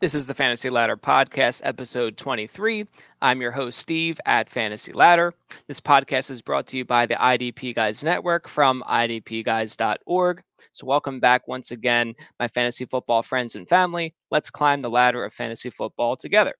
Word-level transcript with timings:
This 0.00 0.16
is 0.16 0.26
the 0.26 0.34
Fantasy 0.34 0.70
Ladder 0.70 0.96
Podcast, 0.96 1.62
episode 1.64 2.16
23. 2.16 2.84
I'm 3.22 3.40
your 3.40 3.52
host, 3.52 3.78
Steve 3.78 4.18
at 4.26 4.50
Fantasy 4.50 4.92
Ladder. 4.92 5.32
This 5.68 5.80
podcast 5.80 6.32
is 6.32 6.42
brought 6.42 6.66
to 6.66 6.76
you 6.76 6.84
by 6.84 7.06
the 7.06 7.14
IDP 7.14 7.76
Guys 7.76 8.02
Network 8.02 8.48
from 8.48 8.82
idpguys.org. 8.88 10.42
So, 10.72 10.86
welcome 10.86 11.20
back 11.20 11.46
once 11.46 11.70
again, 11.70 12.12
my 12.40 12.48
fantasy 12.48 12.84
football 12.84 13.22
friends 13.22 13.54
and 13.54 13.68
family. 13.68 14.12
Let's 14.32 14.50
climb 14.50 14.80
the 14.80 14.90
ladder 14.90 15.24
of 15.24 15.32
fantasy 15.32 15.70
football 15.70 16.16
together. 16.16 16.54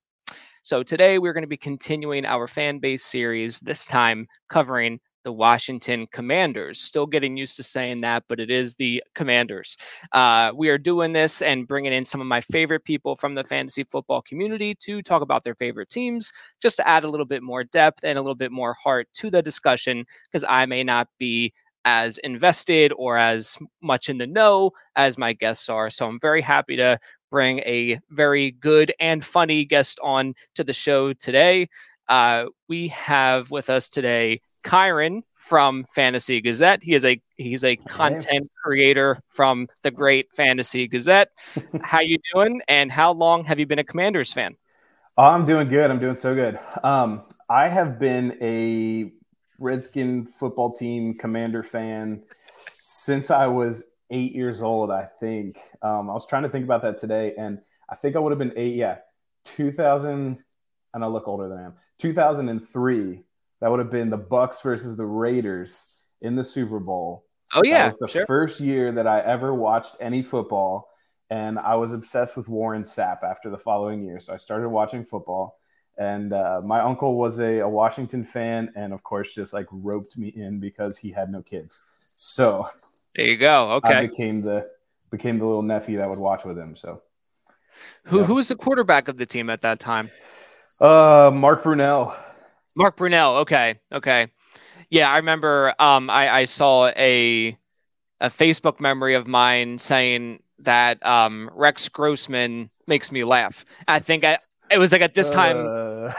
So, 0.62 0.84
today 0.84 1.18
we're 1.18 1.32
going 1.32 1.42
to 1.42 1.48
be 1.48 1.56
continuing 1.56 2.24
our 2.24 2.46
fan 2.46 2.78
base 2.78 3.02
series, 3.02 3.58
this 3.58 3.84
time 3.84 4.28
covering 4.48 5.00
the 5.24 5.32
Washington 5.32 6.06
Commanders. 6.12 6.80
Still 6.80 7.06
getting 7.06 7.36
used 7.36 7.56
to 7.56 7.62
saying 7.62 8.02
that, 8.02 8.22
but 8.28 8.38
it 8.38 8.50
is 8.50 8.76
the 8.76 9.02
Commanders. 9.14 9.76
Uh, 10.12 10.52
we 10.54 10.68
are 10.68 10.78
doing 10.78 11.10
this 11.12 11.42
and 11.42 11.66
bringing 11.66 11.92
in 11.92 12.04
some 12.04 12.20
of 12.20 12.26
my 12.26 12.40
favorite 12.40 12.84
people 12.84 13.16
from 13.16 13.34
the 13.34 13.44
fantasy 13.44 13.82
football 13.82 14.22
community 14.22 14.74
to 14.80 15.02
talk 15.02 15.22
about 15.22 15.42
their 15.42 15.56
favorite 15.56 15.88
teams, 15.88 16.30
just 16.62 16.76
to 16.76 16.86
add 16.86 17.04
a 17.04 17.08
little 17.08 17.26
bit 17.26 17.42
more 17.42 17.64
depth 17.64 18.04
and 18.04 18.16
a 18.16 18.20
little 18.20 18.34
bit 18.34 18.52
more 18.52 18.74
heart 18.74 19.08
to 19.14 19.30
the 19.30 19.42
discussion, 19.42 20.04
because 20.30 20.44
I 20.48 20.66
may 20.66 20.84
not 20.84 21.08
be 21.18 21.52
as 21.84 22.18
invested 22.18 22.92
or 22.96 23.18
as 23.18 23.58
much 23.82 24.08
in 24.08 24.18
the 24.18 24.26
know 24.26 24.70
as 24.96 25.18
my 25.18 25.32
guests 25.32 25.68
are. 25.68 25.90
So 25.90 26.06
I'm 26.06 26.20
very 26.20 26.40
happy 26.40 26.76
to 26.76 26.98
bring 27.30 27.58
a 27.60 27.98
very 28.10 28.52
good 28.52 28.92
and 29.00 29.24
funny 29.24 29.64
guest 29.64 29.98
on 30.02 30.34
to 30.54 30.64
the 30.64 30.72
show 30.72 31.12
today. 31.12 31.68
Uh, 32.08 32.46
we 32.68 32.88
have 32.88 33.50
with 33.50 33.68
us 33.68 33.88
today 33.88 34.40
Kyron 34.64 35.22
from 35.34 35.84
Fantasy 35.94 36.40
Gazette. 36.40 36.82
He 36.82 36.94
is 36.94 37.04
a 37.04 37.20
he's 37.36 37.64
a 37.64 37.76
content 37.76 38.50
creator 38.62 39.20
from 39.28 39.68
the 39.82 39.90
great 39.90 40.32
Fantasy 40.32 40.88
Gazette. 40.88 41.28
how 41.82 42.00
you 42.00 42.18
doing? 42.32 42.60
And 42.66 42.90
how 42.90 43.12
long 43.12 43.44
have 43.44 43.58
you 43.58 43.66
been 43.66 43.78
a 43.78 43.84
Commanders 43.84 44.32
fan? 44.32 44.56
Oh, 45.16 45.24
I'm 45.24 45.46
doing 45.46 45.68
good. 45.68 45.90
I'm 45.90 46.00
doing 46.00 46.16
so 46.16 46.34
good. 46.34 46.58
Um, 46.82 47.22
I 47.48 47.68
have 47.68 48.00
been 48.00 48.36
a 48.40 49.12
Redskin 49.58 50.26
football 50.26 50.72
team 50.72 51.16
Commander 51.16 51.62
fan 51.62 52.24
since 52.68 53.30
I 53.30 53.46
was 53.46 53.84
eight 54.10 54.34
years 54.34 54.60
old. 54.60 54.90
I 54.90 55.08
think 55.20 55.58
um, 55.82 56.10
I 56.10 56.14
was 56.14 56.26
trying 56.26 56.42
to 56.42 56.48
think 56.48 56.64
about 56.64 56.82
that 56.82 56.98
today, 56.98 57.34
and 57.38 57.60
I 57.88 57.94
think 57.94 58.16
I 58.16 58.18
would 58.18 58.32
have 58.32 58.38
been 58.38 58.54
eight. 58.56 58.74
Yeah, 58.74 58.96
2000, 59.44 60.38
and 60.94 61.04
I 61.04 61.06
look 61.06 61.28
older 61.28 61.48
than 61.48 61.58
I 61.58 61.64
am. 61.66 61.74
2003 61.98 63.22
that 63.64 63.70
would 63.70 63.80
have 63.80 63.90
been 63.90 64.10
the 64.10 64.18
Bucs 64.18 64.62
versus 64.62 64.94
the 64.94 65.06
Raiders 65.06 65.96
in 66.20 66.36
the 66.36 66.44
Super 66.44 66.78
Bowl. 66.78 67.24
Oh 67.54 67.62
yeah, 67.64 67.78
that 67.78 67.86
was 67.86 67.96
the 67.96 68.08
sure. 68.08 68.26
first 68.26 68.60
year 68.60 68.92
that 68.92 69.06
I 69.06 69.20
ever 69.20 69.54
watched 69.54 69.96
any 70.02 70.22
football, 70.22 70.90
and 71.30 71.58
I 71.58 71.74
was 71.76 71.94
obsessed 71.94 72.36
with 72.36 72.46
Warren 72.46 72.82
Sapp 72.82 73.22
after 73.22 73.48
the 73.48 73.56
following 73.56 74.04
year. 74.04 74.20
So 74.20 74.34
I 74.34 74.36
started 74.36 74.68
watching 74.68 75.02
football, 75.02 75.58
and 75.96 76.34
uh, 76.34 76.60
my 76.62 76.80
uncle 76.80 77.16
was 77.16 77.38
a, 77.40 77.60
a 77.60 77.68
Washington 77.68 78.22
fan, 78.22 78.70
and 78.76 78.92
of 78.92 79.02
course, 79.02 79.34
just 79.34 79.54
like 79.54 79.66
roped 79.70 80.18
me 80.18 80.28
in 80.28 80.60
because 80.60 80.98
he 80.98 81.10
had 81.10 81.32
no 81.32 81.40
kids. 81.40 81.84
So 82.16 82.68
there 83.16 83.28
you 83.28 83.38
go. 83.38 83.70
Okay, 83.76 83.94
I 83.94 84.06
became 84.08 84.42
the 84.42 84.68
became 85.10 85.38
the 85.38 85.46
little 85.46 85.62
nephew 85.62 85.96
that 85.96 86.10
would 86.10 86.18
watch 86.18 86.44
with 86.44 86.58
him. 86.58 86.76
So 86.76 87.00
who 88.02 88.18
yeah. 88.18 88.24
who 88.26 88.34
was 88.34 88.48
the 88.48 88.56
quarterback 88.56 89.08
of 89.08 89.16
the 89.16 89.24
team 89.24 89.48
at 89.48 89.62
that 89.62 89.80
time? 89.80 90.10
Uh, 90.78 91.30
Mark 91.32 91.62
Brunell. 91.62 92.14
Mark 92.74 92.96
Brunell. 92.96 93.40
Okay. 93.40 93.78
Okay. 93.92 94.28
Yeah, 94.90 95.10
I 95.10 95.16
remember. 95.16 95.74
Um, 95.78 96.10
I, 96.10 96.30
I 96.30 96.44
saw 96.44 96.88
a 96.96 97.56
a 98.20 98.28
Facebook 98.28 98.80
memory 98.80 99.14
of 99.14 99.26
mine 99.26 99.78
saying 99.78 100.42
that 100.60 101.04
um, 101.04 101.50
Rex 101.54 101.88
Grossman 101.88 102.70
makes 102.86 103.12
me 103.12 103.24
laugh. 103.24 103.64
I 103.88 103.98
think 103.98 104.24
I, 104.24 104.38
it 104.70 104.78
was 104.78 104.92
like 104.92 105.02
at 105.02 105.14
this 105.14 105.30
time, 105.30 105.66
uh... 105.66 106.12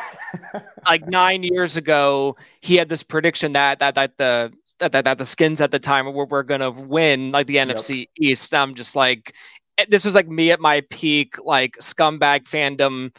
like 0.86 1.08
nine 1.08 1.44
years 1.44 1.78
ago, 1.78 2.36
he 2.62 2.76
had 2.76 2.90
this 2.90 3.04
prediction 3.04 3.54
that 3.54 3.80
that 3.80 3.96
that 3.96 4.18
the 4.18 4.54
that, 4.80 4.92
that, 4.92 5.18
the 5.18 5.26
skins 5.26 5.62
at 5.62 5.72
the 5.72 5.80
time 5.80 6.14
were, 6.14 6.26
were 6.26 6.44
going 6.44 6.62
to 6.62 6.72
win 6.72 7.32
like 7.32 7.48
the 7.48 7.54
yep. 7.54 7.70
NFC 7.70 8.08
East. 8.18 8.54
I'm 8.54 8.76
just 8.76 8.96
like, 8.96 9.36
eh, 9.78 9.86
this 9.90 10.06
was 10.06 10.16
like 10.16 10.28
me 10.28 10.52
at 10.52 10.60
my 10.60 10.82
peak, 10.90 11.36
like 11.44 11.78
scumbag 11.78 12.44
fandom 12.44 13.16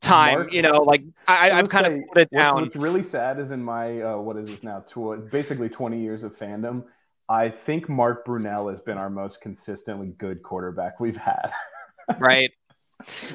time. 0.00 0.34
Mark, 0.34 0.52
you 0.52 0.62
know, 0.62 0.82
like 0.82 1.02
I, 1.28 1.50
have 1.50 1.68
kind 1.68 1.86
of 1.86 2.08
put 2.08 2.22
it 2.22 2.30
down. 2.30 2.54
What's, 2.54 2.74
what's, 2.74 2.76
really 2.76 3.02
sad 3.02 3.38
is 3.38 3.50
in 3.50 3.62
my 3.62 4.00
uh, 4.00 4.16
what 4.16 4.36
is 4.36 4.48
this 4.48 4.62
now? 4.62 4.80
Tw- 4.80 5.30
basically, 5.30 5.68
twenty 5.68 6.00
years 6.00 6.24
of 6.24 6.36
fandom. 6.36 6.84
I 7.28 7.48
think 7.48 7.88
Mark 7.88 8.26
Brunell 8.26 8.70
has 8.70 8.80
been 8.80 8.98
our 8.98 9.08
most 9.08 9.40
consistently 9.40 10.08
good 10.18 10.42
quarterback 10.42 10.98
we've 10.98 11.16
had. 11.16 11.52
right. 12.18 12.50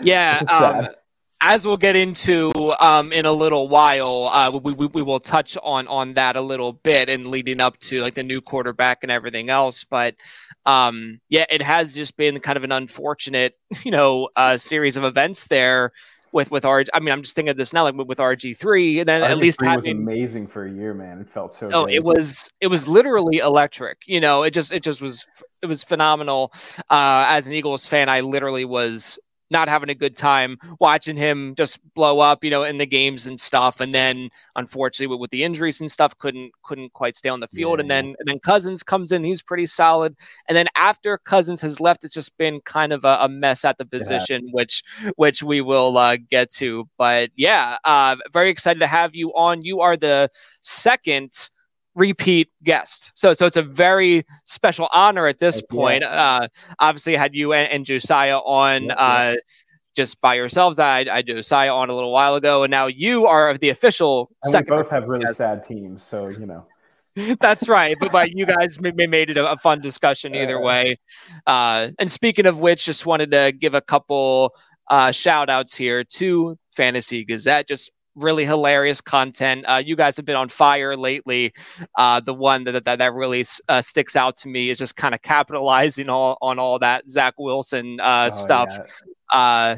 Yeah. 0.02 0.42
Um, 0.52 0.90
as 1.40 1.66
we'll 1.66 1.78
get 1.78 1.96
into 1.96 2.52
um, 2.82 3.14
in 3.14 3.26
a 3.26 3.32
little 3.32 3.70
while, 3.70 4.30
uh, 4.34 4.52
we, 4.52 4.74
we, 4.74 4.88
we 4.88 5.02
will 5.02 5.20
touch 5.20 5.58
on 5.64 5.88
on 5.88 6.14
that 6.16 6.36
a 6.36 6.42
little 6.42 6.74
bit 6.74 7.08
and 7.08 7.28
leading 7.28 7.62
up 7.62 7.78
to 7.80 8.02
like 8.02 8.16
the 8.16 8.24
new 8.24 8.42
quarterback 8.42 9.00
and 9.02 9.12
everything 9.12 9.50
else. 9.50 9.84
But 9.86 10.16
um, 10.66 11.22
yeah, 11.30 11.46
it 11.50 11.62
has 11.62 11.94
just 11.94 12.18
been 12.18 12.40
kind 12.40 12.58
of 12.58 12.64
an 12.64 12.72
unfortunate, 12.72 13.56
you 13.84 13.92
know, 13.92 14.28
uh, 14.36 14.58
series 14.58 14.98
of 14.98 15.04
events 15.04 15.48
there 15.48 15.92
with 16.36 16.52
with 16.52 16.64
RG. 16.64 16.88
I 16.94 17.00
mean, 17.00 17.12
I'm 17.12 17.24
just 17.24 17.36
thinking 17.36 17.50
of 17.50 17.58
this 17.58 17.74
now, 17.74 17.84
like 17.84 17.96
with 17.96 18.20
RG 18.20 18.58
three, 18.58 19.00
and 19.00 19.10
then 19.10 19.22
RG3 19.22 19.30
at 19.30 19.38
least 19.38 19.62
having, 19.62 20.06
was 20.06 20.16
amazing 20.16 20.48
for 20.48 20.68
a 20.68 20.72
year, 20.72 20.94
man. 20.94 21.22
It 21.22 21.30
felt 21.30 21.54
so. 21.54 21.70
Oh, 21.74 21.86
great. 21.86 21.96
it 21.96 22.04
was 22.04 22.52
it 22.62 22.68
was 22.68 22.88
literally 22.88 23.38
electric. 23.38 24.04
You 24.06 24.20
know, 24.20 24.44
it 24.44 24.52
just 24.52 24.72
it 24.72 24.84
just 24.84 25.02
was 25.02 25.26
it 25.64 25.66
was 25.66 25.84
phenomenal. 25.84 26.52
Uh, 26.92 27.26
as 27.28 27.48
an 27.48 27.54
Eagles 27.54 27.88
fan, 27.88 28.10
I 28.10 28.20
literally 28.20 28.66
was 28.66 29.18
not 29.52 29.68
having 29.68 29.90
a 29.90 29.96
good 29.96 30.16
time 30.16 30.58
watching 30.80 31.18
him 31.18 31.56
just 31.56 31.80
blow 31.94 32.20
up, 32.20 32.44
you 32.44 32.50
know, 32.50 32.64
in 32.64 32.78
the 32.78 32.86
games 32.86 33.28
and 33.28 33.40
stuff. 33.40 33.80
And 33.80 33.92
then 33.92 34.30
unfortunately 34.56 35.16
with, 35.16 35.32
the 35.32 35.44
injuries 35.44 35.82
and 35.82 35.92
stuff, 35.92 36.18
couldn't 36.18 36.52
couldn't 36.64 36.94
quite 36.94 37.16
stay 37.16 37.30
on 37.30 37.40
the 37.40 37.48
field. 37.48 37.80
Yeah. 37.80 37.82
And 37.82 37.90
then 37.90 38.06
and 38.20 38.28
then 38.28 38.40
Cousins 38.40 38.84
comes 38.84 39.12
in, 39.12 39.24
he's 39.24 39.42
pretty 39.42 39.66
solid. 39.66 40.16
And 40.48 40.56
then 40.56 40.68
after 40.76 41.18
Cousins 41.18 41.62
has 41.62 41.80
left, 41.80 42.04
it's 42.04 42.14
just 42.14 42.38
been 42.38 42.62
kind 42.62 42.94
of 42.94 43.04
a, 43.04 43.18
a 43.22 43.28
mess 43.28 43.66
at 43.66 43.78
the 43.78 43.86
position, 43.86 44.46
yeah. 44.46 44.52
which 44.52 44.84
which 45.16 45.44
we 45.44 45.62
will 45.62 45.98
uh, 45.98 46.18
get 46.30 46.52
to. 46.54 46.88
But 46.98 47.32
yeah, 47.36 47.78
uh, 47.86 48.16
very 48.32 48.50
excited 48.50 48.80
to 48.80 48.88
have 48.88 49.16
you 49.16 49.30
on. 49.34 49.64
You 49.64 49.82
are 49.82 49.98
the 49.98 50.30
second 50.62 51.50
repeat 51.96 52.50
guest. 52.64 53.12
So 53.16 53.34
so 53.34 53.46
it's 53.46 53.58
a 53.58 53.64
very 53.64 54.24
special 54.46 54.90
honor 54.94 55.28
at 55.28 55.40
this 55.40 55.62
point. 55.62 56.04
Uh, 56.04 56.48
obviously, 56.80 57.18
I 57.18 57.20
had 57.20 57.36
you 57.36 57.54
and, 57.54 57.72
and 57.72 57.86
Josiah 57.86 58.38
on. 58.40 58.86
Yeah, 58.86 58.96
uh, 58.96 59.36
just 59.96 60.20
by 60.20 60.34
yourselves, 60.36 60.78
I, 60.78 61.06
I 61.10 61.22
Josiah 61.22 61.74
on 61.74 61.90
a 61.90 61.96
little 61.96 62.12
while 62.12 62.36
ago, 62.36 62.64
and 62.64 62.72
now 62.72 62.88
you 62.88 63.26
are 63.28 63.50
of 63.50 63.60
the 63.60 63.70
official. 63.70 64.30
And 64.44 64.52
second 64.52 64.76
we 64.76 64.82
both 64.82 64.92
have 64.92 65.08
really 65.08 65.24
guest. 65.24 65.38
sad 65.38 65.64
teams, 65.64 66.04
so 66.04 66.28
you 66.28 66.46
know. 66.46 66.68
That's 67.40 67.70
right, 67.70 67.96
but, 67.98 68.12
but 68.12 68.32
you 68.34 68.46
guys 68.46 68.78
made 68.82 69.30
it 69.30 69.38
a, 69.38 69.52
a 69.52 69.56
fun 69.56 69.80
discussion 69.80 70.36
either 70.36 70.60
way. 70.60 71.00
Uh, 71.48 71.92
and 71.98 72.12
speaking 72.12 72.46
of 72.46 72.60
which, 72.60 72.84
just 72.84 73.06
wanted 73.06 73.32
to 73.32 73.54
give 73.58 73.74
a 73.74 73.80
couple 73.80 74.54
uh, 74.90 75.12
shout 75.12 75.50
outs 75.50 75.76
here 75.76 76.04
to 76.04 76.58
Fantasy 76.76 77.24
Gazette. 77.24 77.70
Just 77.70 77.90
really 78.16 78.46
hilarious 78.46 79.02
content. 79.02 79.66
Uh, 79.68 79.82
you 79.86 79.96
guys 79.96 80.16
have 80.18 80.26
been 80.26 80.36
on 80.36 80.50
fire 80.50 80.96
lately. 80.96 81.54
Uh, 81.96 82.20
the 82.20 82.34
one 82.34 82.64
that 82.64 82.84
that, 82.86 83.00
that 83.00 83.14
really 83.14 83.44
uh, 83.70 83.82
sticks 83.82 84.16
out 84.16 84.38
to 84.38 84.48
me 84.48 84.70
is 84.70 84.78
just 84.78 84.96
kind 84.96 85.14
of 85.14 85.22
capitalizing 85.22 86.10
all, 86.10 86.38
on 86.42 86.60
all 86.60 86.80
that 86.80 87.10
Zach 87.10 87.34
Wilson 87.38 88.00
uh, 88.00 88.30
oh, 88.32 88.36
stuff. 88.36 88.70
Yeah. 89.34 89.40
Uh, 89.40 89.78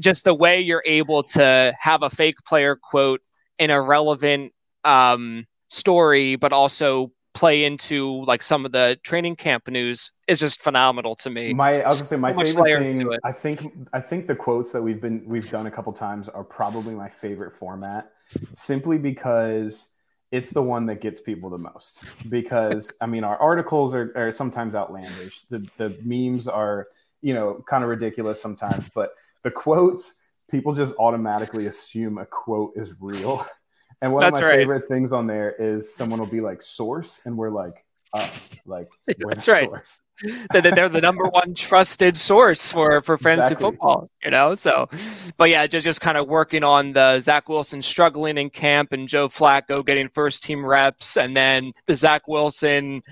just 0.00 0.24
the 0.24 0.34
way 0.34 0.60
you're 0.60 0.82
able 0.84 1.22
to 1.22 1.74
have 1.78 2.02
a 2.02 2.10
fake 2.10 2.36
player 2.46 2.76
quote 2.76 3.20
in 3.58 3.70
a 3.70 3.80
relevant 3.80 4.52
um, 4.84 5.46
story, 5.68 6.36
but 6.36 6.52
also 6.52 7.12
play 7.36 7.64
into 7.64 8.24
like 8.24 8.42
some 8.42 8.64
of 8.64 8.72
the 8.72 8.98
training 9.02 9.36
camp 9.36 9.68
news 9.68 10.10
is 10.26 10.40
just 10.40 10.60
phenomenal 10.60 11.14
to 11.14 11.28
me. 11.28 11.52
My 11.52 11.82
I 11.82 11.88
was 11.88 12.00
gonna 12.00 12.08
say 12.08 12.16
my 12.16 12.32
so 12.32 12.64
favorite 12.64 12.96
thing. 12.96 13.18
I 13.22 13.32
think 13.32 13.72
I 13.92 14.00
think 14.00 14.26
the 14.26 14.34
quotes 14.34 14.72
that 14.72 14.82
we've 14.82 15.00
been 15.00 15.22
we've 15.26 15.48
done 15.50 15.66
a 15.66 15.70
couple 15.70 15.92
times 15.92 16.28
are 16.30 16.42
probably 16.42 16.94
my 16.94 17.08
favorite 17.08 17.54
format, 17.54 18.10
simply 18.54 18.96
because 18.96 19.92
it's 20.32 20.50
the 20.50 20.62
one 20.62 20.86
that 20.86 21.00
gets 21.00 21.20
people 21.20 21.50
the 21.50 21.58
most. 21.58 22.02
Because 22.30 22.92
I 23.00 23.06
mean, 23.06 23.22
our 23.22 23.36
articles 23.36 23.94
are, 23.94 24.12
are 24.16 24.32
sometimes 24.32 24.74
outlandish. 24.74 25.42
The 25.42 25.58
the 25.76 25.96
memes 26.02 26.48
are 26.48 26.88
you 27.20 27.34
know 27.34 27.62
kind 27.68 27.84
of 27.84 27.90
ridiculous 27.90 28.40
sometimes, 28.40 28.88
but 28.94 29.10
the 29.42 29.50
quotes 29.50 30.22
people 30.50 30.74
just 30.74 30.94
automatically 30.98 31.66
assume 31.66 32.16
a 32.16 32.24
quote 32.24 32.72
is 32.76 32.94
real. 32.98 33.44
And 34.02 34.12
one 34.12 34.20
That's 34.20 34.38
of 34.38 34.42
my 34.42 34.48
right. 34.50 34.58
favorite 34.58 34.88
things 34.88 35.12
on 35.12 35.26
there 35.26 35.52
is 35.52 35.94
someone 35.94 36.20
will 36.20 36.26
be 36.26 36.40
like 36.40 36.60
source, 36.60 37.22
and 37.24 37.36
we're 37.36 37.50
like, 37.50 37.86
us. 38.16 38.60
Like 38.66 38.88
that's 39.18 39.48
right. 39.48 39.68
Source. 39.68 40.00
they're 40.50 40.88
the 40.88 41.00
number 41.02 41.24
one 41.24 41.52
trusted 41.52 42.16
source 42.16 42.72
for 42.72 43.02
for 43.02 43.18
fantasy 43.18 43.52
exactly. 43.52 43.70
football, 43.70 44.08
you 44.24 44.30
know. 44.30 44.54
So, 44.54 44.88
but 45.36 45.50
yeah, 45.50 45.66
just 45.66 45.84
just 45.84 46.00
kind 46.00 46.16
of 46.16 46.26
working 46.26 46.64
on 46.64 46.94
the 46.94 47.20
Zach 47.20 47.48
Wilson 47.50 47.82
struggling 47.82 48.38
in 48.38 48.48
camp 48.48 48.92
and 48.92 49.08
Joe 49.08 49.28
Flacco 49.28 49.84
getting 49.84 50.08
first 50.08 50.42
team 50.42 50.64
reps, 50.64 51.18
and 51.18 51.36
then 51.36 51.72
the 51.86 51.94
Zach 51.94 52.26
Wilson 52.28 53.02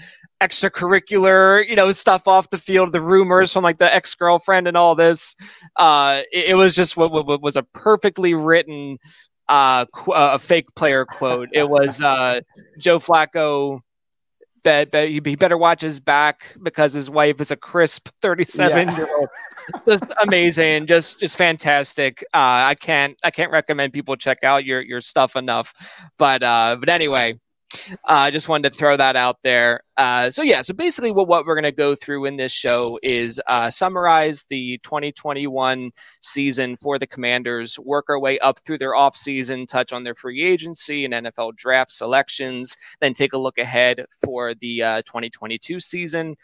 extracurricular, 0.43 1.67
you 1.69 1.77
know, 1.77 1.93
stuff 1.93 2.27
off 2.27 2.51
the 2.51 2.59
field, 2.59 2.93
the 2.93 3.01
rumors 3.01 3.53
from 3.53 3.65
like 3.65 3.79
the 3.79 3.95
ex 3.95 4.15
girlfriend 4.15 4.67
and 4.67 4.77
all 4.77 4.95
this. 4.95 5.37
Uh, 5.77 6.23
it, 6.33 6.51
it 6.51 6.55
was 6.55 6.75
just 6.75 6.97
what, 6.97 7.13
what, 7.13 7.43
was 7.43 7.57
a 7.57 7.63
perfectly 7.63 8.35
written 8.35 8.99
uh, 9.49 9.87
qu- 9.87 10.13
uh, 10.13 10.33
a 10.35 10.39
fake 10.39 10.75
player 10.75 11.05
quote. 11.05 11.49
It 11.53 11.69
was 11.69 12.01
uh, 12.01 12.41
Joe 12.79 12.99
Flacco 12.99 13.81
bet, 14.65 14.91
bet 14.91 15.09
he 15.11 15.21
better 15.21 15.57
watch 15.57 15.83
his 15.83 16.01
back 16.01 16.57
because 16.63 16.93
his 16.93 17.09
wife 17.09 17.41
is 17.41 17.51
a 17.51 17.57
crisp 17.57 18.09
37 18.23 18.89
yeah. 18.89 18.97
year 18.97 19.09
old. 19.17 19.29
just 19.89 20.05
amazing, 20.23 20.87
just 20.87 21.21
just 21.21 21.39
fantastic. 21.39 22.23
Uh, 22.35 22.69
I 22.69 22.75
can't 22.75 23.17
I 23.23 23.31
can't 23.31 23.53
recommend 23.53 23.93
people 23.93 24.17
check 24.17 24.43
out 24.43 24.65
your 24.65 24.81
your 24.81 25.01
stuff 25.01 25.37
enough. 25.37 25.73
But 26.19 26.43
uh, 26.43 26.77
but 26.81 26.89
anyway, 26.89 27.39
I 28.05 28.29
uh, 28.29 28.31
just 28.31 28.49
wanted 28.49 28.73
to 28.73 28.79
throw 28.79 28.97
that 28.97 29.17
out 29.17 29.39
there. 29.43 29.83
Uh, 29.97 30.31
so 30.31 30.43
yeah, 30.43 30.63
so 30.63 30.75
basically, 30.75 31.11
what 31.11 31.29
what 31.29 31.47
we're 31.47 31.55
going 31.55 31.65
to 31.65 31.73
go 31.73 31.95
through 31.95 32.25
in 32.25 32.37
this 32.37 32.53
show 32.53 32.99
is 33.03 33.41
uh, 33.47 33.71
summarize 33.71 34.45
the 34.45 34.79
2021 34.79 35.91
season 36.21 36.77
for 36.77 36.99
the 36.99 37.07
Commanders, 37.07 37.79
work 37.79 38.07
our 38.09 38.19
way 38.19 38.39
up 38.41 38.59
through 38.61 38.79
their 38.79 38.95
off 38.95 39.17
season, 39.17 39.67
touch 39.67 39.93
on 39.93 40.05
their 40.05 40.15
free 40.15 40.43
agency 40.43 41.05
and 41.05 41.15
NFL 41.15 41.57
draft 41.57 41.93
selections, 41.93 42.77
then 43.01 43.13
take 43.13 43.33
a 43.33 43.39
look 43.39 43.59
ahead 43.59 44.05
for 44.25 44.55
the 44.55 44.83
uh, 44.83 45.03
2022 45.03 45.81
season. 45.81 46.37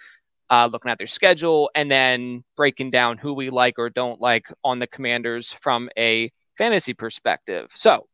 Uh, 0.53 0.69
looking 0.73 0.91
at 0.91 0.99
their 0.99 1.07
schedule 1.07 1.71
and 1.77 1.89
then 1.89 2.43
breaking 2.57 2.91
down 2.91 3.17
who 3.17 3.33
we 3.33 3.51
like 3.51 3.79
or 3.79 3.89
don't 3.89 4.21
like 4.21 4.47
on 4.65 4.81
the 4.81 4.87
commanders 4.89 5.53
from 5.53 5.89
a 5.97 6.29
fantasy 6.61 6.93
perspective. 6.93 7.69
So, 7.71 8.07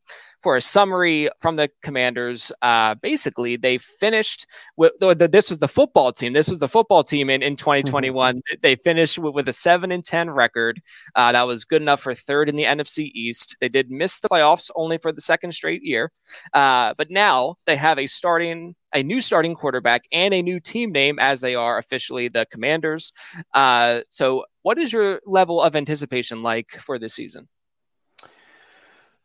for 0.47 0.55
a 0.55 0.61
summary 0.61 1.29
from 1.41 1.57
the 1.57 1.69
Commanders. 1.83 2.53
Uh, 2.63 2.95
basically, 2.95 3.57
they 3.57 3.79
finished 3.79 4.47
with 4.77 4.93
this 5.01 5.51
was 5.51 5.59
the 5.59 5.67
football 5.67 6.13
team. 6.13 6.35
This 6.35 6.47
was 6.47 6.61
the 6.61 6.69
football 6.69 7.03
team 7.03 7.31
in, 7.31 7.43
in 7.43 7.57
2021. 7.57 8.37
Mm-hmm. 8.37 8.55
They 8.63 8.77
finished 8.77 9.19
with, 9.19 9.35
with, 9.35 9.49
a 9.49 9.53
seven 9.53 9.91
and 9.91 10.05
10 10.05 10.31
record. 10.31 10.81
Uh, 11.17 11.33
that 11.33 11.49
was 11.49 11.65
good 11.65 11.83
enough 11.83 12.01
for 12.01 12.15
third 12.15 12.49
in 12.49 12.55
the 12.55 12.63
NFC 12.63 13.11
East. 13.13 13.57
They 13.59 13.69
did 13.69 13.91
miss 13.91 14.21
the 14.21 14.29
playoffs 14.29 14.71
only 14.77 14.99
for 14.99 15.11
the 15.11 15.21
second 15.21 15.51
straight 15.51 15.83
year. 15.83 16.13
Uh, 16.55 16.95
but 16.97 17.11
now 17.11 17.57
they 17.65 17.75
have 17.75 17.99
a 17.99 18.07
starting, 18.07 18.77
a 18.95 19.03
new 19.03 19.21
starting 19.21 19.57
quarterback 19.57 20.05
and 20.13 20.33
a 20.33 20.43
new 20.43 20.61
team 20.61 20.93
name 20.93 21.19
as 21.19 21.41
they 21.41 21.57
are 21.57 21.79
officially 21.79 22.29
the 22.29 22.47
Commanders. 22.53 23.11
Uh, 23.53 24.03
so, 24.11 24.45
what 24.63 24.79
is 24.79 24.93
your 24.93 25.21
level 25.27 25.61
of 25.61 25.75
anticipation 25.75 26.41
like 26.43 26.71
for 26.71 27.01
this 27.01 27.15
season? 27.15 27.49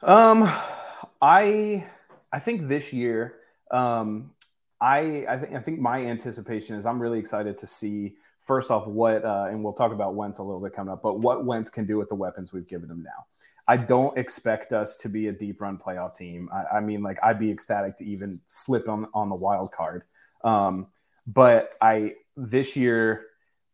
Um, 0.03 0.51
I 1.21 1.85
I 2.31 2.39
think 2.39 2.67
this 2.67 2.91
year, 2.91 3.35
um, 3.71 4.31
I 4.79 5.25
I 5.29 5.37
think 5.37 5.53
I 5.53 5.59
think 5.59 5.79
my 5.79 6.05
anticipation 6.05 6.75
is 6.75 6.85
I'm 6.85 7.01
really 7.01 7.19
excited 7.19 7.57
to 7.59 7.67
see 7.67 8.15
first 8.39 8.71
off 8.71 8.87
what 8.87 9.23
uh, 9.23 9.47
and 9.49 9.63
we'll 9.63 9.73
talk 9.73 9.91
about 9.91 10.15
Wentz 10.15 10.39
a 10.39 10.43
little 10.43 10.61
bit 10.61 10.73
coming 10.73 10.91
up, 10.91 11.03
but 11.03 11.19
what 11.19 11.45
Wentz 11.45 11.69
can 11.69 11.85
do 11.85 11.97
with 11.97 12.09
the 12.09 12.15
weapons 12.15 12.51
we've 12.51 12.67
given 12.67 12.89
him 12.89 13.03
now. 13.03 13.25
I 13.67 13.77
don't 13.77 14.17
expect 14.17 14.73
us 14.73 14.97
to 14.97 15.09
be 15.09 15.27
a 15.27 15.31
deep 15.31 15.61
run 15.61 15.77
playoff 15.77 16.17
team. 16.17 16.49
I, 16.51 16.77
I 16.77 16.79
mean, 16.79 17.03
like 17.03 17.19
I'd 17.23 17.39
be 17.39 17.51
ecstatic 17.51 17.97
to 17.97 18.05
even 18.05 18.41
slip 18.47 18.89
on 18.89 19.07
on 19.13 19.29
the 19.29 19.35
wild 19.35 19.71
card. 19.71 20.03
Um, 20.43 20.87
but 21.27 21.73
I 21.79 22.15
this 22.35 22.75
year, 22.75 23.27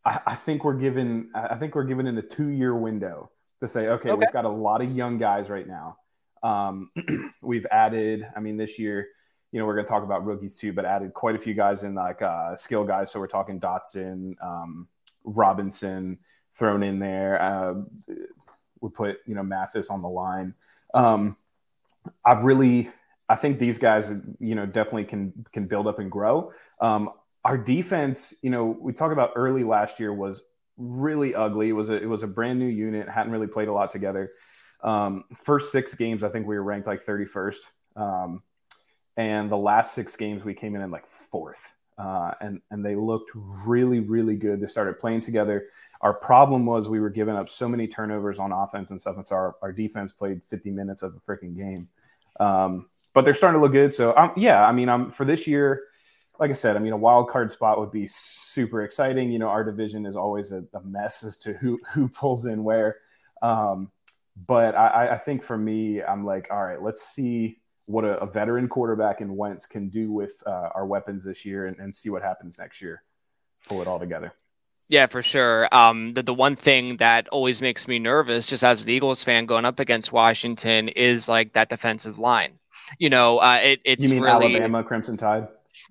I, 0.03 0.19
I 0.27 0.35
think 0.35 0.65
we're 0.65 0.73
given 0.73 1.31
I 1.33 1.55
think 1.55 1.75
we're 1.75 1.85
given 1.85 2.07
in 2.07 2.17
a 2.17 2.21
two 2.21 2.49
year 2.49 2.75
window 2.75 3.31
to 3.61 3.67
say, 3.67 3.87
okay, 3.87 4.09
okay, 4.09 4.19
we've 4.19 4.33
got 4.33 4.45
a 4.45 4.49
lot 4.49 4.81
of 4.81 4.91
young 4.91 5.17
guys 5.17 5.49
right 5.49 5.67
now. 5.67 5.97
Um, 6.43 6.89
we've 7.41 7.65
added, 7.71 8.27
I 8.35 8.39
mean, 8.39 8.57
this 8.57 8.79
year, 8.79 9.07
you 9.51 9.59
know, 9.59 9.65
we're 9.65 9.75
going 9.75 9.85
to 9.85 9.89
talk 9.89 10.03
about 10.03 10.25
rookies 10.25 10.55
too, 10.55 10.73
but 10.73 10.85
added 10.85 11.13
quite 11.13 11.35
a 11.35 11.39
few 11.39 11.53
guys 11.53 11.83
in 11.83 11.95
like 11.95 12.21
uh, 12.21 12.55
skill 12.55 12.83
guys. 12.83 13.11
So 13.11 13.19
we're 13.19 13.27
talking 13.27 13.59
Dotson, 13.59 14.35
um, 14.41 14.87
Robinson 15.23 16.19
thrown 16.55 16.83
in 16.83 16.99
there. 16.99 17.41
Uh, 17.41 17.73
we 18.81 18.89
put, 18.89 19.19
you 19.25 19.35
know, 19.35 19.43
Mathis 19.43 19.89
on 19.89 20.01
the 20.01 20.09
line. 20.09 20.53
Um, 20.93 21.35
I 22.25 22.33
really, 22.33 22.89
I 23.29 23.35
think 23.35 23.59
these 23.59 23.77
guys, 23.77 24.11
you 24.39 24.55
know, 24.55 24.65
definitely 24.65 25.05
can 25.05 25.45
can 25.51 25.65
build 25.65 25.87
up 25.87 25.99
and 25.99 26.09
grow. 26.09 26.51
Um, 26.79 27.11
our 27.43 27.57
defense, 27.57 28.33
you 28.41 28.49
know, 28.49 28.65
we 28.65 28.93
talked 28.93 29.13
about 29.13 29.31
early 29.35 29.63
last 29.63 29.99
year 29.99 30.13
was 30.13 30.43
really 30.77 31.35
ugly. 31.35 31.69
It 31.69 31.73
was 31.73 31.89
a 31.89 31.95
it 31.95 32.05
was 32.05 32.23
a 32.23 32.27
brand 32.27 32.59
new 32.59 32.67
unit, 32.67 33.09
hadn't 33.09 33.31
really 33.31 33.47
played 33.47 33.67
a 33.67 33.73
lot 33.73 33.91
together. 33.91 34.29
Um, 34.83 35.25
first 35.35 35.71
six 35.71 35.93
games, 35.93 36.23
I 36.23 36.29
think 36.29 36.47
we 36.47 36.55
were 36.55 36.63
ranked 36.63 36.87
like 36.87 37.05
31st. 37.05 37.57
Um, 37.95 38.43
and 39.15 39.49
the 39.49 39.57
last 39.57 39.93
six 39.93 40.15
games, 40.15 40.43
we 40.43 40.53
came 40.53 40.75
in 40.75 40.81
at 40.81 40.91
like 40.91 41.07
fourth. 41.07 41.73
Uh, 41.97 42.31
and, 42.41 42.61
and 42.69 42.85
they 42.85 42.95
looked 42.95 43.31
really, 43.33 43.99
really 43.99 44.35
good. 44.35 44.61
They 44.61 44.67
started 44.67 44.99
playing 44.99 45.21
together. 45.21 45.65
Our 46.01 46.13
problem 46.13 46.65
was 46.65 46.87
we 46.87 46.99
were 46.99 47.09
giving 47.09 47.35
up 47.35 47.49
so 47.49 47.67
many 47.67 47.87
turnovers 47.87 48.37
on 48.37 48.51
offense 48.51 48.91
and 48.91 49.01
stuff. 49.01 49.15
And 49.15 49.25
so 49.25 49.35
our, 49.35 49.55
our 49.63 49.71
defense 49.71 50.11
played 50.11 50.41
50 50.49 50.69
minutes 50.69 51.01
of 51.01 51.15
a 51.15 51.19
freaking 51.31 51.57
game. 51.57 51.89
Um, 52.39 52.87
but 53.13 53.25
they're 53.25 53.33
starting 53.33 53.59
to 53.59 53.63
look 53.63 53.71
good. 53.71 53.95
So, 53.95 54.15
um, 54.15 54.31
yeah, 54.37 54.63
I 54.63 54.71
mean, 54.71 54.89
I'm 54.89 55.09
for 55.09 55.25
this 55.25 55.47
year, 55.47 55.81
like 56.39 56.51
I 56.51 56.53
said, 56.53 56.75
I 56.75 56.79
mean, 56.79 56.93
a 56.93 56.97
wild 56.97 57.29
card 57.29 57.51
spot 57.51 57.79
would 57.79 57.91
be 57.91 58.05
super 58.05 58.83
exciting. 58.83 59.31
You 59.31 59.39
know, 59.39 59.47
our 59.47 59.63
division 59.63 60.05
is 60.05 60.15
always 60.15 60.51
a, 60.51 60.63
a 60.75 60.81
mess 60.83 61.23
as 61.23 61.37
to 61.39 61.53
who 61.53 61.79
who 61.93 62.07
pulls 62.07 62.45
in 62.45 62.63
where. 62.63 62.97
Um, 63.41 63.91
but 64.45 64.75
I, 64.75 65.13
I 65.13 65.17
think 65.17 65.43
for 65.43 65.57
me, 65.57 66.03
I'm 66.03 66.25
like, 66.25 66.47
all 66.51 66.63
right, 66.63 66.81
let's 66.81 67.01
see 67.01 67.59
what 67.85 68.03
a, 68.03 68.19
a 68.19 68.27
veteran 68.27 68.67
quarterback 68.67 69.21
in 69.21 69.35
Wentz 69.35 69.65
can 69.65 69.89
do 69.89 70.11
with 70.11 70.31
uh, 70.45 70.69
our 70.75 70.85
weapons 70.85 71.23
this 71.23 71.45
year 71.45 71.65
and, 71.65 71.77
and 71.79 71.95
see 71.95 72.09
what 72.09 72.21
happens 72.21 72.59
next 72.59 72.81
year. 72.81 73.01
Pull 73.67 73.81
it 73.81 73.87
all 73.87 73.99
together. 73.99 74.33
Yeah, 74.89 75.05
for 75.05 75.21
sure. 75.21 75.67
Um, 75.73 76.13
the, 76.13 76.23
the 76.23 76.33
one 76.33 76.55
thing 76.55 76.97
that 76.97 77.27
always 77.29 77.61
makes 77.61 77.87
me 77.87 77.99
nervous, 77.99 78.47
just 78.47 78.63
as 78.63 78.83
an 78.83 78.89
Eagles 78.89 79.23
fan 79.23 79.45
going 79.45 79.65
up 79.65 79.79
against 79.79 80.13
Washington, 80.13 80.87
is 80.89 81.27
like 81.27 81.53
that 81.53 81.69
defensive 81.69 82.19
line. 82.19 82.53
You 82.99 83.09
know, 83.09 83.39
uh, 83.39 83.59
it, 83.61 83.81
it's 83.83 84.03
you 84.03 84.15
mean 84.15 84.23
really 84.23 84.55
Alabama 84.55 84.83
Crimson 84.83 85.17
Tide. 85.17 85.47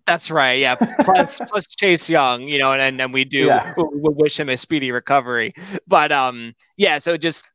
That's 0.07 0.31
right. 0.31 0.59
Yeah. 0.59 0.77
Plus, 0.77 1.41
plus 1.49 1.67
Chase 1.67 2.09
Young, 2.09 2.43
you 2.43 2.59
know, 2.59 2.73
and, 2.73 3.01
and 3.01 3.13
we 3.13 3.25
do 3.25 3.47
yeah. 3.47 3.75
we, 3.77 3.85
we 3.93 4.15
wish 4.15 4.39
him 4.41 4.49
a 4.49 4.57
speedy 4.57 4.93
recovery. 4.93 5.53
But 5.87 6.11
um, 6.11 6.55
yeah. 6.77 6.99
So 6.99 7.19
just 7.19 7.53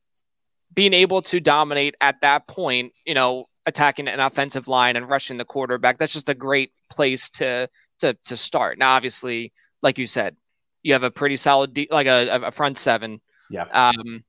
being 0.74 0.94
able 0.94 1.22
to 1.22 1.40
dominate 1.40 1.94
at 2.00 2.20
that 2.20 2.46
point, 2.46 2.92
you 3.04 3.14
know, 3.14 3.46
attacking 3.66 4.08
an 4.08 4.20
offensive 4.20 4.68
line 4.68 4.96
and 4.96 5.08
rushing 5.08 5.36
the 5.36 5.44
quarterback, 5.44 5.98
that's 5.98 6.12
just 6.12 6.28
a 6.28 6.34
great 6.34 6.72
place 6.90 7.30
to 7.30 7.68
to 8.00 8.14
to 8.24 8.36
start. 8.36 8.78
Now, 8.78 8.94
obviously, 8.94 9.52
like 9.82 9.98
you 9.98 10.06
said, 10.06 10.36
you 10.82 10.92
have 10.92 11.02
a 11.02 11.10
pretty 11.10 11.36
solid 11.36 11.74
de- 11.74 11.88
like 11.90 12.06
a, 12.06 12.28
a 12.46 12.50
front 12.50 12.78
seven. 12.78 13.20
Yeah. 13.50 13.64
Um, 13.72 14.24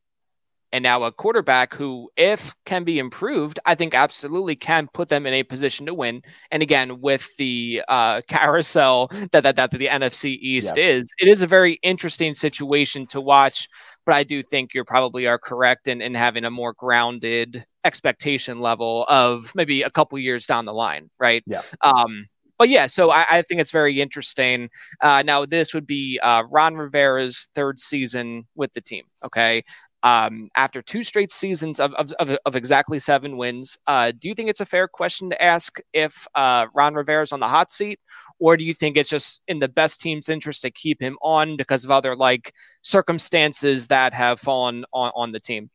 and 0.74 0.82
now 0.82 1.04
a 1.04 1.12
quarterback 1.12 1.76
who, 1.76 2.10
if 2.18 2.54
can 2.66 2.84
be 2.84 2.98
improved, 2.98 3.60
I 3.64 3.76
think 3.76 3.94
absolutely 3.94 4.56
can 4.56 4.90
put 4.92 5.08
them 5.08 5.28
in 5.28 5.34
a 5.36 5.44
position 5.44 5.86
to 5.86 5.94
win. 5.94 6.24
And 6.50 6.64
again, 6.64 7.00
with 7.00 7.38
the 7.38 7.84
uh, 7.88 8.22
carousel 8.28 9.08
that, 9.32 9.44
that 9.44 9.56
that 9.56 9.70
the 9.70 9.86
NFC 9.86 10.36
East 10.42 10.76
yeah. 10.76 10.86
is, 10.86 11.14
it 11.20 11.28
is 11.28 11.44
a 11.44 11.48
very 11.48 11.74
interesting 11.84 12.34
situation 12.34 13.06
to 13.08 13.22
watch 13.22 13.68
but 14.06 14.16
I 14.16 14.24
do 14.24 14.44
think 14.44 14.74
you 14.74 14.84
probably 14.84 15.28
are 15.28 15.38
correct 15.38 15.88
in, 15.88 16.02
in 16.02 16.14
having 16.16 16.46
a 16.46 16.52
more 16.52 16.74
grounded 16.74 17.66
expectation 17.84 18.60
level 18.60 19.06
of 19.08 19.52
maybe 19.56 19.82
a 19.82 19.90
couple 19.90 20.18
years 20.20 20.46
down 20.46 20.66
the 20.66 20.74
line, 20.74 21.10
right? 21.20 21.44
Yeah. 21.46 21.62
Um, 21.82 22.26
but 22.58 22.70
yeah, 22.70 22.88
so 22.88 23.12
I, 23.12 23.26
I 23.30 23.42
think 23.42 23.60
it's 23.62 23.72
very 23.72 24.00
interesting. 24.00 24.70
Uh, 25.02 25.24
now, 25.26 25.46
this 25.46 25.74
would 25.74 25.88
be 25.88 26.20
uh, 26.22 26.44
Ron 26.50 26.76
Rivera's 26.76 27.50
third 27.56 27.80
season 27.80 28.48
with 28.56 28.72
the 28.74 28.82
team. 28.82 29.04
Okay. 29.26 29.64
Um, 30.04 30.50
after 30.58 30.82
two 30.82 31.02
straight 31.02 31.32
seasons 31.32 31.80
of, 31.80 31.94
of, 31.94 32.12
of, 32.20 32.38
of 32.46 32.56
exactly 32.58 33.00
seven 33.00 33.38
wins, 33.38 33.78
uh, 33.88 34.12
do 34.12 34.28
you 34.28 34.36
think 34.36 34.50
it's 34.50 34.60
a 34.60 34.66
fair 34.66 34.88
question 34.88 35.30
to 35.30 35.42
ask 35.42 35.80
if 35.94 36.28
uh, 36.36 36.68
Ron 36.74 36.94
Rivera's 36.94 37.32
on 37.32 37.40
the 37.40 37.48
hot 37.48 37.72
seat, 37.72 38.00
or 38.38 38.58
do 38.58 38.66
you 38.66 38.74
think 38.74 38.98
it's 38.98 39.10
just 39.10 39.42
in 39.48 39.60
the 39.60 39.70
best 39.70 40.02
team's 40.02 40.28
interest 40.28 40.62
to 40.64 40.72
keep 40.72 41.02
him 41.02 41.18
on 41.22 41.56
because 41.56 41.86
of 41.86 41.92
other 41.92 42.16
like 42.18 42.54
circumstances 42.82 43.88
that 43.88 44.14
have 44.14 44.42
fallen 44.42 44.84
on, 44.94 45.12
on 45.16 45.32
the 45.32 45.40
team? 45.40 45.70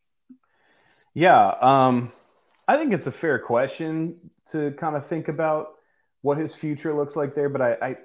Yeah, 1.14 1.54
um, 1.62 2.12
I 2.68 2.76
think 2.76 2.92
it's 2.92 3.06
a 3.06 3.12
fair 3.12 3.38
question 3.38 4.30
to 4.50 4.73
kind 4.73 4.94
of 4.94 5.06
think 5.06 5.28
about 5.28 5.68
what 6.20 6.37
his 6.37 6.54
future 6.54 6.94
looks 6.94 7.16
like 7.16 7.35
there, 7.35 7.49
but 7.49 7.62
I, 7.62 7.73
I 7.80 7.97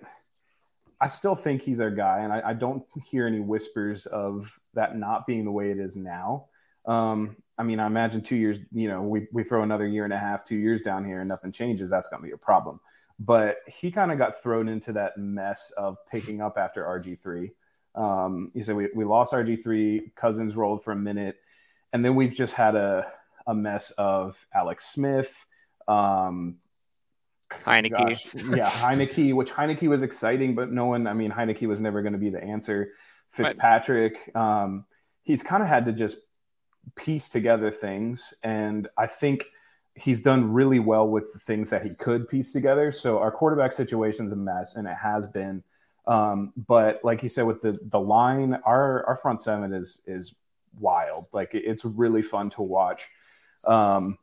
I 1.02 1.08
still 1.10 1.36
think 1.36 1.64
he's 1.64 1.82
our 1.82 1.92
guy, 1.92 2.20
and 2.20 2.32
I, 2.32 2.42
I, 2.46 2.54
don't 2.54 2.86
hear 3.12 3.28
any 3.28 3.42
whispers 3.42 4.06
of 4.06 4.58
that 4.74 4.98
not 4.98 5.26
being 5.28 5.46
the 5.46 5.52
way 5.52 5.72
it 5.72 5.80
is 5.80 5.96
now. 5.96 6.46
Um, 6.86 7.38
I 7.58 7.64
mean, 7.64 7.80
I 7.80 7.86
imagine 7.86 8.22
two 8.22 8.36
years, 8.36 8.58
you 8.72 8.88
know, 8.88 9.02
we, 9.04 9.28
we 9.32 9.44
throw 9.44 9.64
another 9.64 9.88
year 9.88 10.04
and 10.06 10.14
a 10.14 10.18
half, 10.18 10.44
two 10.44 10.56
years 10.56 10.82
down 10.82 11.06
here, 11.06 11.20
and 11.20 11.30
nothing 11.30 11.52
changes. 11.52 11.90
That's 11.90 12.10
going 12.10 12.22
to 12.22 12.28
be 12.28 12.34
a 12.34 12.38
problem. 12.38 12.80
but 13.20 13.58
he 13.68 13.92
kind 13.92 14.12
of 14.12 14.18
got 14.18 14.42
thrown 14.42 14.68
into 14.68 14.94
that 14.94 15.18
mess 15.18 15.72
of 15.78 15.98
picking 16.10 16.42
up 16.42 16.58
after 16.58 16.84
RG3. 16.84 17.52
Um, 17.96 18.52
you 18.54 18.64
said 18.64 18.76
we, 18.76 18.90
we 18.96 19.06
lost 19.06 19.34
RG3, 19.34 20.16
Cousins 20.16 20.56
rolled 20.56 20.84
for 20.84 20.92
a 20.92 20.96
minute, 20.96 21.38
and 21.94 22.04
then 22.04 22.16
we've 22.16 22.34
just 22.34 22.54
had 22.54 22.76
a, 22.76 23.06
a 23.46 23.54
mess 23.54 23.92
of 23.92 24.46
Alex 24.54 24.92
Smith, 24.92 25.34
um, 25.88 26.58
Heinicke. 27.52 27.92
Gosh, 27.92 28.34
yeah, 28.46 28.70
Heinicke, 28.70 29.36
which 29.36 29.52
Heinicke 29.52 29.88
was 29.88 30.02
exciting, 30.02 30.56
but 30.56 30.72
no 30.72 30.88
one, 30.88 31.06
I 31.06 31.14
mean, 31.14 31.32
Heinicke 31.32 31.68
was 31.68 31.80
never 31.80 32.02
going 32.02 32.14
to 32.14 32.20
be 32.20 32.30
the 32.32 32.44
answer. 32.44 32.90
Fitzpatrick, 33.34 34.32
um, 34.36 34.86
he's 35.24 35.44
kind 35.44 35.64
of 35.64 35.70
had 35.70 35.86
to 35.86 35.92
just 35.92 36.18
piece 36.96 37.30
together 37.30 37.72
things. 37.72 38.34
And 38.44 38.88
I 38.98 39.08
think 39.08 39.46
he's 39.96 40.22
done 40.22 40.54
really 40.54 40.80
well 40.80 41.08
with 41.08 41.32
the 41.34 41.40
things 41.40 41.70
that 41.70 41.84
he 41.84 41.94
could 41.96 42.28
piece 42.30 42.54
together. 42.54 42.92
So 42.92 43.20
our 43.20 43.32
quarterback 43.32 43.74
situation 43.74 44.28
is 44.28 44.32
a 44.32 44.38
mess, 44.38 44.76
and 44.76 44.88
it 44.88 44.96
has 44.96 45.28
been. 45.28 45.64
Um, 46.06 46.54
but 46.68 47.04
like 47.04 47.24
you 47.24 47.30
said, 47.30 47.46
with 47.46 47.62
the 47.62 47.80
the 47.84 48.00
line, 48.00 48.56
our 48.66 49.06
our 49.06 49.16
front 49.16 49.42
seven 49.42 49.74
is 49.74 50.02
is 50.06 50.36
wild. 50.80 51.28
Like 51.32 51.52
it's 51.54 51.86
really 51.86 52.22
fun 52.22 52.50
to 52.52 52.62
watch. 52.62 53.08
Um, 53.66 54.18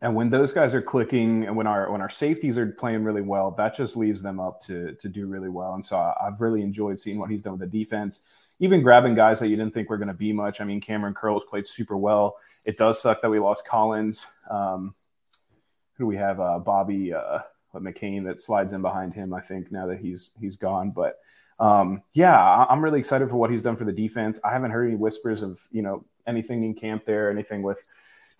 and 0.00 0.14
when 0.14 0.30
those 0.30 0.52
guys 0.52 0.74
are 0.74 0.80
clicking 0.80 1.44
and 1.44 1.54
when 1.54 1.66
our 1.66 1.90
when 1.90 2.00
our 2.00 2.10
safeties 2.10 2.56
are 2.56 2.66
playing 2.72 3.04
really 3.04 3.20
well 3.20 3.50
that 3.50 3.76
just 3.76 3.96
leaves 3.96 4.22
them 4.22 4.40
up 4.40 4.60
to 4.62 4.94
to 4.94 5.08
do 5.08 5.26
really 5.26 5.50
well. 5.50 5.74
And 5.74 5.84
so 5.84 5.96
I, 5.96 6.14
have 6.24 6.40
really 6.40 6.62
enjoyed 6.62 6.98
seeing 6.98 7.18
what 7.18 7.30
he's 7.30 7.42
done 7.42 7.58
with 7.58 7.70
the 7.70 7.78
defense. 7.78 8.20
Even 8.60 8.82
grabbing 8.82 9.14
guys 9.14 9.40
that 9.40 9.48
you 9.48 9.56
didn't 9.56 9.74
think 9.74 9.90
were 9.90 9.98
going 9.98 10.08
to 10.08 10.14
be 10.14 10.32
much. 10.32 10.60
I 10.60 10.64
mean 10.64 10.80
Kamren 10.80 11.14
Curls 11.14 11.42
played 11.48 11.66
super 11.66 11.96
well. 11.96 12.36
It 12.64 12.78
does 12.78 13.00
suck 13.00 13.20
that 13.20 13.30
we 13.30 13.38
lost 13.38 13.66
collins. 13.66 14.26
Um, 14.50 14.94
who 15.96 16.04
do 16.04 16.06
we 16.08 16.16
have? 16.16 16.40
Uh, 16.40 16.58
bobby 16.58 17.12
uh, 17.12 17.40
mccain 17.74 18.24
that 18.24 18.40
slides 18.40 18.72
in 18.72 18.80
behind 18.80 19.12
him 19.12 19.34
i 19.34 19.40
think 19.40 19.72
now 19.72 19.86
that 19.86 19.98
he's 19.98 20.30
he's 20.40 20.56
gone. 20.56 20.92
But 20.92 21.18
um, 21.60 22.02
yeah 22.14 22.64
i'm 22.70 22.82
really 22.82 23.00
excited 23.00 23.28
for 23.28 23.36
what 23.36 23.50
he's 23.50 23.62
done 23.62 23.76
for 23.76 23.84
the 23.84 23.92
defense. 23.92 24.40
I 24.42 24.50
haven't 24.50 24.70
heard 24.70 24.86
any 24.86 24.96
whispers 24.96 25.42
of 25.42 25.60
you 25.70 25.82
know 25.82 26.06
anything 26.26 26.64
in 26.64 26.72
camp 26.72 27.04
there 27.04 27.30
anything 27.30 27.62
with 27.62 27.84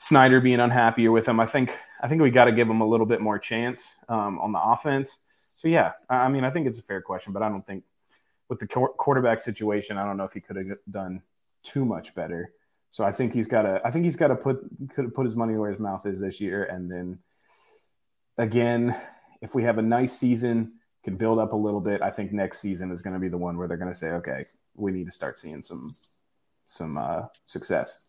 Snyder 0.04 0.38
being 0.38 0.61
unhappier 0.61 1.11
with 1.11 1.26
him. 1.26 1.40
I 1.40 1.46
think 1.46 1.70
I 1.99 2.08
think 2.08 2.20
we 2.20 2.30
got 2.30 2.44
to 2.44 2.52
give 2.52 2.68
him 2.68 2.82
a 2.82 2.87
little 2.87 3.06
bit 3.06 3.23
more 3.23 3.38
chance 3.38 3.94
um, 4.11 4.38
on 4.38 4.52
the 4.52 4.62
offense. 4.62 5.16
So 5.56 5.68
yeah, 5.68 5.92
I 6.11 6.28
mean, 6.28 6.44
I 6.44 6.50
think 6.50 6.66
it's 6.66 6.78
a 6.78 6.82
fair 6.82 7.00
question, 7.00 7.32
but 7.32 7.42
I 7.42 7.49
don't 7.49 7.66
think 7.66 7.84
with 8.50 8.58
the 8.58 8.66
quarterback 8.66 9.40
situation, 9.40 9.96
I 9.96 10.04
don't 10.04 10.18
know 10.18 10.25
if 10.25 10.34
he 10.34 10.40
could 10.40 10.56
have 10.56 10.76
done 10.90 11.23
too 11.62 11.87
much 11.87 12.14
better. 12.14 12.52
So 12.90 13.02
I 13.02 13.12
think 13.12 13.32
he's 13.32 13.49
got 13.49 13.62
to 13.62 13.80
I 13.82 13.90
think 13.90 14.04
he's 14.04 14.16
got 14.16 14.28
to 14.28 14.37
put 14.37 14.58
could 14.94 15.14
put 15.14 15.25
his 15.25 15.37
money 15.37 15.56
where 15.56 15.70
his 15.70 15.80
mouth 15.80 16.04
is 16.04 16.20
this 16.20 16.38
year, 16.38 16.64
and 16.64 16.90
then 16.90 17.18
again, 18.37 18.94
if 19.40 19.54
we 19.54 19.62
have 19.62 19.78
a 19.78 19.82
nice 19.82 20.12
season, 20.12 20.75
can 21.02 21.16
build 21.16 21.38
up 21.38 21.54
a 21.54 21.56
little 21.56 21.80
bit. 21.80 22.02
I 22.02 22.11
think 22.11 22.30
next 22.30 22.61
season 22.61 22.90
is 22.90 23.00
going 23.00 23.14
to 23.14 23.20
be 23.20 23.28
the 23.28 23.38
one 23.38 23.56
where 23.56 23.68
they're 23.68 23.78
going 23.78 23.92
to 23.92 23.99
say, 23.99 24.08
okay, 24.08 24.44
we 24.75 24.92
need 24.92 25.06
to 25.06 25.12
start 25.12 25.38
seeing 25.38 25.62
some 25.62 25.94
some 26.66 26.99
uh, 26.99 27.23
success. 27.46 28.00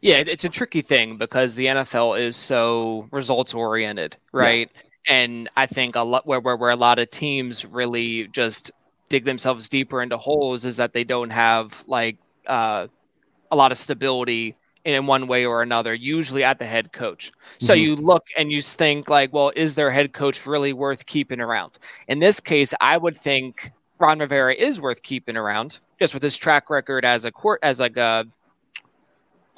Yeah, 0.00 0.16
it's 0.16 0.44
a 0.44 0.48
tricky 0.48 0.82
thing 0.82 1.16
because 1.16 1.56
the 1.56 1.66
NFL 1.66 2.18
is 2.18 2.36
so 2.36 3.08
results 3.10 3.54
oriented, 3.54 4.16
right? 4.32 4.70
Yeah. 4.74 4.82
And 5.08 5.48
I 5.56 5.66
think 5.66 5.96
a 5.96 6.02
lot 6.02 6.26
where, 6.26 6.40
where 6.40 6.56
where 6.56 6.70
a 6.70 6.76
lot 6.76 6.98
of 6.98 7.10
teams 7.10 7.64
really 7.64 8.28
just 8.28 8.70
dig 9.08 9.24
themselves 9.24 9.68
deeper 9.68 10.02
into 10.02 10.16
holes 10.16 10.64
is 10.64 10.76
that 10.76 10.92
they 10.92 11.04
don't 11.04 11.30
have 11.30 11.84
like 11.86 12.16
uh, 12.46 12.86
a 13.50 13.56
lot 13.56 13.72
of 13.72 13.78
stability 13.78 14.54
in 14.84 15.06
one 15.06 15.26
way 15.26 15.44
or 15.44 15.62
another, 15.62 15.92
usually 15.92 16.42
at 16.42 16.58
the 16.58 16.64
head 16.64 16.92
coach. 16.92 17.32
So 17.58 17.74
mm-hmm. 17.74 17.82
you 17.82 17.96
look 17.96 18.28
and 18.38 18.50
you 18.50 18.62
think 18.62 19.10
like, 19.10 19.32
well, 19.32 19.52
is 19.54 19.74
their 19.74 19.90
head 19.90 20.12
coach 20.12 20.46
really 20.46 20.72
worth 20.72 21.06
keeping 21.06 21.40
around? 21.40 21.78
In 22.08 22.18
this 22.18 22.40
case, 22.40 22.72
I 22.80 22.96
would 22.96 23.16
think 23.16 23.70
Ron 23.98 24.20
Rivera 24.20 24.54
is 24.54 24.80
worth 24.80 25.02
keeping 25.02 25.36
around 25.36 25.78
just 25.98 26.14
with 26.14 26.22
his 26.22 26.38
track 26.38 26.70
record 26.70 27.04
as 27.04 27.26
a 27.26 27.32
court 27.32 27.60
as 27.62 27.80
like 27.80 27.96
a 27.98 28.26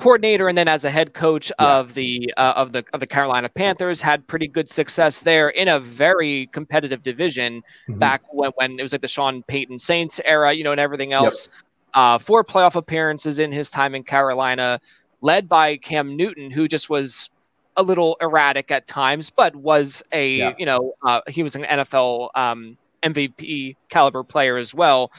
coordinator 0.02 0.48
and 0.48 0.58
then 0.58 0.66
as 0.66 0.84
a 0.84 0.90
head 0.90 1.14
coach 1.14 1.52
yeah. 1.60 1.78
of 1.78 1.94
the 1.94 2.32
uh, 2.36 2.54
of 2.56 2.72
the 2.72 2.84
of 2.92 2.98
the 2.98 3.06
Carolina 3.06 3.48
Panthers 3.48 4.02
had 4.02 4.26
pretty 4.26 4.48
good 4.48 4.68
success 4.68 5.22
there 5.22 5.50
in 5.50 5.68
a 5.68 5.78
very 5.78 6.48
competitive 6.52 7.04
division 7.04 7.62
mm-hmm. 7.88 7.98
back 8.00 8.20
when, 8.32 8.50
when 8.56 8.78
it 8.80 8.82
was 8.82 8.90
like 8.90 9.00
the 9.00 9.08
Sean 9.08 9.44
Payton 9.44 9.78
Saints 9.78 10.20
era, 10.24 10.52
you 10.52 10.64
know, 10.64 10.72
and 10.72 10.80
everything 10.80 11.12
else. 11.12 11.46
Yep. 11.46 11.62
Uh, 11.94 12.18
four 12.18 12.42
playoff 12.42 12.74
appearances 12.74 13.38
in 13.38 13.52
his 13.52 13.70
time 13.70 13.94
in 13.94 14.02
Carolina, 14.02 14.80
led 15.20 15.48
by 15.48 15.76
Cam 15.76 16.16
Newton, 16.16 16.50
who 16.50 16.66
just 16.66 16.90
was 16.90 17.30
a 17.76 17.82
little 17.82 18.16
erratic 18.20 18.72
at 18.72 18.88
times, 18.88 19.30
but 19.30 19.54
was 19.54 20.02
a 20.10 20.36
yeah. 20.36 20.54
you 20.58 20.66
know 20.66 20.94
uh, 21.06 21.20
he 21.28 21.44
was 21.44 21.54
an 21.54 21.62
NFL 21.62 22.30
um, 22.34 22.76
MVP 23.04 23.76
caliber 23.88 24.24
player 24.24 24.56
as 24.56 24.74
well. 24.74 25.12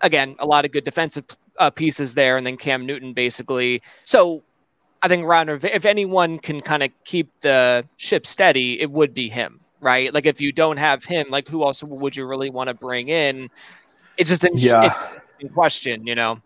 Again, 0.00 0.34
a 0.40 0.46
lot 0.46 0.64
of 0.64 0.72
good 0.72 0.84
defensive 0.84 1.24
uh, 1.58 1.70
pieces 1.70 2.14
there, 2.14 2.36
and 2.36 2.46
then 2.46 2.56
Cam 2.56 2.86
Newton 2.86 3.12
basically. 3.12 3.82
So 4.04 4.42
I 5.02 5.08
think 5.08 5.26
Ron, 5.26 5.48
if 5.48 5.84
anyone 5.84 6.38
can 6.38 6.60
kind 6.60 6.82
of 6.82 6.90
keep 7.04 7.30
the 7.40 7.86
ship 7.96 8.26
steady, 8.26 8.80
it 8.80 8.90
would 8.90 9.14
be 9.14 9.28
him, 9.28 9.60
right? 9.80 10.12
Like 10.12 10.26
if 10.26 10.40
you 10.40 10.52
don't 10.52 10.78
have 10.78 11.04
him, 11.04 11.26
like 11.30 11.48
who 11.48 11.62
else 11.62 11.82
would 11.82 12.16
you 12.16 12.26
really 12.26 12.50
want 12.50 12.68
to 12.68 12.74
bring 12.74 13.08
in? 13.08 13.48
It's 14.16 14.28
just 14.28 14.44
an 14.44 14.52
yeah. 14.54 15.10
in 15.40 15.48
question, 15.50 16.06
you 16.06 16.14
know, 16.14 16.40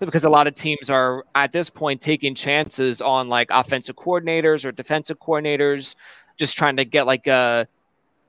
because 0.00 0.24
a 0.24 0.30
lot 0.30 0.46
of 0.46 0.54
teams 0.54 0.90
are 0.90 1.24
at 1.34 1.52
this 1.52 1.70
point 1.70 2.00
taking 2.00 2.34
chances 2.34 3.00
on 3.00 3.28
like 3.28 3.48
offensive 3.50 3.96
coordinators 3.96 4.64
or 4.64 4.72
defensive 4.72 5.18
coordinators, 5.20 5.96
just 6.36 6.56
trying 6.56 6.76
to 6.76 6.84
get 6.84 7.06
like 7.06 7.26
a 7.26 7.66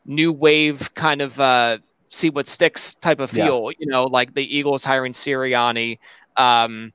new 0.06 0.32
wave 0.32 0.94
kind 0.96 1.22
of 1.22 1.40
uh, 1.40 1.80
see 2.10 2.30
what 2.30 2.48
sticks 2.48 2.94
type 2.96 3.20
of 3.20 3.30
feel. 3.30 3.72
Yeah. 3.72 3.78
You 3.80 3.88
know, 3.88 4.04
like 4.04 4.34
the 4.34 4.56
Eagles 4.56 4.84
hiring 4.84 5.14
Sirianni, 5.14 6.00
um, 6.38 6.92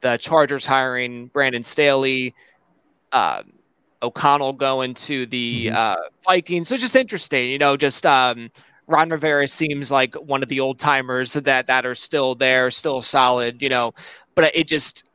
the 0.00 0.16
Chargers 0.18 0.66
hiring 0.66 1.28
Brandon 1.28 1.62
Staley, 1.62 2.34
uh, 3.12 3.42
O'Connell 4.02 4.52
going 4.52 4.94
to 4.94 5.26
the 5.26 5.66
mm-hmm. 5.66 5.76
uh, 5.76 5.96
Vikings. 6.24 6.68
So 6.68 6.74
it's 6.74 6.82
just 6.82 6.96
interesting, 6.96 7.50
you 7.50 7.58
know, 7.58 7.76
just 7.76 8.04
um, 8.04 8.50
Ron 8.86 9.08
Rivera 9.08 9.48
seems 9.48 9.90
like 9.90 10.14
one 10.16 10.42
of 10.42 10.48
the 10.48 10.60
old 10.60 10.78
timers 10.78 11.32
that 11.32 11.66
that 11.66 11.86
are 11.86 11.94
still 11.94 12.34
there, 12.34 12.70
still 12.70 13.02
solid, 13.02 13.62
you 13.62 13.68
know. 13.68 13.94
But 14.34 14.54
it 14.54 14.68
just 14.68 15.08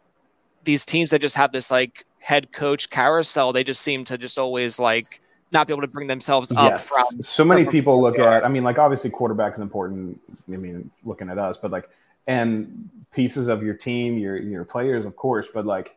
these 0.64 0.86
teams 0.86 1.12
that 1.12 1.22
just 1.22 1.36
have 1.36 1.52
this 1.52 1.72
like 1.72 2.06
head 2.20 2.52
coach 2.52 2.90
carousel, 2.90 3.54
they 3.54 3.64
just 3.64 3.82
seem 3.82 4.04
to 4.06 4.18
just 4.18 4.40
always 4.40 4.80
like 4.80 5.22
not 5.52 5.68
be 5.68 5.74
able 5.74 5.82
to 5.82 5.88
bring 5.88 6.08
themselves 6.08 6.52
up 6.52 6.72
yes. 6.72 6.90
from. 6.90 7.24
So 7.24 7.44
many 7.44 7.64
from 7.64 7.72
people 7.72 8.02
look 8.02 8.20
at. 8.20 8.46
I 8.46 8.48
mean, 8.48 8.64
like 8.64 8.78
obviously 8.78 9.10
quarterback 9.10 9.54
is 9.54 9.60
important. 9.60 10.20
I 10.48 10.58
mean, 10.58 10.90
looking 11.04 11.30
at 11.30 11.38
us, 11.38 11.58
but 11.58 11.72
like 11.72 11.90
and 12.28 12.90
pieces 13.12 13.48
of 13.48 13.64
your 13.64 13.74
team, 13.74 14.18
your 14.18 14.38
your 14.38 14.66
players, 14.66 15.06
of 15.06 15.16
course, 15.16 15.48
but 15.54 15.66
like 15.66 15.96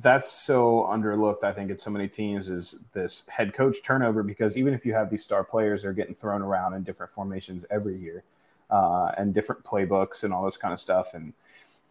that's 0.00 0.30
so 0.30 0.88
underlooked. 0.90 1.44
I 1.44 1.52
think 1.52 1.70
at 1.70 1.80
so 1.80 1.90
many 1.90 2.08
teams 2.08 2.48
is 2.48 2.76
this 2.92 3.24
head 3.28 3.52
coach 3.52 3.82
turnover 3.82 4.22
because 4.22 4.56
even 4.56 4.74
if 4.74 4.86
you 4.86 4.94
have 4.94 5.10
these 5.10 5.24
star 5.24 5.44
players, 5.44 5.82
they're 5.82 5.92
getting 5.92 6.14
thrown 6.14 6.40
around 6.40 6.74
in 6.74 6.82
different 6.82 7.12
formations 7.12 7.64
every 7.70 7.96
year 7.96 8.22
uh, 8.70 9.12
and 9.18 9.34
different 9.34 9.64
playbooks 9.64 10.24
and 10.24 10.32
all 10.32 10.44
this 10.44 10.56
kind 10.56 10.72
of 10.72 10.80
stuff. 10.80 11.14
And 11.14 11.32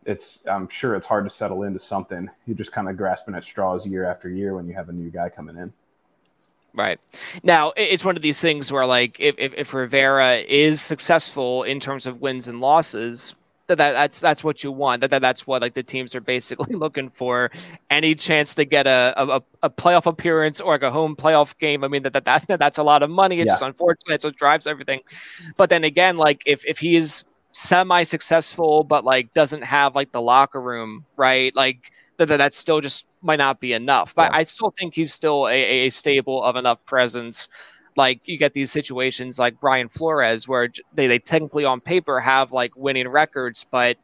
it's 0.05 0.45
I'm 0.47 0.67
sure 0.69 0.95
it's 0.95 1.07
hard 1.07 1.25
to 1.25 1.29
settle 1.29 1.63
into 1.63 1.79
something. 1.79 2.29
You're 2.47 2.57
just 2.57 2.71
kind 2.71 2.89
of 2.89 2.97
grasping 2.97 3.35
at 3.35 3.43
straws 3.43 3.85
year 3.85 4.05
after 4.05 4.29
year 4.29 4.55
when 4.55 4.67
you 4.67 4.73
have 4.73 4.89
a 4.89 4.93
new 4.93 5.11
guy 5.11 5.29
coming 5.29 5.57
in. 5.57 5.73
Right. 6.73 6.99
Now, 7.43 7.73
it's 7.75 8.05
one 8.05 8.15
of 8.15 8.21
these 8.21 8.39
things 8.39 8.71
where, 8.71 8.85
like, 8.85 9.19
if, 9.19 9.35
if, 9.37 9.53
if, 9.57 9.73
Rivera 9.73 10.37
is 10.37 10.79
successful 10.79 11.63
in 11.63 11.81
terms 11.81 12.07
of 12.07 12.21
wins 12.21 12.47
and 12.47 12.61
losses, 12.61 13.35
that, 13.67 13.77
that 13.77 13.93
that's 13.93 14.19
that's 14.19 14.43
what 14.43 14.63
you 14.63 14.71
want. 14.71 15.01
That, 15.01 15.09
that 15.11 15.21
that's 15.21 15.45
what 15.47 15.61
like 15.61 15.73
the 15.73 15.83
teams 15.83 16.15
are 16.15 16.21
basically 16.21 16.75
looking 16.85 17.09
for. 17.09 17.51
Any 17.89 18.15
chance 18.15 18.55
to 18.55 18.65
get 18.65 18.87
a, 18.87 19.13
a, 19.17 19.41
a 19.63 19.69
playoff 19.69 20.05
appearance 20.05 20.61
or 20.61 20.73
like 20.73 20.83
a 20.83 20.91
home 20.91 21.15
playoff 21.15 21.57
game. 21.57 21.83
I 21.83 21.87
mean 21.87 22.03
that, 22.03 22.13
that, 22.13 22.25
that 22.25 22.47
that's 22.59 22.77
a 22.77 22.83
lot 22.83 23.03
of 23.03 23.09
money. 23.09 23.39
It's 23.39 23.47
yeah. 23.47 23.53
just 23.53 23.61
unfortunate. 23.61 24.15
It's 24.15 24.25
what 24.25 24.35
drives 24.35 24.67
everything. 24.67 25.01
But 25.57 25.69
then 25.69 25.83
again, 25.83 26.15
like 26.15 26.43
if 26.45 26.65
if 26.65 26.79
he 26.79 26.95
is 26.95 27.25
semi 27.53 28.03
successful 28.03 28.83
but 28.85 29.03
like 29.03 29.33
doesn't 29.33 29.63
have 29.63 29.95
like 29.95 30.11
the 30.11 30.21
locker 30.21 30.61
room, 30.61 31.05
right? 31.15 31.55
Like 31.55 31.91
that 32.17 32.27
that 32.27 32.53
still 32.53 32.81
just 32.81 33.07
might 33.21 33.39
not 33.39 33.59
be 33.59 33.73
enough. 33.73 34.13
But 34.15 34.31
yeah. 34.31 34.39
I 34.39 34.43
still 34.43 34.71
think 34.71 34.95
he's 34.95 35.13
still 35.13 35.47
a, 35.47 35.85
a 35.85 35.89
stable 35.89 36.43
of 36.43 36.55
enough 36.55 36.83
presence. 36.85 37.49
Like 37.97 38.21
you 38.25 38.37
get 38.37 38.53
these 38.53 38.71
situations 38.71 39.37
like 39.37 39.59
Brian 39.59 39.89
Flores, 39.89 40.47
where 40.47 40.69
they, 40.93 41.07
they 41.07 41.19
technically 41.19 41.65
on 41.65 41.81
paper 41.81 42.19
have 42.19 42.51
like 42.51 42.75
winning 42.77 43.07
records, 43.09 43.65
but 43.69 43.97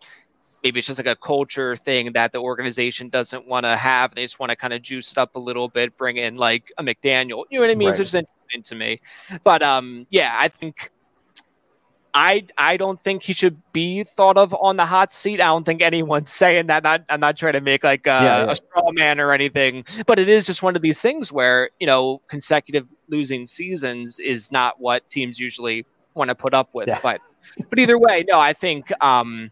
maybe 0.64 0.80
it's 0.80 0.88
just 0.88 1.00
like 1.00 1.08
a 1.08 1.16
culture 1.16 1.76
thing 1.76 2.12
that 2.12 2.32
the 2.32 2.40
organization 2.40 3.10
doesn't 3.10 3.48
want 3.48 3.66
to 3.66 3.78
have. 3.78 4.14
They 4.14 4.24
just 4.24 4.40
want 4.40 4.50
to 4.50 4.56
kind 4.56 4.74
of 4.74 4.82
juice 4.82 5.12
it 5.14 5.18
up 5.18 5.36
a 5.36 5.40
little 5.40 5.70
bit, 5.70 5.96
bring 5.98 6.18
in 6.18 6.36
like 6.36 6.72
a 6.78 6.84
McDaniel. 6.84 7.46
You 7.50 7.60
know 7.60 7.62
what 7.62 7.72
I 7.72 7.76
mean? 7.76 7.88
Right. 7.88 8.00
It's 8.00 8.12
just 8.12 8.16
interesting 8.16 8.64
to 8.64 8.76
me. 8.76 8.98
But 9.44 9.62
um, 9.62 10.06
yeah, 10.10 10.36
I 10.36 10.50
think 10.50 10.92
I 12.14 12.46
I 12.58 12.78
don't 12.78 13.00
think 13.00 13.24
he 13.24 13.34
should 13.34 13.62
be 13.74 14.04
thought 14.04 14.38
of 14.38 14.54
on 14.56 14.78
the 14.78 14.86
hot 14.86 15.12
seat. 15.12 15.42
I 15.42 15.46
don't 15.48 15.66
think 15.66 15.82
anyone's 15.82 16.32
saying 16.44 16.68
that. 16.68 16.84
Not, 16.84 17.04
I'm 17.10 17.20
not 17.20 17.38
trying 17.38 17.54
to 17.54 17.62
make 17.62 17.84
like 17.84 18.08
a, 18.08 18.10
yeah, 18.10 18.46
yeah. 18.46 18.52
a 18.52 18.56
straw 18.56 18.92
man 18.92 19.20
or 19.20 19.32
anything, 19.32 19.86
but 20.06 20.20
it 20.20 20.30
is 20.30 20.46
just 20.46 20.64
one 20.64 20.76
of 20.76 20.82
these 20.82 21.02
things 21.02 21.32
where 21.32 21.70
you 21.80 21.88
know 21.88 22.22
consecutive 22.28 22.90
losing 23.10 23.46
seasons 23.46 24.20
is 24.20 24.52
not 24.52 24.80
what 24.80 25.10
teams 25.10 25.40
usually 25.40 25.86
want 26.14 26.30
to 26.30 26.36
put 26.36 26.54
up 26.54 26.74
with. 26.74 26.88
Yeah. 26.88 27.00
But 27.04 27.22
but 27.70 27.80
either 27.80 27.98
way, 27.98 28.26
no, 28.28 28.40
I 28.40 28.54
think. 28.54 28.92
um 29.04 29.52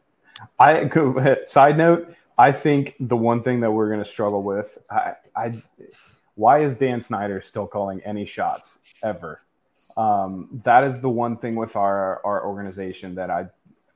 I 0.59 0.89
side 1.45 1.77
note. 1.77 2.13
I 2.37 2.51
think 2.51 2.95
the 2.99 3.15
one 3.15 3.41
thing 3.41 3.61
that 3.61 3.71
we're 3.71 3.87
going 3.87 4.03
to 4.03 4.09
struggle 4.09 4.43
with, 4.43 4.77
I, 4.91 5.13
I, 5.35 5.53
why 6.35 6.59
is 6.59 6.77
Dan 6.77 6.99
Snyder 6.99 7.41
still 7.41 7.65
calling 7.65 8.01
any 8.01 8.25
shots 8.25 8.79
ever? 9.01 9.39
Um, 9.97 10.61
that 10.65 10.83
is 10.83 10.99
the 10.99 11.09
one 11.09 11.37
thing 11.37 11.55
with 11.55 11.75
our 11.75 12.23
our 12.25 12.45
organization 12.45 13.15
that 13.15 13.29
I 13.29 13.47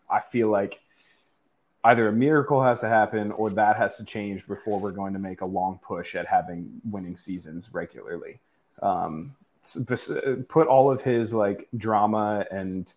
I 0.10 0.22
feel 0.22 0.50
like 0.50 0.80
either 1.84 2.08
a 2.08 2.12
miracle 2.12 2.62
has 2.62 2.80
to 2.82 2.90
happen 2.90 3.32
or 3.32 3.50
that 3.52 3.78
has 3.78 3.98
to 3.98 4.06
change 4.06 4.48
before 4.48 4.80
we're 4.80 4.92
going 4.92 5.14
to 5.14 5.20
make 5.20 5.42
a 5.42 5.46
long 5.46 5.80
push 5.84 6.16
at 6.16 6.26
having 6.28 6.82
winning 6.90 7.16
seasons 7.16 7.70
regularly. 7.74 8.40
Um, 8.82 9.36
put 10.48 10.68
all 10.68 10.92
of 10.92 11.02
his 11.02 11.34
like 11.34 11.68
drama 11.76 12.46
and 12.52 12.92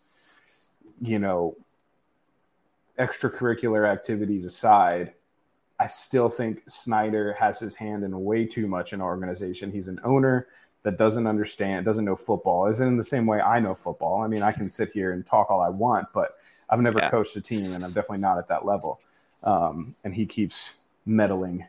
you 1.00 1.18
know 1.18 1.56
extracurricular 2.99 3.88
activities 3.88 4.44
aside, 4.44 5.12
I 5.80 5.87
still 5.87 6.28
think 6.28 6.62
Snyder 6.68 7.32
has 7.35 7.59
his 7.59 7.75
hand 7.75 8.04
in 8.04 8.25
way 8.25 8.47
too 8.47 8.68
much 8.68 8.92
in 8.92 9.00
our 9.00 9.09
organization. 9.09 9.73
He's 9.73 9.88
an 9.88 9.99
owner 10.04 10.47
that 10.82 10.98
doesn't 10.98 11.26
understand, 11.26 11.84
doesn't 11.84 12.04
know 12.04 12.16
football. 12.16 12.66
Isn't 12.66 12.86
in 12.86 12.96
the 12.96 13.04
same 13.04 13.26
way 13.26 13.40
I 13.40 13.60
know 13.60 13.74
football. 13.74 14.22
I 14.22 14.26
mean, 14.26 14.42
I 14.42 14.52
can 14.52 14.68
sit 14.68 14.92
here 14.92 15.12
and 15.12 15.24
talk 15.24 15.50
all 15.50 15.60
I 15.60 15.68
want, 15.68 16.08
but 16.12 16.38
I've 16.68 16.80
never 16.80 16.98
yeah. 16.98 17.10
coached 17.10 17.36
a 17.36 17.40
team, 17.40 17.72
and 17.72 17.84
I'm 17.84 17.92
definitely 17.92 18.18
not 18.18 18.38
at 18.38 18.48
that 18.48 18.64
level. 18.64 19.00
Um, 19.42 19.94
and 20.04 20.14
he 20.14 20.26
keeps 20.26 20.74
meddling. 21.06 21.66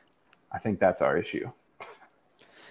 I 0.52 0.60
think 0.60 0.80
that's 0.80 1.02
our 1.02 1.18
issue. 1.18 1.50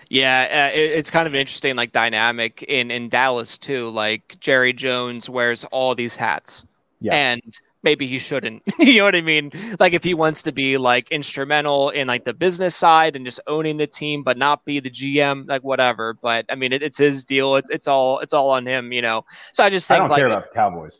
Yeah, 0.08 0.70
uh, 0.72 0.76
it, 0.76 0.90
it's 0.92 1.10
kind 1.10 1.26
of 1.26 1.32
an 1.34 1.40
interesting, 1.40 1.74
like 1.74 1.92
dynamic 1.92 2.62
in 2.64 2.90
in 2.90 3.08
Dallas 3.08 3.56
too. 3.56 3.88
Like 3.88 4.36
Jerry 4.40 4.72
Jones 4.72 5.30
wears 5.30 5.64
all 5.66 5.94
these 5.94 6.16
hats, 6.16 6.66
yeah. 7.00 7.14
and 7.14 7.42
maybe 7.82 8.06
he 8.06 8.18
shouldn't. 8.18 8.62
you 8.78 8.98
know 8.98 9.04
what 9.04 9.16
I 9.16 9.20
mean? 9.20 9.50
Like 9.78 9.92
if 9.92 10.04
he 10.04 10.14
wants 10.14 10.42
to 10.44 10.52
be 10.52 10.76
like 10.76 11.10
instrumental 11.10 11.90
in 11.90 12.06
like 12.06 12.24
the 12.24 12.34
business 12.34 12.74
side 12.74 13.16
and 13.16 13.24
just 13.24 13.40
owning 13.46 13.76
the 13.76 13.86
team, 13.86 14.22
but 14.22 14.38
not 14.38 14.64
be 14.64 14.80
the 14.80 14.90
GM, 14.90 15.48
like 15.48 15.62
whatever. 15.62 16.14
But 16.14 16.46
I 16.50 16.54
mean, 16.54 16.72
it, 16.72 16.82
it's 16.82 16.98
his 16.98 17.24
deal. 17.24 17.56
It's, 17.56 17.70
it's 17.70 17.88
all 17.88 18.18
it's 18.20 18.32
all 18.32 18.50
on 18.50 18.66
him, 18.66 18.92
you 18.92 19.02
know. 19.02 19.24
So 19.52 19.64
I 19.64 19.70
just 19.70 19.88
think 19.88 19.96
I 19.96 20.00
don't 20.00 20.10
like, 20.10 20.18
care 20.18 20.26
about 20.26 20.50
the 20.50 20.54
Cowboys. 20.54 20.98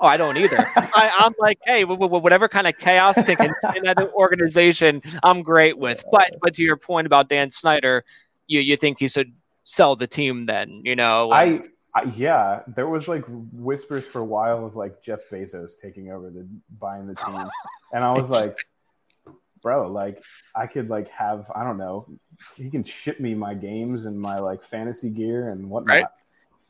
Oh, 0.00 0.06
I 0.06 0.16
don't 0.16 0.38
either. 0.38 0.66
I, 0.76 1.12
am 1.20 1.34
like, 1.38 1.58
hey, 1.66 1.82
w- 1.82 2.00
w- 2.00 2.22
whatever 2.22 2.48
kind 2.48 2.66
of 2.66 2.76
chaos 2.78 3.22
can 3.22 3.52
in 3.76 3.82
that 3.84 3.98
organization, 4.14 5.02
I'm 5.22 5.42
great 5.42 5.78
with. 5.78 6.02
But 6.10 6.32
but 6.40 6.54
to 6.54 6.62
your 6.62 6.78
point 6.78 7.06
about 7.06 7.28
Dan 7.28 7.50
Snyder, 7.50 8.04
you 8.46 8.60
you 8.60 8.76
think 8.76 8.98
he 8.98 9.08
should 9.08 9.32
sell 9.64 9.96
the 9.96 10.06
team 10.06 10.46
then? 10.46 10.80
You 10.84 10.96
know, 10.96 11.30
I 11.32 11.62
I, 11.94 12.02
yeah, 12.16 12.62
there 12.68 12.88
was 12.88 13.08
like 13.08 13.24
whispers 13.26 14.04
for 14.04 14.20
a 14.20 14.24
while 14.24 14.64
of 14.64 14.76
like 14.76 15.02
Jeff 15.02 15.28
Bezos 15.30 15.72
taking 15.80 16.10
over 16.10 16.30
the 16.30 16.46
buying 16.78 17.06
the 17.06 17.14
team, 17.14 17.44
and 17.92 18.04
I 18.04 18.12
was 18.12 18.30
like, 18.30 18.56
bro, 19.62 19.90
like 19.90 20.22
I 20.54 20.66
could 20.66 20.88
like 20.88 21.08
have 21.08 21.50
I 21.54 21.64
don't 21.64 21.78
know, 21.78 22.06
he 22.56 22.70
can 22.70 22.84
ship 22.84 23.18
me 23.18 23.34
my 23.34 23.54
games 23.54 24.06
and 24.06 24.18
my 24.20 24.38
like 24.38 24.62
fantasy 24.62 25.10
gear 25.10 25.50
and 25.50 25.68
whatnot. 25.68 25.94
Right? 25.94 26.06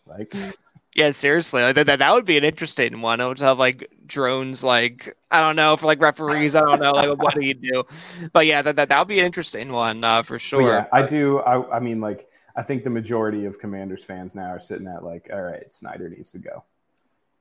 Like, 0.06 0.34
yeah, 0.94 1.10
seriously, 1.10 1.62
like 1.62 1.74
that, 1.74 1.86
that 1.86 1.98
that 1.98 2.14
would 2.14 2.24
be 2.24 2.38
an 2.38 2.44
interesting 2.44 3.02
one. 3.02 3.20
I 3.20 3.28
would 3.28 3.38
have 3.40 3.58
like 3.58 3.90
drones, 4.06 4.64
like 4.64 5.14
I 5.30 5.42
don't 5.42 5.56
know 5.56 5.76
for 5.76 5.84
like 5.84 6.00
referees. 6.00 6.56
I 6.56 6.60
don't 6.60 6.80
know 6.80 6.92
like 6.92 7.22
what 7.22 7.34
do 7.34 7.44
you 7.44 7.54
do, 7.54 7.84
but 8.32 8.46
yeah, 8.46 8.62
that 8.62 8.76
that 8.76 8.88
that 8.88 8.98
would 8.98 9.08
be 9.08 9.18
an 9.20 9.26
interesting 9.26 9.70
one 9.70 10.02
uh, 10.02 10.22
for 10.22 10.38
sure. 10.38 10.62
But 10.62 10.66
yeah, 10.66 10.86
I 10.92 11.06
do. 11.06 11.40
I 11.40 11.76
I 11.76 11.80
mean 11.80 12.00
like 12.00 12.29
I 12.56 12.62
think 12.62 12.84
the 12.84 12.90
majority 12.90 13.44
of 13.44 13.58
Commanders 13.58 14.04
fans 14.04 14.34
now 14.34 14.48
are 14.48 14.60
sitting 14.60 14.86
at 14.86 15.04
like, 15.04 15.30
all 15.32 15.42
right, 15.42 15.72
Snyder 15.74 16.08
needs 16.08 16.32
to 16.32 16.38
go. 16.38 16.64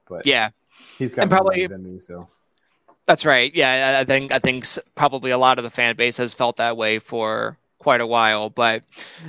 But 0.07 0.25
yeah, 0.25 0.49
he's 0.97 1.13
got 1.13 1.29
probably 1.29 1.67
than 1.67 1.83
me, 1.83 1.99
so 1.99 2.27
that's 3.05 3.25
right. 3.25 3.53
Yeah, 3.53 3.97
I 3.99 4.03
think 4.03 4.31
I 4.31 4.39
think 4.39 4.65
probably 4.95 5.31
a 5.31 5.37
lot 5.37 5.57
of 5.57 5.63
the 5.63 5.69
fan 5.69 5.95
base 5.95 6.17
has 6.17 6.33
felt 6.33 6.57
that 6.57 6.77
way 6.77 6.99
for 6.99 7.57
quite 7.77 8.01
a 8.01 8.07
while. 8.07 8.49
But 8.49 8.83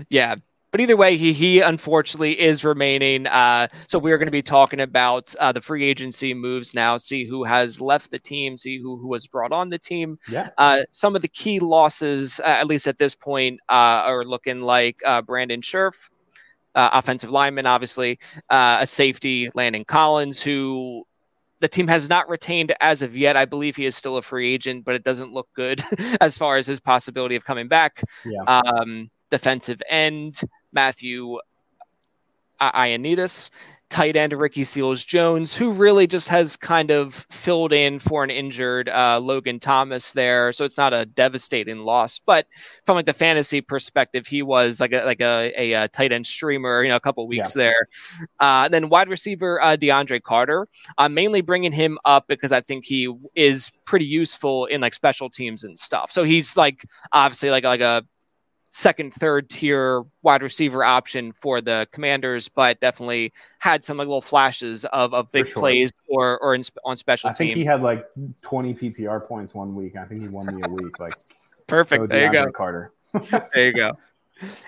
yeah, 0.09 0.37
but 0.71 0.81
either 0.81 0.97
way, 0.97 1.17
he 1.17 1.33
he 1.33 1.61
unfortunately 1.61 2.39
is 2.39 2.65
remaining. 2.65 3.27
Uh, 3.27 3.69
so 3.89 3.99
we're 3.99 4.19
going 4.19 4.27
to 4.27 4.33
be 4.33 4.43
talking 4.43 4.81
about 4.81 5.35
uh, 5.41 5.53
the 5.53 5.61
free 5.61 5.85
agency 5.85 6.33
moves 6.33 6.75
now. 6.75 6.97
See 6.97 7.25
who 7.25 7.45
has 7.45 7.81
left 7.81 8.11
the 8.11 8.19
team. 8.19 8.57
See 8.57 8.79
who 8.79 8.97
who 8.97 9.09
was 9.09 9.27
brought 9.27 9.53
on 9.53 9.69
the 9.69 9.79
team. 9.79 10.19
Yeah. 10.31 10.51
Uh, 10.59 10.83
some 10.91 11.17
of 11.17 11.23
the 11.23 11.29
key 11.29 11.59
losses, 11.59 12.41
uh, 12.41 12.49
at 12.49 12.67
least 12.67 12.87
at 12.87 12.99
this 12.99 13.15
point, 13.15 13.61
uh, 13.69 14.03
are 14.07 14.25
looking 14.25 14.63
like 14.63 15.01
uh, 15.05 15.23
Brandon 15.23 15.61
Scherff, 15.61 16.09
offensive 16.75 17.31
lineman, 17.31 17.67
obviously, 17.67 18.19
a 18.51 18.87
safety, 18.87 19.51
Landon 19.55 19.85
Collins, 19.85 20.41
who 20.41 21.05
the 21.59 21.69
team 21.69 21.89
has 21.89 22.09
not 22.09 22.29
retained 22.29 22.75
as 22.81 23.03
of 23.03 23.17
yet. 23.17 23.37
I 23.37 23.45
believe 23.45 23.77
he 23.77 23.87
is 23.87 23.97
still 23.97 24.17
a 24.17 24.23
free 24.23 24.53
agent, 24.53 24.85
but 24.85 24.95
it 24.95 25.05
doesn't 25.05 25.33
look 25.33 25.49
good 25.55 25.83
as 26.21 26.39
far 26.39 26.57
as 26.57 26.67
his 26.67 26.81
possibility 26.81 27.37
of 27.37 27.45
coming 27.45 27.69
back. 27.69 28.03
Yeah. 28.25 28.43
Um, 28.45 29.11
defensive 29.31 29.81
end. 29.89 30.41
Matthew 30.73 31.39
Ioannidis, 32.61 33.51
tight 33.91 34.17
end 34.17 34.33
Ricky 34.33 34.63
Seals 34.65 35.05
Jones, 35.05 35.55
who 35.55 35.73
really 35.73 36.07
just 36.07 36.29
has 36.29 36.57
kind 36.57 36.91
of 36.91 37.27
filled 37.31 37.73
in 37.73 37.99
for 37.99 38.23
an 38.23 38.31
injured 38.31 38.89
uh, 38.89 39.19
Logan 39.19 39.59
Thomas 39.59 40.13
there. 40.13 40.53
So 40.53 40.65
it's 40.65 40.79
not 40.79 40.95
a 40.95 41.05
devastating 41.07 41.81
loss, 41.81 42.21
but 42.25 42.47
from 42.87 42.95
like 42.95 43.07
the 43.07 43.13
fantasy 43.13 43.61
perspective, 43.61 44.27
he 44.27 44.43
was 44.43 44.81
like 44.81 44.93
a 44.93 45.05
like 45.05 45.21
a, 45.21 45.53
a, 45.57 45.73
a 45.73 45.89
tight 45.89 46.13
end 46.13 46.27
streamer, 46.27 46.83
you 46.83 46.89
know, 46.89 46.97
a 46.97 47.01
couple 47.01 47.27
weeks 47.27 47.57
yeah. 47.57 47.65
there. 47.65 47.89
Uh, 48.39 48.69
then 48.69 48.89
wide 48.89 49.09
receiver 49.09 49.61
uh, 49.61 49.77
DeAndre 49.77 50.23
Carter. 50.23 50.69
I'm 50.97 51.13
mainly 51.13 51.41
bringing 51.41 51.73
him 51.73 51.99
up 52.05 52.29
because 52.29 52.53
I 52.53 52.61
think 52.61 52.85
he 52.85 53.13
is 53.35 53.73
pretty 53.87 54.07
useful 54.07 54.67
in 54.67 54.81
like 54.81 54.95
special 54.95 55.29
teams 55.29 55.65
and 55.65 55.79
stuff. 55.79 56.13
So 56.13 56.23
he's 56.23 56.57
like 56.57 56.85
obviously 57.13 57.51
like 57.51 57.65
like 57.65 57.81
a 57.81 58.05
second, 58.71 59.13
third 59.13 59.51
tier 59.51 60.03
wide 60.23 60.43
receiver 60.43 60.83
option 60.83 61.33
for 61.33 61.61
the 61.61 61.87
Commanders, 61.93 62.49
but 62.49 62.81
definitely 62.81 63.33
had 63.59 63.85
some 63.85 63.99
like, 63.99 64.07
little 64.07 64.23
flashes 64.23 64.85
of, 64.87 65.13
of 65.13 65.31
big 65.33 65.47
sure. 65.47 65.61
plays 65.61 65.93
or 66.09 66.39
or 66.39 66.55
in, 66.55 66.63
on 66.85 66.97
special. 66.97 67.31
I 67.31 67.35
think 67.35 67.55
he 67.55 67.65
had 67.65 67.83
like 67.83 68.07
20 68.43 68.75
PPR 68.75 69.27
points 69.27 69.55
one 69.55 69.75
week. 69.75 69.97
I 69.97 70.05
think 70.05 70.23
he 70.23 70.29
won 70.29 70.55
me 70.55 70.63
a 70.65 70.69
week. 70.69 70.99
Like 70.99 71.15
perfect. 71.67 72.09
There 72.09 72.27
you 72.27 72.33
go, 72.33 72.51
Carter. 72.51 72.93
there 73.55 73.67
you 73.67 73.73
go. 73.73 73.93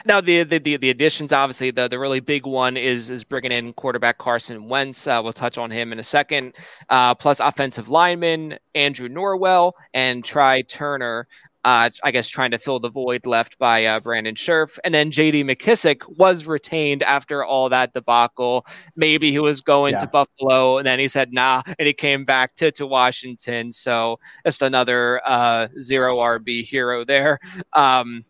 Now 0.05 0.21
the, 0.21 0.43
the, 0.43 0.59
the 0.59 0.77
the 0.77 0.91
additions, 0.91 1.33
obviously, 1.33 1.71
the 1.71 1.89
the 1.89 1.99
really 1.99 2.21
big 2.21 2.47
one 2.47 2.77
is 2.77 3.09
is 3.09 3.25
bringing 3.25 3.53
in 3.53 3.73
quarterback 3.73 4.19
Carson 4.19 4.69
Wentz. 4.69 5.07
Uh, 5.07 5.21
we'll 5.23 5.33
touch 5.33 5.57
on 5.57 5.71
him 5.71 5.93
in 5.93 5.99
a 5.99 6.05
second. 6.05 6.57
Uh, 6.91 7.15
plus 7.15 7.41
offensive 7.41 7.89
lineman 7.89 8.59
Andrew 8.75 9.09
Norwell 9.09 9.73
and 9.95 10.23
Trai 10.25 10.67
Turner 10.69 11.27
uh, 11.65 11.91
I 12.03 12.11
guess 12.11 12.29
trying 12.29 12.51
to 12.51 12.59
fill 12.59 12.81
the 12.81 12.91
void 12.91 13.25
left 13.27 13.59
by 13.59 13.85
uh, 13.85 14.01
Brandon 14.01 14.35
Scherff. 14.35 14.79
And 14.85 14.93
then 14.93 15.11
JD 15.11 15.45
McKissic 15.45 16.03
was 16.19 16.47
retained 16.47 17.03
after 17.03 17.45
all 17.45 17.69
that 17.69 17.93
debacle. 17.93 18.67
Maybe 18.97 19.31
he 19.31 19.39
was 19.39 19.61
going 19.61 19.93
yeah. 19.93 19.99
to 20.01 20.07
Buffalo, 20.09 20.79
and 20.79 20.87
then 20.87 20.99
he 20.99 21.09
said, 21.09 21.33
nah, 21.33 21.63
and 21.79 21.87
he 21.87 21.93
came 21.93 22.25
back 22.25 22.55
to, 22.57 22.73
to 22.73 22.87
Washington. 22.87 23.71
So 23.73 24.19
just 24.45 24.63
another 24.63 25.21
uh, 25.25 25.69
zero 25.79 26.19
RB 26.19 26.65
hero 26.65 27.05
there. 27.05 27.39
Um, 27.73 28.25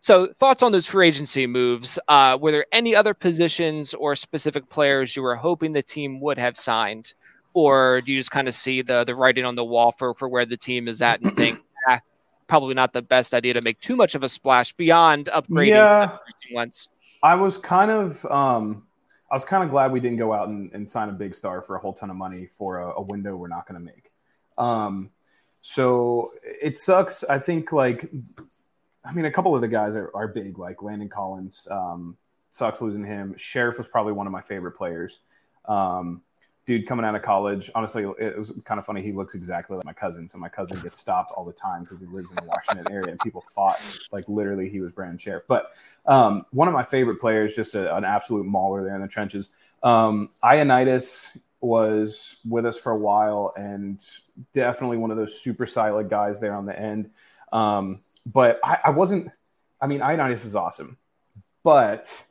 so, 0.00 0.28
thoughts 0.28 0.62
on 0.62 0.70
those 0.70 0.86
free 0.86 1.08
agency 1.08 1.48
moves? 1.48 1.98
Uh, 2.06 2.38
were 2.40 2.52
there 2.52 2.66
any 2.70 2.94
other 2.94 3.12
positions 3.12 3.92
or 3.92 4.14
specific 4.14 4.68
players 4.70 5.16
you 5.16 5.22
were 5.22 5.34
hoping 5.34 5.72
the 5.72 5.82
team 5.82 6.20
would 6.20 6.38
have 6.38 6.56
signed? 6.56 7.14
Or 7.54 8.02
do 8.02 8.12
you 8.12 8.18
just 8.20 8.30
kind 8.30 8.46
of 8.46 8.54
see 8.54 8.82
the 8.82 9.02
the 9.02 9.16
writing 9.16 9.44
on 9.44 9.56
the 9.56 9.64
wall 9.64 9.90
for, 9.90 10.14
for 10.14 10.28
where 10.28 10.44
the 10.44 10.56
team 10.56 10.86
is 10.86 11.02
at 11.02 11.22
and 11.22 11.34
think, 11.34 11.58
probably 12.46 12.74
not 12.74 12.92
the 12.92 13.02
best 13.02 13.34
idea 13.34 13.54
to 13.54 13.62
make 13.62 13.80
too 13.80 13.96
much 13.96 14.14
of 14.14 14.22
a 14.22 14.28
splash 14.28 14.72
beyond 14.74 15.26
upgrading 15.26 15.68
yeah, 15.68 16.18
once. 16.52 16.88
I 17.22 17.34
was 17.34 17.58
kind 17.58 17.90
of 17.90 18.24
um, 18.26 18.86
I 19.30 19.34
was 19.34 19.44
kind 19.44 19.64
of 19.64 19.70
glad 19.70 19.92
we 19.92 20.00
didn't 20.00 20.18
go 20.18 20.32
out 20.32 20.48
and, 20.48 20.72
and, 20.72 20.88
sign 20.88 21.08
a 21.08 21.12
big 21.12 21.34
star 21.34 21.62
for 21.62 21.76
a 21.76 21.78
whole 21.78 21.92
ton 21.92 22.10
of 22.10 22.16
money 22.16 22.48
for 22.56 22.78
a, 22.78 22.98
a 22.98 23.02
window 23.02 23.36
we're 23.36 23.48
not 23.48 23.66
going 23.66 23.80
to 23.80 23.84
make. 23.84 24.12
Um, 24.56 25.10
so 25.62 26.30
it 26.44 26.76
sucks. 26.76 27.24
I 27.24 27.38
think 27.38 27.72
like 27.72 28.08
I 29.04 29.12
mean 29.12 29.24
a 29.24 29.32
couple 29.32 29.54
of 29.54 29.62
the 29.62 29.68
guys 29.68 29.94
are, 29.94 30.10
are 30.14 30.28
big, 30.28 30.58
like 30.58 30.82
Landon 30.82 31.08
Collins. 31.08 31.66
Um, 31.70 32.16
sucks 32.50 32.80
losing 32.80 33.04
him. 33.04 33.34
Scherff 33.36 33.76
was 33.76 33.88
probably 33.88 34.12
one 34.12 34.26
of 34.26 34.32
my 34.32 34.40
favorite 34.40 34.72
players. 34.72 35.20
Um, 35.66 36.22
dude 36.66 36.86
coming 36.86 37.04
out 37.04 37.14
of 37.14 37.22
college. 37.22 37.70
Honestly, 37.74 38.04
it 38.18 38.38
was 38.38 38.52
kind 38.64 38.78
of 38.78 38.86
funny. 38.86 39.02
He 39.02 39.12
looks 39.12 39.34
exactly 39.34 39.76
like 39.76 39.86
my 39.86 39.92
cousin. 39.92 40.28
So 40.28 40.38
my 40.38 40.48
cousin 40.48 40.78
gets 40.80 40.98
stopped 40.98 41.32
all 41.32 41.44
the 41.44 41.52
time 41.52 41.82
because 41.82 42.00
he 42.00 42.06
lives 42.06 42.30
in 42.30 42.36
the 42.36 42.44
Washington 42.44 42.86
area, 42.90 43.10
and 43.10 43.20
people 43.20 43.44
thought 43.54 43.80
like 44.12 44.28
literally 44.28 44.68
he 44.68 44.80
was 44.80 44.92
Brandon 44.92 45.18
Scherff. 45.18 45.42
But 45.48 45.70
um, 46.06 46.44
one 46.50 46.68
of 46.68 46.74
my 46.74 46.82
favorite 46.82 47.20
players, 47.20 47.54
just 47.54 47.74
a, 47.74 47.94
an 47.96 48.04
absolute 48.04 48.46
mauler 48.46 48.84
there 48.84 48.94
in 48.94 49.02
the 49.02 49.08
trenches. 49.08 49.48
Um, 49.82 50.30
Ioannidis, 50.42 51.36
was 51.60 52.36
with 52.48 52.66
us 52.66 52.78
for 52.78 52.92
a 52.92 52.98
while 52.98 53.52
and 53.56 54.06
definitely 54.54 54.98
one 54.98 55.10
of 55.10 55.16
those 55.16 55.40
super 55.40 55.66
silent 55.66 56.08
guys 56.08 56.40
there 56.40 56.54
on 56.54 56.66
the 56.66 56.78
end. 56.78 57.10
Um, 57.52 58.02
but 58.26 58.58
I, 58.62 58.78
I, 58.84 58.90
wasn't. 58.90 59.30
I 59.80 59.86
mean, 59.86 60.00
Ioannidis 60.00 60.44
is 60.46 60.54
awesome, 60.54 60.98
but 61.62 62.25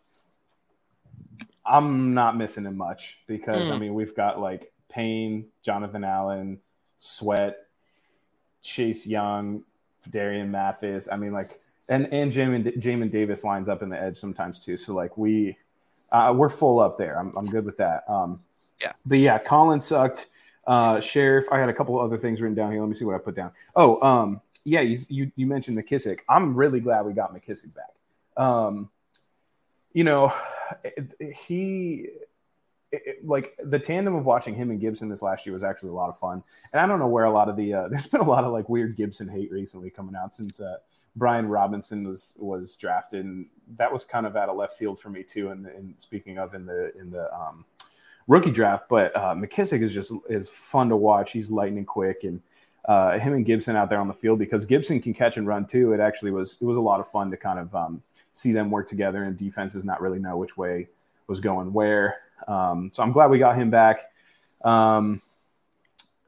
I'm 1.65 2.13
not 2.13 2.37
missing 2.37 2.65
him 2.65 2.77
much 2.77 3.19
because 3.27 3.69
mm. 3.69 3.71
I 3.71 3.77
mean 3.77 3.93
we've 3.93 4.15
got 4.15 4.39
like 4.39 4.71
Payne, 4.89 5.47
Jonathan 5.61 6.03
Allen, 6.03 6.59
Sweat, 6.97 7.67
Chase 8.61 9.05
Young, 9.05 9.63
Darian 10.09 10.51
Mathis. 10.51 11.07
I 11.11 11.17
mean, 11.17 11.33
like, 11.33 11.59
and 11.89 12.11
and 12.13 12.31
Jamin 12.31 12.77
Jamin 12.77 13.11
Davis 13.11 13.43
lines 13.43 13.69
up 13.69 13.81
in 13.83 13.89
the 13.89 14.01
edge 14.01 14.17
sometimes 14.17 14.59
too. 14.59 14.77
So 14.77 14.93
like 14.93 15.17
we 15.17 15.57
uh, 16.11 16.33
we're 16.35 16.49
full 16.49 16.79
up 16.79 16.97
there. 16.97 17.19
I'm 17.19 17.31
I'm 17.37 17.45
good 17.45 17.65
with 17.65 17.77
that. 17.77 18.03
Um, 18.07 18.41
yeah. 18.81 18.93
But 19.05 19.19
yeah, 19.19 19.37
Colin 19.39 19.81
sucked. 19.81 20.27
Uh, 20.67 20.97
Scherff. 20.99 21.43
I 21.51 21.59
had 21.59 21.69
a 21.69 21.73
couple 21.73 21.99
other 21.99 22.17
things 22.17 22.41
written 22.41 22.55
down 22.55 22.71
here. 22.71 22.81
Let 22.81 22.89
me 22.89 22.95
see 22.95 23.05
what 23.05 23.15
I 23.15 23.19
put 23.19 23.35
down. 23.35 23.51
Oh, 23.75 24.01
um, 24.01 24.41
yeah, 24.63 24.81
you, 24.81 24.97
you, 25.09 25.31
you 25.35 25.45
mentioned 25.45 25.77
McKissic. 25.77 26.19
I'm 26.27 26.55
really 26.55 26.79
glad 26.79 27.05
we 27.05 27.13
got 27.13 27.33
McKissic 27.35 27.71
back. 27.75 28.43
Um, 28.43 28.89
you 29.93 30.03
know, 30.03 30.33
he 31.47 32.07
it, 32.91 33.25
like 33.25 33.57
the 33.63 33.79
tandem 33.79 34.15
of 34.15 34.25
watching 34.25 34.55
him 34.55 34.69
and 34.69 34.79
Gibson 34.79 35.09
this 35.09 35.21
last 35.21 35.45
year 35.45 35.53
was 35.53 35.63
actually 35.63 35.89
a 35.89 35.93
lot 35.93 36.09
of 36.09 36.19
fun. 36.19 36.43
And 36.73 36.81
I 36.81 36.87
don't 36.87 36.99
know 36.99 37.07
where 37.07 37.25
a 37.25 37.31
lot 37.31 37.49
of 37.49 37.55
the 37.55 37.73
uh, 37.73 37.87
there's 37.89 38.07
been 38.07 38.21
a 38.21 38.29
lot 38.29 38.43
of 38.43 38.53
like 38.53 38.69
weird 38.69 38.95
Gibson 38.95 39.27
hate 39.27 39.51
recently 39.51 39.89
coming 39.89 40.15
out 40.15 40.35
since 40.35 40.59
uh, 40.59 40.77
Brian 41.15 41.47
Robinson 41.47 42.07
was 42.07 42.35
was 42.39 42.75
drafted, 42.75 43.25
and 43.25 43.47
that 43.77 43.91
was 43.91 44.05
kind 44.05 44.25
of 44.25 44.35
out 44.35 44.49
of 44.49 44.57
left 44.57 44.77
field 44.77 44.99
for 44.99 45.09
me 45.09 45.23
too. 45.23 45.49
And, 45.49 45.65
and 45.65 45.93
speaking 45.97 46.37
of 46.37 46.53
in 46.53 46.65
the 46.65 46.95
in 46.97 47.09
the 47.09 47.33
um, 47.33 47.65
rookie 48.27 48.51
draft, 48.51 48.85
but 48.89 49.15
uh, 49.15 49.33
McKissic 49.33 49.81
is 49.81 49.93
just 49.93 50.11
is 50.29 50.49
fun 50.49 50.89
to 50.89 50.95
watch. 50.95 51.31
He's 51.31 51.49
lightning 51.49 51.85
quick 51.85 52.23
and 52.23 52.41
uh, 52.87 53.17
him 53.17 53.33
and 53.33 53.45
Gibson 53.45 53.75
out 53.75 53.89
there 53.89 53.99
on 53.99 54.07
the 54.07 54.13
field 54.13 54.39
because 54.39 54.65
Gibson 54.65 55.01
can 55.01 55.13
catch 55.13 55.37
and 55.37 55.47
run 55.47 55.65
too. 55.65 55.93
It 55.93 55.99
actually 55.99 56.31
was 56.31 56.57
it 56.61 56.65
was 56.65 56.77
a 56.77 56.81
lot 56.81 56.99
of 56.99 57.07
fun 57.07 57.31
to 57.31 57.37
kind 57.37 57.59
of 57.59 57.73
um, 57.75 58.03
see 58.33 58.51
them 58.51 58.69
work 58.69 58.87
together 58.87 59.23
and 59.23 59.37
defenses 59.37 59.83
not 59.85 60.01
really 60.01 60.19
know 60.19 60.37
which 60.37 60.55
way 60.57 60.87
was 61.27 61.39
going 61.39 61.73
where. 61.73 62.17
Um, 62.47 62.91
so 62.93 63.01
I'm 63.01 63.11
glad 63.11 63.31
we 63.31 63.39
got 63.39 63.57
him 63.57 63.69
back. 63.69 64.01
Um, 64.63 65.21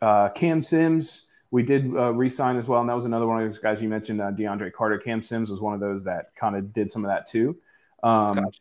uh, 0.02 0.30
Cam 0.30 0.63
Sims, 0.63 1.28
we 1.52 1.63
did 1.63 1.86
uh, 1.96 2.13
re-sign 2.13 2.58
as 2.58 2.67
well, 2.67 2.82
and 2.82 2.89
that 2.89 2.96
was 2.96 3.06
another 3.06 3.28
one 3.28 3.41
of 3.41 3.48
those 3.48 3.60
guys 3.60 3.82
you 3.82 3.89
mentioned, 3.89 4.22
uh, 4.22 4.32
DeAndre 4.32 4.72
Carter. 4.74 4.98
Cam 4.98 5.22
Sims 5.22 5.50
was 5.50 5.60
one 5.60 5.74
of 5.74 5.80
those 5.80 6.04
that 6.06 6.36
kind 6.36 6.56
of 6.56 6.74
did 6.74 6.89
some 6.89 7.06
of 7.06 7.10
that 7.10 7.28
too. 7.28 7.56
Um, 8.04 8.36
gotcha. 8.36 8.60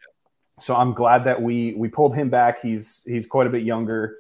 So 0.59 0.75
I'm 0.75 0.95
glad 0.95 1.25
that 1.25 1.41
we 1.41 1.75
we 1.75 1.89
pulled 1.89 2.15
him 2.15 2.31
back. 2.31 2.63
He's 2.63 3.05
he's 3.05 3.27
quite 3.27 3.47
a 3.47 3.51
bit 3.51 3.63
younger. 3.63 4.17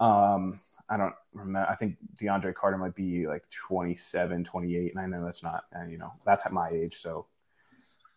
Um, 0.00 0.60
I 0.90 0.96
don't 0.96 1.14
remember. 1.34 1.68
I 1.70 1.74
think 1.74 1.96
DeAndre 2.20 2.54
Carter 2.54 2.78
might 2.78 2.94
be 2.94 3.26
like 3.26 3.44
27, 3.50 4.44
28. 4.44 4.94
And 4.94 5.00
I 5.00 5.06
know 5.06 5.24
that's 5.24 5.42
not, 5.42 5.64
and 5.72 5.90
you 5.90 5.98
know, 5.98 6.12
that's 6.24 6.46
at 6.46 6.52
my 6.52 6.68
age. 6.68 6.96
So 6.96 7.26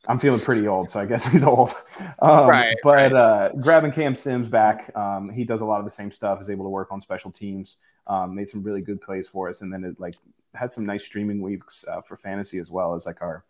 I'm 0.07 0.19
feeling 0.19 0.39
pretty 0.39 0.67
old. 0.67 0.89
So 0.89 0.99
I 0.99 1.05
guess 1.05 1.27
he's 1.31 1.43
old. 1.43 1.73
Um, 2.21 2.47
right. 2.47 2.75
But 2.83 2.95
right. 2.95 3.13
Uh, 3.13 3.49
grabbing 3.59 3.91
Cam 3.91 4.15
Sims 4.15 4.47
back, 4.47 4.95
um, 4.95 5.29
he 5.29 5.43
does 5.43 5.61
a 5.61 5.65
lot 5.65 5.79
of 5.79 5.85
the 5.85 5.91
same 5.91 6.11
stuff, 6.11 6.41
is 6.41 6.49
able 6.49 6.65
to 6.65 6.69
work 6.69 6.91
on 6.91 7.01
special 7.01 7.31
teams, 7.31 7.77
um, 8.07 8.35
made 8.35 8.49
some 8.49 8.63
really 8.63 8.81
good 8.81 9.01
plays 9.01 9.27
for 9.27 9.49
us. 9.49 9.61
And 9.61 9.71
then 9.71 9.83
it 9.83 9.99
like 9.99 10.15
had 10.53 10.71
some 10.71 10.85
nice 10.85 11.05
streaming 11.05 11.41
weeks 11.41 11.85
uh, 11.87 12.01
for 12.01 12.17
fantasy 12.17 12.59
as 12.59 12.71
well 12.71 12.95
as 12.95 13.05
like 13.05 13.21
our 13.21 13.43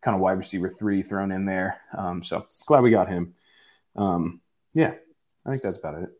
kind 0.00 0.14
of 0.14 0.20
wide 0.20 0.38
receiver 0.38 0.68
three 0.68 1.02
thrown 1.02 1.32
in 1.32 1.44
there. 1.44 1.80
Um, 1.96 2.22
so 2.22 2.44
glad 2.66 2.82
we 2.82 2.90
got 2.90 3.08
him. 3.08 3.34
Um, 3.96 4.40
yeah, 4.74 4.94
I 5.46 5.50
think 5.50 5.62
that's 5.62 5.78
about 5.78 6.02
it. 6.02 6.10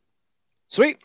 Sweet. 0.68 0.98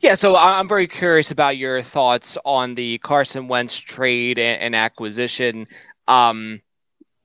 Yeah, 0.00 0.14
so 0.14 0.36
I'm 0.36 0.68
very 0.68 0.86
curious 0.86 1.30
about 1.30 1.56
your 1.56 1.82
thoughts 1.82 2.36
on 2.44 2.74
the 2.74 2.98
Carson 2.98 3.48
Wentz 3.48 3.78
trade 3.78 4.38
and, 4.38 4.74
acquisition. 4.76 5.66
Um, 6.06 6.60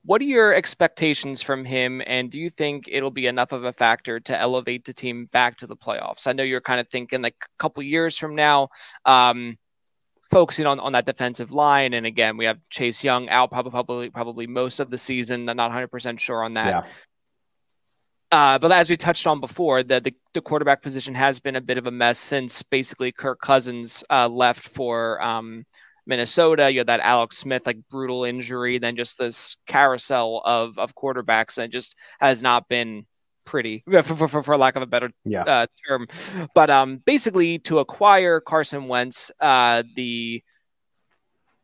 what 0.04 0.20
are 0.20 0.24
your 0.24 0.52
expectations 0.52 1.42
from 1.42 1.64
him, 1.64 2.02
and 2.06 2.30
do 2.30 2.38
you 2.38 2.50
think 2.50 2.88
it'll 2.90 3.10
be 3.10 3.26
enough 3.26 3.52
of 3.52 3.64
a 3.64 3.72
factor 3.72 4.18
to 4.20 4.38
elevate 4.38 4.84
the 4.84 4.92
team 4.92 5.26
back 5.26 5.56
to 5.58 5.66
the 5.66 5.76
playoffs? 5.76 6.26
I 6.26 6.32
know 6.32 6.42
you're 6.42 6.60
kind 6.60 6.80
of 6.80 6.88
thinking 6.88 7.22
like 7.22 7.36
a 7.40 7.58
couple 7.58 7.82
years 7.84 8.18
from 8.18 8.34
now, 8.34 8.68
um, 9.04 9.58
focusing 10.30 10.66
on, 10.66 10.80
on 10.80 10.92
that 10.92 11.06
defensive 11.06 11.52
line. 11.52 11.92
And 11.94 12.04
again, 12.04 12.36
we 12.36 12.46
have 12.46 12.58
Chase 12.68 13.04
Young 13.04 13.28
out 13.28 13.52
probably 13.52 14.10
probably 14.10 14.48
most 14.48 14.80
of 14.80 14.90
the 14.90 14.98
season. 14.98 15.48
I'm 15.48 15.56
not 15.56 15.70
100 15.70 15.88
percent 15.88 16.20
sure 16.20 16.42
on 16.42 16.54
that. 16.54 16.84
Yeah. 16.84 16.90
Uh, 18.32 18.58
but 18.58 18.72
as 18.72 18.88
we 18.88 18.96
touched 18.96 19.26
on 19.26 19.40
before, 19.40 19.82
the, 19.82 20.00
the, 20.00 20.14
the 20.32 20.40
quarterback 20.40 20.80
position 20.80 21.14
has 21.14 21.38
been 21.38 21.56
a 21.56 21.60
bit 21.60 21.76
of 21.76 21.86
a 21.86 21.90
mess 21.90 22.18
since 22.18 22.62
basically 22.62 23.12
Kirk 23.12 23.40
Cousins 23.40 24.02
uh, 24.08 24.26
left 24.26 24.66
for 24.66 25.22
um, 25.22 25.66
Minnesota. 26.06 26.72
You 26.72 26.78
had 26.78 26.86
that 26.86 27.00
Alex 27.00 27.36
Smith 27.36 27.66
like 27.66 27.76
brutal 27.90 28.24
injury, 28.24 28.78
then 28.78 28.96
just 28.96 29.18
this 29.18 29.58
carousel 29.66 30.40
of 30.46 30.78
of 30.78 30.94
quarterbacks, 30.94 31.58
and 31.62 31.70
just 31.70 31.94
has 32.20 32.42
not 32.42 32.68
been 32.68 33.04
pretty, 33.44 33.82
for, 34.02 34.02
for, 34.02 34.42
for 34.42 34.56
lack 34.56 34.76
of 34.76 34.82
a 34.82 34.86
better 34.86 35.10
yeah. 35.26 35.42
uh, 35.42 35.66
term. 35.86 36.08
But 36.54 36.70
um, 36.70 37.02
basically, 37.04 37.58
to 37.60 37.80
acquire 37.80 38.40
Carson 38.40 38.88
Wentz, 38.88 39.30
uh, 39.40 39.82
the 39.94 40.42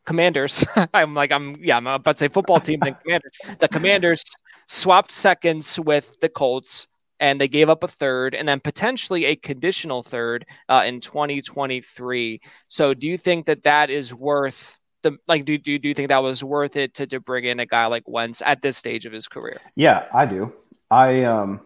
Commanders. 0.09 0.65
I'm 0.95 1.15
like 1.15 1.31
I'm 1.33 1.57
yeah 1.61 1.77
I'm 1.77 1.87
about 1.87 2.13
to 2.13 2.19
say 2.19 2.29
football 2.29 2.61
team 2.61 2.81
then 2.83 2.97
Commanders. 3.03 3.33
The 3.59 3.69
Commanders 3.69 4.25
swapped 4.69 5.11
seconds 5.11 5.79
with 5.81 6.21
the 6.21 6.29
Colts, 6.29 6.87
and 7.19 7.41
they 7.41 7.49
gave 7.49 7.69
up 7.69 7.83
a 7.83 7.89
third, 7.89 8.35
and 8.35 8.49
then 8.49 8.61
potentially 8.61 9.25
a 9.25 9.35
conditional 9.35 10.03
third 10.03 10.47
uh, 10.69 10.85
in 10.87 11.01
2023. 11.01 12.41
So, 12.69 12.95
do 12.95 13.09
you 13.09 13.19
think 13.19 13.47
that 13.47 13.65
that 13.65 13.91
is 13.91 14.15
worth 14.15 14.79
the 15.03 15.19
like? 15.27 15.45
Do 15.45 15.59
do, 15.59 15.79
do 15.79 15.89
you 15.89 15.95
think 15.95 16.09
that 16.09 16.23
was 16.23 16.45
worth 16.45 16.77
it 16.77 16.95
to 16.95 17.07
to 17.09 17.19
bring 17.19 17.45
in 17.45 17.59
a 17.59 17.67
guy 17.67 17.87
like 17.87 18.05
Wentz 18.07 18.41
at 18.43 18.63
this 18.63 18.77
stage 18.77 19.05
of 19.05 19.13
his 19.13 19.27
career? 19.27 19.61
Yeah, 19.75 20.07
I 20.15 20.27
do. 20.27 20.53
I 20.91 21.25
um, 21.25 21.61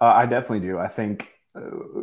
uh, 0.00 0.12
I 0.14 0.26
definitely 0.26 0.66
do. 0.66 0.78
I 0.78 0.88
think. 0.88 1.32
Uh, 1.56 2.02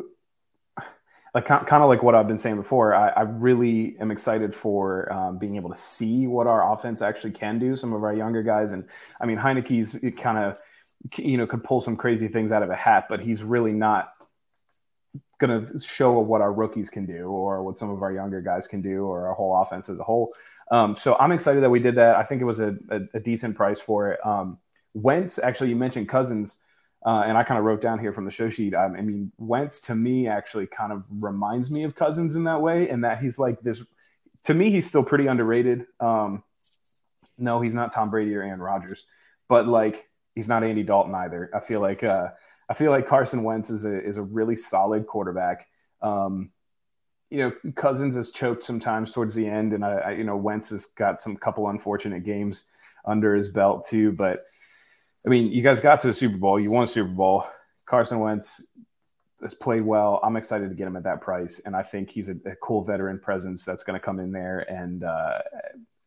like 1.34 1.46
kind 1.46 1.84
of 1.84 1.88
like 1.88 2.04
what 2.04 2.14
I've 2.14 2.28
been 2.28 2.38
saying 2.38 2.58
before, 2.58 2.94
I, 2.94 3.10
I 3.10 3.22
really 3.22 3.96
am 4.00 4.12
excited 4.12 4.54
for 4.54 5.12
um, 5.12 5.38
being 5.38 5.56
able 5.56 5.70
to 5.70 5.78
see 5.78 6.28
what 6.28 6.46
our 6.46 6.74
offense 6.74 7.02
actually 7.02 7.32
can 7.32 7.58
do. 7.58 7.76
Some 7.76 7.94
of 7.94 8.04
our 8.04 8.14
younger 8.14 8.44
guys, 8.44 8.74
and 8.74 8.86
I 9.22 9.26
mean 9.26 9.38
Heinicke's 9.38 9.98
kind 10.22 10.38
of 10.38 10.58
you 11.18 11.38
know 11.38 11.48
could 11.48 11.64
pull 11.64 11.82
some 11.82 11.96
crazy 11.96 12.28
things 12.28 12.52
out 12.52 12.64
of 12.64 12.70
a 12.70 12.76
hat, 12.76 13.06
but 13.10 13.22
he's 13.22 13.44
really 13.44 13.72
not 13.72 14.10
going 15.40 15.66
to 15.66 15.80
show 15.80 16.20
what 16.20 16.42
our 16.42 16.54
rookies 16.54 16.90
can 16.90 17.06
do 17.06 17.26
or 17.26 17.64
what 17.64 17.78
some 17.78 17.90
of 17.90 18.04
our 18.04 18.12
younger 18.12 18.42
guys 18.42 18.68
can 18.68 18.82
do 18.82 19.06
or 19.06 19.28
our 19.28 19.34
whole 19.34 19.60
offense 19.60 19.90
as 19.90 20.00
a 20.00 20.04
whole. 20.04 20.32
Um, 20.70 20.96
so 20.96 21.16
I'm 21.20 21.32
excited 21.32 21.64
that 21.64 21.70
we 21.70 21.80
did 21.80 21.96
that. 21.96 22.16
I 22.16 22.24
think 22.24 22.42
it 22.42 22.46
was 22.46 22.60
a, 22.60 22.78
a, 22.90 23.02
a 23.16 23.20
decent 23.20 23.56
price 23.58 23.82
for 23.82 24.12
it. 24.12 24.26
Um, 24.26 24.60
Wentz, 24.94 25.40
actually, 25.40 25.70
you 25.70 25.76
mentioned 25.76 26.08
Cousins. 26.08 26.62
Uh, 27.04 27.24
and 27.26 27.38
I 27.38 27.44
kind 27.44 27.58
of 27.58 27.66
wrote 27.66 27.82
down 27.82 28.00
here 28.00 28.14
from 28.14 28.26
the 28.26 28.32
show 28.32 28.50
sheet. 28.50 28.76
Um, 28.76 28.96
I 28.96 29.02
mean, 29.02 29.32
Wentz 29.38 29.80
to 29.82 29.96
me 29.96 30.28
actually 30.28 30.68
kind 30.68 30.92
of 30.92 31.04
reminds 31.10 31.72
me 31.72 31.84
of 31.84 31.96
Cousins 31.96 32.36
in 32.36 32.44
that 32.44 32.62
way, 32.62 32.90
and 32.90 33.04
that 33.04 33.22
he's 33.22 33.40
like 33.40 33.60
this. 33.62 33.84
To 34.46 34.54
me, 34.54 34.72
he's 34.72 34.88
still 34.88 35.04
pretty 35.04 35.28
underrated. 35.28 35.86
Um, 36.00 36.44
no, 37.38 37.60
he's 37.60 37.74
not 37.74 37.92
Tom 37.92 38.10
Brady 38.12 38.36
or 38.36 38.44
Aaron 38.44 38.60
Rodgers, 38.60 39.06
but 39.48 39.68
like 39.68 40.10
he's 40.36 40.48
not 40.48 40.64
Andy 40.64 40.84
Dalton 40.84 41.16
either. 41.16 41.50
I 41.54 41.60
feel 41.60 41.82
like 41.82 42.04
uh, 42.04 42.30
I 42.70 42.74
feel 42.76 42.92
like 42.92 43.08
Carson 43.08 43.44
Wentz 43.44 43.70
is 43.70 43.84
a 43.84 44.04
is 44.04 44.18
a 44.18 44.22
really 44.22 44.56
solid 44.56 45.08
quarterback. 45.08 45.68
Um, 46.02 46.52
you 47.32 47.40
know, 47.40 47.72
Cousins 47.76 48.16
has 48.16 48.30
choked 48.30 48.64
sometimes 48.64 49.12
towards 49.12 49.34
the 49.34 49.48
end, 49.48 49.74
and 49.74 49.84
I, 49.84 49.92
I 49.94 50.12
you 50.12 50.24
know 50.24 50.38
Wentz 50.38 50.70
has 50.70 50.86
got 50.86 51.20
some 51.20 51.36
couple 51.36 51.68
unfortunate 51.68 52.24
games 52.24 52.70
under 53.06 53.36
his 53.36 53.48
belt 53.48 53.88
too, 53.88 54.12
but 54.12 54.42
I 55.26 55.30
mean, 55.30 55.52
you 55.52 55.62
guys 55.62 55.80
got 55.80 56.00
to 56.02 56.08
the 56.08 56.14
Super 56.14 56.38
Bowl. 56.38 56.60
You 56.60 56.72
won 56.72 56.84
a 56.84 56.88
Super 56.88 57.10
Bowl. 57.10 57.46
Carson 57.86 58.20
Wentz 58.20 58.66
has 59.42 59.54
played 59.54 59.84
well. 59.84 60.20
I'm 60.24 60.36
excited 60.36 60.70
to 60.70 60.76
get 60.76 60.88
him 60.88 60.96
at 60.96 61.04
that 61.04 61.22
price, 61.22 61.62
and 61.66 61.76
I 61.76 61.84
think 61.84 62.10
he's 62.10 62.30
a, 62.30 62.36
a 62.46 62.56
cool 62.62 62.84
veteran 62.84 63.20
presence 63.20 63.64
that's 63.64 63.84
going 63.84 64.00
to 64.00 64.04
come 64.04 64.20
in 64.20 64.32
there. 64.32 64.60
And 64.72 65.04
uh, 65.04 65.40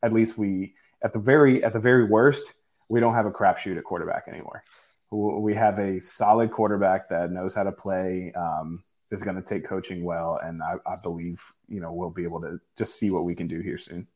at 0.03 0.13
least 0.13 0.37
we, 0.39 0.75
at 1.03 1.13
the 1.13 1.19
very 1.19 1.63
at 1.63 1.73
the 1.73 1.81
very 1.81 2.05
worst, 2.05 2.55
we 2.91 3.01
don't 3.01 3.15
have 3.15 3.27
a 3.27 3.31
crapshoot 3.31 3.77
at 3.77 3.85
quarterback 3.85 4.29
anymore. 4.29 4.63
We 5.11 5.55
have 5.55 5.79
a 5.79 6.01
solid 6.01 6.51
quarterback 6.51 7.09
that 7.11 7.31
knows 7.31 7.55
how 7.55 7.63
to 7.63 7.73
play. 7.73 8.33
Um, 8.35 8.83
is 9.11 9.23
going 9.23 9.37
to 9.37 9.43
take 9.43 9.65
coaching 9.65 10.05
well, 10.05 10.41
and 10.43 10.63
I, 10.63 10.75
I 10.87 10.97
believe 11.03 11.43
you 11.69 11.81
know 11.81 11.93
we'll 11.93 12.11
be 12.11 12.25
able 12.25 12.41
to 12.41 12.61
just 12.77 12.99
see 12.99 13.11
what 13.11 13.25
we 13.25 13.35
can 13.35 13.47
do 13.47 13.61
here 13.61 13.79
soon. 13.79 14.07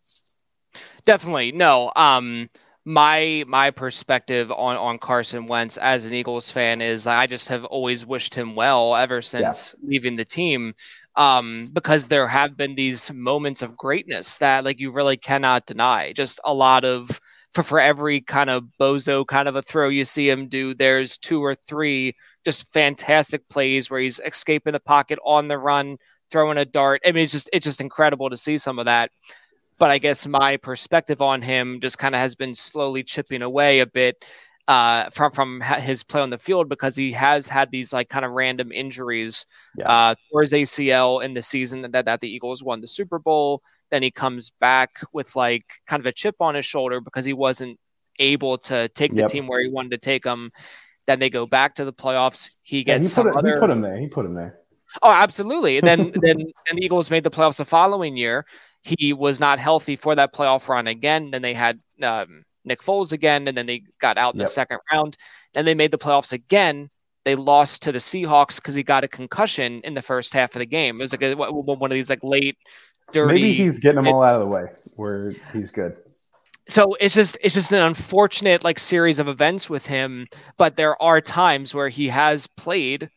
Definitely, 1.05 1.53
no. 1.53 1.91
Um, 1.97 2.51
my 2.89 3.45
my 3.47 3.71
perspective 3.71 4.51
on 4.51 4.79
on 4.79 4.99
Carson 4.99 5.47
Wentz 5.47 5.77
as 5.77 6.07
an 6.07 6.15
Eagles 6.15 6.51
fan 6.51 6.81
is 6.81 7.07
I 7.07 7.27
just 7.27 7.47
have 7.49 7.67
always 7.67 8.07
wished 8.07 8.35
him 8.35 8.55
well 8.55 8.97
ever 8.97 9.21
since 9.21 9.75
yeah. 9.79 9.89
leaving 9.91 10.15
the 10.15 10.25
team 10.25 10.73
um, 11.15 11.69
because 11.75 12.09
there 12.09 12.27
have 12.27 12.57
been 12.57 12.75
these 12.75 13.13
moments 13.13 13.61
of 13.61 13.77
greatness 13.77 14.39
that 14.39 14.65
like 14.65 14.81
you 14.81 14.91
really 14.91 15.19
cannot 15.19 15.67
deny 15.67 16.15
just 16.15 16.41
a 16.47 16.55
lot 16.55 16.87
of 16.87 17.21
for, 17.53 17.63
for 17.63 17.79
every 17.79 18.23
kind 18.23 18.49
of 18.49 18.65
bozo 18.81 19.27
kind 19.27 19.49
of 19.49 19.57
a 19.57 19.63
throw 19.63 19.91
you 19.91 20.07
see 20.07 20.31
him 20.31 20.49
do, 20.49 20.73
there's 20.73 21.19
two 21.19 21.45
or 21.45 21.55
three 21.55 22.15
just 22.43 22.73
fantastic 22.73 23.47
plays 23.51 23.91
where 23.91 24.01
he's 24.01 24.19
escaping 24.21 24.73
the 24.73 24.81
pocket 24.81 25.19
on 25.27 25.49
the 25.49 25.59
run, 25.59 25.99
throwing 26.31 26.57
a 26.57 26.65
dart. 26.65 27.03
I 27.05 27.13
mean, 27.13 27.25
it's 27.25 27.33
just 27.33 27.51
it's 27.53 27.65
just 27.67 27.83
incredible 27.83 28.31
to 28.31 28.37
see 28.37 28.57
some 28.57 28.79
of 28.79 28.87
that. 28.87 29.11
But 29.79 29.91
I 29.91 29.99
guess 29.99 30.27
my 30.27 30.57
perspective 30.57 31.23
on 31.23 31.41
him 31.41 31.81
just 31.81 31.99
kind 31.99 32.15
of 32.15 32.21
has 32.21 32.35
been 32.35 32.55
slowly 32.55 33.03
chipping 33.03 33.43
away 33.43 33.81
a 33.81 33.87
bit 33.87 34.25
uh, 34.69 35.09
from 35.11 35.33
from 35.33 35.61
his 35.63 36.05
play 36.05 36.21
on 36.21 36.31
the 36.31 36.39
field 36.39 36.69
because 36.69 36.95
he 36.95 37.11
has 37.13 37.49
had 37.49 37.71
these 37.71 37.93
like 37.93 38.11
kind 38.11 38.25
of 38.25 38.33
random 38.33 38.71
injuries 38.71 39.47
yeah. 39.77 39.91
uh, 39.91 40.15
towards 40.31 40.53
ACL 40.53 41.25
in 41.25 41.33
the 41.33 41.41
season 41.41 41.81
that, 41.91 42.05
that 42.05 42.21
the 42.21 42.29
Eagles 42.29 42.63
won 42.63 42.81
the 42.81 42.87
Super 42.87 43.19
Bowl. 43.19 43.63
Then 43.91 44.03
he 44.03 44.11
comes 44.11 44.51
back 44.61 45.01
with 45.13 45.35
like 45.35 45.65
kind 45.87 46.01
of 46.01 46.07
a 46.07 46.13
chip 46.13 46.37
on 46.41 46.55
his 46.55 46.67
shoulder 46.67 47.01
because 47.01 47.25
he 47.25 47.33
wasn't 47.33 47.79
able 48.19 48.59
to 48.59 48.89
take 48.91 49.13
the 49.13 49.23
yep. 49.23 49.31
team 49.31 49.47
where 49.47 49.63
he 49.63 49.71
wanted 49.71 49.93
to 49.93 49.99
take 49.99 50.23
them. 50.23 50.51
Then 51.07 51.19
they 51.19 51.31
go 51.31 51.47
back 51.47 51.75
to 51.77 51.87
the 51.87 51.93
playoffs. 51.93 52.51
He 52.63 52.85
gets 52.85 53.05
yeah, 53.05 53.05
he 53.05 53.09
some 53.09 53.29
it, 53.29 53.37
other. 53.37 53.55
He 53.55 53.61
put 53.61 53.71
him 53.71 53.81
there. 53.81 53.97
He 53.97 54.07
put 54.09 54.27
him 54.27 54.35
there. 54.35 54.59
Oh, 55.03 55.13
absolutely. 55.13 55.79
And 55.79 55.87
then 55.87 56.13
then 56.15 56.37
then 56.37 56.77
the 56.77 56.85
Eagles 56.85 57.11
made 57.11 57.25
the 57.25 57.31
playoffs 57.31 57.57
the 57.57 57.65
following 57.65 58.19
year. 58.19 58.45
He 58.89 59.13
was 59.13 59.41
not 59.41 59.59
healthy 59.59 59.97
for 59.97 60.15
that 60.15 60.33
playoff 60.33 60.69
run 60.69 60.87
again. 60.87 61.31
Then 61.31 61.43
they 61.43 61.55
had 61.55 61.79
um, 62.03 62.45
Nick 62.65 62.81
Foles 62.81 63.13
again, 63.13 63.49
and 63.49 63.57
then 63.57 63.67
they 63.67 63.83
got 64.01 64.19
out 64.19 64.35
in 64.35 64.41
yep. 64.41 64.49
the 64.49 64.53
second 64.53 64.79
round. 64.93 65.17
Then 65.55 65.65
they 65.65 65.75
made 65.75 65.91
the 65.91 65.99
playoffs 65.99 66.33
again. 66.33 66.91
They 67.25 67.35
lost 67.35 67.83
to 67.83 67.93
the 67.93 67.99
Seahawks 67.99 68.57
because 68.57 68.75
he 68.75 68.83
got 68.83 69.05
a 69.05 69.09
concussion 69.09 69.81
in 69.85 69.95
the 69.95 70.03
first 70.03 70.33
half 70.33 70.55
of 70.55 70.61
the 70.61 70.67
game. 70.67 70.97
It 70.97 71.03
was 71.03 71.13
like 71.13 71.23
a, 71.23 71.35
one 71.35 71.91
of 71.91 71.95
these 71.95 72.11
like 72.11 72.23
late, 72.23 72.57
dirty. 73.13 73.35
Maybe 73.35 73.53
he's 73.53 73.79
getting 73.79 74.03
them 74.03 74.15
all 74.15 74.23
out 74.23 74.35
of 74.35 74.41
the 74.41 74.47
way 74.47 74.65
where 74.97 75.35
he's 75.53 75.71
good. 75.71 75.97
So 76.69 76.97
it's 77.01 77.15
just 77.15 77.37
it's 77.43 77.55
just 77.55 77.73
an 77.73 77.83
unfortunate 77.83 78.63
like 78.63 78.79
series 78.79 79.19
of 79.19 79.29
events 79.29 79.69
with 79.69 79.87
him. 79.87 80.27
But 80.57 80.77
there 80.77 81.01
are 81.03 81.21
times 81.21 81.75
where 81.75 81.89
he 81.89 82.09
has 82.09 82.47
played 82.47 83.11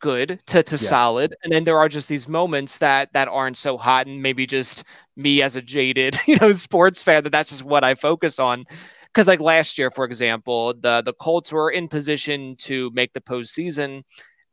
good 0.00 0.40
to, 0.46 0.62
to 0.62 0.74
yeah. 0.74 0.78
solid 0.78 1.34
and 1.44 1.52
then 1.52 1.64
there 1.64 1.78
are 1.78 1.88
just 1.88 2.08
these 2.08 2.28
moments 2.28 2.78
that 2.78 3.12
that 3.12 3.28
aren't 3.28 3.56
so 3.56 3.76
hot 3.76 4.06
and 4.06 4.22
maybe 4.22 4.46
just 4.46 4.84
me 5.16 5.42
as 5.42 5.56
a 5.56 5.62
jaded 5.62 6.18
you 6.26 6.36
know 6.40 6.52
sports 6.52 7.02
fan 7.02 7.22
that 7.22 7.30
that's 7.30 7.50
just 7.50 7.64
what 7.64 7.84
i 7.84 7.94
focus 7.94 8.38
on 8.38 8.64
because 9.04 9.26
like 9.26 9.40
last 9.40 9.78
year 9.78 9.90
for 9.90 10.04
example 10.04 10.74
the 10.80 11.02
the 11.02 11.12
colts 11.14 11.52
were 11.52 11.70
in 11.70 11.88
position 11.88 12.56
to 12.56 12.90
make 12.94 13.12
the 13.12 13.20
postseason 13.20 14.02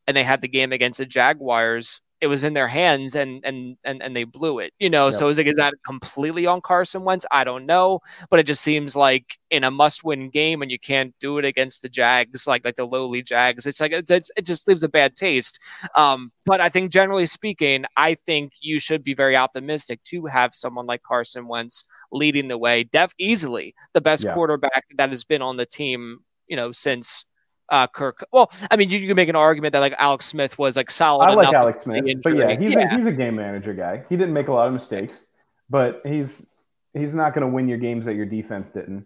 and 0.06 0.16
they 0.16 0.24
had 0.24 0.42
the 0.42 0.48
game 0.48 0.72
against 0.72 1.00
the 1.00 1.06
jaguars 1.06 2.02
it 2.20 2.28
was 2.28 2.44
in 2.44 2.54
their 2.54 2.68
hands 2.68 3.16
and 3.16 3.44
and 3.46 3.78
and, 3.84 4.02
and 4.02 4.16
they 4.16 4.24
blew 4.24 4.60
it 4.60 4.74
you 4.80 4.90
know 4.90 5.08
yep. 5.08 5.14
so 5.14 5.28
is, 5.28 5.38
like, 5.38 5.48
is 5.48 5.56
that 5.56 5.74
completely 5.86 6.46
on 6.46 6.62
carson 6.62 7.04
wentz 7.04 7.26
i 7.32 7.44
don't 7.44 7.66
know 7.66 8.00
but 8.30 8.40
it 8.40 8.46
just 8.46 8.62
seems 8.62 8.96
like 8.96 9.38
in 9.50 9.64
a 9.64 9.72
must-win 9.72 10.30
game 10.30 10.62
and 10.62 10.72
you 10.72 10.80
can't 10.80 11.14
do 11.20 11.38
it 11.38 11.46
against 11.46 11.82
the 11.82 11.90
jags 11.90 12.48
like 12.48 12.66
like 12.66 12.76
the 12.76 12.86
lowly 12.86 13.22
jags 13.22 13.66
it's 13.66 13.80
like 13.80 13.92
it's, 13.92 14.12
it's, 14.12 14.32
it 14.36 14.46
just 14.46 14.68
leaves 14.68 14.84
a 14.84 14.90
bad 14.90 15.16
taste 15.16 15.60
um, 15.96 16.32
but 16.46 16.60
i 16.60 16.70
think 16.70 16.92
generally 16.92 17.26
speaking 17.26 17.86
i 17.96 18.14
think 18.14 18.54
you 18.62 18.80
should 18.80 19.04
be 19.04 19.14
very 19.14 19.36
optimistic 19.36 20.04
to 20.04 20.26
have 20.26 20.54
someone 20.54 20.86
like 20.86 21.04
carson 21.04 21.48
wentz 21.48 21.86
leading 22.12 22.48
the 22.48 22.58
way 22.58 22.84
def 22.84 23.14
easily 23.20 23.74
the 23.94 24.02
best 24.02 24.24
yeah. 24.24 24.34
quarterback 24.34 24.84
that 24.98 25.10
has 25.10 25.24
been 25.24 25.42
on 25.42 25.58
the 25.58 25.66
team 25.66 26.20
you 26.48 26.56
know 26.56 26.72
since 26.72 27.26
uh, 27.70 27.88
Kirk. 27.88 28.26
Well, 28.32 28.52
I 28.72 28.76
mean, 28.76 28.90
you, 28.90 29.00
you, 29.00 29.08
can 29.08 29.16
make 29.16 29.30
an 29.30 29.36
argument 29.36 29.74
that 29.74 29.80
like 29.80 29.96
Alex 29.98 30.26
Smith 30.26 30.58
was 30.58 30.76
like 30.76 30.90
solid. 30.90 31.26
I 31.26 31.34
like 31.34 31.54
Alex 31.54 31.82
Smith, 31.82 32.06
but 32.24 32.36
yeah, 32.36 32.56
he's 32.56 32.74
yeah. 32.74 32.94
A, 32.94 32.96
he's 32.96 33.06
a 33.06 33.12
game 33.12 33.36
manager 33.36 33.74
guy. 33.74 34.04
He 34.10 34.18
didn't 34.18 34.34
make 34.34 34.48
a 34.48 34.54
lot 34.54 34.68
of 34.68 34.74
mistakes, 34.74 35.26
but 35.70 36.02
he's 36.04 36.48
he's 36.94 37.14
not 37.14 37.34
going 37.34 37.48
to 37.48 37.54
win 37.54 37.68
your 37.68 37.78
games 37.78 38.06
that 38.06 38.16
your 38.16 38.26
defense 38.26 38.72
didn't. 38.72 39.06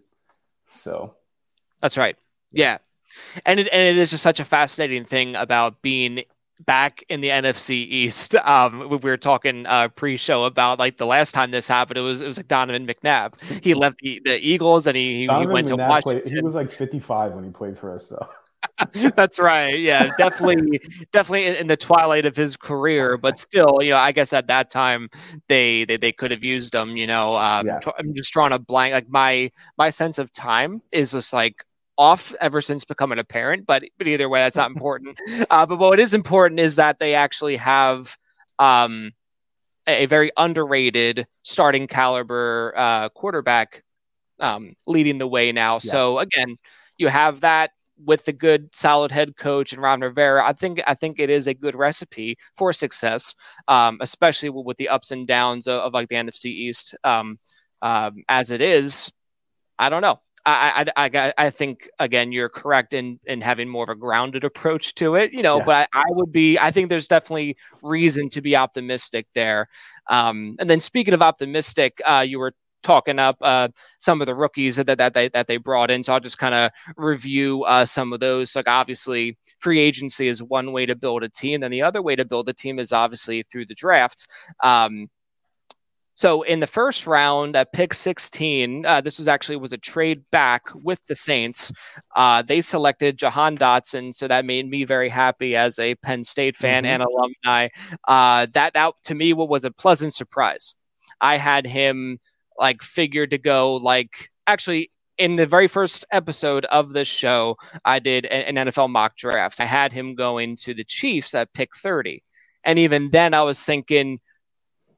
So 0.66 1.16
that's 1.80 1.96
right. 1.96 2.16
Yeah, 2.52 2.78
and 3.46 3.60
it 3.60 3.68
and 3.72 3.82
it 3.82 3.98
is 3.98 4.10
just 4.10 4.22
such 4.22 4.40
a 4.40 4.44
fascinating 4.44 5.04
thing 5.04 5.36
about 5.36 5.82
being 5.82 6.22
back 6.64 7.02
in 7.08 7.20
the 7.20 7.28
NFC 7.28 7.70
East. 7.70 8.36
Um, 8.52 8.88
we 8.90 8.96
were 8.96 9.16
talking 9.16 9.66
uh, 9.66 9.88
pre-show 9.88 10.44
about 10.44 10.78
like 10.78 10.96
the 10.96 11.06
last 11.06 11.32
time 11.32 11.52
this 11.52 11.68
happened. 11.68 11.96
It 11.96 12.02
was 12.02 12.20
it 12.20 12.26
was 12.26 12.36
like 12.36 12.48
Donovan 12.48 12.86
McNabb. 12.86 13.40
He 13.62 13.72
left 13.72 13.98
the, 14.00 14.20
the 14.24 14.36
Eagles 14.38 14.86
and 14.86 14.96
he, 14.96 15.20
he 15.20 15.28
went 15.28 15.68
McNabb 15.68 15.68
to 15.68 15.76
Washington. 15.76 16.22
Played, 16.22 16.34
he 16.34 16.42
was 16.42 16.54
like 16.54 16.70
55 16.70 17.32
when 17.32 17.44
he 17.44 17.50
played 17.50 17.78
for 17.78 17.94
us, 17.94 18.08
though. 18.08 18.28
That's 19.16 19.38
right. 19.38 19.78
Yeah, 19.78 20.10
definitely, 20.18 20.80
definitely 21.12 21.58
in 21.58 21.66
the 21.66 21.76
twilight 21.76 22.26
of 22.26 22.36
his 22.36 22.56
career, 22.56 23.16
but 23.16 23.38
still, 23.38 23.78
you 23.80 23.90
know, 23.90 23.96
I 23.96 24.12
guess 24.12 24.32
at 24.32 24.46
that 24.48 24.70
time 24.70 25.08
they 25.48 25.84
they, 25.84 25.96
they 25.96 26.12
could 26.12 26.30
have 26.30 26.44
used 26.44 26.74
him. 26.74 26.96
You 26.96 27.06
know, 27.06 27.36
um, 27.36 27.66
yeah. 27.66 27.80
I'm 27.98 28.14
just 28.14 28.32
drawing 28.32 28.52
a 28.52 28.58
blank. 28.58 28.92
Like 28.92 29.08
my 29.08 29.50
my 29.78 29.90
sense 29.90 30.18
of 30.18 30.32
time 30.32 30.82
is 30.92 31.12
just 31.12 31.32
like 31.32 31.64
off 31.98 32.34
ever 32.40 32.60
since 32.60 32.84
becoming 32.84 33.18
a 33.18 33.24
parent. 33.24 33.66
But 33.66 33.84
but 33.98 34.06
either 34.06 34.28
way, 34.28 34.40
that's 34.40 34.56
not 34.56 34.70
important. 34.76 35.18
Uh, 35.50 35.66
but 35.66 35.78
what 35.78 36.00
is 36.00 36.14
important 36.14 36.60
is 36.60 36.76
that 36.76 36.98
they 36.98 37.14
actually 37.14 37.56
have 37.56 38.16
um, 38.58 39.12
a, 39.86 40.06
very 40.06 40.30
underrated 40.36 41.26
starting 41.42 41.86
caliber 41.86 42.72
uh, 42.76 43.08
quarterback 43.10 43.82
um, 44.40 44.72
leading 44.86 45.18
the 45.18 45.26
way 45.26 45.52
now. 45.52 45.74
Yeah. 45.74 45.78
So 45.78 46.18
again, 46.18 46.56
you 46.98 47.08
have 47.08 47.40
that 47.40 47.70
with 48.04 48.24
the 48.24 48.32
good, 48.32 48.74
solid 48.74 49.12
head 49.12 49.36
coach 49.36 49.72
and 49.72 49.82
Ron 49.82 50.00
Rivera, 50.00 50.44
I 50.44 50.52
think 50.52 50.80
I 50.86 50.94
think 50.94 51.18
it 51.18 51.30
is 51.30 51.46
a 51.46 51.54
good 51.54 51.74
recipe 51.74 52.36
for 52.56 52.72
success, 52.72 53.34
um, 53.68 53.98
especially 54.00 54.50
with, 54.50 54.66
with, 54.66 54.76
the 54.76 54.88
ups 54.88 55.10
and 55.10 55.26
downs 55.26 55.66
of, 55.66 55.80
of 55.80 55.94
like 55.94 56.08
the 56.08 56.16
NFC 56.16 56.46
East. 56.46 56.94
Um, 57.04 57.38
um, 57.82 58.22
as 58.28 58.50
it 58.50 58.60
is, 58.60 59.12
I 59.78 59.88
don't 59.88 60.02
know. 60.02 60.20
I, 60.44 60.90
I, 60.96 61.10
I, 61.14 61.32
I, 61.38 61.50
think 61.50 61.88
again 62.00 62.32
you're 62.32 62.48
correct 62.48 62.94
in 62.94 63.20
in 63.26 63.40
having 63.40 63.68
more 63.68 63.84
of 63.84 63.90
a 63.90 63.94
grounded 63.94 64.42
approach 64.42 64.94
to 64.96 65.14
it, 65.14 65.32
you 65.32 65.42
know. 65.42 65.58
Yeah. 65.58 65.64
But 65.64 65.88
I, 65.92 66.00
I, 66.00 66.04
would 66.08 66.32
be 66.32 66.58
I 66.58 66.72
think 66.72 66.88
there's 66.88 67.06
definitely 67.06 67.56
reason 67.80 68.28
to 68.30 68.40
be 68.40 68.56
optimistic 68.56 69.26
there. 69.34 69.68
Um, 70.10 70.56
and 70.58 70.68
then 70.68 70.80
speaking 70.80 71.14
of 71.14 71.22
optimistic, 71.22 72.00
uh, 72.04 72.24
you 72.26 72.40
were 72.40 72.54
talking 72.82 73.18
up 73.18 73.36
uh, 73.40 73.68
some 73.98 74.20
of 74.20 74.26
the 74.26 74.34
rookies 74.34 74.76
that, 74.76 74.86
that 74.98 75.14
they 75.14 75.28
that 75.28 75.46
they 75.46 75.56
brought 75.56 75.90
in. 75.90 76.02
So 76.02 76.12
I'll 76.12 76.20
just 76.20 76.38
kind 76.38 76.54
of 76.54 76.70
review 76.96 77.64
uh, 77.64 77.84
some 77.84 78.12
of 78.12 78.20
those. 78.20 78.54
Like 78.54 78.68
obviously, 78.68 79.38
free 79.58 79.80
agency 79.80 80.28
is 80.28 80.42
one 80.42 80.72
way 80.72 80.86
to 80.86 80.96
build 80.96 81.22
a 81.22 81.28
team. 81.28 81.60
Then 81.60 81.70
the 81.70 81.82
other 81.82 82.02
way 82.02 82.16
to 82.16 82.24
build 82.24 82.48
a 82.48 82.54
team 82.54 82.78
is 82.78 82.92
obviously 82.92 83.42
through 83.42 83.66
the 83.66 83.74
draft. 83.74 84.26
Um, 84.62 85.08
so 86.14 86.42
in 86.42 86.60
the 86.60 86.66
first 86.66 87.06
round 87.06 87.56
at 87.56 87.72
pick 87.72 87.94
16, 87.94 88.84
uh, 88.84 89.00
this 89.00 89.18
was 89.18 89.28
actually 89.28 89.56
was 89.56 89.72
a 89.72 89.78
trade 89.78 90.22
back 90.30 90.62
with 90.74 91.04
the 91.06 91.16
Saints. 91.16 91.72
Uh, 92.14 92.42
they 92.42 92.60
selected 92.60 93.18
Jahan 93.18 93.56
Dotson, 93.56 94.14
so 94.14 94.28
that 94.28 94.44
made 94.44 94.68
me 94.68 94.84
very 94.84 95.08
happy 95.08 95.56
as 95.56 95.78
a 95.78 95.94
Penn 95.96 96.22
State 96.22 96.56
fan 96.56 96.84
mm-hmm. 96.84 96.92
and 96.92 97.02
alumni. 97.02 97.68
Uh, 98.06 98.46
that 98.52 98.74
that 98.74 98.92
to 99.04 99.14
me 99.14 99.32
was 99.32 99.64
a 99.64 99.70
pleasant 99.70 100.14
surprise. 100.14 100.74
I 101.20 101.36
had 101.36 101.66
him 101.66 102.18
like 102.58 102.82
figured 102.82 103.30
to 103.30 103.38
go 103.38 103.74
like 103.76 104.28
actually 104.46 104.88
in 105.18 105.36
the 105.36 105.46
very 105.46 105.68
first 105.68 106.04
episode 106.10 106.64
of 106.66 106.92
this 106.92 107.08
show, 107.08 107.56
I 107.84 107.98
did 107.98 108.26
an 108.26 108.56
NFL 108.56 108.90
mock 108.90 109.16
draft. 109.16 109.60
I 109.60 109.66
had 109.66 109.92
him 109.92 110.14
going 110.14 110.56
to 110.56 110.74
the 110.74 110.84
Chiefs 110.84 111.34
at 111.34 111.52
pick 111.52 111.76
30. 111.76 112.22
And 112.64 112.78
even 112.78 113.10
then 113.10 113.34
I 113.34 113.42
was 113.42 113.64
thinking, 113.64 114.18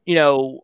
you 0.05 0.15
know, 0.15 0.61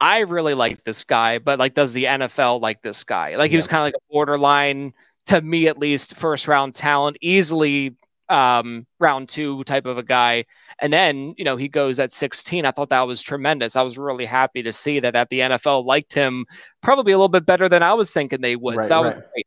I 0.00 0.20
really 0.20 0.54
like 0.54 0.84
this 0.84 1.04
guy, 1.04 1.38
but 1.38 1.58
like, 1.58 1.74
does 1.74 1.92
the 1.92 2.04
NFL 2.04 2.60
like 2.60 2.82
this 2.82 3.04
guy? 3.04 3.36
Like, 3.36 3.50
he 3.50 3.56
was 3.56 3.68
kind 3.68 3.80
of 3.80 3.86
like 3.86 3.94
a 3.94 4.12
borderline, 4.12 4.92
to 5.26 5.40
me 5.40 5.68
at 5.68 5.78
least, 5.78 6.16
first 6.16 6.48
round 6.48 6.74
talent, 6.74 7.16
easily 7.20 7.96
um, 8.28 8.86
round 8.98 9.28
two 9.28 9.64
type 9.64 9.86
of 9.86 9.98
a 9.98 10.02
guy. 10.02 10.44
And 10.80 10.92
then, 10.92 11.34
you 11.36 11.44
know, 11.44 11.56
he 11.56 11.68
goes 11.68 11.98
at 11.98 12.12
16. 12.12 12.64
I 12.64 12.70
thought 12.70 12.88
that 12.88 13.06
was 13.06 13.22
tremendous. 13.22 13.76
I 13.76 13.82
was 13.82 13.98
really 13.98 14.24
happy 14.24 14.62
to 14.62 14.72
see 14.72 15.00
that, 15.00 15.12
that 15.12 15.28
the 15.28 15.40
NFL 15.40 15.84
liked 15.84 16.14
him 16.14 16.46
probably 16.82 17.12
a 17.12 17.16
little 17.16 17.28
bit 17.28 17.46
better 17.46 17.68
than 17.68 17.82
I 17.82 17.94
was 17.94 18.12
thinking 18.12 18.40
they 18.40 18.56
would. 18.56 18.76
Right, 18.76 18.86
so 18.86 19.02
that 19.02 19.08
right. 19.08 19.16
was 19.16 19.24
great. 19.32 19.46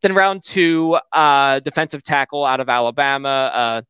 Then 0.00 0.14
round 0.14 0.42
two, 0.44 0.98
uh, 1.12 1.60
defensive 1.60 2.02
tackle 2.02 2.44
out 2.44 2.60
of 2.60 2.68
Alabama, 2.68 3.50
uh, 3.52 3.82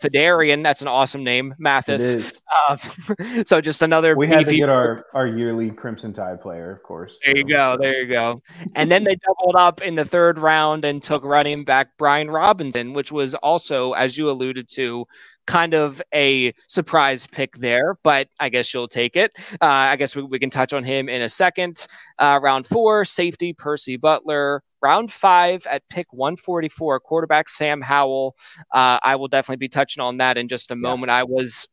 Phidarian, 0.00 0.62
that's 0.62 0.82
an 0.82 0.88
awesome 0.88 1.24
name, 1.24 1.54
Mathis. 1.58 2.38
Uh, 2.68 2.76
so 3.44 3.60
just 3.60 3.82
another. 3.82 4.16
We 4.16 4.28
had 4.28 4.46
to 4.46 4.56
get 4.56 4.68
our, 4.68 5.06
our 5.14 5.26
yearly 5.26 5.70
Crimson 5.70 6.12
Tide 6.12 6.40
player, 6.40 6.70
of 6.70 6.82
course. 6.82 7.18
There 7.24 7.36
you 7.36 7.44
go. 7.44 7.76
There 7.76 7.96
you 7.96 8.06
go. 8.06 8.40
and 8.74 8.90
then 8.90 9.04
they 9.04 9.16
doubled 9.26 9.56
up 9.56 9.82
in 9.82 9.94
the 9.94 10.04
third 10.04 10.38
round 10.38 10.84
and 10.84 11.02
took 11.02 11.24
running 11.24 11.64
back 11.64 11.88
Brian 11.98 12.30
Robinson, 12.30 12.92
which 12.92 13.10
was 13.10 13.34
also, 13.36 13.92
as 13.92 14.16
you 14.16 14.30
alluded 14.30 14.68
to, 14.70 15.06
kind 15.48 15.72
of 15.74 16.00
a 16.14 16.52
surprise 16.68 17.26
pick 17.26 17.56
there, 17.56 17.98
but 18.04 18.28
I 18.38 18.50
guess 18.50 18.72
you'll 18.72 18.86
take 18.86 19.16
it. 19.16 19.32
Uh, 19.54 19.66
I 19.66 19.96
guess 19.96 20.14
we, 20.14 20.22
we, 20.22 20.38
can 20.38 20.50
touch 20.50 20.74
on 20.74 20.84
him 20.84 21.08
in 21.08 21.22
a 21.22 21.28
second. 21.28 21.86
Uh, 22.18 22.38
round 22.42 22.66
four, 22.66 23.04
safety 23.04 23.54
Percy 23.54 23.96
Butler. 23.96 24.62
Round 24.80 25.10
five 25.10 25.66
at 25.66 25.82
pick 25.88 26.06
144, 26.12 27.00
quarterback 27.00 27.48
Sam 27.48 27.80
Howell. 27.80 28.36
Uh, 28.72 28.98
I 29.02 29.16
will 29.16 29.26
definitely 29.26 29.56
be 29.56 29.68
touching 29.68 30.02
on 30.02 30.18
that 30.18 30.38
in 30.38 30.46
just 30.46 30.70
a 30.70 30.76
moment. 30.76 31.10
I 31.10 31.24
was 31.24 31.66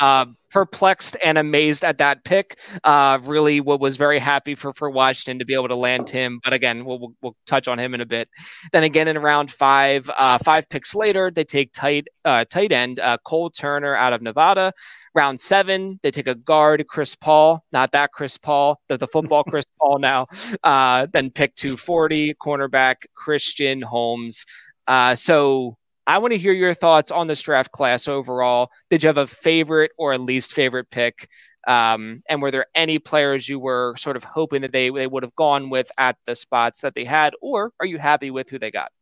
uh, 0.00 0.26
perplexed 0.50 1.16
and 1.24 1.36
amazed 1.36 1.82
at 1.82 1.98
that 1.98 2.22
pick. 2.24 2.58
Uh, 2.84 3.18
really, 3.22 3.60
what 3.60 3.80
was 3.80 3.96
very 3.96 4.20
happy 4.20 4.54
for 4.54 4.72
for 4.72 4.88
Washington 4.88 5.38
to 5.40 5.44
be 5.44 5.52
able 5.52 5.68
to 5.68 5.74
land 5.74 6.08
him. 6.08 6.40
But 6.44 6.52
again, 6.52 6.84
we'll, 6.84 7.00
we'll, 7.00 7.14
we'll 7.22 7.36
touch 7.46 7.66
on 7.66 7.78
him 7.78 7.92
in 7.92 8.00
a 8.00 8.06
bit. 8.06 8.28
Then 8.72 8.84
again, 8.84 9.08
in 9.08 9.18
round 9.18 9.50
five, 9.50 10.08
uh, 10.16 10.38
five 10.38 10.68
picks 10.68 10.94
later, 10.94 11.30
they 11.30 11.44
take 11.44 11.72
tight 11.72 12.06
uh, 12.24 12.44
tight 12.44 12.70
end 12.70 13.00
uh, 13.00 13.18
Cole 13.24 13.50
Turner 13.50 13.96
out 13.96 14.12
of 14.12 14.22
Nevada. 14.22 14.72
Round 15.14 15.40
seven, 15.40 15.98
they 16.02 16.10
take 16.10 16.28
a 16.28 16.34
guard, 16.34 16.84
Chris 16.88 17.14
Paul, 17.14 17.64
not 17.72 17.92
that 17.92 18.12
Chris 18.12 18.38
Paul, 18.38 18.80
the, 18.88 18.96
the 18.96 19.06
football 19.06 19.44
Chris 19.48 19.64
Paul 19.80 19.98
now. 19.98 20.26
Uh, 20.62 21.06
then 21.12 21.30
pick 21.30 21.54
240, 21.56 22.34
cornerback 22.34 23.06
Christian 23.14 23.80
Holmes. 23.80 24.46
Uh, 24.86 25.14
so 25.14 25.76
I 26.06 26.18
want 26.18 26.32
to 26.32 26.38
hear 26.38 26.52
your 26.52 26.74
thoughts 26.74 27.10
on 27.10 27.26
this 27.26 27.42
draft 27.42 27.72
class 27.72 28.08
overall. 28.08 28.70
Did 28.90 29.02
you 29.02 29.06
have 29.08 29.18
a 29.18 29.26
favorite 29.26 29.92
or 29.98 30.12
a 30.12 30.18
least 30.18 30.52
favorite 30.52 30.90
pick? 30.90 31.28
Um, 31.66 32.22
and 32.28 32.42
were 32.42 32.50
there 32.50 32.66
any 32.74 32.98
players 32.98 33.48
you 33.48 33.58
were 33.58 33.94
sort 33.96 34.16
of 34.16 34.24
hoping 34.24 34.62
that 34.62 34.72
they, 34.72 34.90
they 34.90 35.06
would 35.06 35.22
have 35.22 35.34
gone 35.34 35.70
with 35.70 35.90
at 35.96 36.16
the 36.26 36.34
spots 36.34 36.82
that 36.82 36.94
they 36.94 37.04
had, 37.04 37.34
or 37.40 37.72
are 37.80 37.86
you 37.86 37.98
happy 37.98 38.30
with 38.30 38.50
who 38.50 38.58
they 38.58 38.70
got? 38.70 38.92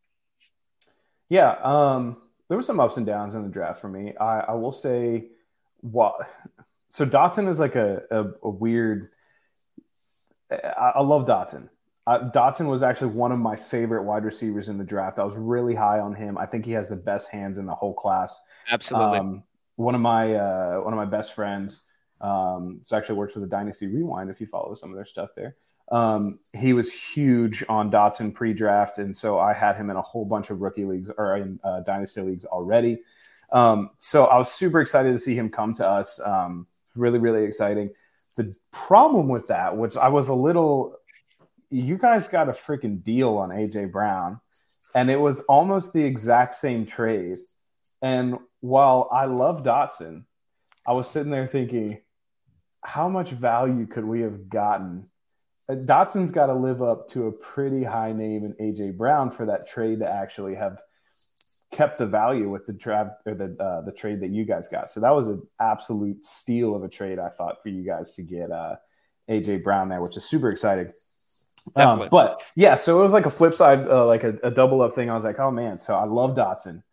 Yeah, 1.27 1.51
um, 1.61 2.17
there 2.47 2.57
were 2.57 2.63
some 2.63 2.79
ups 2.79 2.95
and 2.95 3.05
downs 3.05 3.35
in 3.35 3.43
the 3.43 3.49
draft 3.49 3.81
for 3.81 3.89
me. 3.89 4.13
I, 4.15 4.39
I 4.39 4.53
will 4.53 4.71
say, 4.71 5.25
what 5.81 6.15
so 6.93 7.07
Dotson 7.07 7.49
is 7.49 7.59
like 7.59 7.75
a, 7.75 8.03
a, 8.11 8.25
a 8.43 8.49
weird. 8.49 9.09
I, 10.51 10.91
I, 10.95 11.01
love 11.01 11.25
Dotson. 11.25 11.69
Uh, 12.05 12.29
Dotson 12.31 12.67
was 12.67 12.83
actually 12.83 13.11
one 13.15 13.31
of 13.31 13.39
my 13.39 13.55
favorite 13.55 14.03
wide 14.03 14.25
receivers 14.25 14.67
in 14.67 14.77
the 14.77 14.83
draft. 14.83 15.19
I 15.19 15.23
was 15.23 15.37
really 15.37 15.73
high 15.73 15.99
on 15.99 16.13
him. 16.13 16.37
I 16.37 16.45
think 16.45 16.65
he 16.65 16.73
has 16.73 16.89
the 16.89 16.97
best 16.97 17.31
hands 17.31 17.57
in 17.57 17.65
the 17.65 17.73
whole 17.73 17.93
class. 17.93 18.43
Absolutely. 18.69 19.19
Um, 19.19 19.43
one 19.77 19.95
of 19.95 20.01
my 20.01 20.35
uh, 20.35 20.81
one 20.81 20.93
of 20.93 20.97
my 20.97 21.05
best 21.05 21.33
friends. 21.33 21.83
Um, 22.19 22.79
so 22.83 22.97
actually 22.97 23.15
works 23.15 23.33
for 23.33 23.39
the 23.39 23.47
Dynasty 23.47 23.87
Rewind. 23.87 24.29
If 24.29 24.39
you 24.41 24.47
follow 24.47 24.75
some 24.75 24.89
of 24.89 24.95
their 24.95 25.05
stuff 25.05 25.29
there, 25.35 25.55
um, 25.91 26.39
he 26.53 26.73
was 26.73 26.91
huge 26.91 27.63
on 27.67 27.91
Dotson 27.91 28.33
pre-draft, 28.33 28.97
and 28.97 29.15
so 29.15 29.39
I 29.39 29.53
had 29.53 29.75
him 29.75 29.89
in 29.89 29.95
a 29.95 30.01
whole 30.01 30.25
bunch 30.25 30.49
of 30.49 30.61
rookie 30.61 30.85
leagues 30.85 31.11
or 31.17 31.37
in 31.37 31.59
uh, 31.63 31.81
Dynasty 31.81 32.21
leagues 32.21 32.45
already. 32.45 32.99
Um, 33.51 33.91
so 33.97 34.25
I 34.25 34.37
was 34.37 34.51
super 34.51 34.81
excited 34.81 35.11
to 35.11 35.19
see 35.19 35.35
him 35.35 35.49
come 35.49 35.73
to 35.75 35.87
us. 35.87 36.19
Um, 36.23 36.67
really, 36.95 37.19
really 37.19 37.43
exciting. 37.43 37.91
The 38.35 38.55
problem 38.71 39.27
with 39.27 39.47
that, 39.47 39.77
which 39.77 39.95
I 39.95 40.07
was 40.07 40.27
a 40.27 40.33
little 40.33 40.97
you 41.73 41.97
guys 41.97 42.27
got 42.27 42.49
a 42.49 42.53
freaking 42.53 43.03
deal 43.03 43.37
on 43.37 43.49
AJ 43.49 43.91
Brown, 43.91 44.39
and 44.93 45.09
it 45.09 45.19
was 45.19 45.41
almost 45.41 45.91
the 45.91 46.03
exact 46.03 46.55
same 46.55 46.85
trade. 46.85 47.37
And 48.01 48.37
while 48.59 49.09
I 49.11 49.25
love 49.25 49.63
Dotson, 49.63 50.25
I 50.85 50.93
was 50.93 51.09
sitting 51.09 51.31
there 51.31 51.47
thinking, 51.47 51.99
how 52.83 53.09
much 53.09 53.31
value 53.31 53.87
could 53.87 54.05
we 54.05 54.21
have 54.21 54.49
gotten? 54.49 55.09
Uh, 55.67 55.75
Dotson's 55.75 56.31
got 56.31 56.47
to 56.47 56.53
live 56.53 56.83
up 56.83 57.09
to 57.09 57.27
a 57.27 57.31
pretty 57.31 57.83
high 57.83 58.11
name 58.11 58.43
in 58.43 58.53
AJ 58.53 58.97
Brown 58.97 59.31
for 59.31 59.47
that 59.47 59.67
trade 59.67 59.99
to 59.99 60.07
actually 60.07 60.55
have 60.55 60.79
kept 61.71 61.97
the 61.97 62.05
value 62.05 62.49
with 62.49 62.67
the 62.67 62.73
draft 62.73 63.15
or 63.25 63.33
the 63.33 63.55
uh, 63.59 63.81
the 63.81 63.91
trade 63.91 64.19
that 64.19 64.29
you 64.29 64.45
guys 64.45 64.67
got. 64.67 64.91
So 64.91 64.99
that 64.99 65.15
was 65.15 65.27
an 65.27 65.41
absolute 65.59 66.23
steal 66.23 66.75
of 66.75 66.83
a 66.83 66.89
trade 66.89 67.17
I 67.17 67.29
thought 67.29 67.63
for 67.63 67.69
you 67.69 67.83
guys 67.83 68.15
to 68.15 68.21
get 68.21 68.51
uh, 68.51 68.75
AJ 69.27 69.63
Brown 69.63 69.89
there, 69.89 70.01
which 70.01 70.17
is 70.17 70.25
super 70.25 70.49
exciting. 70.49 70.93
Um, 71.75 72.07
but 72.11 72.43
yeah, 72.55 72.75
so 72.75 72.99
it 72.99 73.03
was 73.03 73.13
like 73.13 73.25
a 73.25 73.31
flip 73.31 73.53
side, 73.53 73.87
uh, 73.87 74.05
like 74.05 74.23
a, 74.23 74.37
a, 74.43 74.51
double 74.51 74.81
up 74.81 74.95
thing. 74.95 75.09
I 75.09 75.15
was 75.15 75.23
like, 75.23 75.39
oh 75.39 75.49
man, 75.49 75.79
so 75.79 75.95
I 75.95 76.03
love 76.03 76.35
Dotson, 76.35 76.83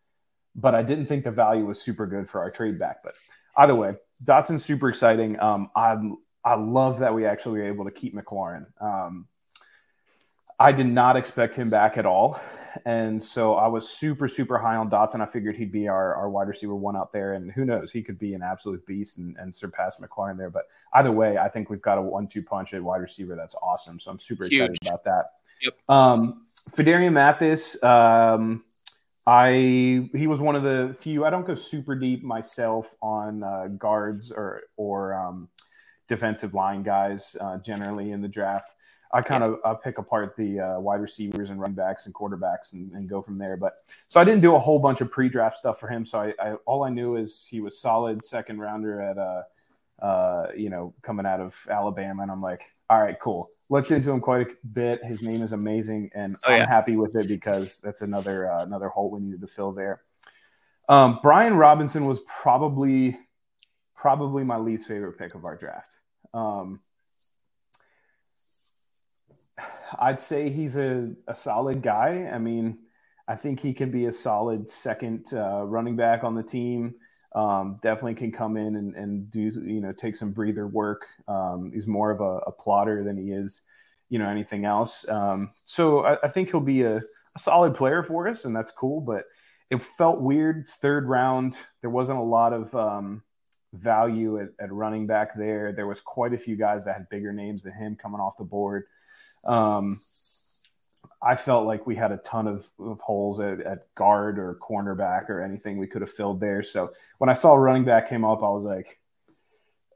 but 0.55 0.75
I 0.75 0.83
didn't 0.83 1.07
think 1.07 1.25
the 1.25 1.31
value 1.31 1.67
was 1.67 1.83
super 1.83 2.07
good 2.07 2.31
for 2.31 2.41
our 2.41 2.51
trade 2.51 2.79
back. 2.79 2.99
But 3.03 3.15
either 3.57 3.75
way, 3.75 3.97
Dotson's 4.25 4.65
super 4.65 4.89
exciting. 4.89 5.41
Um, 5.41 5.71
I 5.75 5.97
I 6.45 6.55
love 6.55 7.01
that 7.01 7.15
we 7.15 7.27
actually 7.27 7.61
were 7.61 7.67
able 7.67 7.85
to 7.85 7.91
keep 7.91 8.15
McLaurin. 8.15 8.67
Um, 8.81 9.27
I 10.59 10.73
did 10.73 10.87
not 10.87 11.17
expect 11.17 11.57
him 11.57 11.69
back 11.71 11.99
at 11.99 12.07
all. 12.07 12.41
And 12.85 13.23
so 13.23 13.55
I 13.55 13.67
was 13.67 13.89
super, 13.89 14.29
super 14.29 14.59
high 14.59 14.77
on 14.77 14.91
Dotson. 14.91 15.21
I 15.21 15.27
figured 15.27 15.57
he'd 15.57 15.73
be 15.73 15.89
our, 15.89 16.15
our 16.15 16.31
wide 16.31 16.49
receiver 16.49 16.75
one 16.75 16.97
out 16.97 17.13
there. 17.13 17.35
And 17.35 17.51
who 17.53 17.65
knows, 17.65 17.91
he 17.91 18.03
could 18.03 18.19
be 18.19 18.35
an 18.35 18.43
absolute 18.43 18.87
beast 18.87 19.19
and, 19.19 19.37
and 19.39 19.55
surpass 19.55 19.99
McLaurin 19.99 20.37
there. 20.37 20.51
But 20.51 20.69
either 20.95 21.13
way, 21.13 21.39
I 21.39 21.49
think 21.49 21.71
we've 21.71 21.83
got 21.83 21.99
a 21.99 22.03
one 22.03 22.27
two 22.27 22.43
punch 22.43 22.75
at 22.75 22.83
wide 22.83 23.01
receiver 23.01 23.37
that's 23.37 23.55
awesome. 23.57 23.99
So 23.99 24.11
I'm 24.11 24.19
super 24.19 24.45
Huge. 24.45 24.71
excited 24.71 24.79
about 24.87 25.05
that. 25.05 25.25
Yep. 25.63 25.75
Um, 25.89 26.47
Phidarian 26.71 27.13
Mathis, 27.13 27.83
um, 27.83 28.65
I 29.27 30.09
he 30.13 30.27
was 30.27 30.41
one 30.41 30.57
of 30.57 30.63
the 30.63 30.97
few. 30.99 31.25
I 31.25 31.31
don't 31.31 31.47
go 31.47 31.55
super 31.55 31.95
deep 31.95 32.23
myself 32.23 32.95
on 33.03 33.43
uh, 33.43 33.69
guards 33.79 34.33
or 34.33 34.63
or 34.77 35.15
um, 35.15 35.49
defensive 36.09 36.55
line 36.55 36.83
guys 36.83 37.37
uh, 37.41 37.59
generally 37.59 38.13
in 38.13 38.23
the 38.23 38.29
draft. 38.29 38.71
I 39.13 39.23
kind 39.23 39.43
of 39.43 39.59
yeah. 39.65 39.75
pick 39.75 39.99
apart 39.99 40.37
the 40.37 40.61
uh, 40.61 40.81
wide 40.81 41.01
receivers 41.01 41.51
and 41.51 41.61
running 41.61 41.75
backs 41.75 42.07
and 42.07 42.15
quarterbacks 42.15 42.73
and, 42.73 42.93
and, 42.93 43.09
go 43.09 43.21
from 43.21 43.39
there. 43.39 43.57
But 43.57 43.75
so 44.07 44.21
I 44.21 44.25
didn't 44.25 44.41
do 44.41 44.55
a 44.55 44.59
whole 44.59 44.79
bunch 44.79 45.01
of 45.01 45.11
pre-draft 45.11 45.57
stuff 45.57 45.81
for 45.81 45.89
him. 45.89 46.07
So 46.07 46.21
I, 46.21 46.35
I 46.41 46.53
all 46.65 46.85
I 46.85 46.91
knew 46.91 47.17
is 47.17 47.45
he 47.49 47.61
was 47.61 47.79
solid 47.79 48.25
second 48.25 48.61
rounder 48.61 49.01
at 49.01 49.19
uh, 49.19 49.43
uh, 50.01 50.47
you 50.57 50.71
know 50.71 50.95
coming 51.03 51.27
out 51.27 51.41
of 51.41 51.57
Alabama, 51.69 52.23
and 52.23 52.31
I'm 52.31 52.41
like, 52.41 52.63
all 52.89 53.01
right, 53.03 53.19
cool. 53.21 53.51
Looked 53.69 53.91
into 53.91 54.11
him 54.11 54.21
quite 54.21 54.49
a 54.49 54.67
bit. 54.67 55.05
His 55.05 55.23
name 55.23 55.43
is 55.43 55.53
amazing, 55.53 56.11
and 56.15 56.37
oh, 56.47 56.53
I'm 56.53 56.69
happy 56.69 56.97
with 56.97 57.17
it 57.17 57.29
because 57.29 57.79
that's 57.79 58.03
another 58.03 58.51
uh, 58.51 58.65
another 58.65 58.89
hole 58.89 59.11
we 59.11 59.21
needed 59.21 59.41
to 59.41 59.47
fill 59.47 59.73
there. 59.73 60.03
Um, 60.89 61.19
Brian 61.23 61.55
Robinson 61.55 62.05
was 62.05 62.21
probably 62.21 63.19
probably 63.95 64.45
my 64.45 64.57
least 64.57 64.89
favorite 64.89 65.19
pick 65.19 65.35
of 65.35 65.45
our 65.45 65.57
draft. 65.57 65.97
Um, 66.33 66.81
I'd 69.99 70.21
say 70.21 70.51
he's 70.51 70.77
a, 70.77 71.11
a 71.27 71.35
solid 71.35 71.83
guy. 71.83 72.31
I 72.33 72.39
mean, 72.39 72.79
I 73.27 73.37
think 73.37 73.61
he 73.61 73.73
can 73.73 73.91
be 73.91 74.07
a 74.07 74.13
solid 74.13 74.69
second 74.69 75.27
uh, 75.33 75.63
running 75.65 75.97
back 75.97 76.25
on 76.25 76.35
the 76.35 76.43
team. 76.43 76.95
Um, 77.33 77.79
definitely 77.81 78.15
can 78.15 78.33
come 78.33 78.57
in 78.57 78.75
and, 78.75 78.97
and 78.97 79.31
do, 79.31 79.41
you 79.41 79.81
know, 79.81 79.93
take 79.93 80.17
some 80.17 80.33
breather 80.33 80.67
work. 80.67 81.07
Um, 81.29 81.71
he's 81.73 81.87
more 81.87 82.11
of 82.11 82.21
a, 82.21 82.39
a, 82.49 82.51
plotter 82.51 83.05
than 83.05 83.17
he 83.17 83.31
is, 83.31 83.63
you 84.09 84.19
know, 84.19 84.29
anything 84.29 84.65
else. 84.65 85.09
Um, 85.09 85.51
so 85.65 86.05
I, 86.05 86.19
I, 86.25 86.29
think 86.29 86.51
he'll 86.51 86.59
be 86.59 86.83
a, 86.83 86.97
a, 86.97 87.39
solid 87.39 87.77
player 87.77 88.03
for 88.03 88.27
us, 88.27 88.45
and 88.45 88.57
that's 88.57 88.73
cool. 88.73 89.01
But 89.01 89.27
it 89.71 89.81
felt 89.81 90.21
weird. 90.21 90.59
It's 90.63 90.75
third 90.75 91.09
round. 91.09 91.57
There 91.83 91.91
wasn't 91.91 92.19
a 92.19 92.23
lot 92.23 92.53
of 92.53 92.75
um, 92.75 93.23
value 93.73 94.41
at, 94.41 94.49
at 94.59 94.73
running 94.73 95.07
back 95.07 95.37
there. 95.37 95.73
There 95.73 95.87
was 95.87 96.01
quite 96.01 96.35
a 96.35 96.39
few 96.39 96.57
guys 96.57 96.85
that 96.85 96.97
had 96.97 97.09
bigger 97.09 97.33
names 97.33 97.63
than 97.63 97.75
him 97.75 97.95
coming 97.95 98.21
off 98.21 98.39
the 98.39 98.45
board. 98.45 98.87
Um, 99.45 100.01
I 101.23 101.37
felt 101.37 101.67
like 101.67 101.87
we 101.87 101.97
had 101.97 102.13
a 102.13 102.17
ton 102.19 102.47
of, 102.47 102.69
of 102.79 103.01
holes 103.01 103.41
at, 103.41 103.61
at, 103.61 103.95
guard 103.95 104.39
or 104.39 104.59
cornerback 104.61 105.29
or 105.29 105.43
anything 105.43 105.77
we 105.77 105.87
could 105.87 106.01
have 106.01 106.11
filled 106.11 106.41
there. 106.41 106.63
So 106.63 106.89
when 107.19 107.29
I 107.29 107.35
saw 107.35 107.55
running 107.55 107.85
back 107.85 108.09
came 108.09 108.25
up, 108.25 108.43
I 108.43 108.49
was 108.49 108.65
like, 108.65 108.99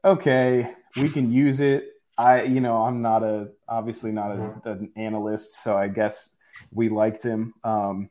okay, 0.03 0.71
we 0.97 1.09
can 1.09 1.31
use 1.31 1.61
it. 1.61 1.89
I, 2.17 2.43
you 2.43 2.61
know, 2.61 2.83
I'm 2.83 3.01
not 3.01 3.23
a 3.23 3.49
obviously 3.67 4.11
not 4.11 4.31
a, 4.31 4.69
an 4.69 4.91
analyst, 4.95 5.63
so 5.63 5.75
I 5.75 5.87
guess 5.87 6.35
we 6.71 6.89
liked 6.89 7.23
him. 7.23 7.53
Um, 7.63 8.09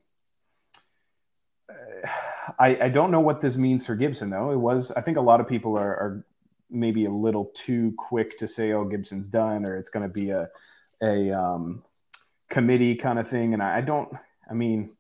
I, 2.59 2.77
I 2.83 2.89
don't 2.89 3.11
know 3.11 3.21
what 3.21 3.41
this 3.41 3.57
means 3.57 3.87
for 3.87 3.95
Gibson 3.95 4.29
though. 4.29 4.51
It 4.51 4.59
was 4.59 4.91
I 4.93 5.01
think 5.01 5.17
a 5.17 5.23
lot 5.23 5.41
of 5.41 5.49
people 5.49 5.79
are, 5.79 5.95
are 5.97 6.27
maybe 6.69 7.07
a 7.07 7.11
little 7.11 7.47
too 7.55 7.95
quick 7.97 8.37
to 8.39 8.49
say, 8.49 8.73
oh, 8.73 8.85
Gibson's 8.85 9.29
done, 9.29 9.65
or 9.65 9.77
it's 9.77 9.91
going 9.91 10.07
to 10.07 10.13
be 10.13 10.31
a 10.31 10.51
a 11.03 11.31
um, 11.33 11.83
committee 12.51 12.95
kind 12.95 13.19
of 13.19 13.29
thing. 13.29 13.55
And 13.55 13.63
I, 13.63 13.79
I, 13.79 13.81
don't, 13.81 14.13
I 14.49 14.55
mean, 14.55 14.91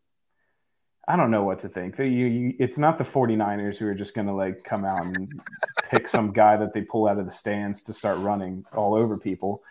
I 1.07 1.17
don't 1.17 1.31
know 1.31 1.45
what 1.45 1.61
to 1.61 1.69
think. 1.69 1.99
You, 1.99 2.05
you, 2.05 2.55
it's 2.59 2.79
not 2.79 2.99
the 2.99 3.05
49ers 3.05 3.77
who 3.77 3.87
are 3.87 3.95
just 3.95 4.15
going 4.15 4.27
to 4.27 4.33
like 4.33 4.65
come 4.65 4.85
out 4.85 5.05
and 5.05 5.41
pick 5.91 6.09
some 6.09 6.33
guy 6.33 6.57
that 6.57 6.73
they 6.73 6.83
pull 6.83 7.07
out 7.07 7.19
of 7.19 7.27
the 7.27 7.33
stands 7.33 7.83
to 7.83 7.93
start 7.93 8.19
running 8.19 8.65
all 8.73 8.95
over 8.95 9.19
people. 9.19 9.63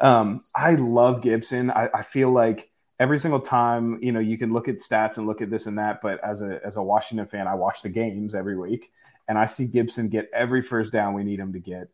Um, 0.00 0.42
I 0.54 0.74
love 0.74 1.22
Gibson. 1.22 1.70
I, 1.70 1.88
I 1.94 2.02
feel 2.02 2.30
like 2.30 2.70
every 2.98 3.18
single 3.18 3.40
time, 3.40 4.02
you 4.02 4.12
know, 4.12 4.20
you 4.20 4.36
can 4.36 4.52
look 4.52 4.68
at 4.68 4.76
stats 4.76 5.16
and 5.16 5.26
look 5.26 5.40
at 5.40 5.50
this 5.50 5.66
and 5.66 5.78
that, 5.78 6.00
but 6.00 6.22
as 6.24 6.42
a 6.42 6.60
as 6.64 6.76
a 6.76 6.82
Washington 6.82 7.26
fan, 7.26 7.46
I 7.46 7.54
watch 7.54 7.82
the 7.82 7.88
games 7.88 8.34
every 8.34 8.56
week 8.56 8.90
and 9.28 9.38
I 9.38 9.46
see 9.46 9.66
Gibson 9.66 10.08
get 10.08 10.30
every 10.32 10.62
first 10.62 10.92
down 10.92 11.14
we 11.14 11.24
need 11.24 11.38
him 11.38 11.52
to 11.52 11.58
get. 11.58 11.88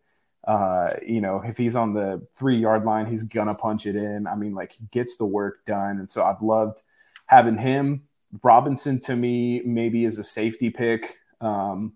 Uh, 0.49 0.95
you 1.07 1.21
know, 1.21 1.43
if 1.45 1.57
he's 1.57 1.77
on 1.77 1.93
the 1.93 2.27
three 2.35 2.57
yard 2.57 2.85
line, 2.85 3.07
he's 3.07 3.23
gonna 3.23 3.55
punch 3.55 3.87
it 3.87 3.95
in. 3.95 4.27
I 4.27 4.35
mean, 4.35 4.55
like 4.55 4.73
he 4.73 4.85
gets 4.91 5.17
the 5.17 5.27
work 5.27 5.65
done. 5.67 5.99
And 5.99 6.11
so 6.11 6.25
I've 6.25 6.43
loved 6.43 6.81
having 7.27 7.59
him. 7.59 8.03
Robinson 8.43 8.99
to 9.01 9.15
me 9.15 9.61
maybe 9.61 10.05
is 10.05 10.19
a 10.19 10.25
safety 10.25 10.71
pick. 10.71 11.19
Um, 11.41 11.95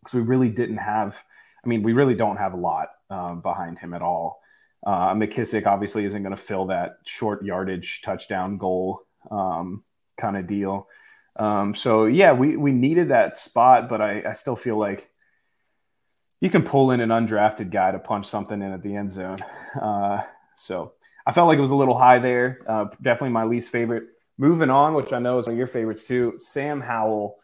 because 0.00 0.14
we 0.14 0.20
really 0.22 0.48
didn't 0.48 0.78
have, 0.78 1.16
I 1.64 1.68
mean, 1.68 1.82
we 1.82 1.92
really 1.92 2.14
don't 2.14 2.36
have 2.36 2.54
a 2.54 2.56
lot 2.56 2.88
um, 3.10 3.40
behind 3.40 3.78
him 3.78 3.94
at 3.94 4.02
all. 4.02 4.40
Uh, 4.86 5.12
McKissic 5.12 5.66
obviously 5.66 6.04
isn't 6.06 6.22
going 6.22 6.34
to 6.34 6.40
fill 6.40 6.66
that 6.66 6.98
short 7.04 7.44
yardage 7.44 8.00
touchdown 8.02 8.56
goal 8.56 9.02
um, 9.30 9.84
kind 10.16 10.36
of 10.36 10.46
deal. 10.46 10.88
Um, 11.36 11.74
so 11.74 12.06
yeah, 12.06 12.32
we 12.32 12.56
we 12.56 12.72
needed 12.72 13.08
that 13.08 13.38
spot, 13.38 13.88
but 13.88 14.00
I, 14.00 14.22
I 14.28 14.32
still 14.32 14.56
feel 14.56 14.78
like 14.78 15.10
you 16.40 16.50
can 16.50 16.62
pull 16.62 16.90
in 16.90 17.00
an 17.00 17.10
undrafted 17.10 17.70
guy 17.70 17.92
to 17.92 17.98
punch 17.98 18.26
something 18.26 18.60
in 18.60 18.72
at 18.72 18.82
the 18.82 18.96
end 18.96 19.12
zone. 19.12 19.38
Uh, 19.80 20.22
so 20.56 20.94
I 21.26 21.32
felt 21.32 21.48
like 21.48 21.58
it 21.58 21.62
was 21.62 21.70
a 21.70 21.76
little 21.76 21.96
high 21.96 22.18
there. 22.18 22.58
Uh, 22.66 22.86
definitely 23.02 23.30
my 23.30 23.44
least 23.44 23.70
favorite. 23.70 24.04
Moving 24.38 24.70
on, 24.70 24.94
which 24.94 25.12
I 25.12 25.18
know 25.18 25.38
is 25.38 25.46
one 25.46 25.52
of 25.52 25.58
your 25.58 25.66
favorites 25.66 26.06
too. 26.06 26.34
Sam 26.38 26.80
Howell 26.80 27.36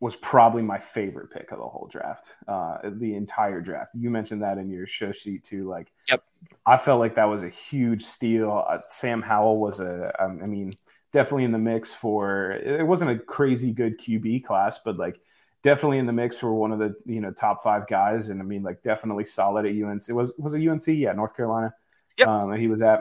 was 0.00 0.16
probably 0.16 0.62
my 0.62 0.78
favorite 0.78 1.30
pick 1.30 1.50
of 1.52 1.58
the 1.58 1.66
whole 1.66 1.88
draft, 1.90 2.34
uh, 2.46 2.78
the 2.84 3.14
entire 3.14 3.60
draft. 3.60 3.90
You 3.94 4.10
mentioned 4.10 4.42
that 4.42 4.58
in 4.58 4.68
your 4.68 4.86
show 4.86 5.12
sheet 5.12 5.44
too. 5.44 5.68
Like, 5.68 5.92
yep, 6.08 6.22
I 6.66 6.76
felt 6.76 7.00
like 7.00 7.14
that 7.16 7.24
was 7.24 7.42
a 7.42 7.48
huge 7.48 8.04
steal. 8.04 8.64
Uh, 8.68 8.78
Sam 8.88 9.22
Howell 9.22 9.60
was 9.60 9.80
a, 9.80 10.12
um, 10.22 10.40
I 10.42 10.46
mean, 10.46 10.70
definitely 11.12 11.44
in 11.44 11.52
the 11.52 11.58
mix 11.58 11.94
for. 11.94 12.52
It 12.52 12.86
wasn't 12.86 13.10
a 13.10 13.18
crazy 13.18 13.72
good 13.72 13.98
QB 14.00 14.44
class, 14.44 14.80
but 14.84 14.96
like 14.96 15.20
definitely 15.62 15.98
in 15.98 16.06
the 16.06 16.12
mix 16.12 16.38
for 16.38 16.52
one 16.54 16.72
of 16.72 16.78
the 16.78 16.94
you 17.06 17.20
know 17.20 17.32
top 17.32 17.62
five 17.62 17.86
guys. 17.86 18.28
And 18.28 18.40
I 18.40 18.44
mean, 18.44 18.62
like 18.62 18.82
definitely 18.82 19.24
solid 19.24 19.66
at 19.66 19.72
UNC. 19.72 20.08
It 20.08 20.12
was 20.12 20.32
was 20.38 20.54
it 20.54 20.66
UNC? 20.66 20.86
Yeah, 20.88 21.12
North 21.12 21.36
Carolina. 21.36 21.74
Yep. 22.18 22.28
Um, 22.28 22.52
he 22.54 22.68
was 22.68 22.82
at. 22.82 23.00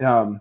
Um, 0.00 0.40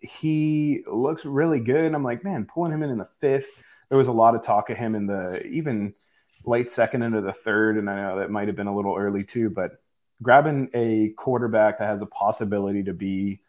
he 0.00 0.82
looks 0.86 1.24
really 1.24 1.60
good. 1.60 1.94
I'm 1.94 2.02
like, 2.02 2.24
man, 2.24 2.44
pulling 2.44 2.72
him 2.72 2.82
in 2.82 2.90
in 2.90 2.98
the 2.98 3.08
fifth 3.20 3.62
there 3.92 3.98
was 3.98 4.08
a 4.08 4.12
lot 4.12 4.34
of 4.34 4.42
talk 4.42 4.70
of 4.70 4.78
him 4.78 4.94
in 4.94 5.06
the 5.06 5.46
even 5.46 5.92
late 6.46 6.70
second 6.70 7.02
into 7.02 7.20
the 7.20 7.34
third, 7.34 7.76
and 7.76 7.90
I 7.90 7.96
know 7.96 8.18
that 8.20 8.30
might 8.30 8.46
have 8.46 8.56
been 8.56 8.66
a 8.66 8.74
little 8.74 8.96
early 8.96 9.22
too, 9.22 9.50
but 9.50 9.72
grabbing 10.22 10.70
a 10.72 11.10
quarterback 11.10 11.78
that 11.78 11.88
has 11.88 12.00
a 12.00 12.06
possibility 12.06 12.82
to 12.84 12.94
be 12.94 13.40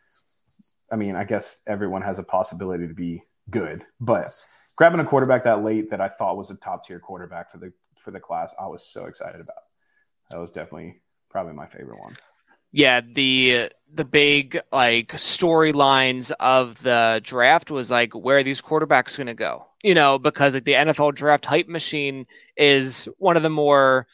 I 0.91 0.97
mean, 0.97 1.15
I 1.15 1.23
guess 1.23 1.59
everyone 1.65 2.01
has 2.01 2.19
a 2.19 2.23
possibility 2.23 2.89
to 2.89 2.93
be 2.93 3.23
good, 3.49 3.85
but 4.01 4.37
grabbing 4.75 4.99
a 4.99 5.05
quarterback 5.05 5.43
that 5.43 5.63
late 5.63 5.89
that 5.91 6.01
I 6.01 6.09
thought 6.09 6.37
was 6.37 6.51
a 6.51 6.55
top 6.55 6.85
tier 6.85 6.99
quarterback 6.99 7.51
for 7.51 7.57
the 7.57 7.71
for 7.99 8.11
the 8.11 8.19
class, 8.19 8.53
I 8.59 8.67
was 8.67 8.85
so 8.85 9.05
excited 9.05 9.39
about. 9.39 9.55
That 10.29 10.39
was 10.39 10.51
definitely 10.51 11.01
probably 11.29 11.53
my 11.53 11.67
favorite 11.67 11.99
one 11.99 12.15
yeah, 12.73 13.01
the 13.01 13.69
the 13.93 14.03
big 14.03 14.59
like 14.71 15.09
storylines 15.09 16.31
of 16.39 16.81
the 16.81 17.21
draft 17.23 17.69
was 17.69 17.91
like 17.91 18.13
where 18.13 18.39
are 18.39 18.43
these 18.43 18.61
quarterbacks 18.61 19.15
going 19.15 19.27
to 19.27 19.35
go? 19.35 19.67
You 19.83 19.93
know, 19.93 20.17
because 20.17 20.55
like 20.55 20.65
the 20.65 20.73
NFL 20.73 21.13
draft 21.13 21.45
hype 21.45 21.67
machine 21.67 22.25
is 22.57 23.07
one 23.19 23.37
of 23.37 23.43
the 23.43 23.49
more 23.49 24.07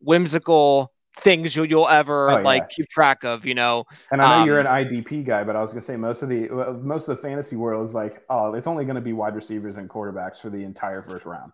whimsical 0.00 0.92
things 1.16 1.54
you'll, 1.54 1.66
you'll 1.66 1.88
ever 1.88 2.30
oh, 2.30 2.36
yeah. 2.38 2.42
like 2.42 2.70
keep 2.70 2.88
track 2.88 3.24
of, 3.24 3.46
you 3.46 3.54
know. 3.54 3.84
And 4.10 4.22
I 4.22 4.36
know 4.36 4.42
um, 4.42 4.46
you're 4.46 4.60
an 4.60 4.66
IDP 4.66 5.24
guy, 5.24 5.44
but 5.44 5.56
I 5.56 5.60
was 5.60 5.70
gonna 5.70 5.82
say 5.82 5.96
most 5.96 6.22
of 6.22 6.28
the 6.28 6.48
most 6.82 7.08
of 7.08 7.16
the 7.16 7.22
fantasy 7.22 7.56
world 7.56 7.86
is 7.86 7.94
like, 7.94 8.22
oh, 8.30 8.54
it's 8.54 8.66
only 8.66 8.84
gonna 8.84 9.00
be 9.00 9.12
wide 9.12 9.34
receivers 9.34 9.76
and 9.76 9.88
quarterbacks 9.88 10.40
for 10.40 10.50
the 10.50 10.62
entire 10.64 11.02
first 11.02 11.24
round. 11.24 11.52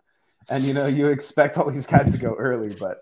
And 0.48 0.64
you 0.64 0.74
know, 0.74 0.86
you 0.86 1.08
expect 1.08 1.58
all 1.58 1.70
these 1.70 1.86
guys 1.86 2.12
to 2.12 2.18
go 2.18 2.34
early, 2.34 2.74
but 2.78 2.98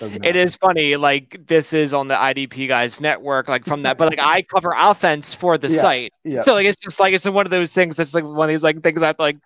it 0.00 0.36
is 0.36 0.56
funny, 0.56 0.96
like 0.96 1.46
this 1.46 1.72
is 1.72 1.94
on 1.94 2.08
the 2.08 2.14
IDP 2.14 2.68
guys 2.68 3.00
network, 3.00 3.48
like 3.48 3.64
from 3.64 3.82
that, 3.82 3.96
but 3.96 4.10
like 4.10 4.20
I 4.20 4.42
cover 4.42 4.74
offense 4.76 5.32
for 5.32 5.56
the 5.56 5.68
yeah, 5.68 5.78
site, 5.78 6.12
yeah. 6.22 6.40
so 6.40 6.54
like 6.54 6.66
it's 6.66 6.76
just 6.76 7.00
like 7.00 7.14
it's 7.14 7.26
one 7.26 7.46
of 7.46 7.50
those 7.50 7.72
things. 7.72 7.96
That's 7.96 8.14
like 8.14 8.24
one 8.24 8.42
of 8.42 8.48
these 8.48 8.62
like 8.62 8.82
things 8.82 9.02
I 9.02 9.08
have 9.08 9.16
to 9.16 9.22
like 9.22 9.38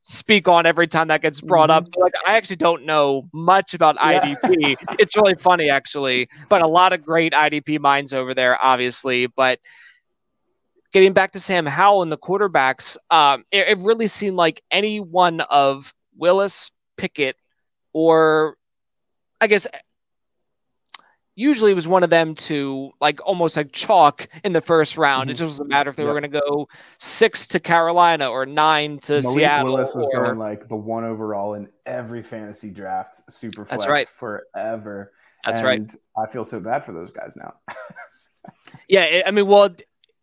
speak 0.00 0.48
on 0.48 0.66
every 0.66 0.86
time 0.88 1.08
that 1.08 1.22
gets 1.22 1.40
brought 1.40 1.70
mm-hmm. 1.70 1.84
up. 1.86 1.96
Like 1.96 2.14
I 2.26 2.36
actually 2.36 2.56
don't 2.56 2.84
know 2.84 3.28
much 3.32 3.74
about 3.74 3.96
yeah. 3.96 4.34
IDP. 4.34 4.76
it's 4.98 5.16
really 5.16 5.34
funny 5.34 5.70
actually, 5.70 6.28
but 6.48 6.62
a 6.62 6.66
lot 6.66 6.92
of 6.92 7.04
great 7.04 7.32
IDP 7.32 7.78
minds 7.78 8.12
over 8.12 8.34
there, 8.34 8.58
obviously. 8.62 9.26
But 9.26 9.60
getting 10.92 11.12
back 11.12 11.32
to 11.32 11.40
Sam 11.40 11.66
Howell 11.66 12.02
and 12.02 12.10
the 12.10 12.18
quarterbacks, 12.18 12.96
um, 13.10 13.44
it, 13.52 13.68
it 13.68 13.78
really 13.78 14.06
seemed 14.08 14.36
like 14.36 14.62
any 14.70 15.00
one 15.00 15.40
of 15.42 15.94
Willis, 16.16 16.70
Pickett, 16.96 17.36
or 17.92 18.56
I 19.40 19.46
guess 19.46 19.66
usually 21.40 21.70
it 21.70 21.74
was 21.74 21.88
one 21.88 22.02
of 22.02 22.10
them 22.10 22.34
to 22.34 22.92
like 23.00 23.18
almost 23.24 23.56
like 23.56 23.72
chalk 23.72 24.28
in 24.44 24.52
the 24.52 24.60
first 24.60 24.98
round. 24.98 25.22
Mm-hmm. 25.22 25.30
It 25.30 25.38
just 25.38 25.52
doesn't 25.54 25.68
matter 25.68 25.88
if 25.88 25.96
they 25.96 26.02
yep. 26.02 26.12
were 26.12 26.20
going 26.20 26.30
to 26.30 26.40
go 26.40 26.68
six 26.98 27.46
to 27.48 27.60
Carolina 27.60 28.28
or 28.28 28.44
nine 28.44 28.98
to 29.00 29.14
Malik 29.14 29.24
Seattle. 29.24 29.74
Willis 29.74 29.94
was 29.94 30.08
or... 30.12 30.24
going 30.24 30.38
like 30.38 30.68
the 30.68 30.76
one 30.76 31.04
overall 31.04 31.54
in 31.54 31.68
every 31.86 32.22
fantasy 32.22 32.70
draft, 32.70 33.22
super 33.32 33.64
flex 33.64 33.84
That's 33.84 33.90
right. 33.90 34.08
forever. 34.08 35.12
That's 35.44 35.60
and 35.60 35.66
right. 35.66 35.94
I 36.18 36.30
feel 36.30 36.44
so 36.44 36.60
bad 36.60 36.84
for 36.84 36.92
those 36.92 37.10
guys 37.10 37.34
now. 37.34 37.54
yeah, 38.88 39.22
I 39.26 39.30
mean, 39.30 39.46
well, 39.46 39.74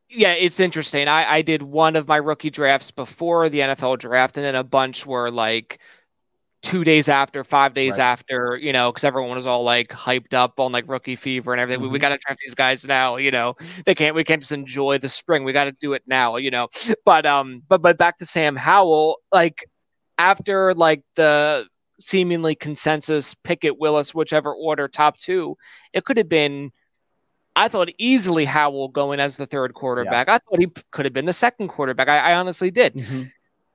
yeah, 0.10 0.34
it's 0.34 0.60
interesting. 0.60 1.08
I, 1.08 1.26
I 1.26 1.42
did 1.42 1.64
one 1.64 1.96
of 1.96 2.08
my 2.08 2.18
rookie 2.18 2.52
drafts 2.52 2.92
before 2.92 3.50
the 3.50 3.60
NFL 3.60 3.98
draft, 3.98 4.38
and 4.38 4.46
then 4.46 4.56
a 4.56 4.64
bunch 4.64 5.08
were 5.08 5.32
like 5.32 5.80
two 6.68 6.84
days 6.84 7.08
after, 7.08 7.46
five 7.46 7.74
days 7.74 7.98
right. 7.98 8.06
after, 8.06 8.60
you 8.62 8.74
know, 8.74 8.92
because 8.92 9.06
everyone 9.06 9.38
was 9.38 9.48
all 9.48 9.64
like 9.64 9.88
hyped 9.88 10.34
up 10.34 10.60
on 10.60 10.74
like 10.74 10.84
rookie 10.90 11.16
fever 11.16 11.54
and 11.54 11.62
everything. 11.62 11.80
Mm-hmm. 11.80 11.84
We, 11.84 11.94
we 11.94 11.98
mm-hmm. 11.98 12.02
got 12.02 12.10
to 12.10 12.18
draft 12.18 12.42
these 12.42 12.54
guys 12.54 12.86
now, 12.86 13.16
you 13.16 13.32
know. 13.32 13.56
They 13.86 13.96
can't. 13.96 14.16
We 14.16 14.26
can't 14.26 14.42
just 14.42 14.52
enjoy 14.52 14.98
the 14.98 15.08
spring. 15.08 15.46
We 15.46 15.54
got 15.54 15.64
to 15.64 15.72
do 15.72 15.94
it 15.94 16.04
now, 16.10 16.36
you 16.36 16.52
know. 16.52 16.68
But 17.06 17.26
um, 17.26 17.64
but 17.70 17.82
but 17.82 17.98
back 17.98 18.18
to 18.18 18.26
Sam 18.26 18.58
Howell, 18.58 19.22
like 19.32 19.66
after 20.18 20.74
like 20.74 21.04
the 21.16 21.68
seemingly 22.00 22.54
consensus 22.54 23.34
Pickett 23.34 23.80
Willis, 23.80 24.14
whichever 24.14 24.54
order 24.54 24.90
top 24.90 25.16
two, 25.18 25.56
it 25.94 26.04
could 26.04 26.18
have 26.18 26.30
been. 26.30 26.72
I 27.56 27.70
thought 27.70 27.90
easily 27.98 28.46
Howell 28.46 28.90
going 28.90 29.20
as 29.20 29.38
the 29.38 29.48
third 29.48 29.74
quarterback. 29.74 30.28
Yeah. 30.28 30.36
I 30.36 30.38
thought 30.38 30.60
he 30.60 30.68
could 30.92 31.06
have 31.06 31.14
been 31.14 31.26
the 31.26 31.34
second 31.34 31.70
quarterback. 31.70 32.08
I, 32.08 32.34
I 32.34 32.36
honestly 32.36 32.70
did. 32.70 32.94
Mm-hmm. 32.94 33.24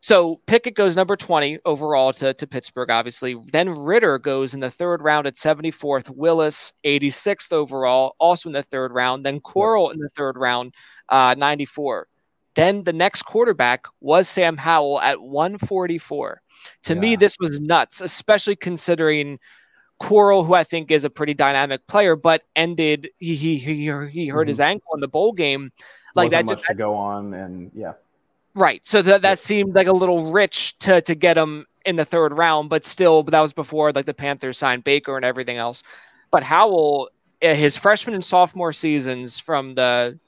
So 0.02 0.40
Pickett 0.46 0.74
goes 0.74 0.96
number 0.96 1.14
20 1.14 1.60
overall 1.64 2.12
to, 2.14 2.34
to 2.34 2.46
Pittsburgh, 2.46 2.90
obviously. 2.90 3.36
Then 3.52 3.70
Ridder 3.70 4.18
goes 4.18 4.52
in 4.52 4.58
the 4.58 4.70
third 4.70 5.00
round 5.00 5.28
at 5.28 5.34
74th. 5.34 6.10
Willis, 6.10 6.72
86th 6.84 7.52
overall, 7.52 8.16
also 8.18 8.48
in 8.48 8.52
the 8.52 8.64
third 8.64 8.90
round. 8.90 9.24
Then 9.24 9.40
Corral 9.40 9.90
in 9.90 10.00
the 10.00 10.08
third 10.08 10.36
round, 10.36 10.74
uh, 11.08 11.36
94. 11.38 12.08
Then 12.56 12.82
the 12.82 12.92
next 12.92 13.22
quarterback 13.22 13.84
was 14.00 14.28
Sam 14.28 14.56
Howell 14.56 15.00
at 15.00 15.22
144. 15.22 16.42
To 16.82 16.94
yeah. 16.94 17.00
me, 17.00 17.14
this 17.14 17.36
was 17.38 17.60
nuts, 17.60 18.00
especially 18.00 18.56
considering 18.56 19.38
Corral, 20.00 20.42
who 20.42 20.54
I 20.54 20.64
think 20.64 20.90
is 20.90 21.04
a 21.04 21.10
pretty 21.10 21.32
dynamic 21.32 21.86
player, 21.86 22.16
but 22.16 22.42
ended 22.56 23.08
he 23.20 23.36
he 23.36 23.56
he, 23.56 23.74
he 23.76 23.86
hurt 23.86 24.08
mm-hmm. 24.08 24.48
his 24.48 24.58
ankle 24.58 24.94
in 24.94 25.00
the 25.00 25.08
bowl 25.08 25.32
game. 25.32 25.70
Like 26.16 26.32
Wasn't 26.32 26.48
that 26.48 26.54
just 26.56 26.66
to 26.66 26.74
go 26.74 26.96
on, 26.96 27.32
and 27.34 27.70
yeah, 27.72 27.92
Right. 28.54 28.84
So 28.84 29.00
that 29.02 29.22
that 29.22 29.38
seemed 29.38 29.74
like 29.74 29.86
a 29.86 29.92
little 29.92 30.30
rich 30.30 30.76
to 30.80 31.00
to 31.02 31.14
get 31.14 31.38
him 31.38 31.66
in 31.86 31.96
the 31.96 32.04
third 32.04 32.32
round, 32.34 32.68
but 32.68 32.84
still, 32.84 33.22
that 33.24 33.40
was 33.40 33.52
before 33.52 33.92
like 33.92 34.04
the 34.06 34.14
Panthers 34.14 34.58
signed 34.58 34.84
Baker 34.84 35.16
and 35.16 35.24
everything 35.24 35.56
else. 35.56 35.82
But 36.30 36.42
Howell, 36.42 37.08
eh, 37.40 37.54
his 37.54 37.76
freshman 37.76 38.14
and 38.14 38.24
sophomore 38.24 38.72
seasons 38.72 39.40
from 39.40 39.74
the 39.74 40.18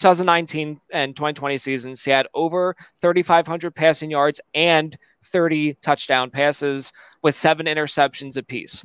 2019 0.00 0.80
and 0.92 1.14
2020 1.14 1.58
seasons, 1.58 2.04
he 2.04 2.10
had 2.10 2.26
over 2.34 2.74
3,500 3.02 3.74
passing 3.74 4.10
yards 4.10 4.40
and 4.54 4.96
30 5.24 5.74
touchdown 5.82 6.30
passes 6.30 6.92
with 7.22 7.34
seven 7.34 7.66
interceptions 7.66 8.36
apiece. 8.38 8.84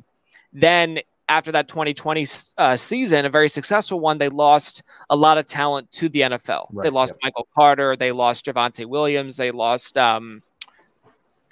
Then 0.52 0.98
after 1.28 1.52
that 1.52 1.68
2020 1.68 2.26
uh, 2.58 2.76
season, 2.76 3.24
a 3.24 3.30
very 3.30 3.48
successful 3.48 4.00
one, 4.00 4.18
they 4.18 4.28
lost 4.28 4.82
a 5.10 5.16
lot 5.16 5.38
of 5.38 5.46
talent 5.46 5.90
to 5.92 6.08
the 6.08 6.20
NFL. 6.20 6.66
Right, 6.72 6.82
they 6.82 6.90
lost 6.90 7.12
yep. 7.14 7.20
Michael 7.22 7.48
Carter, 7.54 7.96
they 7.96 8.12
lost 8.12 8.46
Javonte 8.46 8.86
Williams, 8.86 9.36
they 9.36 9.50
lost 9.50 9.96
um, 9.96 10.42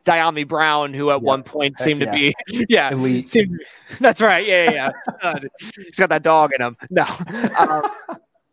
Dyami 0.04 0.46
Brown, 0.46 0.92
who 0.92 1.10
at 1.10 1.14
yep. 1.14 1.22
one 1.22 1.42
point 1.42 1.74
Heck 1.78 1.84
seemed 1.84 2.02
yeah. 2.02 2.06
to 2.10 2.12
be, 2.12 2.66
yeah, 2.68 3.22
seemed, 3.24 3.60
that's 4.00 4.20
right, 4.20 4.46
yeah, 4.46 4.70
yeah, 4.70 4.90
yeah. 5.22 5.34
he's 5.76 5.98
got 5.98 6.10
that 6.10 6.22
dog 6.22 6.50
in 6.58 6.64
him. 6.64 6.76
No, 6.90 7.06
um, 7.58 7.90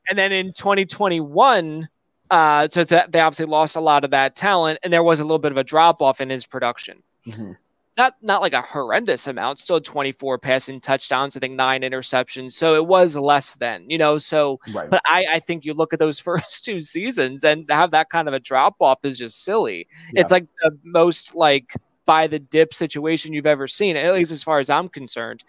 and 0.09 0.17
then 0.17 0.31
in 0.31 0.53
2021. 0.53 1.87
Uh, 2.31 2.67
so 2.67 2.83
th- 2.83 3.07
they 3.09 3.19
obviously 3.19 3.47
lost 3.47 3.75
a 3.75 3.79
lot 3.79 4.03
of 4.03 4.11
that 4.11 4.35
talent, 4.35 4.77
and 4.83 4.93
there 4.93 5.01
was 5.01 5.19
a 5.19 5.23
little 5.23 5.39
bit 5.39 5.51
of 5.51 5.57
a 5.57 5.63
drop 5.63 5.99
off 5.99 6.21
in 6.21 6.29
his 6.29 6.45
production. 6.45 7.01
Mm-hmm 7.25 7.53
not 7.99 8.15
not 8.21 8.41
like 8.41 8.53
a 8.53 8.61
horrendous 8.61 9.27
amount, 9.27 9.59
still 9.59 9.81
24 9.81 10.37
passing 10.39 10.79
touchdowns, 10.79 11.35
I 11.35 11.41
think 11.41 11.53
nine 11.53 11.81
interceptions. 11.81 12.53
So 12.53 12.75
it 12.75 12.87
was 12.87 13.17
less 13.17 13.55
than, 13.55 13.87
you 13.89 13.97
know. 13.97 14.17
So 14.17 14.59
right. 14.73 14.89
but 14.89 15.01
I, 15.05 15.25
I 15.33 15.39
think 15.39 15.65
you 15.65 15.73
look 15.73 15.91
at 15.93 15.99
those 15.99 16.19
first 16.29 16.63
two 16.63 16.79
seasons 16.79 17.43
and 17.43 17.69
have 17.69 17.91
that 17.91 18.09
kind 18.09 18.27
of 18.27 18.33
a 18.33 18.39
drop 18.39 18.77
off 18.79 19.03
is 19.03 19.17
just 19.17 19.43
silly. 19.43 19.87
Yeah. 20.13 20.21
It's 20.21 20.31
like 20.31 20.47
the 20.63 20.77
most 20.83 21.35
like 21.35 21.73
buy 22.05 22.25
the 22.25 22.39
dip 22.39 22.73
situation 22.73 23.33
you've 23.33 23.45
ever 23.45 23.67
seen, 23.67 23.97
at 23.97 24.13
least 24.13 24.31
as 24.31 24.43
far 24.43 24.59
as 24.59 24.69
I'm 24.69 24.87
concerned. 24.87 25.43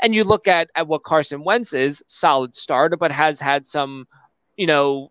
And 0.00 0.14
you 0.14 0.24
look 0.24 0.46
at, 0.46 0.70
at 0.76 0.86
what 0.86 1.02
Carson 1.02 1.42
Wentz 1.42 1.74
is, 1.74 2.04
solid 2.06 2.54
starter, 2.54 2.96
but 2.96 3.10
has 3.10 3.40
had 3.40 3.66
some, 3.66 4.06
you 4.56 4.66
know, 4.66 5.10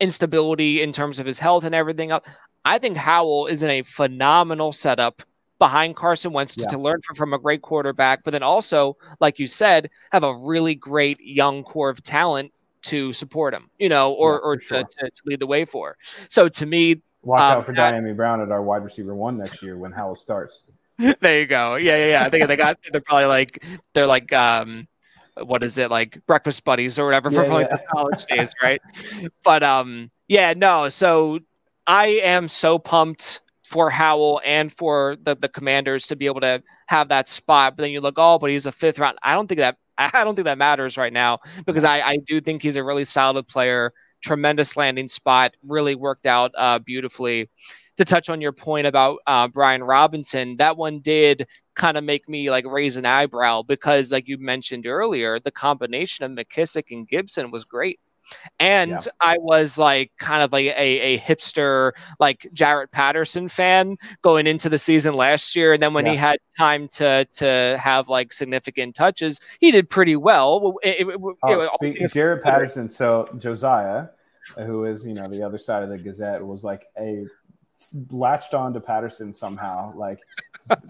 instability 0.00 0.82
in 0.82 0.92
terms 0.92 1.18
of 1.18 1.26
his 1.26 1.38
health 1.38 1.64
and 1.64 1.74
everything 1.74 2.10
else. 2.10 2.26
I 2.64 2.78
think 2.78 2.96
Howell 2.96 3.46
is 3.46 3.62
in 3.62 3.70
a 3.70 3.82
phenomenal 3.82 4.72
setup 4.72 5.22
behind 5.58 5.96
Carson 5.96 6.32
Wentz 6.32 6.56
yeah. 6.56 6.64
to, 6.64 6.76
to, 6.76 6.78
learn 6.78 7.00
from, 7.02 7.16
from 7.16 7.32
a 7.32 7.38
great 7.38 7.62
quarterback, 7.62 8.24
but 8.24 8.32
then 8.32 8.42
also, 8.42 8.96
like 9.20 9.38
you 9.38 9.46
said, 9.46 9.90
have 10.12 10.24
a 10.24 10.34
really 10.34 10.74
great 10.74 11.20
young 11.20 11.62
core 11.62 11.90
of 11.90 12.02
talent 12.02 12.52
to 12.82 13.12
support 13.12 13.54
him, 13.54 13.70
you 13.78 13.88
know, 13.88 14.12
or, 14.12 14.34
yeah, 14.34 14.38
or 14.38 14.60
sure. 14.60 14.78
to, 14.78 14.84
to, 14.84 15.10
to, 15.10 15.22
lead 15.24 15.40
the 15.40 15.46
way 15.46 15.64
for. 15.64 15.96
So 16.28 16.48
to 16.48 16.66
me, 16.66 17.02
watch 17.22 17.40
um, 17.40 17.58
out 17.58 17.66
for 17.66 17.72
Dyami 17.72 18.14
Brown 18.14 18.40
at 18.40 18.50
our 18.50 18.62
wide 18.62 18.84
receiver 18.84 19.14
one 19.14 19.38
next 19.38 19.62
year 19.62 19.76
when 19.78 19.92
Howell 19.92 20.16
starts. 20.16 20.62
there 21.20 21.40
you 21.40 21.46
go. 21.46 21.76
Yeah, 21.76 21.96
yeah, 21.96 22.06
yeah. 22.06 22.24
I 22.24 22.28
think 22.28 22.46
they 22.46 22.56
got. 22.56 22.78
They're 22.92 23.00
probably 23.00 23.26
like 23.26 23.64
they're 23.94 24.06
like 24.06 24.32
um, 24.32 24.86
what 25.42 25.62
is 25.64 25.78
it 25.78 25.90
like 25.90 26.24
breakfast 26.26 26.64
buddies 26.64 26.98
or 26.98 27.04
whatever 27.04 27.30
yeah, 27.30 27.44
from 27.44 27.52
like 27.54 27.70
the 27.70 27.82
college 27.92 28.24
days, 28.26 28.54
right? 28.62 28.80
But 29.42 29.64
um, 29.64 30.10
yeah, 30.28 30.54
no. 30.56 30.88
So 30.88 31.40
I 31.86 32.06
am 32.22 32.48
so 32.48 32.78
pumped 32.78 33.40
for 33.64 33.90
Howell 33.90 34.40
and 34.44 34.72
for 34.72 35.16
the 35.22 35.34
the 35.34 35.48
Commanders 35.48 36.06
to 36.08 36.16
be 36.16 36.26
able 36.26 36.40
to 36.42 36.62
have 36.86 37.08
that 37.08 37.28
spot. 37.28 37.76
But 37.76 37.82
then 37.82 37.92
you 37.92 38.00
look, 38.00 38.14
oh, 38.18 38.38
but 38.38 38.50
he's 38.50 38.66
a 38.66 38.72
fifth 38.72 38.98
round. 38.98 39.18
I 39.22 39.34
don't 39.34 39.48
think 39.48 39.58
that 39.58 39.78
I 39.98 40.24
don't 40.24 40.34
think 40.34 40.44
that 40.46 40.58
matters 40.58 40.96
right 40.96 41.12
now 41.12 41.38
because 41.66 41.84
I, 41.84 42.00
I 42.00 42.16
do 42.18 42.40
think 42.40 42.62
he's 42.62 42.76
a 42.76 42.84
really 42.84 43.04
solid 43.04 43.46
player, 43.48 43.92
tremendous 44.22 44.76
landing 44.76 45.08
spot, 45.08 45.54
really 45.66 45.94
worked 45.94 46.26
out 46.26 46.52
uh, 46.56 46.78
beautifully. 46.78 47.48
To 47.98 48.04
touch 48.04 48.28
on 48.28 48.40
your 48.40 48.50
point 48.50 48.88
about 48.88 49.20
uh, 49.28 49.46
Brian 49.46 49.84
Robinson, 49.84 50.56
that 50.56 50.76
one 50.76 50.98
did 50.98 51.46
kind 51.76 51.96
of 51.96 52.02
make 52.02 52.28
me 52.28 52.50
like 52.50 52.66
raise 52.66 52.96
an 52.96 53.06
eyebrow 53.06 53.62
because, 53.62 54.10
like 54.10 54.26
you 54.26 54.36
mentioned 54.36 54.84
earlier, 54.88 55.38
the 55.38 55.52
combination 55.52 56.24
of 56.24 56.32
McKissic 56.32 56.90
and 56.90 57.06
Gibson 57.06 57.52
was 57.52 57.62
great. 57.62 58.00
And 58.58 58.90
yeah. 58.90 58.98
I 59.20 59.36
was 59.38 59.78
like 59.78 60.12
kind 60.18 60.42
of 60.42 60.52
like 60.52 60.66
a, 60.66 61.14
a 61.14 61.18
hipster, 61.18 61.92
like 62.20 62.48
Jaret 62.54 62.90
Patterson 62.92 63.48
fan 63.48 63.96
going 64.22 64.46
into 64.46 64.68
the 64.68 64.78
season 64.78 65.14
last 65.14 65.54
year. 65.54 65.74
And 65.74 65.82
then 65.82 65.94
when 65.94 66.06
yeah. 66.06 66.12
he 66.12 66.16
had 66.16 66.38
time 66.56 66.88
to 66.88 67.26
to 67.32 67.78
have 67.82 68.08
like 68.08 68.32
significant 68.32 68.94
touches, 68.94 69.40
he 69.60 69.70
did 69.70 69.90
pretty 69.90 70.16
well. 70.16 70.76
It, 70.82 71.08
it, 71.08 71.20
oh, 71.42 71.68
speak, 71.74 71.98
Jaret 72.00 72.42
Patterson, 72.42 72.88
so 72.88 73.28
Josiah, 73.38 74.08
who 74.56 74.84
is, 74.84 75.06
you 75.06 75.14
know, 75.14 75.26
the 75.28 75.42
other 75.42 75.58
side 75.58 75.82
of 75.82 75.88
the 75.88 75.98
Gazette, 75.98 76.44
was 76.44 76.64
like 76.64 76.86
a 76.98 77.24
latched 78.10 78.54
on 78.54 78.72
to 78.74 78.80
Patterson 78.80 79.32
somehow. 79.32 79.94
Like 79.94 80.20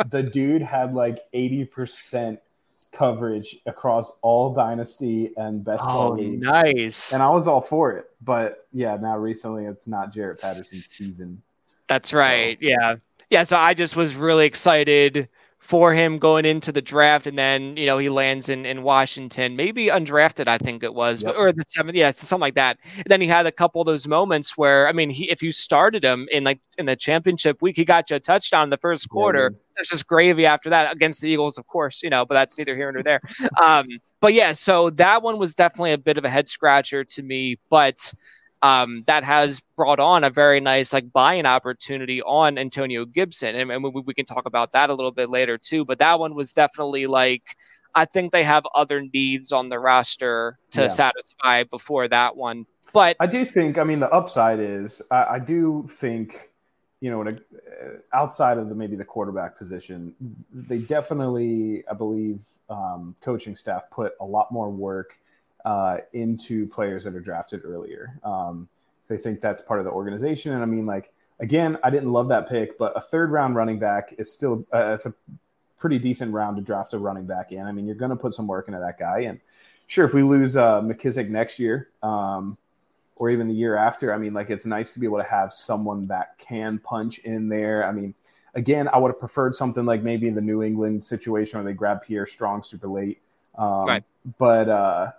the 0.08 0.22
dude 0.22 0.62
had 0.62 0.94
like 0.94 1.18
80% 1.32 2.38
coverage 2.94 3.56
across 3.66 4.18
all 4.22 4.54
dynasty 4.54 5.32
and 5.36 5.64
best 5.64 5.84
ball 5.84 6.12
oh, 6.12 6.14
leagues. 6.14 6.46
Nice. 6.46 7.12
And 7.12 7.22
I 7.22 7.30
was 7.30 7.46
all 7.48 7.60
for 7.60 7.92
it. 7.92 8.06
But 8.22 8.66
yeah, 8.72 8.96
now 8.96 9.18
recently 9.18 9.66
it's 9.66 9.86
not 9.86 10.14
Jaret 10.14 10.40
Patterson's 10.40 10.86
season. 10.86 11.42
That's 11.88 12.12
right. 12.12 12.58
So. 12.60 12.66
Yeah. 12.66 12.96
Yeah. 13.30 13.44
So 13.44 13.56
I 13.56 13.74
just 13.74 13.96
was 13.96 14.14
really 14.16 14.46
excited 14.46 15.28
for 15.64 15.94
him 15.94 16.18
going 16.18 16.44
into 16.44 16.70
the 16.70 16.82
draft, 16.82 17.26
and 17.26 17.38
then 17.38 17.74
you 17.78 17.86
know 17.86 17.96
he 17.96 18.10
lands 18.10 18.50
in 18.50 18.66
in 18.66 18.82
Washington, 18.82 19.56
maybe 19.56 19.86
undrafted, 19.86 20.46
I 20.46 20.58
think 20.58 20.82
it 20.82 20.92
was, 20.92 21.22
yep. 21.22 21.34
or 21.38 21.52
the 21.52 21.64
seventh, 21.66 21.96
yeah, 21.96 22.10
something 22.10 22.42
like 22.42 22.54
that. 22.56 22.78
And 22.96 23.06
then 23.06 23.22
he 23.22 23.26
had 23.26 23.46
a 23.46 23.50
couple 23.50 23.80
of 23.80 23.86
those 23.86 24.06
moments 24.06 24.58
where, 24.58 24.86
I 24.86 24.92
mean, 24.92 25.08
he, 25.08 25.30
if 25.30 25.42
you 25.42 25.52
started 25.52 26.04
him 26.04 26.28
in 26.30 26.44
like 26.44 26.60
in 26.76 26.84
the 26.84 26.94
championship 26.94 27.62
week, 27.62 27.76
he 27.76 27.86
got 27.86 28.10
you 28.10 28.16
a 28.16 28.20
touchdown 28.20 28.64
in 28.64 28.70
the 28.70 28.76
first 28.76 29.08
quarter. 29.08 29.52
Yeah, 29.52 29.58
There's 29.76 29.88
just 29.88 30.06
gravy 30.06 30.44
after 30.44 30.68
that 30.68 30.92
against 30.92 31.22
the 31.22 31.30
Eagles, 31.30 31.56
of 31.56 31.66
course, 31.66 32.02
you 32.02 32.10
know, 32.10 32.26
but 32.26 32.34
that's 32.34 32.58
neither 32.58 32.76
here 32.76 32.92
nor 32.92 33.02
there. 33.02 33.22
um, 33.64 33.86
but 34.20 34.34
yeah, 34.34 34.52
so 34.52 34.90
that 34.90 35.22
one 35.22 35.38
was 35.38 35.54
definitely 35.54 35.92
a 35.92 35.98
bit 35.98 36.18
of 36.18 36.26
a 36.26 36.30
head 36.30 36.46
scratcher 36.46 37.04
to 37.04 37.22
me, 37.22 37.58
but 37.70 38.12
um, 38.64 39.04
that 39.06 39.24
has 39.24 39.60
brought 39.76 40.00
on 40.00 40.24
a 40.24 40.30
very 40.30 40.58
nice 40.58 40.94
like 40.94 41.12
buying 41.12 41.44
opportunity 41.44 42.22
on 42.22 42.56
Antonio 42.56 43.04
Gibson, 43.04 43.54
and, 43.54 43.70
and 43.70 43.84
we, 43.84 43.90
we, 43.90 44.14
can 44.14 44.24
talk 44.24 44.46
about 44.46 44.72
that 44.72 44.88
a 44.88 44.94
little 44.94 45.12
bit 45.12 45.28
later 45.28 45.58
too. 45.58 45.84
But 45.84 45.98
that 45.98 46.18
one 46.18 46.34
was 46.34 46.54
definitely 46.54 47.06
like 47.06 47.42
I 47.94 48.06
think 48.06 48.32
they 48.32 48.42
have 48.42 48.64
other 48.74 49.02
needs 49.02 49.52
on 49.52 49.68
the 49.68 49.78
roster 49.78 50.58
to 50.70 50.82
yeah. 50.82 50.88
satisfy 50.88 51.64
before 51.64 52.08
that 52.08 52.36
one. 52.36 52.64
But 52.94 53.16
I 53.20 53.26
do 53.26 53.44
think, 53.44 53.76
I 53.76 53.84
mean, 53.84 54.00
the 54.00 54.10
upside 54.10 54.60
is 54.60 55.02
I, 55.10 55.24
I 55.34 55.38
do 55.40 55.86
think 55.86 56.34
you 57.02 57.10
know, 57.10 57.20
a, 57.20 57.36
outside 58.14 58.56
of 58.56 58.70
the 58.70 58.74
maybe 58.74 58.96
the 58.96 59.04
quarterback 59.04 59.58
position, 59.58 60.14
they 60.54 60.78
definitely, 60.78 61.84
I 61.90 61.92
believe, 61.92 62.40
um, 62.70 63.14
coaching 63.20 63.56
staff 63.56 63.90
put 63.90 64.14
a 64.22 64.24
lot 64.24 64.50
more 64.50 64.70
work 64.70 65.18
uh, 65.64 65.98
into 66.12 66.66
players 66.68 67.04
that 67.04 67.14
are 67.14 67.20
drafted 67.20 67.62
earlier. 67.64 68.18
Um, 68.22 68.68
so 69.02 69.14
I 69.14 69.18
think 69.18 69.40
that's 69.40 69.62
part 69.62 69.80
of 69.80 69.84
the 69.84 69.92
organization. 69.92 70.52
And 70.52 70.62
I 70.62 70.66
mean, 70.66 70.86
like 70.86 71.12
again, 71.40 71.78
I 71.82 71.90
didn't 71.90 72.12
love 72.12 72.28
that 72.28 72.48
pick, 72.48 72.78
but 72.78 72.96
a 72.96 73.00
third 73.00 73.30
round 73.30 73.54
running 73.54 73.78
back 73.78 74.14
is 74.18 74.32
still 74.32 74.64
uh, 74.72 74.92
it's 74.92 75.06
a 75.06 75.14
pretty 75.78 75.98
decent 75.98 76.32
round 76.32 76.56
to 76.56 76.62
draft 76.62 76.94
a 76.94 76.98
running 76.98 77.26
back 77.26 77.52
in. 77.52 77.66
I 77.66 77.72
mean, 77.72 77.86
you're 77.86 77.94
going 77.94 78.10
to 78.10 78.16
put 78.16 78.34
some 78.34 78.46
work 78.46 78.68
into 78.68 78.80
that 78.80 78.98
guy. 78.98 79.20
And 79.20 79.40
sure, 79.86 80.04
if 80.04 80.14
we 80.14 80.22
lose 80.22 80.56
uh, 80.56 80.80
McKissic 80.80 81.28
next 81.28 81.58
year. 81.58 81.88
Um, 82.02 82.56
or 83.16 83.30
even 83.30 83.48
the 83.48 83.54
year 83.54 83.76
after. 83.76 84.12
I 84.12 84.18
mean, 84.18 84.34
like 84.34 84.50
it's 84.50 84.66
nice 84.66 84.92
to 84.94 85.00
be 85.00 85.06
able 85.06 85.18
to 85.18 85.24
have 85.24 85.54
someone 85.54 86.06
that 86.08 86.36
can 86.38 86.78
punch 86.78 87.18
in 87.18 87.48
there. 87.48 87.86
I 87.86 87.92
mean, 87.92 88.14
again, 88.54 88.88
I 88.88 88.98
would 88.98 89.10
have 89.10 89.20
preferred 89.20 89.54
something 89.54 89.84
like 89.84 90.02
maybe 90.02 90.28
in 90.28 90.34
the 90.34 90.40
New 90.40 90.62
England 90.62 91.04
situation 91.04 91.58
where 91.58 91.64
they 91.64 91.76
grab 91.76 92.02
Pierre 92.02 92.26
Strong 92.26 92.64
super 92.64 92.88
late. 92.88 93.20
Um, 93.56 93.86
right. 93.86 94.04
But 94.38 94.68
uh, 94.68 95.12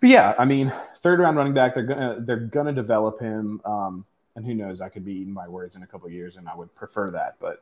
but 0.00 0.10
yeah, 0.10 0.34
I 0.38 0.44
mean, 0.44 0.72
third 0.96 1.20
round 1.20 1.36
running 1.36 1.54
back, 1.54 1.74
they're 1.74 1.84
gonna 1.84 2.16
they're 2.20 2.36
gonna 2.36 2.72
develop 2.72 3.20
him. 3.20 3.60
Um, 3.64 4.04
and 4.36 4.46
who 4.46 4.54
knows, 4.54 4.80
I 4.80 4.88
could 4.88 5.04
be 5.04 5.12
eating 5.14 5.32
my 5.34 5.48
words 5.48 5.74
in 5.74 5.82
a 5.82 5.86
couple 5.86 6.08
years, 6.10 6.36
and 6.36 6.48
I 6.48 6.54
would 6.54 6.72
prefer 6.74 7.08
that, 7.10 7.34
but 7.40 7.60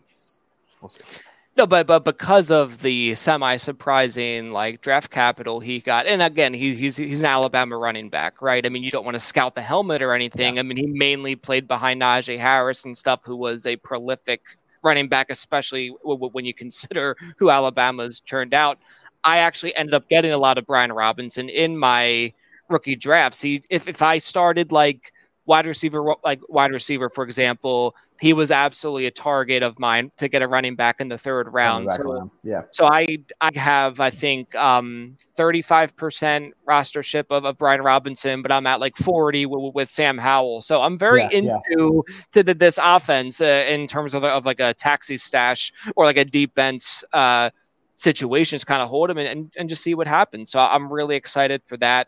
we'll 0.80 0.91
see. 0.91 1.22
No, 1.57 1.66
but 1.66 1.87
but 1.87 2.05
because 2.05 2.51
of 2.51 2.82
the 2.82 3.14
semi 3.14 3.57
surprising 3.57 4.51
like 4.51 4.82
draft 4.82 5.11
capital 5.11 5.59
he 5.59 5.80
got, 5.80 6.07
and 6.07 6.20
again 6.20 6.53
he, 6.53 6.74
he's 6.74 6.99
he's 6.99 7.20
an 7.20 7.26
Alabama 7.26 7.78
running 7.78 8.11
back, 8.11 8.43
right? 8.43 8.64
I 8.64 8.68
mean, 8.68 8.82
you 8.82 8.91
don't 8.91 9.07
want 9.07 9.14
to 9.14 9.20
scout 9.20 9.55
the 9.55 9.62
helmet 9.62 10.03
or 10.03 10.12
anything. 10.12 10.57
Yeah. 10.57 10.61
I 10.61 10.62
mean, 10.64 10.76
he 10.76 10.87
mainly 10.87 11.34
played 11.34 11.66
behind 11.66 12.03
Najee 12.03 12.39
Harris 12.39 12.84
and 12.84 12.97
stuff, 12.97 13.24
who 13.24 13.37
was 13.37 13.64
a 13.64 13.76
prolific 13.76 14.43
running 14.82 15.09
back, 15.09 15.30
especially 15.30 15.89
when 16.03 16.45
you 16.45 16.53
consider 16.53 17.16
who 17.39 17.49
Alabama's 17.49 18.20
turned 18.20 18.53
out. 18.53 18.78
I 19.26 19.38
actually 19.38 19.74
ended 19.74 19.92
up 19.92 20.08
getting 20.08 20.32
a 20.32 20.38
lot 20.38 20.56
of 20.56 20.66
Brian 20.66 20.92
Robinson 20.92 21.48
in 21.48 21.76
my 21.76 22.32
rookie 22.70 22.96
drafts. 22.96 23.42
He, 23.42 23.60
if, 23.68 23.88
if 23.88 24.00
I 24.00 24.18
started 24.18 24.70
like 24.70 25.12
wide 25.46 25.66
receiver, 25.66 26.14
like 26.24 26.40
wide 26.48 26.70
receiver, 26.70 27.08
for 27.08 27.24
example, 27.24 27.96
he 28.20 28.32
was 28.32 28.52
absolutely 28.52 29.06
a 29.06 29.10
target 29.10 29.64
of 29.64 29.78
mine 29.80 30.12
to 30.18 30.28
get 30.28 30.42
a 30.42 30.48
running 30.48 30.76
back 30.76 31.00
in 31.00 31.08
the 31.08 31.18
third 31.18 31.52
round. 31.52 31.90
So, 31.92 32.02
round. 32.04 32.30
yeah. 32.44 32.62
So 32.70 32.86
I, 32.86 33.18
I 33.40 33.50
have, 33.56 33.98
I 33.98 34.10
think, 34.10 34.54
um, 34.54 35.16
35% 35.36 36.52
rostership 36.68 37.24
of, 37.30 37.44
of 37.44 37.58
Brian 37.58 37.82
Robinson, 37.82 38.42
but 38.42 38.52
I'm 38.52 38.66
at 38.66 38.78
like 38.78 38.96
40 38.96 39.44
w- 39.44 39.72
with 39.74 39.90
Sam 39.90 40.18
Howell. 40.18 40.62
So 40.62 40.82
I'm 40.82 40.98
very 40.98 41.22
yeah, 41.22 41.30
into 41.32 42.04
yeah. 42.06 42.14
to 42.30 42.42
the, 42.44 42.54
this 42.54 42.78
offense 42.80 43.40
uh, 43.40 43.64
in 43.68 43.88
terms 43.88 44.14
of, 44.14 44.22
of 44.22 44.46
like 44.46 44.60
a 44.60 44.72
taxi 44.74 45.16
stash 45.16 45.72
or 45.96 46.04
like 46.04 46.16
a 46.16 46.24
deep 46.24 46.54
bench, 46.54 47.02
uh, 47.12 47.50
situations, 47.97 48.62
kind 48.62 48.80
of 48.80 48.88
hold 48.88 49.11
him 49.11 49.18
and, 49.18 49.28
and, 49.28 49.53
and 49.57 49.68
just 49.68 49.82
see 49.82 49.94
what 49.94 50.07
happens. 50.07 50.51
So 50.51 50.61
I'm 50.61 50.92
really 50.92 51.16
excited 51.16 51.66
for 51.66 51.76
that. 51.78 52.07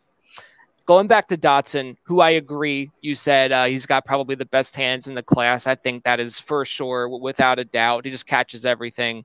Going 0.86 1.06
back 1.06 1.26
to 1.28 1.36
Dotson, 1.36 1.96
who 2.04 2.20
I 2.20 2.30
agree, 2.30 2.90
you 3.02 3.14
said 3.14 3.52
uh, 3.52 3.66
he's 3.66 3.84
got 3.84 4.06
probably 4.06 4.36
the 4.36 4.46
best 4.46 4.74
hands 4.74 5.06
in 5.06 5.14
the 5.14 5.22
class. 5.22 5.66
I 5.66 5.74
think 5.74 6.04
that 6.04 6.20
is 6.20 6.40
for 6.40 6.64
sure, 6.64 7.08
without 7.08 7.58
a 7.58 7.64
doubt. 7.64 8.06
He 8.06 8.10
just 8.10 8.26
catches 8.26 8.64
everything. 8.64 9.24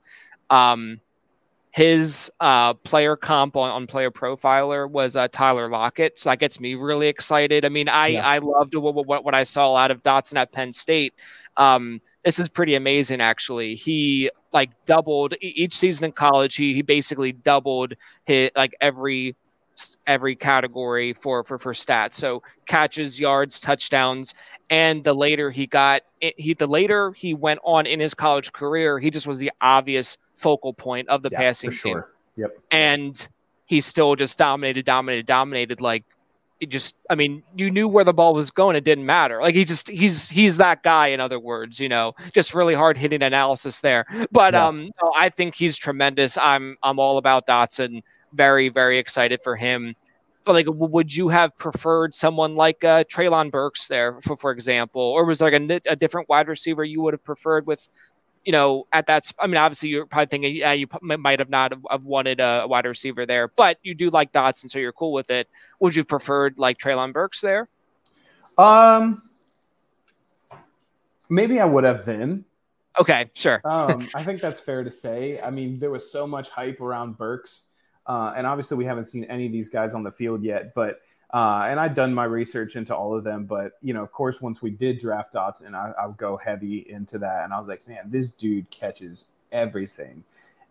Um, 0.50 1.00
his 1.72 2.32
uh, 2.40 2.74
player 2.74 3.16
comp 3.16 3.56
on, 3.56 3.72
on 3.72 3.88
Player 3.88 4.12
Profiler 4.12 4.90
was 4.90 5.16
uh, 5.16 5.28
Tyler 5.30 5.70
Lockett, 5.70 6.20
so 6.20 6.30
that 6.30 6.40
gets 6.40 6.60
me 6.60 6.76
really 6.76 7.08
excited. 7.08 7.66
I 7.66 7.70
mean, 7.70 7.90
I 7.90 8.08
yeah. 8.08 8.28
I 8.28 8.38
loved 8.38 8.76
what, 8.76 9.08
what, 9.08 9.24
what 9.24 9.34
I 9.34 9.44
saw 9.44 9.76
out 9.76 9.90
of 9.90 10.04
Dotson 10.04 10.36
at 10.36 10.52
Penn 10.52 10.72
State. 10.72 11.14
Um, 11.58 12.00
this 12.24 12.40
is 12.40 12.50
pretty 12.50 12.76
amazing, 12.76 13.22
actually. 13.22 13.74
He 13.74 14.30
like 14.54 14.72
doubled 14.86 15.34
each 15.42 15.74
season 15.74 16.06
in 16.06 16.12
college. 16.12 16.56
He 16.56 16.74
he 16.74 16.82
basically 16.82 17.32
doubled 17.32 17.94
his 18.26 18.52
like 18.56 18.76
every 18.80 19.36
every 20.06 20.36
category 20.36 21.14
for 21.14 21.44
for 21.44 21.58
for 21.58 21.74
stats. 21.74 22.14
So 22.14 22.44
catches, 22.66 23.20
yards, 23.20 23.60
touchdowns, 23.60 24.36
and 24.70 25.04
the 25.04 25.14
later 25.14 25.50
he 25.50 25.68
got 25.68 26.02
he 26.20 26.54
the 26.54 26.68
later 26.68 27.12
he 27.12 27.34
went 27.34 27.60
on 27.64 27.86
in 27.86 28.00
his 28.00 28.14
college 28.14 28.52
career, 28.52 29.00
he 29.00 29.10
just 29.10 29.28
was 29.28 29.40
the 29.40 29.52
obvious 29.62 30.18
focal 30.36 30.74
point 30.74 31.10
of 31.10 31.24
the 31.24 31.30
yeah, 31.32 31.40
passing 31.40 31.72
sure. 31.72 31.94
game. 31.94 32.04
Yep. 32.36 32.60
And 32.72 33.28
he 33.66 33.80
still 33.80 34.16
just 34.16 34.38
dominated, 34.38 34.86
dominated, 34.86 35.26
dominated 35.26 35.82
like 35.82 36.04
it 36.60 36.70
just 36.70 36.98
I 37.10 37.16
mean, 37.16 37.44
you 37.56 37.70
knew 37.70 37.88
where 37.88 38.04
the 38.04 38.14
ball 38.14 38.34
was 38.34 38.52
going, 38.52 38.76
it 38.76 38.84
didn't 38.84 39.06
matter. 39.06 39.42
Like 39.42 39.56
he 39.56 39.66
just 39.66 39.90
he's 39.90 40.30
he's 40.30 40.58
that 40.58 40.84
guy, 40.84 41.08
in 41.08 41.20
other 41.20 41.40
words, 41.40 41.80
you 41.80 41.90
know, 41.90 42.14
just 42.34 42.54
really 42.54 42.74
hard 42.74 42.98
hitting 42.98 43.22
analysis 43.22 43.82
there. 43.82 44.06
But 44.32 44.54
yeah. 44.54 44.68
um 44.68 44.92
no, 45.02 45.12
I 45.16 45.30
think 45.30 45.56
he's 45.56 45.78
tremendous. 45.78 46.38
I'm 46.38 46.78
I'm 46.84 47.00
all 47.00 47.18
about 47.18 47.48
Dotson. 47.48 48.02
Very, 48.34 48.70
very 48.70 48.98
excited 48.98 49.42
for 49.44 49.56
him. 49.56 49.96
But 50.46 50.54
like, 50.54 50.66
would 50.70 51.16
you 51.16 51.30
have 51.30 51.58
preferred 51.58 52.14
someone 52.14 52.56
like 52.56 52.84
uh, 52.84 53.06
Treylon 53.06 53.50
Burks 53.50 53.88
there, 53.88 54.20
for 54.22 54.36
for 54.36 54.52
example, 54.52 55.02
or 55.02 55.24
was 55.24 55.40
there 55.40 55.52
like 55.52 55.62
a, 55.88 55.92
a 55.92 55.96
different 55.96 56.28
wide 56.28 56.50
receiver 56.50 56.84
you 56.84 57.02
would 57.02 57.14
have 57.14 57.24
preferred 57.24 57.66
with 57.66 57.88
you 58.46 58.52
know, 58.52 58.88
at 58.92 59.08
that, 59.08 59.32
I 59.40 59.48
mean, 59.48 59.58
obviously 59.58 59.90
you're 59.90 60.06
probably 60.06 60.28
thinking, 60.28 60.56
yeah, 60.56 60.74
you 60.74 60.88
might 61.02 61.40
have 61.40 61.50
not 61.50 61.74
have 61.90 62.06
wanted 62.06 62.40
a 62.40 62.66
wide 62.68 62.86
receiver 62.86 63.26
there, 63.26 63.48
but 63.48 63.78
you 63.84 63.96
do 63.96 64.10
like 64.10 64.32
Dotson, 64.32 64.70
so 64.70 64.80
you're 64.80 64.92
cool 64.92 65.14
with 65.14 65.30
it. 65.30 65.48
Would 65.80 65.96
you 65.96 66.04
preferred 66.04 66.60
like 66.60 66.78
Treylon 66.78 67.14
Burks 67.14 67.42
there? 67.42 67.70
Um, 68.58 69.22
maybe 71.30 71.60
I 71.60 71.66
would 71.66 71.84
have 71.86 72.06
then. 72.06 72.46
Okay, 73.00 73.32
sure. 73.34 73.62
um, 73.66 74.08
I 74.16 74.24
think 74.24 74.42
that's 74.42 74.60
fair 74.60 74.84
to 74.84 74.92
say. 74.92 75.40
I 75.40 75.50
mean, 75.50 75.80
there 75.80 75.90
was 75.90 76.12
so 76.12 76.28
much 76.28 76.50
hype 76.50 76.82
around 76.82 77.18
Burks, 77.18 77.70
uh, 78.06 78.34
and 78.36 78.46
obviously 78.46 78.78
we 78.78 78.86
haven't 78.86 79.06
seen 79.06 79.24
any 79.26 79.46
of 79.46 79.52
these 79.52 79.70
guys 79.70 79.96
on 79.96 80.04
the 80.04 80.12
field 80.12 80.44
yet. 80.44 80.74
But 80.76 81.00
uh, 81.34 81.66
and 81.68 81.80
I'd 81.80 81.96
done 81.96 82.14
my 82.14 82.26
research 82.26 82.76
into 82.76 82.96
all 82.96 83.18
of 83.18 83.24
them. 83.24 83.46
But 83.46 83.74
you 83.82 83.94
know, 83.94 84.04
of 84.04 84.12
course, 84.12 84.40
once 84.40 84.62
we 84.62 84.72
did 84.72 85.00
draft 85.00 85.34
Dotson, 85.34 85.74
I, 85.74 85.92
I 86.02 86.08
would 86.08 86.18
go 86.18 86.38
heavy 86.38 86.86
into 86.90 87.18
that, 87.20 87.44
and 87.44 87.54
I 87.54 87.60
was 87.60 87.68
like, 87.68 87.88
man, 87.88 88.04
this 88.06 88.32
dude 88.32 88.70
catches 88.70 89.30
everything, 89.52 90.24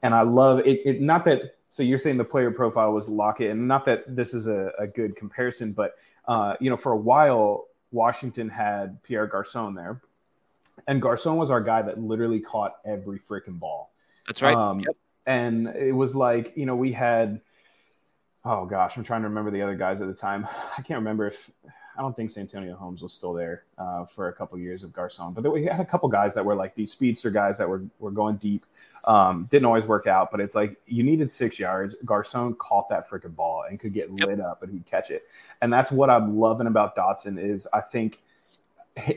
and 0.02 0.14
I 0.14 0.22
love 0.22 0.60
it. 0.60 0.80
it 0.84 1.00
not 1.02 1.24
that. 1.24 1.56
So 1.68 1.82
you're 1.82 1.98
saying 1.98 2.18
the 2.18 2.24
player 2.24 2.50
profile 2.50 2.92
was 2.92 3.08
Lockett, 3.08 3.50
and 3.50 3.66
not 3.66 3.84
that 3.86 4.14
this 4.14 4.34
is 4.34 4.46
a, 4.46 4.72
a 4.78 4.86
good 4.86 5.16
comparison, 5.16 5.72
but 5.72 5.94
uh, 6.28 6.54
you 6.60 6.70
know, 6.70 6.76
for 6.76 6.92
a 6.92 6.98
while 6.98 7.66
Washington 7.90 8.48
had 8.48 9.02
Pierre 9.02 9.26
Garcon 9.26 9.74
there, 9.74 10.00
and 10.86 11.00
Garcon 11.00 11.36
was 11.36 11.50
our 11.50 11.60
guy 11.60 11.82
that 11.82 12.00
literally 12.00 12.40
caught 12.40 12.76
every 12.84 13.18
freaking 13.18 13.58
ball. 13.58 13.92
That's 14.26 14.42
right. 14.42 14.54
Um, 14.54 14.80
yep. 14.80 14.96
And 15.26 15.68
it 15.68 15.92
was 15.92 16.16
like, 16.16 16.52
you 16.56 16.66
know, 16.66 16.74
we 16.74 16.92
had, 16.92 17.40
oh 18.45 18.66
gosh, 18.66 18.97
I'm 18.97 19.05
trying 19.05 19.22
to 19.22 19.28
remember 19.28 19.51
the 19.51 19.62
other 19.62 19.74
guys 19.74 20.03
at 20.03 20.09
the 20.09 20.14
time. 20.14 20.47
I 20.78 20.82
can't 20.82 20.99
remember 20.99 21.26
if, 21.26 21.51
I 21.97 22.01
don't 22.01 22.16
think 22.16 22.30
Santonio 22.30 22.74
Holmes 22.74 23.03
was 23.03 23.12
still 23.12 23.34
there 23.34 23.64
uh, 23.76 24.07
for 24.07 24.28
a 24.28 24.32
couple 24.32 24.59
years 24.59 24.82
of 24.82 24.93
Garcon, 24.93 25.34
but 25.34 25.49
we 25.51 25.66
had 25.66 25.80
a 25.80 25.84
couple 25.84 26.09
guys 26.09 26.34
that 26.34 26.45
were 26.45 26.55
like 26.55 26.74
these 26.74 26.90
speedster 26.90 27.30
guys 27.30 27.59
that 27.59 27.68
were, 27.68 27.84
were 27.99 28.11
going 28.11 28.36
deep. 28.36 28.64
Um, 29.05 29.47
didn't 29.51 29.66
always 29.66 29.84
work 29.84 30.07
out, 30.07 30.30
but 30.30 30.40
it's 30.40 30.55
like 30.55 30.80
you 30.86 31.03
needed 31.03 31.30
six 31.30 31.59
yards. 31.59 31.95
Garcon 32.05 32.55
caught 32.55 32.88
that 32.88 33.11
freaking 33.11 33.36
ball 33.36 33.64
and 33.68 33.78
could 33.78 33.93
get 33.93 34.09
yep. 34.11 34.28
lit 34.28 34.40
up 34.40 34.62
and 34.62 34.72
he'd 34.72 34.86
catch 34.86 35.11
it. 35.11 35.24
And 35.61 35.72
that's 35.72 35.93
what 35.93 36.09
I'm 36.09 36.38
loving 36.38 36.66
about 36.66 36.97
Dotson 36.97 37.38
is 37.38 37.68
I 37.72 37.80
think– 37.80 38.20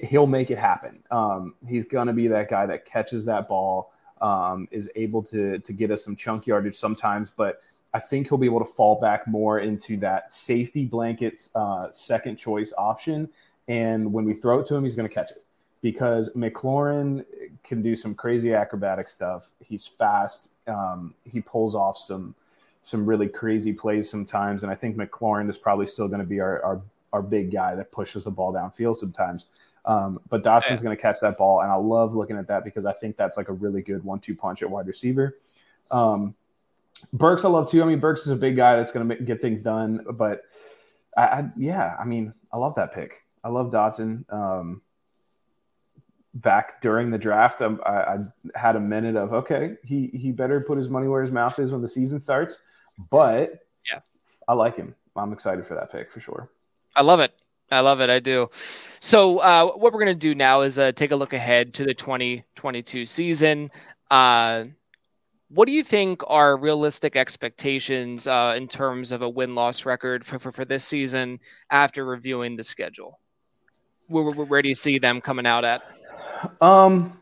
he'll 0.03 0.28
make 0.28 0.51
it 0.51 0.57
happen. 0.57 1.03
Um, 1.11 1.55
he's 1.67 1.86
going 1.86 2.07
to 2.07 2.13
be 2.13 2.28
that 2.28 2.49
guy 2.49 2.65
that 2.65 2.86
catches 2.86 3.26
that 3.26 3.47
ball, 3.47 3.91
um, 4.21 4.67
is 4.71 4.89
able 4.95 5.21
to 5.23 5.59
to 5.59 5.73
get 5.73 5.91
us 5.91 6.03
some 6.03 6.15
chunk 6.15 6.47
yardage 6.47 6.76
sometimes, 6.76 7.30
but 7.30 7.61
I 7.95 7.99
think 7.99 8.27
he'll 8.27 8.37
be 8.37 8.45
able 8.45 8.59
to 8.59 8.65
fall 8.65 8.99
back 8.99 9.25
more 9.25 9.59
into 9.59 9.95
that 9.97 10.33
safety 10.33 10.85
blanket 10.85 11.47
uh, 11.55 11.87
second 11.91 12.35
choice 12.35 12.73
option. 12.77 13.29
And 13.69 14.11
when 14.11 14.25
we 14.25 14.33
throw 14.33 14.59
it 14.59 14.65
to 14.67 14.75
him, 14.75 14.83
he's 14.83 14.95
going 14.95 15.07
to 15.07 15.13
catch 15.13 15.31
it 15.31 15.45
because 15.81 16.29
McLaurin 16.35 17.23
can 17.63 17.81
do 17.81 17.95
some 17.95 18.13
crazy 18.13 18.53
acrobatic 18.53 19.07
stuff. 19.07 19.49
He's 19.63 19.87
fast. 19.87 20.49
Um, 20.67 21.13
he 21.23 21.39
pulls 21.39 21.73
off 21.73 21.97
some 21.97 22.35
some 22.83 23.05
really 23.05 23.29
crazy 23.29 23.71
plays 23.71 24.09
sometimes, 24.09 24.63
and 24.63 24.71
I 24.71 24.75
think 24.75 24.97
McLaurin 24.97 25.49
is 25.49 25.57
probably 25.57 25.87
still 25.87 26.09
going 26.09 26.19
to 26.19 26.27
be 26.27 26.41
our, 26.41 26.61
our 26.63 26.81
our 27.13 27.21
big 27.21 27.49
guy 27.49 27.75
that 27.75 27.93
pushes 27.93 28.25
the 28.25 28.31
ball 28.31 28.51
downfield 28.51 28.97
sometimes. 28.97 29.45
Um, 29.85 30.19
but 30.29 30.43
Dotson's 30.43 30.81
going 30.81 30.95
to 30.95 31.01
catch 31.01 31.21
that 31.21 31.37
ball, 31.37 31.61
and 31.61 31.71
I 31.71 31.75
love 31.75 32.13
looking 32.13 32.35
at 32.35 32.47
that 32.47 32.65
because 32.65 32.85
I 32.85 32.91
think 32.91 33.15
that's 33.15 33.37
like 33.37 33.47
a 33.47 33.53
really 33.53 33.81
good 33.81 34.03
one-two 34.03 34.35
punch 34.35 34.61
at 34.63 34.69
wide 34.69 34.87
receiver. 34.87 35.37
Um, 35.91 36.35
Burks, 37.13 37.45
I 37.45 37.49
love 37.49 37.69
too. 37.69 37.83
I 37.83 37.85
mean, 37.85 37.99
Burks 37.99 38.21
is 38.21 38.29
a 38.29 38.35
big 38.35 38.55
guy 38.55 38.75
that's 38.75 38.91
going 38.91 39.07
to 39.07 39.15
get 39.15 39.41
things 39.41 39.61
done. 39.61 40.05
But 40.13 40.41
I, 41.17 41.21
I, 41.23 41.49
yeah, 41.57 41.95
I 41.99 42.05
mean, 42.05 42.33
I 42.53 42.57
love 42.57 42.75
that 42.75 42.93
pick. 42.93 43.23
I 43.43 43.49
love 43.49 43.71
Dotson. 43.71 44.31
Um, 44.31 44.81
back 46.33 46.81
during 46.81 47.11
the 47.11 47.17
draft, 47.17 47.61
I, 47.61 47.67
I, 47.85 48.17
had 48.55 48.75
a 48.75 48.79
minute 48.79 49.15
of 49.15 49.33
okay, 49.33 49.75
he 49.83 50.07
he 50.07 50.31
better 50.31 50.61
put 50.61 50.77
his 50.77 50.89
money 50.89 51.07
where 51.07 51.21
his 51.21 51.31
mouth 51.31 51.57
is 51.59 51.71
when 51.71 51.81
the 51.81 51.89
season 51.89 52.19
starts. 52.19 52.59
But 53.09 53.59
yeah, 53.89 53.99
I 54.47 54.53
like 54.53 54.75
him. 54.75 54.95
I'm 55.15 55.31
excited 55.31 55.65
for 55.65 55.75
that 55.75 55.91
pick 55.91 56.11
for 56.11 56.19
sure. 56.19 56.49
I 56.95 57.01
love 57.01 57.19
it. 57.19 57.33
I 57.71 57.79
love 57.79 58.01
it. 58.01 58.09
I 58.09 58.19
do. 58.19 58.49
So, 58.53 59.39
uh, 59.39 59.71
what 59.71 59.91
we're 59.93 60.03
going 60.03 60.07
to 60.07 60.15
do 60.15 60.35
now 60.35 60.61
is 60.61 60.77
uh, 60.77 60.91
take 60.91 61.11
a 61.11 61.15
look 61.15 61.33
ahead 61.33 61.73
to 61.75 61.83
the 61.83 61.93
2022 61.93 63.05
season. 63.05 63.71
Uh, 64.11 64.65
what 65.55 65.67
do 65.67 65.71
you 65.71 65.83
think 65.83 66.21
are 66.27 66.57
realistic 66.57 67.15
expectations 67.15 68.27
uh, 68.27 68.53
in 68.57 68.67
terms 68.67 69.13
of 69.13 69.21
a 69.21 69.29
win 69.29 69.55
loss 69.55 69.85
record 69.85 70.25
for, 70.25 70.37
for, 70.37 70.51
for, 70.51 70.65
this 70.65 70.83
season 70.83 71.39
after 71.71 72.03
reviewing 72.03 72.57
the 72.57 72.63
schedule? 72.63 73.21
Where, 74.07 74.25
where, 74.25 74.45
where 74.45 74.61
do 74.61 74.67
you 74.67 74.75
see 74.75 74.99
them 74.99 75.21
coming 75.21 75.45
out 75.45 75.63
at? 75.63 75.81
Um, 76.59 77.17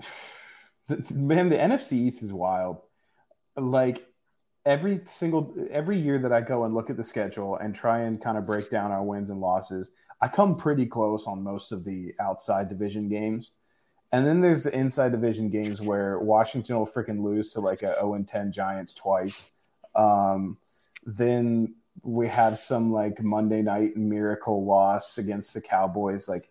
man, 1.10 1.50
the 1.50 1.56
NFC 1.56 1.92
East 1.92 2.24
is 2.24 2.32
wild. 2.32 2.80
Like, 3.56 4.04
every 4.66 5.02
single 5.04 5.54
every 5.70 6.00
year 6.00 6.18
that 6.18 6.32
I 6.32 6.40
go 6.40 6.64
and 6.64 6.74
look 6.74 6.90
at 6.90 6.96
the 6.96 7.04
schedule 7.04 7.56
and 7.56 7.74
try 7.74 8.00
and 8.00 8.20
kind 8.20 8.36
of 8.36 8.44
break 8.44 8.70
down 8.70 8.90
our 8.90 9.04
wins 9.04 9.30
and 9.30 9.40
losses, 9.40 9.92
I 10.20 10.26
come 10.26 10.56
pretty 10.56 10.86
close 10.86 11.28
on 11.28 11.44
most 11.44 11.70
of 11.70 11.84
the 11.84 12.12
outside 12.18 12.68
division 12.68 13.08
games. 13.08 13.52
And 14.12 14.26
then 14.26 14.40
there's 14.40 14.64
the 14.64 14.76
inside 14.76 15.12
division 15.12 15.48
games 15.48 15.80
where 15.80 16.18
Washington 16.18 16.76
will 16.76 16.86
freaking 16.86 17.22
lose 17.22 17.52
to 17.52 17.60
like 17.60 17.82
a 17.82 17.94
0 17.94 18.14
and 18.14 18.26
10 18.26 18.50
Giants 18.52 18.92
twice. 18.92 19.52
Um, 19.94 20.58
then 21.06 21.74
we 22.02 22.28
have 22.28 22.58
some 22.58 22.92
like 22.92 23.22
Monday 23.22 23.62
night 23.62 23.96
miracle 23.96 24.64
loss 24.64 25.18
against 25.18 25.54
the 25.54 25.60
Cowboys. 25.60 26.28
Like 26.28 26.50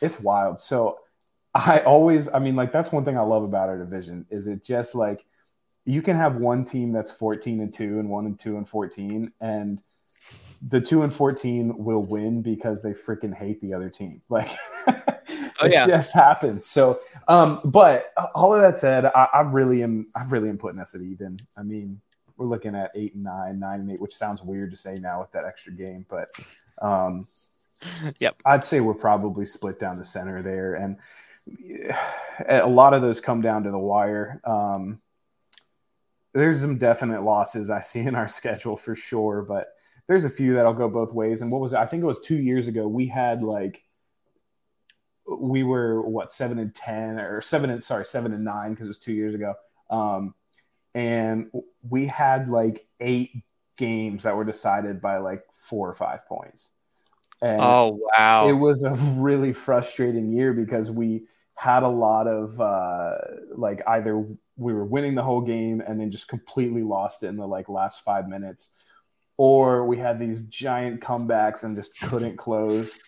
it's 0.00 0.18
wild. 0.20 0.60
So 0.60 0.98
I 1.54 1.80
always, 1.80 2.32
I 2.32 2.40
mean, 2.40 2.56
like 2.56 2.72
that's 2.72 2.90
one 2.90 3.04
thing 3.04 3.16
I 3.16 3.22
love 3.22 3.44
about 3.44 3.68
our 3.68 3.78
division 3.78 4.26
is 4.30 4.46
it 4.46 4.64
just 4.64 4.94
like 4.94 5.24
you 5.84 6.02
can 6.02 6.16
have 6.16 6.36
one 6.36 6.64
team 6.64 6.92
that's 6.92 7.10
14 7.10 7.60
and 7.60 7.72
2 7.72 7.98
and 8.00 8.10
1 8.10 8.26
and 8.26 8.38
2 8.38 8.56
and 8.56 8.68
14 8.68 9.32
and 9.40 9.78
the 10.60 10.80
2 10.80 11.02
and 11.02 11.12
14 11.12 11.82
will 11.82 12.02
win 12.02 12.42
because 12.42 12.82
they 12.82 12.90
freaking 12.90 13.34
hate 13.34 13.60
the 13.60 13.72
other 13.72 13.88
team 13.88 14.20
like 14.28 14.50
oh, 15.60 15.66
it 15.66 15.72
yeah. 15.72 15.86
just 15.86 16.14
happens 16.14 16.66
so 16.66 16.98
um 17.28 17.60
but 17.64 18.12
all 18.34 18.54
of 18.54 18.60
that 18.60 18.76
said 18.76 19.06
I, 19.06 19.28
I 19.32 19.40
really 19.40 19.82
am 19.82 20.06
i 20.14 20.24
really 20.24 20.48
am 20.48 20.58
putting 20.58 20.80
us 20.80 20.94
at 20.94 21.00
even 21.00 21.40
i 21.56 21.62
mean 21.62 22.00
we're 22.36 22.46
looking 22.46 22.74
at 22.74 22.90
eight 22.94 23.14
and 23.14 23.24
nine 23.24 23.58
nine 23.58 23.80
and 23.80 23.90
eight 23.90 24.00
which 24.00 24.14
sounds 24.14 24.42
weird 24.42 24.70
to 24.70 24.76
say 24.76 24.96
now 24.96 25.20
with 25.20 25.32
that 25.32 25.44
extra 25.44 25.72
game 25.72 26.06
but 26.08 26.28
um 26.80 27.26
yep 28.18 28.36
i'd 28.46 28.64
say 28.64 28.80
we're 28.80 28.94
probably 28.94 29.46
split 29.46 29.78
down 29.78 29.98
the 29.98 30.04
center 30.04 30.42
there 30.42 30.74
and 30.74 30.96
a 32.48 32.66
lot 32.66 32.92
of 32.92 33.00
those 33.02 33.20
come 33.20 33.40
down 33.40 33.62
to 33.62 33.70
the 33.70 33.78
wire 33.78 34.40
um 34.44 35.00
there's 36.34 36.60
some 36.60 36.78
definite 36.78 37.22
losses 37.22 37.70
I 37.70 37.80
see 37.80 38.00
in 38.00 38.14
our 38.14 38.28
schedule 38.28 38.76
for 38.76 38.94
sure, 38.94 39.42
but 39.42 39.68
there's 40.06 40.24
a 40.24 40.30
few 40.30 40.54
that'll 40.54 40.74
go 40.74 40.88
both 40.88 41.12
ways. 41.12 41.42
And 41.42 41.50
what 41.50 41.60
was 41.60 41.72
it? 41.72 41.78
I 41.78 41.86
think 41.86 42.02
it 42.02 42.06
was 42.06 42.20
two 42.20 42.36
years 42.36 42.68
ago. 42.68 42.86
We 42.86 43.06
had 43.06 43.42
like 43.42 43.82
we 45.28 45.62
were 45.62 46.02
what 46.02 46.32
seven 46.32 46.58
and 46.58 46.74
ten 46.74 47.18
or 47.18 47.40
seven 47.40 47.70
and 47.70 47.82
sorry 47.84 48.04
seven 48.06 48.32
and 48.32 48.44
nine 48.44 48.70
because 48.70 48.86
it 48.86 48.90
was 48.90 48.98
two 48.98 49.12
years 49.12 49.34
ago. 49.34 49.54
Um, 49.90 50.34
and 50.94 51.50
we 51.88 52.06
had 52.06 52.48
like 52.48 52.84
eight 53.00 53.30
games 53.76 54.24
that 54.24 54.34
were 54.34 54.44
decided 54.44 55.00
by 55.00 55.18
like 55.18 55.42
four 55.60 55.88
or 55.88 55.94
five 55.94 56.26
points. 56.26 56.70
And 57.40 57.60
oh 57.60 58.00
wow! 58.16 58.48
It 58.48 58.54
was 58.54 58.82
a 58.82 58.94
really 58.94 59.52
frustrating 59.52 60.28
year 60.28 60.52
because 60.52 60.90
we 60.90 61.24
had 61.54 61.82
a 61.82 61.88
lot 61.88 62.26
of 62.26 62.60
uh, 62.60 63.14
like 63.54 63.80
either 63.86 64.24
we 64.56 64.74
were 64.74 64.84
winning 64.84 65.14
the 65.14 65.22
whole 65.22 65.40
game 65.40 65.80
and 65.80 66.00
then 66.00 66.10
just 66.10 66.26
completely 66.26 66.82
lost 66.82 67.22
it 67.22 67.28
in 67.28 67.36
the 67.36 67.46
like 67.46 67.68
last 67.68 68.02
five 68.02 68.28
minutes, 68.28 68.70
or 69.36 69.86
we 69.86 69.98
had 69.98 70.18
these 70.18 70.42
giant 70.42 71.00
comebacks 71.00 71.62
and 71.62 71.76
just 71.76 72.00
couldn't 72.00 72.36
close. 72.36 72.98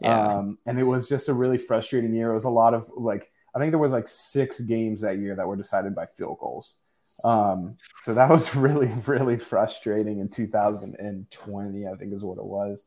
Yeah. 0.00 0.36
Um, 0.36 0.58
and 0.66 0.78
it 0.78 0.84
was 0.84 1.08
just 1.08 1.28
a 1.28 1.34
really 1.34 1.58
frustrating 1.58 2.14
year. 2.14 2.30
It 2.30 2.34
was 2.34 2.44
a 2.44 2.50
lot 2.50 2.74
of 2.74 2.88
like 2.96 3.30
I 3.54 3.58
think 3.58 3.70
there 3.72 3.78
was 3.78 3.92
like 3.92 4.08
six 4.08 4.60
games 4.60 5.00
that 5.02 5.18
year 5.18 5.34
that 5.36 5.46
were 5.46 5.56
decided 5.56 5.94
by 5.94 6.06
field 6.06 6.38
goals. 6.40 6.76
Um, 7.22 7.76
so 7.98 8.12
that 8.14 8.28
was 8.28 8.54
really 8.56 8.90
really 9.06 9.36
frustrating 9.36 10.18
in 10.18 10.28
2020. 10.28 11.86
I 11.86 11.94
think 11.94 12.12
is 12.12 12.24
what 12.24 12.38
it 12.38 12.44
was. 12.44 12.84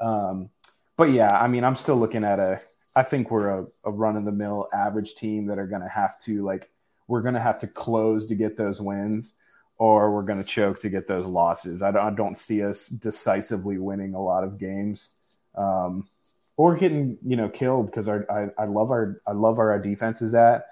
Um, 0.00 0.50
but 0.96 1.10
yeah, 1.10 1.38
I 1.38 1.48
mean, 1.48 1.64
I'm 1.64 1.76
still 1.76 1.96
looking 1.96 2.24
at 2.24 2.38
a. 2.38 2.60
I 2.96 3.02
think 3.02 3.30
we're 3.30 3.48
a, 3.48 3.66
a 3.84 3.90
run 3.90 4.16
of 4.16 4.24
the 4.24 4.32
mill 4.32 4.68
average 4.72 5.14
team 5.16 5.46
that 5.46 5.58
are 5.58 5.66
going 5.66 5.82
to 5.82 5.88
have 5.88 6.20
to 6.20 6.44
like 6.44 6.70
we're 7.08 7.22
going 7.22 7.34
to 7.34 7.40
have 7.40 7.58
to 7.60 7.66
close 7.66 8.26
to 8.26 8.34
get 8.34 8.56
those 8.56 8.80
wins 8.80 9.34
or 9.78 10.12
we're 10.12 10.22
going 10.22 10.38
to 10.38 10.48
choke 10.48 10.80
to 10.80 10.88
get 10.88 11.08
those 11.08 11.26
losses. 11.26 11.82
I 11.82 11.90
don't, 11.90 12.06
I 12.06 12.14
don't, 12.14 12.38
see 12.38 12.62
us 12.62 12.86
decisively 12.86 13.78
winning 13.78 14.14
a 14.14 14.22
lot 14.22 14.44
of 14.44 14.58
games 14.58 15.18
um, 15.56 16.08
or 16.56 16.76
getting, 16.76 17.18
you 17.24 17.36
know, 17.36 17.48
killed 17.48 17.86
because 17.86 18.08
our, 18.08 18.26
I, 18.30 18.62
I 18.62 18.66
love 18.66 18.90
our, 18.90 19.20
I 19.26 19.32
love 19.32 19.58
our 19.58 19.78
defense 19.78 20.22
is 20.22 20.34
at 20.34 20.66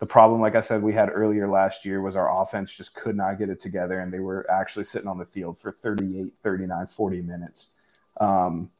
the 0.00 0.06
problem, 0.06 0.40
like 0.40 0.54
I 0.56 0.62
said, 0.62 0.82
we 0.82 0.94
had 0.94 1.10
earlier 1.12 1.46
last 1.46 1.84
year 1.84 2.00
was 2.00 2.16
our 2.16 2.42
offense 2.42 2.74
just 2.74 2.94
could 2.94 3.16
not 3.16 3.38
get 3.38 3.50
it 3.50 3.60
together 3.60 4.00
and 4.00 4.10
they 4.10 4.18
were 4.18 4.50
actually 4.50 4.84
sitting 4.84 5.06
on 5.06 5.18
the 5.18 5.26
field 5.26 5.58
for 5.58 5.72
38, 5.72 6.32
39, 6.40 6.86
40 6.86 7.20
minutes 7.20 7.72
um, 8.18 8.70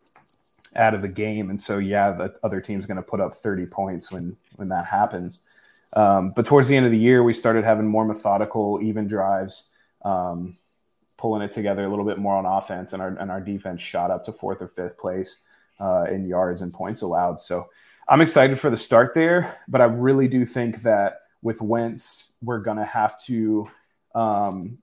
out 0.74 0.94
of 0.94 1.02
the 1.02 1.08
game. 1.08 1.50
And 1.50 1.60
so, 1.60 1.76
yeah, 1.76 2.10
the 2.12 2.34
other 2.42 2.62
team's 2.62 2.86
going 2.86 2.96
to 2.96 3.02
put 3.02 3.20
up 3.20 3.34
30 3.34 3.66
points 3.66 4.10
when, 4.10 4.34
when 4.56 4.70
that 4.70 4.86
happens. 4.86 5.40
Um, 5.92 6.32
but 6.34 6.46
towards 6.46 6.68
the 6.68 6.76
end 6.76 6.86
of 6.86 6.92
the 6.92 6.98
year, 6.98 7.22
we 7.22 7.34
started 7.34 7.64
having 7.64 7.86
more 7.86 8.06
methodical, 8.06 8.80
even 8.82 9.06
drives, 9.06 9.68
um, 10.06 10.56
pulling 11.18 11.42
it 11.42 11.52
together 11.52 11.84
a 11.84 11.88
little 11.90 12.06
bit 12.06 12.16
more 12.16 12.36
on 12.36 12.46
offense, 12.46 12.94
and 12.94 13.02
our 13.02 13.08
and 13.08 13.30
our 13.30 13.40
defense 13.40 13.82
shot 13.82 14.10
up 14.10 14.24
to 14.24 14.32
fourth 14.32 14.62
or 14.62 14.68
fifth 14.68 14.96
place 14.96 15.38
uh, 15.80 16.04
in 16.10 16.28
yards 16.28 16.62
and 16.62 16.72
points 16.72 17.02
allowed. 17.02 17.40
So 17.40 17.68
I'm 18.08 18.20
excited 18.20 18.58
for 18.58 18.70
the 18.70 18.76
start 18.76 19.14
there, 19.14 19.58
but 19.68 19.80
I 19.80 19.84
really 19.84 20.28
do 20.28 20.44
think 20.44 20.82
that 20.82 21.20
with 21.42 21.60
Wentz, 21.60 22.32
we're 22.42 22.60
gonna 22.60 22.84
have 22.84 23.22
to 23.24 23.70
um, 24.14 24.78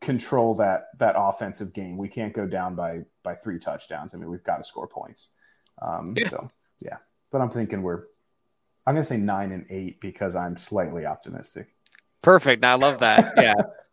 control 0.00 0.54
that 0.56 0.88
that 0.98 1.14
offensive 1.16 1.72
game. 1.72 1.96
We 1.96 2.08
can't 2.08 2.32
go 2.32 2.46
down 2.46 2.74
by 2.74 3.02
by 3.22 3.34
three 3.34 3.58
touchdowns. 3.58 4.14
I 4.14 4.18
mean, 4.18 4.30
we've 4.30 4.44
got 4.44 4.58
to 4.58 4.64
score 4.64 4.86
points. 4.86 5.30
Um, 5.82 6.14
yeah. 6.16 6.28
So 6.28 6.50
yeah, 6.80 6.96
but 7.30 7.40
I'm 7.40 7.50
thinking 7.50 7.82
we're 7.82 8.04
I'm 8.86 8.94
gonna 8.94 9.04
say 9.04 9.18
nine 9.18 9.52
and 9.52 9.66
eight 9.70 10.00
because 10.00 10.34
I'm 10.34 10.56
slightly 10.56 11.06
optimistic. 11.06 11.68
Perfect. 12.22 12.64
I 12.64 12.74
love 12.74 13.00
that. 13.00 13.34
Yeah. 13.36 13.54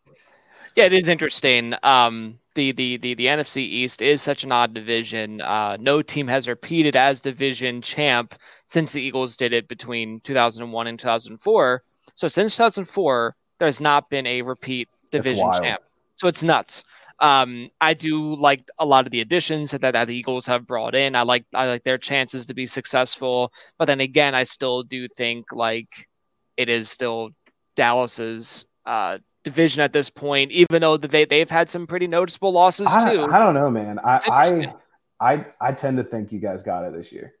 yeah, 0.78 0.84
it 0.84 0.92
is 0.92 1.08
interesting. 1.08 1.74
Um, 1.82 2.38
the, 2.54 2.70
the 2.70 2.98
the 2.98 3.14
the 3.14 3.26
NFC 3.26 3.56
East 3.58 4.00
is 4.00 4.22
such 4.22 4.44
an 4.44 4.52
odd 4.52 4.74
division. 4.74 5.40
Uh, 5.40 5.76
no 5.80 6.02
team 6.02 6.28
has 6.28 6.46
repeated 6.46 6.94
as 6.94 7.20
division 7.20 7.82
champ 7.82 8.36
since 8.66 8.92
the 8.92 9.02
Eagles 9.02 9.36
did 9.36 9.52
it 9.52 9.66
between 9.66 10.20
2001 10.20 10.86
and 10.86 10.96
2004. 10.96 11.82
So 12.14 12.28
since 12.28 12.54
2004, 12.54 13.34
there's 13.58 13.80
not 13.80 14.08
been 14.08 14.24
a 14.28 14.42
repeat 14.42 14.88
division 15.10 15.50
champ. 15.60 15.82
So 16.14 16.28
it's 16.28 16.44
nuts. 16.44 16.84
Um, 17.18 17.68
I 17.80 17.94
do 17.94 18.36
like 18.36 18.62
a 18.78 18.86
lot 18.86 19.04
of 19.04 19.10
the 19.10 19.20
additions 19.20 19.72
that, 19.72 19.80
that 19.80 20.06
the 20.06 20.14
Eagles 20.14 20.46
have 20.46 20.64
brought 20.64 20.94
in. 20.94 21.16
I 21.16 21.22
like 21.22 21.44
I 21.54 21.66
like 21.66 21.82
their 21.82 21.98
chances 21.98 22.46
to 22.46 22.54
be 22.54 22.66
successful, 22.66 23.52
but 23.78 23.86
then 23.86 24.00
again, 24.00 24.36
I 24.36 24.44
still 24.44 24.84
do 24.84 25.08
think 25.08 25.46
like 25.50 26.06
it 26.56 26.68
is 26.68 26.88
still 26.88 27.30
Dallas's 27.74 28.64
uh, 28.86 29.18
division 29.48 29.82
at 29.82 29.92
this 29.92 30.10
point, 30.10 30.52
even 30.52 30.82
though 30.82 30.96
they 30.96 31.24
they've 31.24 31.50
had 31.50 31.70
some 31.70 31.86
pretty 31.86 32.06
noticeable 32.06 32.52
losses 32.52 32.88
I, 32.88 33.14
too. 33.14 33.24
I 33.24 33.38
don't 33.38 33.54
know, 33.54 33.70
man. 33.70 33.98
I, 34.04 34.20
I 34.30 34.74
I 35.20 35.46
I 35.60 35.72
tend 35.72 35.96
to 35.96 36.04
think 36.04 36.32
you 36.32 36.38
guys 36.38 36.62
got 36.62 36.84
it 36.84 36.92
this 36.92 37.12
year. 37.12 37.34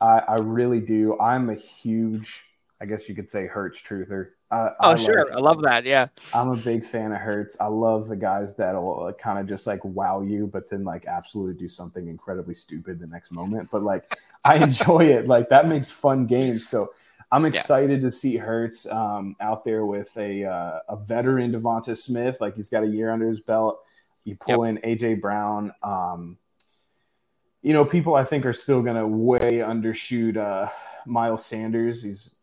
I 0.00 0.18
I 0.28 0.34
really 0.36 0.80
do. 0.80 1.18
I'm 1.18 1.48
a 1.50 1.54
huge, 1.54 2.44
I 2.80 2.84
guess 2.84 3.08
you 3.08 3.14
could 3.14 3.30
say, 3.30 3.46
Hurts 3.46 3.80
truther. 3.82 4.28
I, 4.50 4.70
oh 4.80 4.90
I 4.90 4.94
sure, 4.96 5.24
like, 5.24 5.34
I 5.34 5.38
love 5.38 5.62
that. 5.62 5.86
Yeah, 5.86 6.08
I'm 6.34 6.50
a 6.50 6.56
big 6.56 6.84
fan 6.84 7.12
of 7.12 7.18
Hurts. 7.18 7.56
I 7.58 7.66
love 7.66 8.08
the 8.08 8.16
guys 8.16 8.54
that'll 8.56 9.04
uh, 9.04 9.12
kind 9.12 9.38
of 9.38 9.48
just 9.48 9.66
like 9.66 9.82
wow 9.84 10.20
you, 10.20 10.46
but 10.46 10.68
then 10.68 10.84
like 10.84 11.06
absolutely 11.06 11.54
do 11.54 11.68
something 11.68 12.08
incredibly 12.08 12.54
stupid 12.54 13.00
the 13.00 13.06
next 13.06 13.32
moment. 13.32 13.70
But 13.72 13.82
like 13.82 14.04
I 14.44 14.56
enjoy 14.62 15.06
it. 15.06 15.26
Like 15.26 15.48
that 15.48 15.66
makes 15.66 15.90
fun 15.90 16.26
games. 16.26 16.68
So 16.68 16.92
I'm 17.32 17.46
excited 17.46 18.02
yeah. 18.02 18.08
to 18.08 18.10
see 18.10 18.36
Hurts 18.36 18.86
um, 18.86 19.34
out 19.40 19.64
there 19.64 19.86
with 19.86 20.14
a 20.18 20.44
uh, 20.44 20.80
a 20.90 20.96
veteran 20.96 21.50
Devonta 21.50 21.96
Smith. 21.96 22.36
Like 22.42 22.54
he's 22.54 22.68
got 22.68 22.84
a 22.84 22.86
year 22.86 23.10
under 23.10 23.26
his 23.26 23.40
belt. 23.40 23.82
You 24.24 24.36
pull 24.36 24.66
yep. 24.66 24.84
in 24.84 24.96
AJ 24.96 25.22
Brown. 25.22 25.72
Um, 25.82 26.36
you 27.62 27.72
know, 27.72 27.86
people 27.86 28.14
I 28.14 28.24
think 28.24 28.44
are 28.44 28.52
still 28.52 28.82
going 28.82 28.96
to 28.96 29.06
way 29.06 29.58
undershoot 29.58 30.36
uh, 30.36 30.68
Miles 31.06 31.46
Sanders. 31.46 32.02
He's 32.02 32.36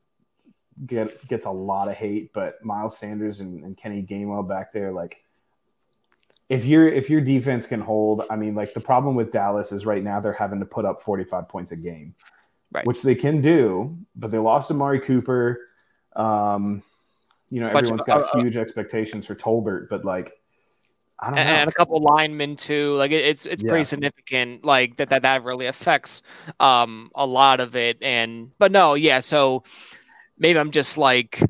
get 0.88 1.28
gets 1.28 1.46
a 1.46 1.52
lot 1.52 1.88
of 1.88 1.96
hate, 1.96 2.34
but 2.34 2.66
Miles 2.66 2.98
Sanders 2.98 3.42
and, 3.42 3.64
and 3.64 3.78
Kenny 3.78 4.02
Gainwell 4.02 4.48
back 4.48 4.74
there, 4.74 4.92
like 4.92 5.24
if 6.50 6.66
your 6.66 6.90
if 6.90 7.12
your 7.12 7.22
defense 7.22 7.68
can 7.68 7.80
hold, 7.80 8.24
I 8.32 8.36
mean, 8.36 8.56
like 8.56 8.74
the 8.74 8.80
problem 8.80 9.14
with 9.14 9.32
Dallas 9.32 9.72
is 9.72 9.86
right 9.86 10.04
now 10.04 10.20
they're 10.20 10.34
having 10.34 10.60
to 10.62 10.66
put 10.66 10.84
up 10.84 11.00
45 11.00 11.48
points 11.48 11.72
a 11.72 11.76
game 11.76 12.16
right. 12.72 12.86
which 12.86 13.02
they 13.04 13.16
can 13.16 13.42
do, 13.42 13.98
but 14.16 14.32
they 14.32 14.38
lost 14.38 14.72
Amari 14.72 15.00
Cooper. 15.00 15.62
Um, 16.16 16.84
you 17.50 17.60
know, 17.62 17.68
everyone's 17.68 18.04
got 18.04 18.22
uh, 18.22 18.38
uh, 18.38 18.42
huge 18.42 18.58
expectations 18.58 19.26
for 19.26 19.36
Tolbert, 19.36 19.90
but 19.90 20.06
like, 20.06 20.34
I 21.20 21.30
don't 21.30 21.40
and, 21.40 21.50
know. 21.50 21.56
And 21.56 21.70
a 21.70 21.74
couple 21.74 22.00
linemen 22.00 22.56
too. 22.56 22.96
Like 22.96 23.12
it's 23.12 23.46
it's 23.46 23.64
yeah. 23.64 23.70
pretty 23.70 23.84
significant. 23.84 24.64
Like 24.64 24.98
that 24.98 25.10
that 25.10 25.24
that 25.24 25.44
really 25.44 25.66
affects 25.66 26.22
um 26.60 27.12
a 27.16 27.26
lot 27.26 27.60
of 27.60 27.76
it. 27.76 27.98
And 28.02 28.52
but 28.58 28.72
no, 28.72 28.94
yeah. 28.94 29.20
So 29.20 29.64
maybe 30.38 30.60
I'm 30.60 30.72
just 30.72 30.98
like 30.98 31.42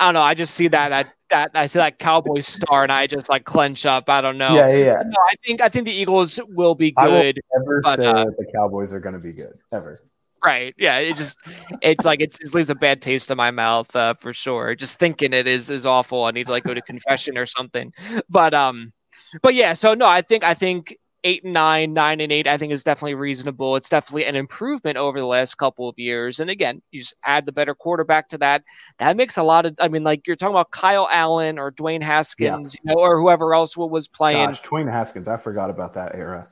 I 0.00 0.06
don't 0.06 0.14
know. 0.14 0.22
I 0.22 0.34
just 0.34 0.54
see 0.54 0.68
that 0.68 0.88
that 0.88 1.14
that 1.28 1.50
I 1.54 1.66
see 1.66 1.78
that 1.78 1.98
Cowboys 1.98 2.46
star, 2.46 2.82
and 2.82 2.90
I 2.90 3.06
just 3.06 3.28
like 3.28 3.44
clench 3.44 3.84
up. 3.86 4.08
I 4.08 4.20
don't 4.20 4.38
know. 4.38 4.54
Yeah, 4.54 4.68
yeah. 4.68 5.02
No, 5.04 5.16
I 5.30 5.34
think 5.44 5.60
I 5.60 5.68
think 5.68 5.84
the 5.84 5.92
Eagles 5.92 6.40
will 6.48 6.74
be 6.74 6.92
good. 6.92 7.38
I 7.54 7.58
will 7.58 7.64
never 7.64 7.80
but, 7.82 7.96
say 7.96 8.06
uh, 8.06 8.24
that 8.24 8.36
the 8.36 8.50
Cowboys 8.52 8.92
are 8.92 9.00
going 9.00 9.14
to 9.14 9.20
be 9.20 9.32
good 9.32 9.54
ever. 9.72 10.00
Right. 10.44 10.74
Yeah. 10.76 10.98
It 10.98 11.16
just 11.16 11.38
it's 11.82 12.04
like 12.04 12.20
it's, 12.20 12.40
it 12.40 12.52
leaves 12.54 12.70
a 12.70 12.74
bad 12.74 13.00
taste 13.00 13.30
in 13.30 13.36
my 13.36 13.50
mouth 13.50 13.94
uh, 13.94 14.14
for 14.14 14.32
sure. 14.32 14.74
Just 14.74 14.98
thinking 14.98 15.32
it 15.32 15.46
is 15.46 15.70
is 15.70 15.86
awful. 15.86 16.24
I 16.24 16.32
need 16.32 16.46
to 16.46 16.52
like 16.52 16.64
go 16.64 16.74
to 16.74 16.82
confession 16.82 17.38
or 17.38 17.46
something. 17.46 17.92
But 18.28 18.52
um, 18.52 18.92
but 19.40 19.54
yeah. 19.54 19.72
So 19.72 19.94
no, 19.94 20.08
I 20.08 20.20
think 20.20 20.42
I 20.42 20.54
think 20.54 20.96
eight 21.24 21.44
and 21.44 21.52
nine, 21.52 21.92
nine 21.92 22.20
and 22.20 22.32
eight, 22.32 22.46
I 22.46 22.56
think 22.56 22.72
is 22.72 22.82
definitely 22.82 23.14
reasonable. 23.14 23.76
It's 23.76 23.88
definitely 23.88 24.24
an 24.24 24.34
improvement 24.34 24.96
over 24.96 25.18
the 25.18 25.26
last 25.26 25.54
couple 25.54 25.88
of 25.88 25.98
years. 25.98 26.40
And 26.40 26.50
again, 26.50 26.82
you 26.90 27.00
just 27.00 27.14
add 27.24 27.46
the 27.46 27.52
better 27.52 27.74
quarterback 27.74 28.28
to 28.30 28.38
that. 28.38 28.64
That 28.98 29.16
makes 29.16 29.36
a 29.36 29.42
lot 29.42 29.66
of. 29.66 29.76
I 29.80 29.88
mean, 29.88 30.02
like 30.04 30.26
you're 30.26 30.36
talking 30.36 30.54
about 30.54 30.70
Kyle 30.70 31.08
Allen 31.10 31.58
or 31.58 31.70
Dwayne 31.70 32.02
Haskins, 32.02 32.74
yeah. 32.74 32.90
you 32.90 32.96
know, 32.96 33.00
or 33.00 33.20
whoever 33.20 33.54
else 33.54 33.76
was 33.76 34.08
playing. 34.08 34.48
Gosh, 34.48 34.62
Dwayne 34.62 34.90
Haskins, 34.90 35.28
I 35.28 35.36
forgot 35.36 35.70
about 35.70 35.94
that 35.94 36.14
era. 36.14 36.48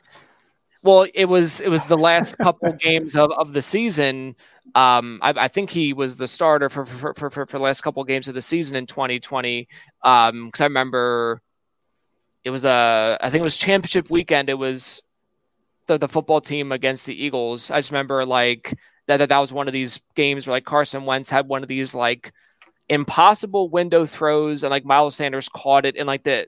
Well, 0.83 1.07
it 1.15 1.27
was 1.27 1.61
it 1.61 1.69
was 1.69 1.87
the 1.87 1.99
last 1.99 2.39
couple 2.39 2.73
games 2.79 3.17
of, 3.17 3.31
of 3.33 3.53
the 3.53 3.63
season. 3.63 4.37
Um, 4.75 5.19
I, 5.23 5.35
I, 5.37 5.49
think 5.49 5.69
he 5.69 5.93
was 5.93 6.17
the 6.17 6.29
starter 6.29 6.69
for 6.69 6.87
for, 6.87 7.13
for, 7.15 7.31
for, 7.31 7.47
for 7.47 7.59
the 7.59 7.63
last 7.63 7.81
couple 7.81 8.03
games 8.05 8.29
of 8.29 8.35
the 8.35 8.43
season 8.43 8.77
in 8.77 8.87
2020. 8.87 9.67
Um, 10.05 10.47
because 10.47 10.61
I 10.61 10.65
remember 10.65 11.43
it 12.45 12.51
was 12.51 12.65
a 12.65 13.19
I 13.21 13.31
think 13.31 13.41
it 13.41 13.45
was 13.45 13.57
championship 13.57 14.11
weekend. 14.11 14.49
It 14.49 14.59
was 14.59 15.03
the 15.87 15.99
the 15.99 16.09
football 16.09 16.41
team 16.41 16.73
against 16.73 17.07
the 17.07 17.23
Eagles. 17.25 17.71
I 17.71 17.79
just 17.79 17.91
remember 17.91 18.25
like 18.25 18.75
that 19.07 19.19
that, 19.19 19.29
that 19.29 19.39
was 19.39 19.53
one 19.53 19.67
of 19.67 19.73
these 19.73 20.01
games 20.15 20.47
where 20.47 20.57
like 20.57 20.65
Carson 20.65 21.05
Wentz 21.05 21.31
had 21.31 21.49
one 21.49 21.63
of 21.63 21.69
these 21.69 21.95
like 21.95 22.33
impossible 22.89 23.69
window 23.69 24.05
throws 24.05 24.63
and 24.63 24.71
like 24.71 24.85
Miles 24.85 25.17
Sanders 25.17 25.49
caught 25.49 25.85
it 25.85 25.97
in 25.97 26.07
like 26.07 26.23
the 26.23 26.47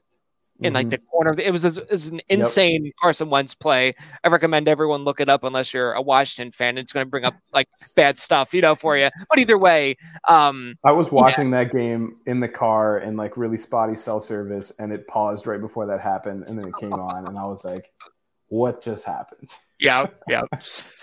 in 0.63 0.69
mm-hmm. 0.69 0.75
like 0.75 0.91
the 0.91 0.99
corner. 0.99 1.31
Of 1.31 1.37
the, 1.37 1.47
it 1.47 1.51
was, 1.51 1.65
it 1.65 1.91
was 1.91 2.09
an 2.09 2.21
insane 2.29 2.87
yep. 2.87 2.95
Carson 3.01 3.31
Wentz 3.31 3.55
play. 3.55 3.95
I 4.25 4.29
recommend 4.29 4.69
everyone 4.69 5.05
look 5.05 5.21
it 5.21 5.29
up 5.29 5.45
unless 5.45 5.73
you're 5.73 5.93
a 5.93 6.03
Washington 6.03 6.53
fan. 6.53 6.79
It's 6.79 6.93
going 6.93 7.07
to 7.07 7.11
bring 7.11 7.25
up 7.25 7.35
like 7.53 7.69
bad 7.97 8.19
stuff, 8.19 8.55
you 8.55 8.61
know, 8.61 8.75
for 8.75 8.97
you. 8.97 9.11
But 9.29 9.39
either 9.39 9.59
way, 9.59 9.97
um, 10.29 10.77
I 10.85 10.93
was 10.93 11.11
watching 11.11 11.51
yeah. 11.51 11.65
that 11.65 11.73
game 11.73 12.17
in 12.27 12.41
the 12.41 12.49
car 12.49 12.99
in 12.99 13.17
like 13.17 13.37
really 13.37 13.59
spotty 13.59 13.97
cell 13.97 14.21
service, 14.21 14.73
and 14.79 14.93
it 14.93 15.07
paused 15.07 15.47
right 15.47 15.61
before 15.61 15.87
that 15.87 16.01
happened, 16.01 16.45
and 16.49 16.59
then 16.59 16.69
it 16.69 16.75
came 16.79 16.93
on, 16.95 17.27
and 17.27 17.39
I 17.39 17.45
was 17.45 17.65
like, 17.65 17.91
"What 18.49 18.83
just 18.83 19.05
happened?" 19.05 19.51
Yeah, 19.81 20.07
yeah. 20.29 20.43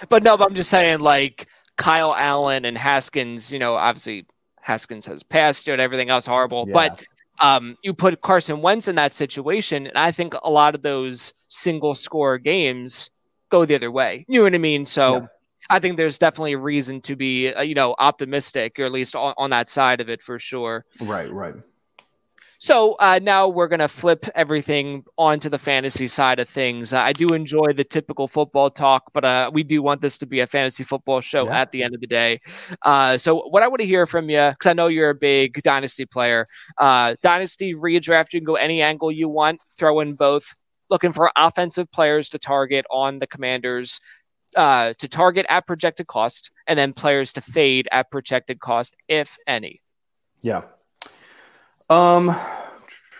but 0.09 0.23
no, 0.23 0.37
but 0.37 0.49
I'm 0.49 0.55
just 0.55 0.69
saying, 0.69 0.99
like 0.99 1.47
Kyle 1.77 2.15
Allen 2.15 2.65
and 2.65 2.77
Haskins. 2.77 3.51
You 3.51 3.59
know, 3.59 3.75
obviously 3.75 4.25
Haskins 4.61 5.05
has 5.07 5.23
passed 5.23 5.67
and 5.67 5.81
everything 5.81 6.09
else 6.09 6.25
horrible, 6.25 6.65
yeah. 6.67 6.73
but 6.73 7.03
um, 7.39 7.75
you 7.83 7.93
put 7.93 8.21
Carson 8.21 8.61
Wentz 8.61 8.87
in 8.87 8.95
that 8.95 9.13
situation, 9.13 9.87
and 9.87 9.97
I 9.97 10.11
think 10.11 10.33
a 10.43 10.49
lot 10.49 10.75
of 10.75 10.81
those 10.81 11.33
single 11.47 11.95
score 11.95 12.37
games 12.37 13.09
go 13.49 13.65
the 13.65 13.75
other 13.75 13.91
way. 13.91 14.25
You 14.27 14.39
know 14.39 14.43
what 14.43 14.55
I 14.55 14.59
mean? 14.59 14.85
So 14.85 15.15
yeah. 15.15 15.27
I 15.69 15.79
think 15.79 15.97
there's 15.97 16.19
definitely 16.19 16.53
a 16.53 16.57
reason 16.57 17.01
to 17.01 17.15
be, 17.15 17.51
uh, 17.51 17.61
you 17.61 17.75
know, 17.75 17.95
optimistic, 17.99 18.79
or 18.79 18.83
at 18.83 18.91
least 18.91 19.15
on, 19.15 19.33
on 19.37 19.49
that 19.49 19.69
side 19.69 20.01
of 20.01 20.09
it 20.09 20.21
for 20.21 20.39
sure. 20.39 20.85
Right, 21.01 21.31
right. 21.31 21.55
So 22.61 22.95
uh, 22.99 23.21
now 23.23 23.47
we're 23.47 23.69
going 23.69 23.79
to 23.79 23.87
flip 23.87 24.25
everything 24.35 25.05
onto 25.17 25.47
the 25.47 25.57
fantasy 25.57 26.07
side 26.07 26.39
of 26.39 26.49
things. 26.49 26.91
Uh, 26.91 27.01
I 27.01 27.13
do 27.13 27.29
enjoy 27.29 27.71
the 27.71 27.85
typical 27.85 28.27
football 28.27 28.69
talk, 28.69 29.11
but 29.13 29.23
uh, 29.23 29.49
we 29.53 29.63
do 29.63 29.81
want 29.81 30.01
this 30.01 30.17
to 30.17 30.25
be 30.25 30.41
a 30.41 30.47
fantasy 30.47 30.83
football 30.83 31.21
show 31.21 31.45
yeah. 31.45 31.61
at 31.61 31.71
the 31.71 31.83
end 31.83 31.95
of 31.95 32.01
the 32.01 32.07
day. 32.07 32.39
Uh, 32.81 33.17
so, 33.17 33.47
what 33.47 33.63
I 33.63 33.67
want 33.69 33.79
to 33.79 33.87
hear 33.87 34.05
from 34.05 34.29
you, 34.29 34.49
because 34.49 34.69
I 34.69 34.73
know 34.73 34.87
you're 34.87 35.11
a 35.11 35.15
big 35.15 35.61
dynasty 35.63 36.05
player, 36.05 36.47
uh, 36.77 37.15
dynasty 37.21 37.73
redraft, 37.73 38.33
you 38.33 38.41
can 38.41 38.45
go 38.45 38.55
any 38.55 38.81
angle 38.81 39.09
you 39.09 39.29
want, 39.29 39.61
throw 39.77 40.01
in 40.01 40.15
both. 40.15 40.53
Looking 40.89 41.13
for 41.13 41.31
offensive 41.37 41.89
players 41.91 42.27
to 42.29 42.39
target 42.39 42.85
on 42.91 43.19
the 43.19 43.27
commanders. 43.27 43.99
Uh, 44.55 44.93
to 44.97 45.07
target 45.07 45.45
at 45.47 45.67
projected 45.67 46.07
cost, 46.07 46.49
and 46.65 46.77
then 46.77 46.91
players 46.91 47.31
to 47.31 47.39
fade 47.39 47.87
at 47.91 48.09
projected 48.09 48.59
cost, 48.59 48.97
if 49.07 49.37
any. 49.45 49.79
Yeah, 50.41 50.63
um, 51.89 52.35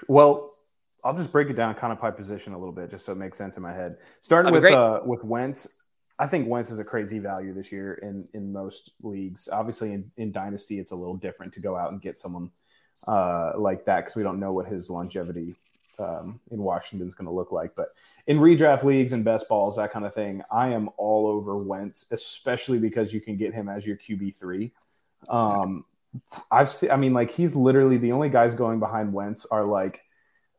well, 0.08 0.54
I'll 1.04 1.16
just 1.16 1.32
break 1.32 1.50
it 1.50 1.54
down 1.54 1.76
kind 1.76 1.94
of 1.94 2.02
by 2.02 2.12
position 2.12 2.54
a 2.54 2.58
little 2.58 2.74
bit, 2.74 2.92
just 2.92 3.06
so 3.06 3.14
it 3.14 3.18
makes 3.18 3.38
sense 3.38 3.58
in 3.58 3.64
my 3.64 3.74
head. 3.74 3.98
Starting 4.22 4.52
with 4.52 4.66
uh, 4.66 5.02
with 5.06 5.24
Wentz, 5.24 5.68
I 6.18 6.28
think 6.28 6.48
Wentz 6.48 6.72
is 6.72 6.80
a 6.80 6.84
crazy 6.84 7.20
value 7.20 7.54
this 7.54 7.72
year 7.72 7.94
in 7.96 8.28
in 8.34 8.52
most 8.52 8.92
leagues. 9.02 9.48
Obviously, 9.52 9.94
in, 9.94 10.12
in 10.18 10.32
Dynasty, 10.32 10.80
it's 10.80 10.92
a 10.92 10.96
little 10.96 11.16
different 11.16 11.54
to 11.54 11.60
go 11.60 11.78
out 11.78 11.92
and 11.92 12.02
get 12.02 12.20
someone 12.20 12.52
uh, 13.08 13.54
like 13.58 13.86
that 13.86 14.02
because 14.02 14.16
we 14.16 14.24
don't 14.24 14.40
know 14.40 14.52
what 14.52 14.68
his 14.68 14.90
longevity 14.90 15.56
um, 16.00 16.40
in 16.52 16.62
Washington 16.62 17.08
is 17.08 17.16
going 17.16 17.28
to 17.28 17.34
look 17.34 17.52
like. 17.52 17.76
But 17.76 17.90
in 18.28 18.38
redraft 18.38 18.84
leagues 18.84 19.14
and 19.14 19.24
best 19.24 19.48
balls, 19.48 19.78
that 19.78 19.92
kind 19.92 20.06
of 20.06 20.14
thing, 20.14 20.42
I 20.52 20.70
am 20.70 20.90
all 20.98 21.28
over 21.28 21.58
Wentz, 21.58 22.06
especially 22.12 22.80
because 22.80 23.14
you 23.14 23.22
can 23.22 23.38
get 23.38 23.54
him 23.54 23.70
as 23.70 23.86
your 23.86 23.98
QB 23.98 24.36
three. 24.36 24.72
Um, 25.30 25.86
I've 26.52 26.70
seen. 26.70 26.92
I 26.92 26.98
mean, 26.98 27.14
like 27.14 27.32
he's 27.32 27.56
literally 27.56 27.98
the 27.98 28.12
only 28.12 28.30
guys 28.30 28.56
going 28.56 28.80
behind 28.80 29.14
Wentz 29.14 29.46
are 29.46 29.66
like, 29.66 30.02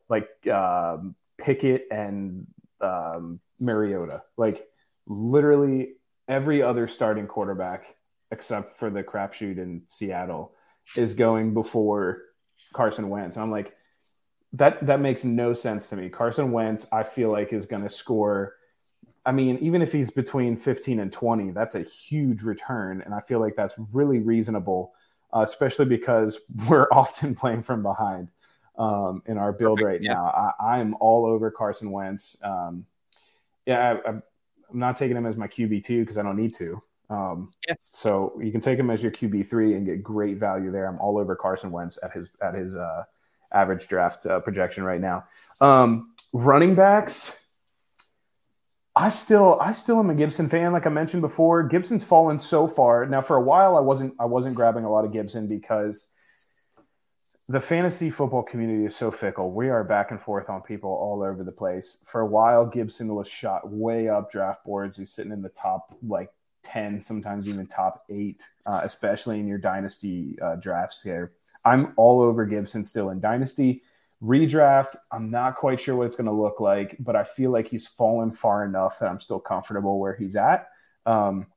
like 0.09 0.29
um, 0.47 1.15
Pickett 1.37 1.87
and 1.91 2.47
um, 2.79 3.39
Mariota. 3.59 4.23
Like 4.37 4.63
literally 5.07 5.93
every 6.27 6.61
other 6.61 6.87
starting 6.87 7.27
quarterback 7.27 7.95
except 8.31 8.79
for 8.79 8.89
the 8.89 9.03
crapshoot 9.03 9.57
in 9.57 9.83
Seattle, 9.87 10.53
is 10.95 11.13
going 11.13 11.53
before 11.53 12.23
Carson 12.73 13.09
Wentz. 13.09 13.35
And 13.35 13.43
I'm 13.43 13.51
like, 13.51 13.75
that 14.53 14.85
that 14.87 14.99
makes 14.99 15.23
no 15.23 15.53
sense 15.53 15.89
to 15.89 15.95
me. 15.95 16.09
Carson 16.09 16.51
Wentz, 16.51 16.87
I 16.91 17.03
feel 17.03 17.31
like, 17.31 17.53
is 17.53 17.65
going 17.65 17.83
to 17.83 17.89
score. 17.89 18.55
I 19.25 19.31
mean, 19.31 19.57
even 19.59 19.81
if 19.81 19.91
he's 19.91 20.09
between 20.09 20.57
15 20.57 20.99
and 20.99 21.11
20, 21.11 21.51
that's 21.51 21.75
a 21.75 21.83
huge 21.83 22.41
return, 22.41 23.01
and 23.05 23.13
I 23.13 23.19
feel 23.19 23.39
like 23.39 23.55
that's 23.55 23.75
really 23.91 24.19
reasonable, 24.19 24.93
uh, 25.33 25.41
especially 25.41 25.85
because 25.85 26.39
we're 26.69 26.87
often 26.91 27.35
playing 27.35 27.63
from 27.63 27.83
behind 27.83 28.29
um, 28.77 29.21
in 29.25 29.37
our 29.37 29.51
build 29.51 29.79
Perfect, 29.79 29.91
right 29.93 30.01
yeah. 30.01 30.13
now. 30.13 30.53
I, 30.59 30.79
am 30.79 30.95
all 30.99 31.25
over 31.25 31.51
Carson 31.51 31.91
Wentz. 31.91 32.37
Um, 32.43 32.85
yeah, 33.65 33.97
I, 34.05 34.09
am 34.09 34.23
not 34.73 34.97
taking 34.97 35.17
him 35.17 35.25
as 35.25 35.37
my 35.37 35.47
QB 35.47 35.83
two 35.83 36.01
because 36.01 36.17
I 36.17 36.23
don't 36.23 36.37
need 36.37 36.53
to. 36.55 36.81
Um. 37.09 37.51
So 37.91 38.39
you 38.41 38.51
can 38.51 38.61
take 38.61 38.79
him 38.79 38.89
as 38.89 39.03
your 39.03 39.11
QB 39.11 39.47
three 39.47 39.73
and 39.73 39.85
get 39.85 40.01
great 40.01 40.37
value 40.37 40.71
there. 40.71 40.87
I'm 40.87 40.99
all 40.99 41.17
over 41.17 41.35
Carson 41.35 41.71
Wentz 41.71 41.99
at 42.01 42.11
his 42.13 42.31
at 42.41 42.55
his 42.55 42.75
uh, 42.75 43.03
average 43.51 43.87
draft 43.87 44.25
uh, 44.25 44.39
projection 44.39 44.83
right 44.83 45.01
now. 45.01 45.25
Um, 45.59 46.13
running 46.33 46.75
backs. 46.75 47.40
I 48.95 49.09
still 49.09 49.57
I 49.61 49.71
still 49.71 49.99
am 49.99 50.09
a 50.09 50.15
Gibson 50.15 50.49
fan, 50.49 50.73
like 50.73 50.85
I 50.85 50.89
mentioned 50.89 51.21
before. 51.21 51.63
Gibson's 51.63 52.03
fallen 52.03 52.39
so 52.39 52.67
far. 52.67 53.05
Now 53.05 53.21
for 53.21 53.37
a 53.37 53.41
while 53.41 53.77
I 53.77 53.79
wasn't 53.79 54.15
I 54.19 54.25
wasn't 54.25 54.55
grabbing 54.55 54.83
a 54.83 54.91
lot 54.91 55.05
of 55.05 55.13
Gibson 55.13 55.47
because 55.47 56.07
the 57.47 57.61
fantasy 57.61 58.09
football 58.09 58.43
community 58.43 58.85
is 58.85 58.95
so 58.95 59.11
fickle. 59.11 59.53
We 59.53 59.69
are 59.69 59.83
back 59.83 60.11
and 60.11 60.21
forth 60.21 60.49
on 60.49 60.61
people 60.61 60.89
all 60.89 61.23
over 61.23 61.43
the 61.43 61.51
place. 61.51 62.03
For 62.05 62.21
a 62.21 62.25
while, 62.25 62.65
Gibson 62.65 63.13
was 63.13 63.27
shot 63.27 63.69
way 63.69 64.09
up 64.09 64.31
draft 64.31 64.63
boards. 64.63 64.97
He's 64.97 65.11
sitting 65.11 65.31
in 65.31 65.41
the 65.41 65.49
top 65.49 65.93
like 66.01 66.29
10, 66.63 67.01
sometimes 67.01 67.47
even 67.47 67.67
top 67.67 68.05
eight, 68.09 68.43
uh, 68.65 68.81
especially 68.83 69.39
in 69.39 69.47
your 69.47 69.57
dynasty 69.57 70.37
uh, 70.41 70.55
drafts 70.55 71.01
here. 71.01 71.33
I'm 71.65 71.93
all 71.97 72.21
over 72.21 72.45
Gibson 72.45 72.85
still 72.85 73.09
in 73.09 73.19
dynasty. 73.19 73.83
Redraft, 74.21 74.95
I'm 75.11 75.31
not 75.31 75.55
quite 75.55 75.79
sure 75.79 75.95
what 75.95 76.07
it's 76.07 76.15
going 76.15 76.27
to 76.27 76.31
look 76.31 76.59
like, 76.59 76.95
but 76.99 77.15
I 77.15 77.23
feel 77.23 77.51
like 77.51 77.67
he's 77.67 77.87
fallen 77.87 78.31
far 78.31 78.63
enough 78.65 78.99
that 78.99 79.09
I'm 79.09 79.19
still 79.19 79.39
comfortable 79.39 79.99
where 79.99 80.13
he's 80.13 80.35
at. 80.35 80.67
Um, 81.05 81.47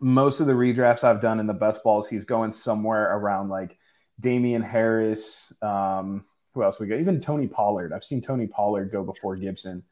most 0.00 0.40
of 0.40 0.46
the 0.46 0.52
redrafts 0.52 1.02
I've 1.02 1.20
done 1.20 1.40
in 1.40 1.46
the 1.46 1.54
best 1.54 1.82
balls, 1.82 2.08
he's 2.08 2.24
going 2.24 2.52
somewhere 2.52 3.16
around 3.16 3.48
like 3.48 3.78
Damien 4.20 4.62
Harris. 4.62 5.52
Um, 5.60 6.24
who 6.54 6.62
else 6.62 6.78
we 6.78 6.86
got? 6.86 7.00
Even 7.00 7.20
Tony 7.20 7.48
Pollard. 7.48 7.92
I've 7.92 8.04
seen 8.04 8.20
Tony 8.20 8.46
Pollard 8.46 8.92
go 8.92 9.02
before 9.02 9.36
Gibson. 9.36 9.82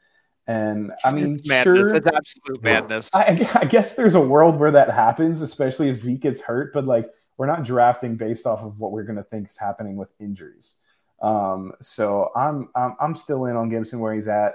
And 0.47 0.93
I 1.05 1.13
mean, 1.13 1.33
it's 1.33 1.49
madness. 1.49 1.91
Sure, 1.91 1.97
it's 1.97 2.07
absolute 2.07 2.63
madness. 2.63 3.11
I, 3.15 3.49
I, 3.55 3.65
guess 3.65 3.97
there's 3.97 4.15
a 4.15 4.21
world 4.21 4.61
where 4.61 4.71
that 4.71 4.91
happens, 4.91 5.43
especially 5.43 5.89
if 5.89 5.97
Zeke 5.97 6.21
gets 6.21 6.41
hurt. 6.41 6.73
But 6.73 6.85
like, 6.85 7.11
we're 7.37 7.47
not 7.47 7.65
drafting 7.65 8.15
based 8.15 8.47
off 8.47 8.61
of 8.61 8.81
what 8.81 8.93
we're 8.93 9.03
going 9.03 9.17
to 9.17 9.25
think 9.25 9.49
is 9.49 9.59
happening 9.59 9.97
with 9.97 10.13
injuries. 10.21 10.77
Um, 11.23 11.73
so 11.81 12.31
I'm, 12.37 12.69
I'm 12.75 12.97
I'm 13.01 13.15
still 13.15 13.47
in 13.47 13.57
on 13.57 13.69
Gibson 13.69 14.01
where 14.01 14.15
he's 14.15 14.29
at. 14.29 14.55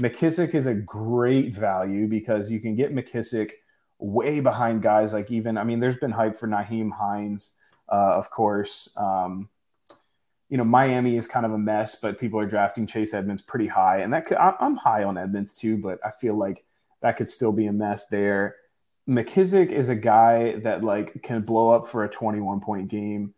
McKissic 0.00 0.54
is 0.54 0.66
a 0.66 0.74
great 0.74 1.52
value 1.52 2.06
because 2.06 2.50
you 2.50 2.60
can 2.60 2.76
get 2.76 2.94
McKissic 2.94 3.52
way 3.98 4.40
behind 4.40 4.82
guys 4.82 5.12
like 5.12 5.30
even 5.30 5.56
I 5.58 5.64
mean, 5.64 5.80
there's 5.80 5.96
been 5.96 6.12
hype 6.12 6.38
for 6.38 6.46
Nyheim 6.46 6.92
Hines 6.92 7.56
uh, 7.88 8.14
of 8.16 8.30
course. 8.30 8.88
Um, 8.96 9.48
you 10.48 10.56
know, 10.56 10.64
Miami 10.64 11.16
is 11.16 11.26
kind 11.26 11.44
of 11.44 11.52
a 11.52 11.58
mess, 11.58 11.96
but 11.96 12.20
people 12.20 12.38
are 12.38 12.46
drafting 12.46 12.86
Chase 12.86 13.14
Edmonds 13.14 13.42
pretty 13.42 13.66
high, 13.66 13.98
and 13.98 14.12
that 14.12 14.26
could, 14.26 14.36
I'm 14.36 14.76
high 14.76 15.02
on 15.02 15.18
Edmonds 15.18 15.54
too, 15.54 15.76
but 15.76 15.98
I 16.04 16.10
feel 16.10 16.36
like 16.36 16.64
that 17.02 17.16
could 17.16 17.28
still 17.28 17.52
be 17.52 17.66
a 17.66 17.72
mess 17.72 18.06
there. 18.06 18.56
McKissic 19.08 19.70
is 19.70 19.88
a 19.88 19.96
guy 19.96 20.56
that 20.60 20.82
like 20.82 21.22
can 21.22 21.42
blow 21.42 21.74
up 21.74 21.88
for 21.88 22.04
a 22.04 22.08
21 22.08 22.60
point 22.60 22.88
game 22.88 23.34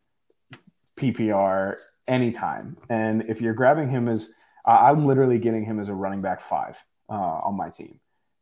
PPR 0.99 1.77
anytime, 2.07 2.77
and 2.89 3.23
if 3.29 3.41
you're 3.41 3.55
grabbing 3.55 3.89
him 3.89 4.09
as 4.09 4.33
I'm 4.67 5.07
literally 5.07 5.39
getting 5.39 5.65
him 5.65 5.81
as 5.81 5.89
a 5.89 5.95
running 5.95 6.21
back 6.21 6.41
five 6.41 6.77
uh, 7.09 7.15
on 7.15 7.57
my 7.57 7.71
team 7.71 8.01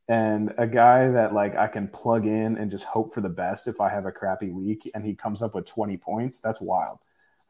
and 0.09 0.53
a 0.59 0.67
guy 0.67 1.09
that 1.11 1.35
like 1.35 1.57
I 1.57 1.67
can 1.67 1.89
plug 1.89 2.27
in 2.27 2.57
and 2.57 2.71
just 2.71 2.85
hope 2.85 3.13
for 3.13 3.21
the 3.21 3.29
best 3.29 3.67
if 3.67 3.81
I 3.81 3.89
have 3.89 4.07
a 4.07 4.13
crappy 4.13 4.51
week 4.51 4.89
and 4.95 5.05
he 5.05 5.15
comes 5.15 5.43
up 5.43 5.55
with 5.55 5.67
20 5.67 5.97
points, 5.97 6.41
that's 6.41 6.61
wild. 6.61 6.99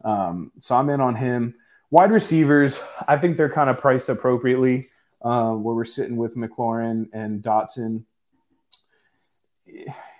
Um, 0.05 0.53
so 0.59 0.77
I'm 0.77 0.89
in 0.89 1.01
on 1.01 1.17
him. 1.17 1.55
Wide 1.91 2.11
receivers, 2.11 2.81
I 3.07 3.17
think 3.17 3.37
they're 3.37 3.53
kind 3.53 3.71
of 3.71 3.79
priced 3.79 4.09
appropriately. 4.09 4.87
Uh, 5.23 5.55
where 5.55 5.75
we're 5.75 5.85
sitting 5.85 6.17
with 6.17 6.37
McLaurin 6.37 7.09
and 7.13 7.43
Dotson. 7.43 8.05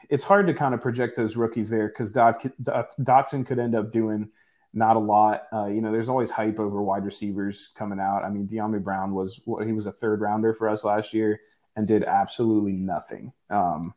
It's 0.09 0.25
hard 0.25 0.47
to 0.47 0.55
kind 0.55 0.75
of 0.75 0.81
project 0.81 1.17
those 1.17 1.37
rookies 1.37 1.69
there 1.69 1.89
because 1.89 2.11
Dot, 2.11 2.45
Dot, 2.61 2.91
Dotson 2.99 3.47
could 3.47 3.59
end 3.59 3.75
up 3.75 3.93
doing 3.93 4.31
not 4.77 4.97
a 4.97 5.01
lot. 5.01 5.45
Uh, 5.53 5.67
you 5.67 5.81
know, 5.81 5.91
there's 5.91 6.11
always 6.11 6.31
hype 6.31 6.61
over 6.61 6.83
wide 6.83 7.07
receivers 7.07 7.71
coming 7.75 7.99
out. 7.99 8.25
I 8.25 8.29
mean, 8.29 8.47
Dyami 8.47 8.83
Brown 8.85 9.15
was 9.15 9.41
what 9.47 9.67
he 9.67 9.73
was 9.73 9.87
a 9.87 9.93
third 9.93 10.21
rounder 10.21 10.53
for 10.53 10.69
us 10.69 10.85
last 10.85 11.15
year 11.15 11.41
and 11.75 11.89
did 11.89 12.05
absolutely 12.05 12.75
nothing. 12.75 13.33
Um, 13.49 13.95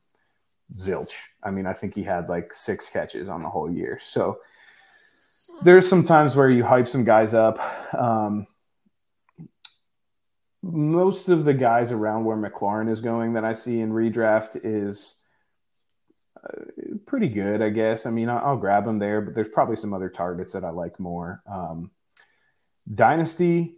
zilch. 0.74 1.14
I 1.44 1.52
mean, 1.52 1.66
I 1.66 1.74
think 1.74 1.96
he 1.96 2.04
had 2.04 2.30
like 2.30 2.54
six 2.54 2.88
catches 2.88 3.28
on 3.28 3.44
the 3.44 3.50
whole 3.50 3.70
year. 3.70 4.00
So 4.02 4.40
there's 5.64 5.88
some 5.88 6.06
times 6.06 6.38
where 6.38 6.50
you 6.50 6.64
hype 6.64 6.88
some 6.88 7.04
guys 7.04 7.34
up. 7.34 7.60
Um, 7.94 8.48
most 10.62 11.28
of 11.28 11.44
the 11.44 11.54
guys 11.54 11.92
around 11.92 12.24
where 12.24 12.38
McLaurin 12.38 12.90
is 12.90 13.02
going 13.02 13.34
that 13.34 13.44
I 13.44 13.52
see 13.52 13.82
in 13.82 13.92
redraft 13.92 14.60
is 14.64 15.19
pretty 17.10 17.28
good, 17.28 17.62
I 17.62 17.70
guess. 17.70 18.06
I 18.06 18.12
mean, 18.12 18.30
I'll, 18.30 18.38
I'll, 18.46 18.58
grab 18.58 18.86
them 18.86 19.00
there, 19.00 19.20
but 19.20 19.34
there's 19.34 19.50
probably 19.50 19.76
some 19.76 19.94
other 19.94 20.10
targets 20.10 20.54
that 20.54 20.64
I 20.64 20.70
like 20.70 21.00
more. 21.00 21.42
Um, 21.52 21.92
Dynasty, 22.94 23.74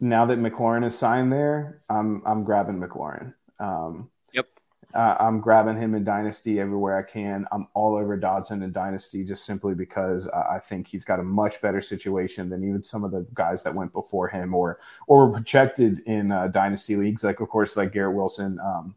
now 0.00 0.26
that 0.26 0.38
McLaurin 0.38 0.84
is 0.86 0.96
signed 0.96 1.32
there, 1.32 1.78
I'm 1.90 2.22
I'm 2.24 2.44
grabbing 2.44 2.80
McLaurin. 2.80 3.34
Um, 3.58 4.10
yep. 4.32 4.46
Uh, 4.94 5.16
I'm 5.20 5.40
grabbing 5.40 5.76
him 5.76 5.94
in 5.94 6.04
Dynasty 6.04 6.60
everywhere 6.60 6.98
I 6.98 7.02
can. 7.02 7.46
I'm 7.52 7.68
all 7.74 7.96
over 7.96 8.18
Dotson 8.18 8.62
in 8.62 8.72
Dynasty 8.72 9.24
just 9.24 9.44
simply 9.44 9.74
because 9.74 10.28
I 10.28 10.58
think 10.58 10.88
he's 10.88 11.04
got 11.04 11.20
a 11.20 11.24
much 11.24 11.60
better 11.60 11.80
situation 11.80 12.48
than 12.48 12.64
even 12.64 12.82
some 12.82 13.04
of 13.04 13.10
the 13.10 13.26
guys 13.34 13.62
that 13.62 13.74
went 13.74 13.92
before 13.92 14.28
him 14.28 14.54
or 14.54 14.78
or 15.06 15.26
were 15.26 15.32
projected 15.34 16.00
in 16.06 16.32
uh, 16.32 16.48
Dynasty 16.48 16.96
leagues. 16.96 17.24
Like 17.24 17.40
of 17.40 17.48
course, 17.48 17.76
like 17.76 17.92
Garrett 17.92 18.16
Wilson, 18.16 18.58
um, 18.60 18.94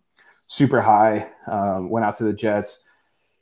super 0.48 0.82
high, 0.82 1.28
uh, 1.48 1.80
went 1.82 2.06
out 2.06 2.16
to 2.16 2.24
the 2.24 2.34
Jets. 2.34 2.85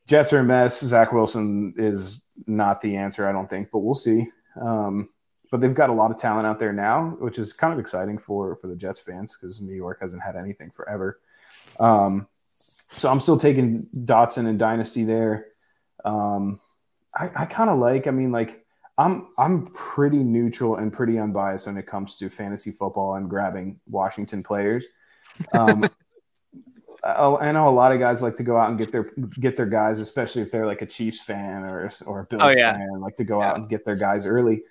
Jets 0.07 0.33
are 0.33 0.39
a 0.39 0.43
mess. 0.43 0.81
Zach 0.81 1.13
Wilson 1.13 1.73
is 1.77 2.21
not 2.45 2.81
the 2.81 2.95
answer, 2.95 3.27
I 3.27 3.31
don't 3.31 3.49
think, 3.49 3.69
but 3.71 3.79
we'll 3.79 3.95
see. 3.95 4.27
Um, 4.59 5.09
but 5.51 5.61
they've 5.61 5.73
got 5.73 5.89
a 5.89 5.93
lot 5.93 6.11
of 6.11 6.17
talent 6.17 6.47
out 6.47 6.59
there 6.59 6.73
now, 6.73 7.15
which 7.19 7.37
is 7.37 7.53
kind 7.53 7.71
of 7.71 7.79
exciting 7.79 8.17
for 8.17 8.55
for 8.55 8.67
the 8.67 8.75
Jets 8.75 8.99
fans 8.99 9.37
because 9.39 9.61
New 9.61 9.75
York 9.75 9.99
hasn't 10.01 10.23
had 10.23 10.35
anything 10.35 10.71
forever. 10.71 11.19
Um, 11.79 12.27
so 12.91 13.09
I'm 13.09 13.19
still 13.19 13.39
taking 13.39 13.87
Dotson 13.95 14.47
and 14.47 14.57
Dynasty 14.57 15.03
there. 15.03 15.47
Um, 16.03 16.59
I, 17.15 17.29
I 17.35 17.45
kind 17.45 17.69
of 17.69 17.77
like. 17.79 18.07
I 18.07 18.11
mean, 18.11 18.31
like 18.31 18.65
I'm 18.97 19.27
I'm 19.37 19.67
pretty 19.67 20.17
neutral 20.17 20.77
and 20.77 20.91
pretty 20.91 21.19
unbiased 21.19 21.67
when 21.67 21.77
it 21.77 21.85
comes 21.85 22.17
to 22.17 22.29
fantasy 22.29 22.71
football 22.71 23.15
and 23.15 23.29
grabbing 23.29 23.79
Washington 23.87 24.43
players. 24.43 24.85
Um, 25.53 25.87
I 27.03 27.51
know 27.51 27.67
a 27.67 27.71
lot 27.71 27.91
of 27.91 27.99
guys 27.99 28.21
like 28.21 28.37
to 28.37 28.43
go 28.43 28.57
out 28.57 28.69
and 28.69 28.77
get 28.77 28.91
their 28.91 29.11
get 29.39 29.57
their 29.57 29.65
guys, 29.65 29.99
especially 29.99 30.41
if 30.41 30.51
they're 30.51 30.65
like 30.65 30.81
a 30.81 30.85
Chiefs 30.85 31.21
fan 31.21 31.63
or 31.63 31.91
or 32.05 32.21
a 32.21 32.23
Bills 32.23 32.41
oh, 32.43 32.49
yeah. 32.49 32.73
fan, 32.73 33.01
like 33.01 33.17
to 33.17 33.25
go 33.25 33.39
yeah. 33.39 33.49
out 33.49 33.57
and 33.57 33.69
get 33.69 33.83
their 33.83 33.95
guys 33.95 34.25
early. 34.25 34.63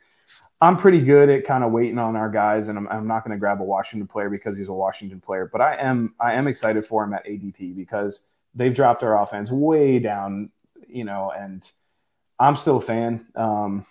I'm 0.62 0.76
pretty 0.76 1.00
good 1.00 1.28
at 1.28 1.44
kind 1.44 1.64
of 1.64 1.72
waiting 1.72 1.98
on 1.98 2.14
our 2.14 2.30
guys, 2.30 2.68
and 2.68 2.78
I'm, 2.78 2.86
I'm 2.88 3.06
not 3.06 3.24
going 3.24 3.36
to 3.36 3.40
grab 3.40 3.60
a 3.60 3.64
Washington 3.64 4.06
player 4.06 4.30
because 4.30 4.56
he's 4.56 4.68
a 4.68 4.72
Washington 4.72 5.20
player. 5.20 5.48
But 5.50 5.60
I 5.60 5.76
am 5.76 6.14
I 6.20 6.34
am 6.34 6.46
excited 6.46 6.86
for 6.86 7.04
him 7.04 7.12
at 7.12 7.26
ADP 7.26 7.76
because 7.76 8.20
they've 8.54 8.74
dropped 8.74 9.00
their 9.00 9.14
offense 9.14 9.50
way 9.50 9.98
down, 9.98 10.50
you 10.88 11.04
know, 11.04 11.32
and 11.36 11.68
I'm 12.38 12.56
still 12.56 12.78
a 12.78 12.80
fan. 12.80 13.26
Um, 13.34 13.84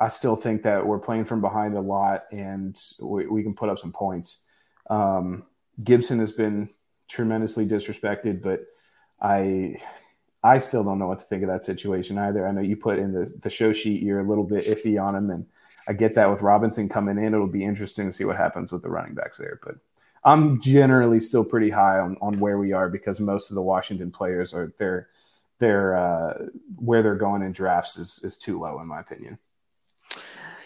I 0.00 0.08
still 0.08 0.36
think 0.36 0.62
that 0.62 0.84
we're 0.84 0.98
playing 0.98 1.26
from 1.26 1.40
behind 1.40 1.74
a 1.74 1.80
lot, 1.80 2.22
and 2.32 2.76
we, 2.98 3.26
we 3.26 3.42
can 3.42 3.54
put 3.54 3.68
up 3.68 3.78
some 3.78 3.92
points. 3.92 4.42
Um, 4.88 5.44
Gibson 5.84 6.18
has 6.18 6.32
been 6.32 6.70
tremendously 7.10 7.66
disrespected, 7.66 8.40
but 8.40 8.60
I 9.20 9.76
I 10.42 10.58
still 10.58 10.82
don't 10.82 10.98
know 10.98 11.08
what 11.08 11.18
to 11.18 11.24
think 11.24 11.42
of 11.42 11.48
that 11.48 11.64
situation 11.64 12.16
either. 12.16 12.46
I 12.46 12.52
know 12.52 12.62
you 12.62 12.76
put 12.76 12.98
in 12.98 13.12
the, 13.12 13.30
the 13.42 13.50
show 13.50 13.74
sheet 13.74 14.02
you're 14.02 14.20
a 14.20 14.28
little 14.28 14.44
bit 14.44 14.64
iffy 14.64 15.02
on 15.02 15.14
him, 15.14 15.30
and 15.30 15.46
I 15.86 15.92
get 15.92 16.14
that 16.14 16.30
with 16.30 16.40
Robinson 16.40 16.88
coming 16.88 17.18
in, 17.18 17.34
it'll 17.34 17.46
be 17.46 17.64
interesting 17.64 18.06
to 18.06 18.12
see 18.12 18.24
what 18.24 18.36
happens 18.36 18.72
with 18.72 18.82
the 18.82 18.88
running 18.88 19.14
backs 19.14 19.36
there. 19.36 19.60
But 19.62 19.76
I'm 20.24 20.60
generally 20.60 21.20
still 21.20 21.44
pretty 21.44 21.70
high 21.70 21.98
on, 21.98 22.16
on 22.22 22.38
where 22.40 22.58
we 22.58 22.72
are 22.72 22.88
because 22.88 23.20
most 23.20 23.50
of 23.50 23.54
the 23.54 23.62
Washington 23.62 24.10
players 24.10 24.54
are 24.54 24.72
they're 24.78 25.08
they're 25.58 25.96
uh, 25.96 26.46
where 26.76 27.02
they're 27.02 27.16
going 27.16 27.42
in 27.42 27.52
drafts 27.52 27.98
is 27.98 28.20
is 28.22 28.38
too 28.38 28.58
low 28.58 28.80
in 28.80 28.86
my 28.86 29.00
opinion. 29.00 29.38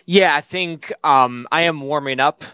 Yeah, 0.06 0.36
I 0.36 0.42
think 0.42 0.92
um, 1.02 1.48
I 1.50 1.62
am 1.62 1.80
warming 1.80 2.20
up 2.20 2.44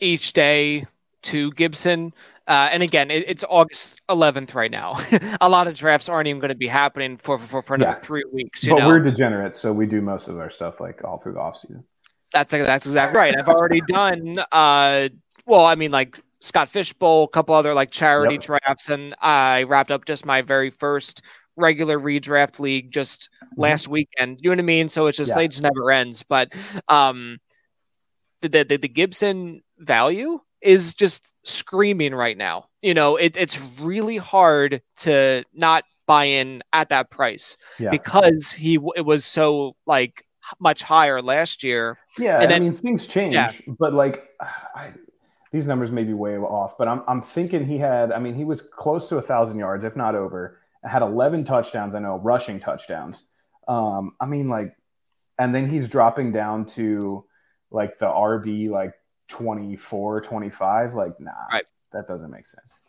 each 0.00 0.32
day 0.32 0.86
to 1.22 1.52
Gibson. 1.52 2.12
Uh, 2.48 2.70
and 2.72 2.82
again, 2.82 3.10
it, 3.10 3.28
it's 3.28 3.44
August 3.46 4.00
11th 4.08 4.54
right 4.54 4.70
now. 4.70 4.96
a 5.42 5.48
lot 5.48 5.66
of 5.66 5.74
drafts 5.74 6.08
aren't 6.08 6.26
even 6.28 6.40
going 6.40 6.48
to 6.48 6.54
be 6.54 6.66
happening 6.66 7.18
for 7.18 7.38
for, 7.38 7.60
for 7.60 7.74
another 7.74 7.90
yeah. 7.92 8.04
three 8.04 8.24
weeks. 8.32 8.66
but 8.66 8.78
know? 8.78 8.86
we're 8.88 9.00
degenerates, 9.00 9.58
so 9.58 9.70
we 9.70 9.84
do 9.84 10.00
most 10.00 10.28
of 10.28 10.38
our 10.38 10.48
stuff 10.48 10.80
like 10.80 11.04
all 11.04 11.18
through 11.18 11.34
the 11.34 11.40
off 11.40 11.58
season. 11.58 11.84
That's 12.32 12.50
that's 12.50 12.86
exactly 12.86 13.18
right. 13.18 13.36
I've 13.38 13.48
already 13.48 13.82
done. 13.82 14.38
Uh, 14.50 15.10
well, 15.46 15.66
I 15.66 15.74
mean, 15.74 15.90
like 15.90 16.18
Scott 16.40 16.70
Fish 16.70 16.94
Bowl, 16.94 17.24
a 17.24 17.28
couple 17.28 17.54
other 17.54 17.74
like 17.74 17.90
charity 17.90 18.34
yep. 18.34 18.42
drafts, 18.42 18.88
and 18.88 19.14
I 19.20 19.64
wrapped 19.64 19.90
up 19.90 20.06
just 20.06 20.24
my 20.24 20.40
very 20.40 20.70
first 20.70 21.22
regular 21.56 21.98
redraft 21.98 22.60
league 22.60 22.92
just 22.92 23.28
mm-hmm. 23.44 23.60
last 23.60 23.88
weekend. 23.88 24.38
You 24.40 24.48
know 24.50 24.52
what 24.52 24.60
I 24.60 24.62
mean? 24.62 24.88
So 24.88 25.06
it's 25.06 25.18
just 25.18 25.36
yeah. 25.36 25.42
it 25.42 25.50
just 25.50 25.62
never 25.62 25.90
ends. 25.90 26.22
But 26.22 26.54
um, 26.88 27.36
the, 28.40 28.48
the 28.48 28.78
the 28.78 28.88
Gibson 28.88 29.62
value 29.78 30.40
is 30.62 30.94
just 30.94 31.34
screaming 31.44 32.14
right 32.14 32.36
now. 32.36 32.66
You 32.82 32.94
know, 32.94 33.16
it, 33.16 33.36
it's 33.36 33.60
really 33.80 34.16
hard 34.16 34.82
to 34.98 35.44
not 35.54 35.84
buy 36.06 36.24
in 36.24 36.60
at 36.72 36.88
that 36.88 37.10
price 37.10 37.56
yeah. 37.78 37.90
because 37.90 38.52
he 38.52 38.78
it 38.96 39.04
was 39.04 39.24
so 39.24 39.76
like 39.86 40.24
much 40.60 40.82
higher 40.82 41.20
last 41.20 41.62
year. 41.62 41.98
Yeah, 42.18 42.40
and 42.40 42.50
then, 42.50 42.62
I 42.62 42.64
mean 42.64 42.74
things 42.74 43.06
change, 43.06 43.34
yeah. 43.34 43.52
but 43.78 43.92
like 43.92 44.24
I, 44.74 44.92
these 45.52 45.66
numbers 45.66 45.90
may 45.90 46.04
be 46.04 46.14
way 46.14 46.36
off, 46.36 46.76
but 46.78 46.88
I'm 46.88 47.02
I'm 47.08 47.22
thinking 47.22 47.64
he 47.64 47.78
had. 47.78 48.12
I 48.12 48.18
mean, 48.18 48.34
he 48.34 48.44
was 48.44 48.62
close 48.62 49.08
to 49.10 49.16
a 49.16 49.22
thousand 49.22 49.58
yards, 49.58 49.84
if 49.84 49.96
not 49.96 50.14
over. 50.14 50.60
Had 50.84 51.02
11 51.02 51.44
touchdowns. 51.44 51.94
I 51.94 51.98
know 51.98 52.16
rushing 52.16 52.60
touchdowns. 52.60 53.24
Um, 53.66 54.14
I 54.20 54.26
mean, 54.26 54.48
like, 54.48 54.76
and 55.38 55.54
then 55.54 55.68
he's 55.68 55.88
dropping 55.88 56.32
down 56.32 56.66
to 56.66 57.24
like 57.70 57.98
the 57.98 58.06
RB 58.06 58.70
like 58.70 58.92
24, 59.28 60.20
25. 60.22 60.94
Like, 60.94 61.20
nah, 61.20 61.30
right. 61.52 61.64
that 61.92 62.06
doesn't 62.08 62.30
make 62.30 62.46
sense. 62.46 62.80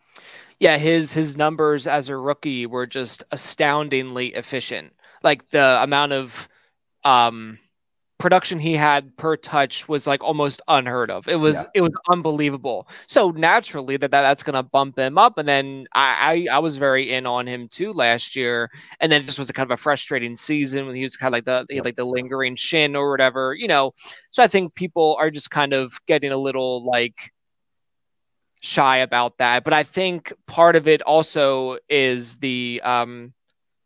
Yeah, 0.60 0.78
his 0.78 1.14
his 1.14 1.38
numbers 1.38 1.88
as 1.88 2.10
a 2.10 2.18
rookie 2.18 2.66
were 2.66 2.86
just 2.86 3.24
astoundingly 3.32 4.28
efficient. 4.28 4.94
Like 5.24 5.50
the 5.50 5.80
amount 5.82 6.14
of 6.14 6.50
um 7.06 7.60
production 8.20 8.60
he 8.60 8.76
had 8.76 9.16
per 9.18 9.38
touch 9.38 9.88
was 9.88 10.06
like 10.06 10.24
almost 10.24 10.62
unheard 10.68 11.10
of. 11.10 11.28
It 11.28 11.38
was 11.38 11.64
yeah. 11.64 11.70
it 11.76 11.82
was 11.82 11.94
unbelievable. 12.10 12.88
So 13.08 13.32
naturally 13.32 13.98
that, 13.98 14.12
that 14.12 14.22
that's 14.22 14.44
gonna 14.44 14.62
bump 14.62 15.00
him 15.00 15.18
up. 15.18 15.38
And 15.38 15.48
then 15.48 15.88
I, 15.94 16.46
I, 16.52 16.56
I 16.58 16.60
was 16.60 16.78
very 16.78 17.12
in 17.12 17.26
on 17.26 17.48
him 17.48 17.68
too 17.70 17.94
last 17.94 18.36
year. 18.36 18.70
And 19.00 19.12
then 19.12 19.22
it 19.22 19.26
just 19.26 19.40
was 19.40 19.50
a 19.50 19.54
kind 19.54 19.66
of 19.66 19.72
a 19.72 19.82
frustrating 19.82 20.36
season 20.36 20.86
when 20.86 20.96
he 20.96 21.02
was 21.02 21.16
kind 21.16 21.34
of 21.34 21.38
like 21.38 21.46
the 21.46 21.66
he 21.74 21.82
like 21.82 21.96
the 21.96 22.06
lingering 22.06 22.56
shin 22.58 22.96
or 22.96 23.10
whatever, 23.10 23.56
you 23.56 23.68
know. 23.68 23.94
So 24.32 24.44
I 24.44 24.48
think 24.48 24.76
people 24.76 25.16
are 25.20 25.32
just 25.32 25.50
kind 25.50 25.74
of 25.74 25.94
getting 26.06 26.32
a 26.32 26.38
little 26.38 26.84
like 26.84 27.32
shy 28.62 28.98
about 28.98 29.38
that. 29.38 29.64
But 29.64 29.74
I 29.74 29.84
think 29.84 30.34
part 30.46 30.76
of 30.76 30.88
it 30.90 31.02
also 31.04 31.78
is 31.88 32.38
the 32.38 32.82
um 32.84 33.34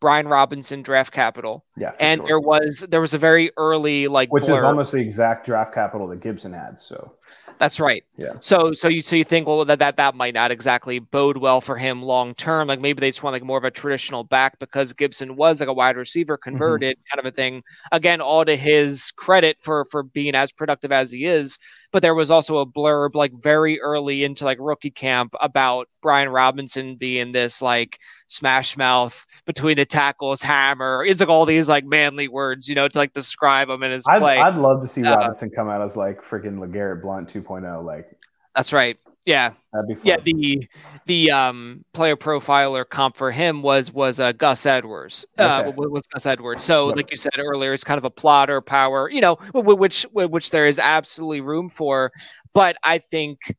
Brian 0.03 0.27
Robinson 0.27 0.81
draft 0.81 1.13
capital. 1.13 1.63
Yeah, 1.77 1.95
and 1.97 2.19
sure. 2.19 2.27
there 2.27 2.39
was 2.41 2.85
there 2.89 2.99
was 2.99 3.13
a 3.13 3.17
very 3.17 3.51
early 3.55 4.09
like 4.09 4.33
which 4.33 4.43
blur. 4.43 4.57
is 4.57 4.63
almost 4.63 4.91
the 4.91 4.97
exact 4.97 5.45
draft 5.45 5.73
capital 5.73 6.09
that 6.09 6.21
Gibson 6.21 6.51
had. 6.51 6.77
So 6.77 7.13
that's 7.57 7.79
right. 7.79 8.03
Yeah. 8.17 8.33
So 8.41 8.73
so 8.73 8.89
you 8.89 9.01
so 9.01 9.15
you 9.15 9.23
think 9.23 9.47
well 9.47 9.63
that 9.63 9.79
that 9.79 9.95
that 9.95 10.13
might 10.13 10.33
not 10.33 10.51
exactly 10.51 10.99
bode 10.99 11.37
well 11.37 11.61
for 11.61 11.77
him 11.77 12.03
long 12.03 12.35
term. 12.35 12.67
Like 12.67 12.81
maybe 12.81 12.99
they 12.99 13.11
just 13.11 13.23
want 13.23 13.33
like 13.33 13.43
more 13.43 13.57
of 13.57 13.63
a 13.63 13.71
traditional 13.71 14.25
back 14.25 14.59
because 14.59 14.91
Gibson 14.91 15.37
was 15.37 15.61
like 15.61 15.69
a 15.69 15.73
wide 15.73 15.95
receiver 15.95 16.37
mm-hmm. 16.37 16.49
converted 16.49 16.97
mm-hmm. 16.97 17.15
kind 17.15 17.25
of 17.25 17.31
a 17.31 17.33
thing. 17.33 17.63
Again, 17.93 18.19
all 18.19 18.43
to 18.43 18.57
his 18.57 19.09
credit 19.15 19.55
for 19.61 19.85
for 19.85 20.03
being 20.03 20.35
as 20.35 20.51
productive 20.51 20.91
as 20.91 21.13
he 21.13 21.23
is 21.23 21.57
but 21.93 22.01
there 22.01 22.15
was 22.15 22.31
also 22.31 22.57
a 22.57 22.65
blurb 22.65 23.13
like 23.13 23.31
very 23.41 23.79
early 23.79 24.23
into 24.23 24.43
like 24.43 24.57
rookie 24.59 24.89
camp 24.89 25.35
about 25.39 25.87
Brian 26.01 26.27
Robinson 26.27 26.95
being 26.95 27.31
this 27.31 27.61
like 27.61 27.99
smash 28.33 28.75
mouth 28.77 29.25
between 29.45 29.75
the 29.75 29.85
tackles 29.85 30.41
hammer. 30.41 31.03
It's 31.05 31.19
like 31.19 31.29
all 31.29 31.45
these 31.45 31.69
like 31.69 31.85
manly 31.85 32.27
words, 32.27 32.67
you 32.67 32.75
know, 32.75 32.87
to 32.87 32.97
like 32.97 33.13
describe 33.13 33.69
him 33.69 33.83
in 33.83 33.91
his 33.91 34.03
play. 34.03 34.37
I'd, 34.37 34.53
I'd 34.53 34.59
love 34.59 34.81
to 34.81 34.87
see 34.87 35.03
uh, 35.03 35.15
Robinson 35.15 35.49
come 35.49 35.69
out 35.69 35.81
as 35.81 35.95
like 35.95 36.21
freaking 36.21 36.57
LeGarrette 36.57 37.01
Blount 37.01 37.31
2.0. 37.31 37.85
Like 37.85 38.17
that's 38.55 38.73
right. 38.73 38.97
Yeah. 39.25 39.53
That'd 39.71 39.87
be 39.87 39.95
fun. 39.95 40.03
Yeah, 40.05 40.17
the 40.17 40.67
the 41.05 41.31
um 41.31 41.85
player 41.93 42.15
profiler 42.15 42.87
comp 42.87 43.15
for 43.15 43.31
him 43.31 43.61
was 43.61 43.91
was 43.91 44.19
uh, 44.19 44.33
Gus 44.33 44.65
Edwards. 44.65 45.25
Uh, 45.39 45.63
okay. 45.65 45.69
Uh, 45.69 45.89
was 45.89 46.03
Gus 46.13 46.25
Edwards. 46.25 46.63
So, 46.63 46.87
like 46.87 47.09
you 47.09 47.17
said 47.17 47.39
earlier, 47.39 47.73
it's 47.73 47.83
kind 47.83 47.97
of 47.97 48.05
a 48.05 48.09
plotter 48.09 48.61
power, 48.61 49.09
you 49.09 49.21
know, 49.21 49.35
which 49.53 50.03
which 50.13 50.51
there 50.51 50.67
is 50.67 50.77
absolutely 50.77 51.41
room 51.41 51.69
for. 51.69 52.11
But 52.53 52.75
I 52.83 52.99
think, 52.99 53.55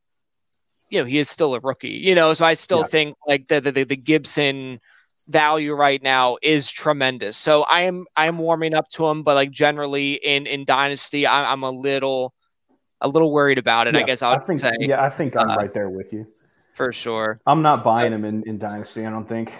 you 0.90 1.00
know, 1.00 1.04
he 1.04 1.18
is 1.18 1.28
still 1.28 1.54
a 1.54 1.60
rookie. 1.60 1.88
You 1.88 2.14
know, 2.14 2.34
so 2.34 2.44
I 2.44 2.54
still 2.54 2.80
yeah. 2.80 2.86
think 2.86 3.16
like 3.26 3.48
the, 3.48 3.60
the 3.60 3.84
the 3.84 3.96
Gibson 3.96 4.78
value 5.28 5.74
right 5.74 6.02
now 6.02 6.36
is 6.42 6.70
tremendous. 6.70 7.36
So 7.36 7.64
I 7.64 7.82
am 7.82 8.06
I 8.16 8.26
am 8.26 8.38
warming 8.38 8.74
up 8.74 8.88
to 8.90 9.06
him, 9.06 9.22
but 9.22 9.34
like 9.34 9.50
generally 9.50 10.14
in 10.14 10.46
in 10.46 10.64
Dynasty, 10.64 11.26
I, 11.26 11.52
I'm 11.52 11.62
a 11.62 11.70
little 11.70 12.34
a 13.00 13.08
little 13.08 13.32
worried 13.32 13.58
about 13.58 13.86
it. 13.86 13.94
Yeah, 13.94 14.00
I 14.00 14.04
guess 14.04 14.22
I 14.22 14.38
think, 14.38 14.60
say. 14.60 14.72
Yeah, 14.80 15.02
I 15.02 15.08
think 15.08 15.36
I'm 15.36 15.50
uh, 15.50 15.56
right 15.56 15.72
there 15.72 15.90
with 15.90 16.12
you 16.12 16.26
for 16.74 16.92
sure. 16.92 17.40
I'm 17.46 17.62
not 17.62 17.84
buying 17.84 18.12
him 18.12 18.24
in, 18.24 18.42
in 18.46 18.58
Dynasty. 18.58 19.06
I 19.06 19.10
don't 19.10 19.28
think. 19.28 19.52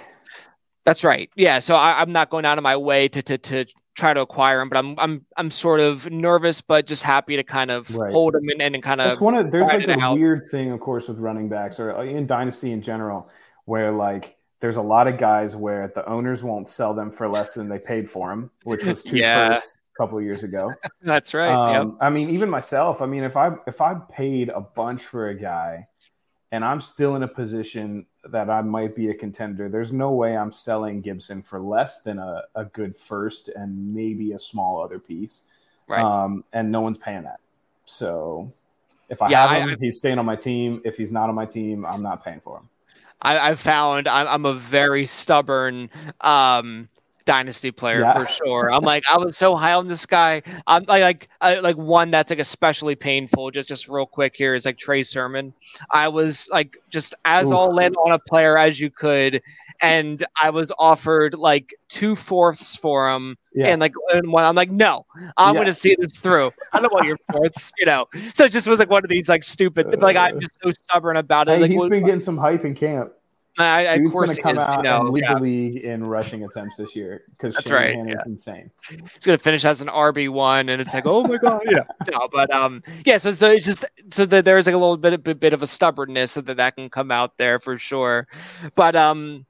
That's 0.84 1.04
right. 1.04 1.30
Yeah, 1.34 1.60
so 1.60 1.76
I, 1.76 2.02
am 2.02 2.12
not 2.12 2.28
going 2.28 2.44
out 2.44 2.58
of 2.58 2.64
my 2.64 2.76
way 2.76 3.08
to, 3.08 3.22
to 3.22 3.38
to 3.38 3.64
try 3.94 4.14
to 4.14 4.20
acquire 4.20 4.60
him, 4.60 4.68
but 4.68 4.78
I'm 4.78 4.98
I'm 4.98 5.24
I'm 5.36 5.50
sort 5.50 5.80
of 5.80 6.10
nervous, 6.10 6.60
but 6.60 6.86
just 6.86 7.02
happy 7.02 7.36
to 7.36 7.42
kind 7.42 7.70
of 7.70 7.94
right. 7.94 8.10
hold 8.10 8.34
him 8.34 8.48
and, 8.48 8.74
and 8.74 8.82
kind 8.82 9.00
of. 9.00 9.08
That's 9.08 9.20
one 9.20 9.34
of 9.34 9.50
there's 9.50 9.68
like 9.68 9.86
a 9.86 10.00
out. 10.00 10.18
weird 10.18 10.44
thing, 10.50 10.70
of 10.70 10.80
course, 10.80 11.08
with 11.08 11.18
running 11.18 11.48
backs 11.48 11.78
or 11.80 11.96
uh, 11.96 12.02
in 12.02 12.26
Dynasty 12.26 12.72
in 12.72 12.82
general, 12.82 13.30
where 13.64 13.92
like 13.92 14.36
there's 14.60 14.76
a 14.76 14.82
lot 14.82 15.08
of 15.08 15.18
guys 15.18 15.54
where 15.54 15.92
the 15.94 16.06
owners 16.08 16.42
won't 16.42 16.68
sell 16.68 16.94
them 16.94 17.10
for 17.10 17.28
less 17.28 17.54
than 17.54 17.68
they 17.68 17.78
paid 17.78 18.08
for 18.08 18.30
them, 18.30 18.50
which 18.64 18.84
was 18.84 19.02
two 19.02 19.16
yeah. 19.18 19.50
firsts 19.50 19.74
couple 19.96 20.20
years 20.20 20.44
ago. 20.44 20.72
That's 21.02 21.34
right. 21.34 21.52
Um, 21.52 21.88
yep. 21.88 21.96
I 22.00 22.10
mean, 22.10 22.30
even 22.30 22.50
myself. 22.50 23.00
I 23.00 23.06
mean, 23.06 23.24
if 23.24 23.36
I 23.36 23.52
if 23.66 23.80
I 23.80 23.94
paid 24.10 24.50
a 24.50 24.60
bunch 24.60 25.02
for 25.02 25.28
a 25.28 25.34
guy, 25.34 25.86
and 26.54 26.64
I'm 26.64 26.80
still 26.80 27.16
in 27.16 27.24
a 27.24 27.28
position 27.28 28.06
that 28.30 28.48
I 28.48 28.62
might 28.62 28.94
be 28.94 29.10
a 29.10 29.14
contender, 29.14 29.68
there's 29.68 29.92
no 29.92 30.12
way 30.12 30.36
I'm 30.36 30.52
selling 30.52 31.00
Gibson 31.00 31.42
for 31.42 31.58
less 31.58 32.02
than 32.02 32.20
a, 32.20 32.42
a 32.54 32.66
good 32.66 32.96
first 32.96 33.48
and 33.48 33.92
maybe 33.92 34.32
a 34.32 34.38
small 34.38 34.80
other 34.80 35.00
piece. 35.00 35.48
Right. 35.88 36.00
Um, 36.00 36.44
and 36.52 36.70
no 36.70 36.80
one's 36.80 36.98
paying 36.98 37.24
that. 37.24 37.40
So 37.86 38.52
if 39.08 39.20
I 39.20 39.30
yeah, 39.30 39.48
have 39.48 39.68
him, 39.68 39.70
I, 39.70 39.76
he's 39.80 39.98
staying 39.98 40.20
on 40.20 40.26
my 40.26 40.36
team. 40.36 40.80
If 40.84 40.96
he's 40.96 41.10
not 41.10 41.28
on 41.28 41.34
my 41.34 41.44
team, 41.44 41.84
I'm 41.84 42.02
not 42.02 42.24
paying 42.24 42.38
for 42.38 42.58
him. 42.58 42.68
I, 43.20 43.48
have 43.48 43.58
found 43.58 44.06
I'm, 44.06 44.28
I'm, 44.28 44.44
a 44.44 44.54
very 44.54 45.06
stubborn 45.06 45.90
um, 46.20 46.88
dynasty 47.24 47.70
player 47.70 48.00
yeah. 48.00 48.12
for 48.12 48.26
sure. 48.26 48.72
I'm 48.72 48.82
like, 48.82 49.04
I 49.10 49.16
was 49.16 49.36
so 49.36 49.56
high 49.56 49.72
on 49.72 49.88
this 49.88 50.06
guy. 50.06 50.42
I'm 50.66 50.84
like, 50.84 51.02
like, 51.02 51.28
I, 51.40 51.58
like 51.60 51.76
one 51.76 52.10
that's 52.10 52.30
like 52.30 52.38
especially 52.38 52.94
painful. 52.94 53.50
Just, 53.50 53.68
just 53.68 53.88
real 53.88 54.06
quick 54.06 54.34
here 54.34 54.54
is 54.54 54.64
like 54.64 54.78
Trey 54.78 55.02
Sermon. 55.02 55.52
I 55.90 56.08
was 56.08 56.48
like, 56.52 56.76
just 56.90 57.14
as 57.24 57.48
Oof. 57.48 57.54
all 57.54 57.78
in 57.78 57.94
on 57.94 58.12
a 58.12 58.18
player 58.18 58.58
as 58.58 58.80
you 58.80 58.90
could, 58.90 59.40
and 59.80 60.24
I 60.40 60.50
was 60.50 60.72
offered 60.78 61.34
like 61.34 61.74
two 61.88 62.14
fourths 62.14 62.76
for 62.76 63.10
him, 63.10 63.36
yeah. 63.54 63.68
and 63.68 63.80
like, 63.80 63.92
and 64.12 64.30
one, 64.32 64.44
I'm 64.44 64.54
like, 64.54 64.70
no, 64.70 65.06
I'm 65.36 65.54
yeah. 65.54 65.58
going 65.58 65.66
to 65.66 65.74
see 65.74 65.96
this 65.98 66.18
through. 66.18 66.52
I 66.72 66.80
don't 66.80 66.92
want 66.92 67.06
your 67.06 67.18
fourths, 67.30 67.72
you 67.78 67.86
know. 67.86 68.06
So 68.34 68.44
it 68.44 68.52
just 68.52 68.68
was 68.68 68.78
like 68.78 68.90
one 68.90 69.04
of 69.04 69.10
these 69.10 69.28
like 69.28 69.44
stupid. 69.44 70.00
like 70.00 70.16
I'm 70.16 70.36
uh. 70.36 70.40
just 70.40 70.58
so 70.62 70.70
stubborn 70.70 71.16
about 71.16 71.48
it. 71.48 71.52
Hey, 71.52 71.60
like, 71.62 71.70
he's 71.70 71.88
been 71.88 72.04
getting 72.04 72.20
some 72.20 72.36
hype 72.36 72.64
in 72.64 72.74
camp. 72.74 73.12
I, 73.58 73.98
going 73.98 74.28
to 74.28 74.42
come 74.42 74.58
is, 74.58 74.64
out 74.64 74.78
you 74.78 74.82
know, 74.82 75.02
lead 75.02 75.22
yeah. 75.22 75.34
the 75.34 75.40
league 75.40 75.76
in 75.76 76.02
rushing 76.02 76.44
attempts 76.44 76.76
this 76.76 76.96
year 76.96 77.22
because 77.30 77.54
that's 77.54 77.68
Shanahan 77.68 78.06
right. 78.06 78.14
is 78.14 78.26
insane. 78.26 78.70
He's 78.88 78.98
going 79.24 79.38
to 79.38 79.42
finish 79.42 79.64
as 79.64 79.80
an 79.80 79.88
RB 79.88 80.28
one, 80.28 80.68
and 80.68 80.80
it's 80.80 80.92
like, 80.92 81.06
oh 81.06 81.22
my 81.22 81.36
god, 81.36 81.62
yeah. 81.66 81.84
No, 82.10 82.28
but 82.32 82.52
um, 82.52 82.82
yeah. 83.04 83.18
So 83.18 83.32
so 83.32 83.50
it's 83.50 83.64
just 83.64 83.84
so 84.10 84.26
that 84.26 84.44
there's 84.44 84.66
like 84.66 84.74
a 84.74 84.78
little 84.78 84.96
bit 84.96 85.12
of 85.12 85.22
bit, 85.22 85.38
bit 85.38 85.52
of 85.52 85.62
a 85.62 85.66
stubbornness 85.66 86.32
so 86.32 86.40
that 86.40 86.56
that 86.56 86.74
can 86.74 86.90
come 86.90 87.12
out 87.12 87.36
there 87.36 87.60
for 87.60 87.78
sure. 87.78 88.26
But 88.74 88.96
um, 88.96 89.46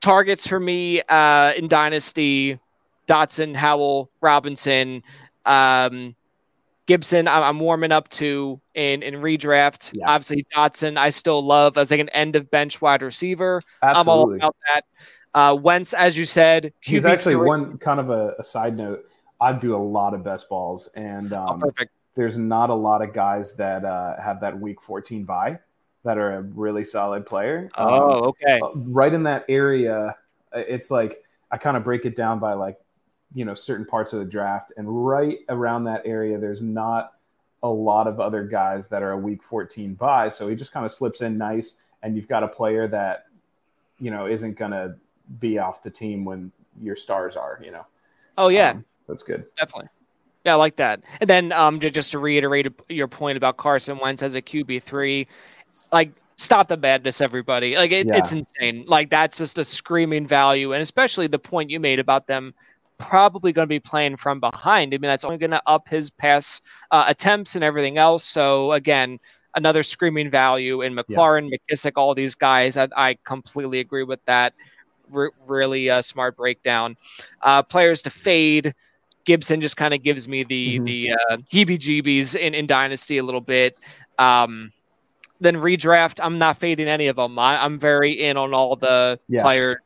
targets 0.00 0.46
for 0.46 0.60
me 0.60 1.02
uh 1.08 1.52
in 1.56 1.66
Dynasty, 1.66 2.60
Dotson, 3.08 3.56
Howell, 3.56 4.08
Robinson, 4.20 5.02
um, 5.46 6.14
Gibson, 6.92 7.26
I'm 7.26 7.58
warming 7.58 7.90
up 7.90 8.10
to 8.10 8.60
in 8.74 9.02
in 9.02 9.14
redraft. 9.14 9.94
Yeah. 9.96 10.10
Obviously, 10.10 10.44
Dotson, 10.54 10.98
I 10.98 11.08
still 11.08 11.42
love 11.42 11.78
as 11.78 11.90
like 11.90 12.00
an 12.00 12.10
end 12.10 12.36
of 12.36 12.50
bench 12.50 12.82
wide 12.82 13.00
receiver. 13.00 13.62
Absolutely. 13.82 14.00
I'm 14.00 14.08
all 14.08 14.34
about 14.34 14.56
that. 14.66 14.84
Uh, 15.32 15.54
Wentz, 15.54 15.94
as 15.94 16.18
you 16.18 16.26
said, 16.26 16.64
QB 16.64 16.72
he's 16.82 17.06
actually 17.06 17.32
three. 17.32 17.46
one 17.46 17.78
kind 17.78 17.98
of 17.98 18.10
a, 18.10 18.34
a, 18.38 18.44
side 18.44 18.76
note. 18.76 19.06
I 19.40 19.54
do 19.54 19.74
a 19.74 19.80
lot 19.80 20.12
of 20.12 20.22
best 20.22 20.50
balls, 20.50 20.86
and 20.94 21.32
oh, 21.32 21.46
um, 21.46 21.62
oh. 21.64 21.84
There's 22.14 22.36
not 22.36 22.68
a 22.68 22.74
lot 22.74 23.00
of 23.00 23.14
guys 23.14 23.54
that 23.54 23.86
uh, 23.86 24.20
have 24.20 24.40
that 24.42 24.60
week 24.60 24.82
14 24.82 25.24
bye 25.24 25.58
that 26.04 26.18
are 26.18 26.34
a 26.34 26.42
really 26.42 26.84
solid 26.84 27.24
player. 27.24 27.70
Oh, 27.74 28.18
um, 28.18 28.22
okay. 28.24 28.60
Right 28.74 29.14
in 29.14 29.22
that 29.22 29.46
area, 29.48 30.14
it's 30.52 30.90
like 30.90 31.24
I 31.50 31.56
kind 31.56 31.74
of 31.74 31.84
break 31.84 32.04
it 32.04 32.18
down 32.18 32.38
by 32.38 32.52
like 32.52 32.76
you 33.34 33.44
know 33.44 33.54
certain 33.54 33.86
parts 33.86 34.12
of 34.12 34.18
the 34.18 34.24
draft 34.24 34.72
and 34.76 35.06
right 35.06 35.38
around 35.48 35.84
that 35.84 36.02
area 36.04 36.38
there's 36.38 36.62
not 36.62 37.14
a 37.62 37.68
lot 37.68 38.06
of 38.06 38.20
other 38.20 38.44
guys 38.44 38.88
that 38.88 39.02
are 39.02 39.12
a 39.12 39.16
week 39.16 39.42
14 39.42 39.94
bye 39.94 40.28
so 40.28 40.48
he 40.48 40.54
just 40.54 40.72
kind 40.72 40.84
of 40.84 40.92
slips 40.92 41.22
in 41.22 41.38
nice 41.38 41.82
and 42.02 42.16
you've 42.16 42.28
got 42.28 42.42
a 42.42 42.48
player 42.48 42.88
that 42.88 43.26
you 43.98 44.10
know 44.10 44.26
isn't 44.26 44.56
going 44.56 44.72
to 44.72 44.94
be 45.40 45.58
off 45.58 45.82
the 45.82 45.90
team 45.90 46.24
when 46.24 46.52
your 46.80 46.96
stars 46.96 47.36
are. 47.36 47.58
You 47.62 47.70
know. 47.70 47.86
Oh 48.36 48.48
yeah, 48.48 48.70
um, 48.70 48.84
that's 49.08 49.22
good. 49.22 49.44
Definitely. 49.56 49.88
Yeah, 50.44 50.54
I 50.54 50.56
like 50.56 50.76
that. 50.76 51.00
And 51.20 51.30
then 51.30 51.52
um, 51.52 51.78
just 51.78 52.10
to 52.10 52.18
reiterate 52.18 52.66
your 52.88 53.06
point 53.06 53.36
about 53.36 53.58
Carson 53.58 53.98
Wentz 53.98 54.24
as 54.24 54.34
a 54.34 54.42
QB 54.42 54.82
three, 54.82 55.28
like 55.92 56.10
stop 56.36 56.66
the 56.66 56.76
madness, 56.76 57.20
everybody. 57.20 57.76
Like 57.76 57.92
it, 57.92 58.06
yeah. 58.06 58.16
it's 58.16 58.32
insane. 58.32 58.84
Like 58.88 59.08
that's 59.08 59.38
just 59.38 59.58
a 59.58 59.64
screaming 59.64 60.26
value, 60.26 60.72
and 60.72 60.82
especially 60.82 61.28
the 61.28 61.38
point 61.38 61.70
you 61.70 61.78
made 61.78 62.00
about 62.00 62.26
them 62.26 62.54
probably 63.02 63.52
going 63.52 63.64
to 63.64 63.68
be 63.68 63.80
playing 63.80 64.16
from 64.16 64.40
behind. 64.40 64.94
I 64.94 64.98
mean, 64.98 65.08
that's 65.08 65.24
only 65.24 65.38
going 65.38 65.50
to 65.50 65.62
up 65.66 65.88
his 65.88 66.10
pass 66.10 66.60
uh, 66.90 67.04
attempts 67.08 67.54
and 67.54 67.64
everything 67.64 67.98
else. 67.98 68.24
So 68.24 68.72
again, 68.72 69.18
another 69.54 69.82
screaming 69.82 70.30
value 70.30 70.82
in 70.82 70.94
McLaurin, 70.94 71.50
yeah. 71.50 71.58
McKissic, 71.58 71.92
all 71.96 72.14
these 72.14 72.34
guys. 72.34 72.76
I, 72.76 72.88
I 72.96 73.18
completely 73.24 73.80
agree 73.80 74.04
with 74.04 74.24
that. 74.24 74.54
R- 75.14 75.32
really 75.46 75.90
uh, 75.90 76.02
smart 76.02 76.36
breakdown. 76.36 76.96
Uh, 77.42 77.62
players 77.62 78.02
to 78.02 78.10
fade. 78.10 78.72
Gibson 79.24 79.60
just 79.60 79.76
kind 79.76 79.94
of 79.94 80.02
gives 80.02 80.26
me 80.26 80.42
the 80.42 80.76
mm-hmm. 80.76 80.84
the 80.84 81.12
uh, 81.12 81.36
heebie-jeebies 81.52 82.36
in, 82.36 82.54
in 82.54 82.66
Dynasty 82.66 83.18
a 83.18 83.22
little 83.22 83.40
bit. 83.40 83.76
Um, 84.18 84.70
then 85.42 85.56
redraft, 85.56 86.20
I'm 86.22 86.38
not 86.38 86.56
fading 86.56 86.88
any 86.88 87.08
of 87.08 87.16
them. 87.16 87.38
I, 87.38 87.64
am 87.64 87.78
very 87.78 88.12
in 88.12 88.36
on 88.36 88.54
all 88.54 88.76
the 88.76 89.18
yeah. 89.28 89.42
players. 89.42 89.78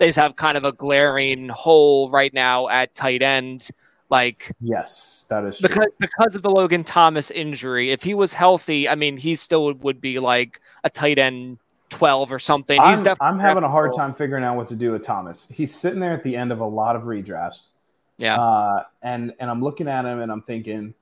They 0.00 0.06
just 0.06 0.18
have 0.18 0.34
kind 0.36 0.56
of 0.56 0.64
a 0.64 0.72
glaring 0.72 1.50
hole 1.50 2.08
right 2.08 2.32
now 2.32 2.68
at 2.68 2.94
tight 2.94 3.20
end. 3.22 3.68
Like 4.08 4.50
yes, 4.58 5.26
that 5.28 5.44
is 5.44 5.60
because 5.60 5.76
true. 5.76 5.92
because 6.00 6.34
of 6.34 6.40
the 6.40 6.50
Logan 6.50 6.84
Thomas 6.84 7.30
injury. 7.30 7.90
If 7.90 8.02
he 8.02 8.14
was 8.14 8.32
healthy, 8.32 8.88
I 8.88 8.94
mean, 8.94 9.18
he 9.18 9.34
still 9.34 9.74
would 9.74 10.00
be 10.00 10.18
like 10.18 10.58
a 10.84 10.90
tight 10.90 11.18
end 11.18 11.58
12 11.90 12.32
or 12.32 12.38
something. 12.38 12.82
He's 12.82 13.06
I'm, 13.06 13.16
I'm 13.20 13.38
having 13.38 13.62
a 13.62 13.68
hard 13.68 13.92
time 13.94 14.14
figuring 14.14 14.42
out 14.42 14.56
what 14.56 14.68
to 14.68 14.74
do 14.74 14.92
with 14.92 15.04
Thomas. 15.04 15.52
He's 15.54 15.74
sitting 15.74 16.00
there 16.00 16.14
at 16.14 16.22
the 16.22 16.34
end 16.34 16.50
of 16.50 16.60
a 16.60 16.66
lot 16.66 16.96
of 16.96 17.02
redrafts. 17.02 17.68
Yeah. 18.16 18.40
Uh, 18.40 18.84
and 19.02 19.34
and 19.38 19.50
I'm 19.50 19.62
looking 19.62 19.86
at 19.86 20.06
him 20.06 20.20
and 20.20 20.32
I'm 20.32 20.40
thinking, 20.40 20.94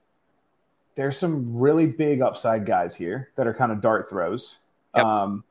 there's 0.97 1.17
some 1.17 1.57
really 1.57 1.87
big 1.87 2.21
upside 2.21 2.67
guys 2.67 2.97
here 2.97 3.31
that 3.37 3.47
are 3.47 3.55
kind 3.55 3.71
of 3.71 3.81
dart 3.81 4.11
throws. 4.11 4.59
Yep. 4.97 5.05
Um, 5.07 5.45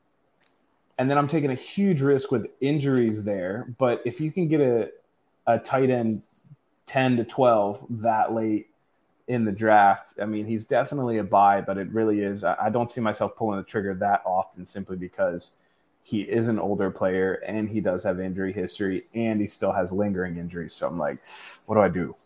and 0.98 1.08
then 1.08 1.16
I'm 1.16 1.28
taking 1.28 1.50
a 1.50 1.54
huge 1.54 2.00
risk 2.00 2.32
with 2.32 2.46
injuries 2.60 3.24
there. 3.24 3.72
But 3.78 4.02
if 4.04 4.20
you 4.20 4.32
can 4.32 4.48
get 4.48 4.60
a, 4.60 4.90
a 5.46 5.58
tight 5.58 5.90
end 5.90 6.22
10 6.86 7.18
to 7.18 7.24
12 7.24 7.86
that 7.90 8.34
late 8.34 8.68
in 9.28 9.44
the 9.44 9.52
draft, 9.52 10.14
I 10.20 10.24
mean, 10.24 10.46
he's 10.46 10.64
definitely 10.64 11.18
a 11.18 11.24
buy, 11.24 11.60
but 11.60 11.78
it 11.78 11.88
really 11.90 12.20
is. 12.20 12.42
I 12.44 12.70
don't 12.70 12.90
see 12.90 13.00
myself 13.00 13.36
pulling 13.36 13.58
the 13.58 13.64
trigger 13.64 13.94
that 13.94 14.22
often 14.26 14.64
simply 14.66 14.96
because 14.96 15.52
he 16.02 16.22
is 16.22 16.48
an 16.48 16.58
older 16.58 16.90
player 16.90 17.34
and 17.46 17.68
he 17.68 17.80
does 17.80 18.02
have 18.02 18.18
injury 18.18 18.52
history 18.52 19.04
and 19.14 19.40
he 19.40 19.46
still 19.46 19.72
has 19.72 19.92
lingering 19.92 20.38
injuries. 20.38 20.74
So 20.74 20.88
I'm 20.88 20.98
like, 20.98 21.18
what 21.66 21.74
do 21.76 21.82
I 21.82 21.88
do? 21.88 22.16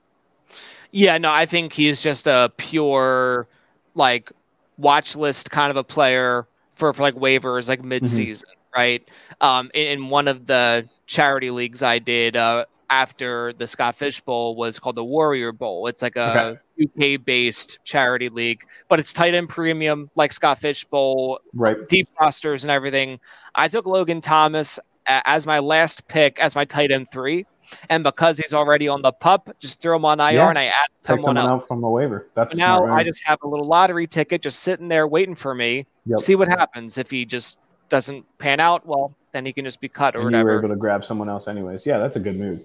Yeah, 0.92 1.18
no, 1.18 1.32
I 1.32 1.46
think 1.46 1.72
he's 1.72 2.00
just 2.00 2.26
a 2.26 2.52
pure 2.56 3.48
like 3.94 4.30
watch 4.78 5.16
list 5.16 5.50
kind 5.50 5.70
of 5.70 5.76
a 5.76 5.84
player 5.84 6.46
for, 6.74 6.92
for 6.92 7.02
like 7.02 7.14
waivers 7.14 7.68
like 7.68 7.82
mid 7.82 8.06
season, 8.06 8.48
mm-hmm. 8.50 8.61
Right? 8.74 9.08
Um, 9.40 9.70
in, 9.74 9.86
in, 9.86 10.08
one 10.08 10.28
of 10.28 10.46
the 10.46 10.88
charity 11.06 11.50
leagues 11.50 11.82
I 11.82 11.98
did 11.98 12.36
uh, 12.36 12.64
after 12.90 13.52
the 13.54 13.66
Scott 13.66 13.96
Fish 13.96 14.20
Bowl 14.20 14.54
was 14.54 14.78
called 14.78 14.96
the 14.96 15.04
Warrior 15.04 15.52
Bowl. 15.52 15.86
It's 15.86 16.02
like 16.02 16.16
a 16.16 16.58
okay. 16.80 17.14
UK 17.14 17.24
based 17.24 17.78
charity 17.84 18.28
league, 18.28 18.62
but 18.88 19.00
it's 19.00 19.12
tight 19.12 19.34
end 19.34 19.48
premium 19.48 20.10
like 20.14 20.32
Scott 20.32 20.58
Fish 20.58 20.84
Bowl, 20.84 21.40
right? 21.54 21.76
Deep 21.88 22.08
rosters 22.20 22.64
and 22.64 22.70
everything. 22.70 23.18
I 23.54 23.68
took 23.68 23.86
Logan 23.86 24.20
Thomas 24.20 24.78
as 25.06 25.46
my 25.46 25.58
last 25.58 26.06
pick 26.08 26.38
as 26.38 26.54
my 26.54 26.64
tight 26.64 26.90
end 26.90 27.08
three. 27.10 27.46
And 27.88 28.04
because 28.04 28.38
he's 28.38 28.52
already 28.52 28.88
on 28.88 29.00
the 29.00 29.12
pup, 29.12 29.48
just 29.58 29.80
throw 29.80 29.96
him 29.96 30.04
on 30.04 30.20
IR 30.20 30.32
yeah. 30.32 30.48
and 30.50 30.58
I 30.58 30.64
add 30.64 30.74
someone, 30.98 31.22
someone 31.22 31.50
else 31.50 31.66
from 31.66 31.80
the 31.80 31.88
waiver. 31.88 32.28
That's 32.34 32.54
now 32.54 32.84
I 32.84 33.02
just 33.02 33.24
have 33.24 33.38
a 33.42 33.48
little 33.48 33.66
lottery 33.66 34.06
ticket 34.06 34.42
just 34.42 34.60
sitting 34.60 34.88
there 34.88 35.06
waiting 35.06 35.34
for 35.34 35.54
me. 35.54 35.86
Yep. 36.04 36.18
See 36.18 36.34
what 36.34 36.48
happens. 36.48 36.98
If 36.98 37.10
he 37.10 37.24
just 37.24 37.60
doesn't 37.92 38.24
pan 38.38 38.58
out, 38.58 38.84
well, 38.86 39.14
then 39.32 39.44
he 39.44 39.52
can 39.52 39.66
just 39.66 39.80
be 39.80 39.88
cut 39.88 40.16
or 40.16 40.20
and 40.20 40.24
whatever. 40.24 40.48
You 40.48 40.54
were 40.54 40.64
able 40.64 40.74
to 40.74 40.80
grab 40.80 41.04
someone 41.04 41.28
else, 41.28 41.46
anyways. 41.46 41.86
Yeah, 41.86 41.98
that's 41.98 42.16
a 42.16 42.20
good 42.20 42.36
move. 42.36 42.64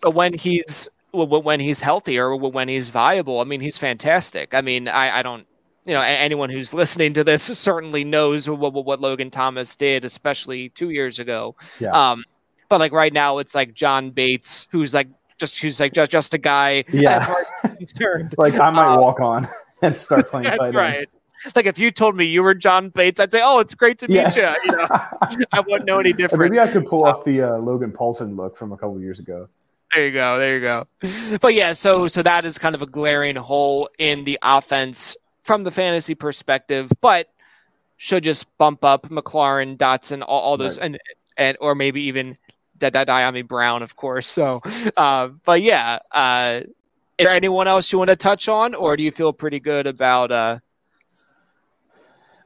But 0.00 0.14
when 0.14 0.32
he's 0.32 0.88
when 1.12 1.58
he's 1.58 1.80
healthy 1.80 2.18
or 2.18 2.36
when 2.36 2.68
he's 2.68 2.88
viable, 2.88 3.40
I 3.40 3.44
mean, 3.44 3.60
he's 3.60 3.76
fantastic. 3.76 4.54
I 4.54 4.60
mean, 4.60 4.86
I, 4.86 5.18
I 5.18 5.22
don't 5.22 5.44
you 5.84 5.94
know 5.94 6.00
anyone 6.00 6.48
who's 6.48 6.72
listening 6.82 7.12
to 7.14 7.24
this 7.24 7.42
certainly 7.42 8.04
knows 8.04 8.48
what, 8.48 8.72
what, 8.72 8.84
what 8.84 9.00
Logan 9.00 9.30
Thomas 9.30 9.74
did, 9.74 10.04
especially 10.04 10.70
two 10.70 10.90
years 10.90 11.18
ago. 11.18 11.56
Yeah. 11.80 11.90
Um, 11.90 12.24
but 12.68 12.78
like 12.78 12.92
right 12.92 13.12
now, 13.12 13.38
it's 13.38 13.54
like 13.54 13.74
John 13.74 14.10
Bates, 14.10 14.68
who's 14.70 14.94
like 14.94 15.08
just 15.38 15.60
who's 15.60 15.80
like 15.80 15.92
just, 15.92 16.12
just 16.12 16.34
a 16.34 16.38
guy. 16.38 16.84
Yeah. 16.92 17.34
like 18.38 18.60
I 18.60 18.70
might 18.70 18.94
um, 18.94 19.00
walk 19.00 19.20
on 19.20 19.48
and 19.82 19.96
start 19.96 20.28
playing 20.28 20.46
tight 20.56 20.74
right. 20.74 21.08
It's 21.44 21.56
like 21.56 21.66
if 21.66 21.78
you 21.78 21.90
told 21.90 22.16
me 22.16 22.24
you 22.24 22.42
were 22.42 22.54
John 22.54 22.90
Bates, 22.90 23.20
I'd 23.20 23.32
say, 23.32 23.40
"Oh, 23.42 23.58
it's 23.60 23.74
great 23.74 23.98
to 23.98 24.08
meet 24.08 24.36
yeah. 24.36 24.54
you." 24.64 24.70
You 24.70 24.76
know, 24.76 24.86
I 25.52 25.60
wouldn't 25.60 25.86
know 25.86 25.98
any 25.98 26.12
different. 26.12 26.42
maybe 26.50 26.60
I 26.60 26.68
could 26.68 26.86
pull 26.86 27.04
off 27.04 27.24
the 27.24 27.42
uh, 27.42 27.58
Logan 27.58 27.92
Paulsen 27.92 28.36
look 28.36 28.56
from 28.56 28.72
a 28.72 28.76
couple 28.76 29.00
years 29.00 29.18
ago. 29.18 29.48
There 29.94 30.04
you 30.04 30.12
go. 30.12 30.38
There 30.38 30.54
you 30.54 30.60
go. 30.60 30.86
But 31.40 31.54
yeah, 31.54 31.72
so 31.72 32.08
so 32.08 32.22
that 32.22 32.44
is 32.44 32.58
kind 32.58 32.74
of 32.74 32.82
a 32.82 32.86
glaring 32.86 33.36
hole 33.36 33.88
in 33.98 34.24
the 34.24 34.38
offense 34.42 35.16
from 35.42 35.64
the 35.64 35.70
fantasy 35.70 36.14
perspective, 36.14 36.92
but 37.00 37.28
should 37.96 38.22
just 38.22 38.56
bump 38.58 38.84
up 38.84 39.08
McLaurin, 39.08 39.76
Dotson, 39.76 40.22
all, 40.22 40.40
all 40.40 40.56
those, 40.56 40.78
right. 40.78 40.86
and 40.86 40.98
and 41.36 41.56
or 41.60 41.74
maybe 41.74 42.02
even 42.02 42.36
that 42.80 42.92
Dyami 42.92 43.46
Brown, 43.46 43.82
of 43.82 43.96
course. 43.96 44.28
So, 44.28 44.60
uh, 44.96 45.28
but 45.44 45.62
yeah, 45.62 45.98
uh, 46.12 46.60
is 47.18 47.24
there 47.24 47.30
anyone 47.30 47.66
else 47.66 47.90
you 47.90 47.98
want 47.98 48.10
to 48.10 48.16
touch 48.16 48.48
on, 48.48 48.74
or 48.74 48.96
do 48.96 49.02
you 49.02 49.10
feel 49.10 49.32
pretty 49.32 49.60
good 49.60 49.86
about? 49.86 50.30
Uh... 50.30 50.58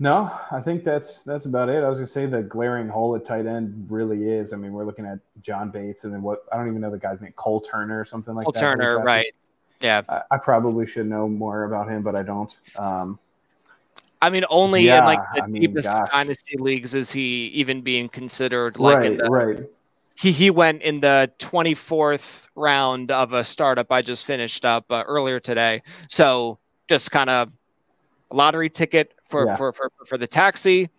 No, 0.02 0.36
I 0.50 0.58
think 0.58 0.82
that's 0.82 1.22
that's 1.22 1.46
about 1.46 1.68
it. 1.68 1.84
I 1.84 1.88
was 1.88 1.98
gonna 1.98 2.08
say 2.08 2.26
the 2.26 2.42
glaring 2.42 2.88
hole 2.88 3.14
at 3.14 3.24
tight 3.24 3.46
end 3.46 3.86
really 3.88 4.28
is. 4.28 4.52
I 4.52 4.56
mean, 4.56 4.72
we're 4.72 4.84
looking 4.84 5.06
at 5.06 5.20
John 5.42 5.70
Bates, 5.70 6.02
and 6.02 6.12
then 6.12 6.22
what? 6.22 6.40
I 6.50 6.56
don't 6.56 6.66
even 6.66 6.80
know 6.80 6.90
the 6.90 6.98
guy's 6.98 7.20
name, 7.20 7.30
Cole 7.36 7.60
Turner 7.60 8.00
or 8.00 8.04
something 8.04 8.34
like 8.34 8.46
Cole 8.46 8.52
that. 8.52 8.58
Turner, 8.58 8.98
right? 8.98 9.32
Yeah, 9.80 10.02
I, 10.08 10.22
I, 10.32 10.38
probably 10.38 10.88
should 10.88 11.06
know 11.06 11.28
more 11.28 11.62
about 11.62 11.88
him, 11.88 12.02
but 12.02 12.16
I 12.16 12.24
don't. 12.24 12.56
Um, 12.76 13.20
I 14.20 14.28
mean, 14.28 14.44
only 14.50 14.82
yeah, 14.82 14.98
in 14.98 15.04
like 15.04 15.20
the 15.36 15.44
I 15.44 15.46
mean, 15.46 15.62
deepest 15.62 15.88
gosh. 15.88 16.10
dynasty 16.10 16.58
leagues 16.58 16.96
is 16.96 17.12
he 17.12 17.46
even 17.54 17.80
being 17.80 18.08
considered. 18.08 18.80
Like, 18.80 18.96
right, 18.96 19.18
the, 19.18 19.30
right 19.30 19.60
he 20.16 20.32
he 20.32 20.50
went 20.50 20.82
in 20.82 20.98
the 20.98 21.30
24th 21.38 22.48
round 22.56 23.12
of 23.12 23.34
a 23.34 23.44
startup 23.44 23.92
I 23.92 24.02
just 24.02 24.26
finished 24.26 24.64
up 24.64 24.84
uh, 24.90 25.04
earlier 25.06 25.38
today. 25.38 25.82
So 26.08 26.58
just 26.88 27.12
kind 27.12 27.30
of 27.30 27.52
lottery 28.32 28.70
ticket 28.70 29.14
for, 29.32 29.46
yeah. 29.46 29.56
for, 29.56 29.72
for, 29.72 29.90
for 30.06 30.18
the 30.18 30.26
taxi. 30.26 30.90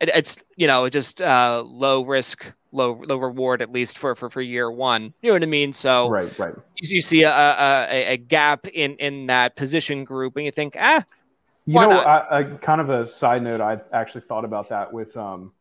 It, 0.00 0.10
it's 0.14 0.42
you 0.56 0.68
know 0.68 0.88
just 0.88 1.20
uh, 1.20 1.62
low 1.66 2.04
risk, 2.04 2.52
low 2.70 3.02
low 3.08 3.16
reward 3.16 3.62
at 3.62 3.72
least 3.72 3.98
for, 3.98 4.14
for 4.14 4.30
for 4.30 4.40
year 4.40 4.70
one. 4.70 5.12
You 5.22 5.30
know 5.30 5.34
what 5.34 5.42
I 5.42 5.46
mean? 5.46 5.72
So 5.72 6.08
right, 6.08 6.38
right. 6.38 6.54
You, 6.76 6.96
you 6.96 7.02
see 7.02 7.22
a, 7.24 7.32
a, 7.32 8.12
a 8.12 8.16
gap 8.16 8.68
in 8.68 8.94
in 8.96 9.26
that 9.26 9.56
position 9.56 10.04
group, 10.04 10.36
and 10.36 10.44
you 10.44 10.52
think, 10.52 10.76
ah. 10.78 11.04
You 11.66 11.74
know, 11.74 11.90
I, 11.90 12.38
I, 12.38 12.42
kind 12.44 12.80
of 12.80 12.88
a 12.88 13.06
side 13.06 13.42
note. 13.42 13.60
I 13.60 13.78
actually 13.92 14.22
thought 14.22 14.46
about 14.46 14.70
that 14.70 14.90
with 14.90 15.14
um, 15.18 15.52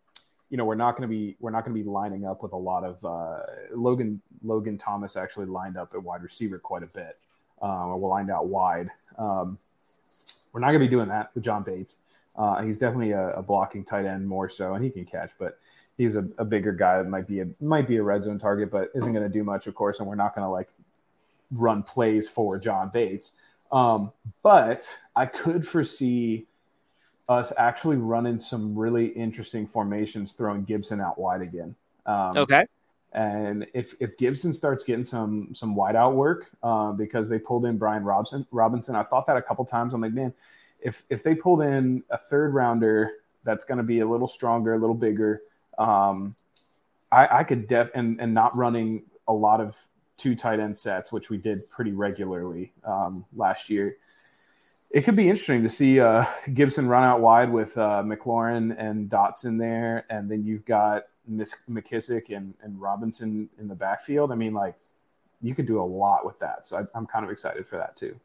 you 0.49 0.55
know 0.55 0.63
we're 0.63 0.75
not 0.75 0.95
going 0.95 1.01
to 1.01 1.13
be 1.13 1.35
we're 1.39 1.51
not 1.51 1.65
going 1.65 1.75
to 1.75 1.83
be 1.83 1.89
lining 1.89 2.25
up 2.25 2.43
with 2.43 2.53
a 2.53 2.57
lot 2.57 2.85
of 2.85 3.03
uh, 3.03 3.41
Logan 3.73 4.21
Logan 4.43 4.77
Thomas 4.77 5.17
actually 5.17 5.47
lined 5.47 5.75
up 5.77 5.89
at 5.93 6.01
wide 6.01 6.23
receiver 6.23 6.59
quite 6.59 6.83
a 6.83 6.87
bit. 6.87 7.17
Um, 7.61 7.99
we'll 7.99 8.09
lined 8.09 8.29
out 8.29 8.47
wide. 8.47 8.89
Um, 9.17 9.57
we're 10.53 10.61
not 10.61 10.67
going 10.67 10.79
to 10.79 10.85
be 10.85 10.89
doing 10.89 11.09
that 11.09 11.31
with 11.35 11.43
John 11.43 11.63
Bates. 11.63 11.97
Uh, 12.37 12.61
he's 12.61 12.77
definitely 12.77 13.11
a, 13.11 13.29
a, 13.31 13.41
blocking 13.41 13.83
tight 13.83 14.05
end 14.05 14.27
more 14.27 14.47
so, 14.47 14.75
and 14.75 14.83
he 14.83 14.91
can 14.91 15.05
catch, 15.05 15.31
but 15.39 15.57
he's 15.97 16.15
a, 16.15 16.27
a, 16.37 16.45
bigger 16.45 16.71
guy 16.71 17.01
that 17.01 17.09
might 17.09 17.27
be 17.27 17.39
a 17.39 17.47
might 17.59 17.87
be 17.87 17.97
a 17.97 18.03
red 18.03 18.21
zone 18.21 18.37
target, 18.37 18.69
but 18.69 18.91
isn't 18.93 19.11
going 19.11 19.25
to 19.25 19.33
do 19.33 19.43
much, 19.43 19.65
of 19.65 19.73
course. 19.73 19.99
And 19.99 20.07
we're 20.07 20.15
not 20.15 20.35
going 20.35 20.45
to 20.45 20.51
like 20.51 20.69
run 21.51 21.81
plays 21.81 22.29
for 22.29 22.59
John 22.59 22.89
Bates. 22.93 23.31
Um, 23.71 24.11
but 24.43 24.97
I 25.15 25.25
could 25.25 25.67
foresee 25.67 26.45
us 27.27 27.51
actually 27.57 27.97
running 27.97 28.39
some 28.39 28.77
really 28.77 29.07
interesting 29.07 29.67
formations, 29.67 30.31
throwing 30.31 30.63
Gibson 30.63 31.01
out 31.01 31.19
wide 31.19 31.41
again. 31.41 31.75
Um, 32.05 32.37
okay. 32.37 32.65
And 33.13 33.65
if, 33.73 33.95
if 33.99 34.17
Gibson 34.17 34.53
starts 34.53 34.83
getting 34.83 35.05
some 35.05 35.55
some 35.55 35.75
wide 35.75 35.95
out 35.95 36.13
work 36.13 36.51
uh, 36.61 36.91
because 36.91 37.29
they 37.29 37.39
pulled 37.39 37.65
in 37.65 37.77
Brian 37.77 38.03
Robinson, 38.03 38.45
Robinson, 38.51 38.95
I 38.95 39.03
thought 39.03 39.25
that 39.27 39.37
a 39.37 39.41
couple 39.41 39.65
times. 39.65 39.93
I'm 39.93 40.01
like, 40.01 40.13
man, 40.13 40.33
if 40.81 41.03
if 41.09 41.23
they 41.23 41.35
pulled 41.35 41.61
in 41.61 42.03
a 42.09 42.17
third 42.17 42.53
rounder 42.53 43.11
that's 43.43 43.63
going 43.63 43.77
to 43.77 43.83
be 43.83 43.99
a 43.99 44.07
little 44.07 44.27
stronger, 44.27 44.73
a 44.73 44.79
little 44.79 44.95
bigger, 44.95 45.41
um, 45.77 46.35
I, 47.11 47.39
I 47.39 47.43
could 47.43 47.67
def 47.67 47.91
and 47.95 48.19
and 48.19 48.33
not 48.33 48.55
running 48.55 49.03
a 49.27 49.33
lot 49.33 49.61
of 49.61 49.75
two 50.17 50.35
tight 50.35 50.59
end 50.59 50.77
sets, 50.77 51.11
which 51.11 51.29
we 51.29 51.37
did 51.37 51.69
pretty 51.69 51.91
regularly 51.91 52.73
um, 52.83 53.25
last 53.35 53.69
year 53.69 53.97
it 54.89 55.01
could 55.01 55.15
be 55.15 55.29
interesting 55.29 55.63
to 55.63 55.69
see 55.69 55.99
uh, 55.99 56.25
Gibson 56.53 56.87
run 56.87 57.03
out 57.03 57.19
wide 57.19 57.51
with 57.51 57.77
uh, 57.77 58.01
McLaurin 58.05 58.75
and 58.77 59.09
Dotson 59.09 59.59
there, 59.59 60.05
and 60.09 60.29
then 60.29 60.45
you've 60.45 60.65
got 60.65 61.03
Miss 61.27 61.55
McKissic 61.69 62.35
and, 62.35 62.53
and 62.61 62.79
Robinson 62.79 63.49
in 63.59 63.67
the 63.67 63.75
backfield. 63.75 64.31
I 64.31 64.35
mean, 64.35 64.53
like 64.53 64.75
you 65.41 65.53
could 65.53 65.67
do 65.67 65.81
a 65.81 65.83
lot 65.83 66.25
with 66.25 66.39
that. 66.39 66.65
So 66.65 66.77
I, 66.77 66.97
I'm 66.97 67.05
kind 67.05 67.25
of 67.25 67.31
excited 67.31 67.67
for 67.67 67.77
that 67.77 67.97
too 67.97 68.17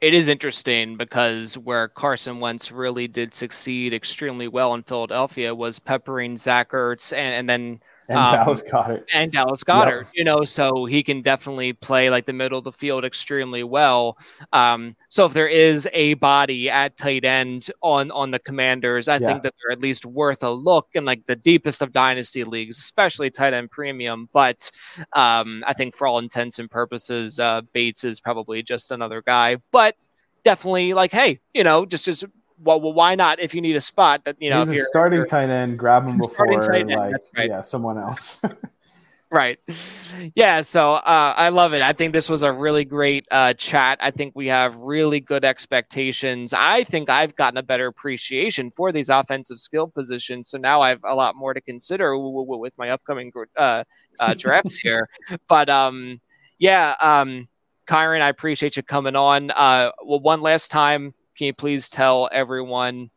it 0.00 0.14
is 0.14 0.28
interesting 0.28 0.96
because 0.96 1.58
where 1.58 1.88
Carson 1.88 2.40
Wentz 2.40 2.70
really 2.70 3.08
did 3.08 3.34
succeed 3.34 3.92
extremely 3.92 4.46
well 4.48 4.74
in 4.74 4.82
Philadelphia 4.82 5.54
was 5.54 5.78
peppering 5.78 6.36
Zach 6.36 6.70
Ertz 6.70 7.12
and, 7.12 7.34
and 7.34 7.48
then 7.48 7.80
and 8.08 8.18
um, 8.18 8.34
Dallas 8.34 8.62
Goedert. 8.62 9.04
And 9.12 9.32
Dallas 9.32 9.62
Goedert, 9.62 10.06
yep. 10.06 10.12
you 10.14 10.24
know, 10.24 10.44
so 10.44 10.86
he 10.86 11.02
can 11.02 11.20
definitely 11.20 11.74
play 11.74 12.10
like 12.10 12.24
the 12.24 12.32
middle 12.32 12.58
of 12.58 12.64
the 12.64 12.72
field 12.72 13.04
extremely 13.04 13.62
well. 13.62 14.16
Um, 14.52 14.96
so 15.08 15.26
if 15.26 15.34
there 15.34 15.46
is 15.46 15.88
a 15.92 16.14
body 16.14 16.70
at 16.70 16.96
tight 16.96 17.24
end 17.24 17.70
on 17.82 18.10
on 18.10 18.30
the 18.30 18.38
Commanders, 18.38 19.08
I 19.08 19.18
yeah. 19.18 19.28
think 19.28 19.42
that 19.42 19.54
they're 19.60 19.72
at 19.72 19.80
least 19.80 20.06
worth 20.06 20.42
a 20.42 20.50
look 20.50 20.88
in 20.94 21.04
like 21.04 21.26
the 21.26 21.36
deepest 21.36 21.82
of 21.82 21.92
dynasty 21.92 22.44
leagues, 22.44 22.78
especially 22.78 23.30
tight 23.30 23.52
end 23.52 23.70
premium. 23.70 24.28
But 24.32 24.70
um, 25.12 25.62
I 25.66 25.74
think 25.74 25.94
for 25.94 26.06
all 26.06 26.18
intents 26.18 26.58
and 26.58 26.70
purposes, 26.70 27.38
uh, 27.38 27.62
Bates 27.72 28.04
is 28.04 28.20
probably 28.20 28.62
just 28.62 28.90
another 28.90 29.22
guy. 29.22 29.58
But 29.70 29.96
definitely 30.44 30.94
like, 30.94 31.12
hey, 31.12 31.40
you 31.52 31.62
know, 31.62 31.84
just 31.84 32.06
just 32.06 32.24
well, 32.60 32.80
well, 32.80 32.92
why 32.92 33.14
not 33.14 33.40
if 33.40 33.54
you 33.54 33.60
need 33.60 33.76
a 33.76 33.80
spot 33.80 34.24
that 34.24 34.40
you 34.40 34.50
know 34.50 34.60
he's 34.60 34.82
a 34.82 34.84
starting 34.84 35.24
tight 35.26 35.50
end, 35.50 35.78
grab 35.78 36.06
him 36.06 36.18
before 36.18 36.52
like 36.52 36.68
right. 36.68 37.16
yeah 37.36 37.62
someone 37.62 37.98
else. 37.98 38.42
right. 39.30 39.58
Yeah. 40.34 40.62
So 40.62 40.94
uh, 40.94 41.34
I 41.36 41.50
love 41.50 41.74
it. 41.74 41.82
I 41.82 41.92
think 41.92 42.12
this 42.12 42.28
was 42.28 42.42
a 42.42 42.52
really 42.52 42.84
great 42.84 43.26
uh, 43.30 43.52
chat. 43.54 43.98
I 44.00 44.10
think 44.10 44.34
we 44.34 44.48
have 44.48 44.76
really 44.76 45.20
good 45.20 45.44
expectations. 45.44 46.52
I 46.52 46.84
think 46.84 47.10
I've 47.10 47.36
gotten 47.36 47.58
a 47.58 47.62
better 47.62 47.86
appreciation 47.86 48.70
for 48.70 48.90
these 48.90 49.08
offensive 49.08 49.58
skill 49.58 49.86
positions. 49.86 50.48
So 50.48 50.58
now 50.58 50.80
I 50.80 50.88
have 50.88 51.02
a 51.04 51.14
lot 51.14 51.36
more 51.36 51.54
to 51.54 51.60
consider 51.60 52.16
with 52.18 52.76
my 52.78 52.90
upcoming 52.90 53.32
uh, 53.56 53.84
uh 54.18 54.34
drafts 54.38 54.78
here. 54.78 55.08
But 55.48 55.68
um, 55.68 56.20
yeah. 56.58 56.94
Um, 57.00 57.48
Kyron, 57.88 58.20
I 58.20 58.28
appreciate 58.28 58.76
you 58.76 58.82
coming 58.82 59.16
on. 59.16 59.50
Uh, 59.50 59.90
well, 60.04 60.20
one 60.20 60.42
last 60.42 60.70
time, 60.70 61.14
can 61.38 61.46
you 61.46 61.54
please 61.54 61.88
tell 61.88 62.28
everyone 62.32 63.10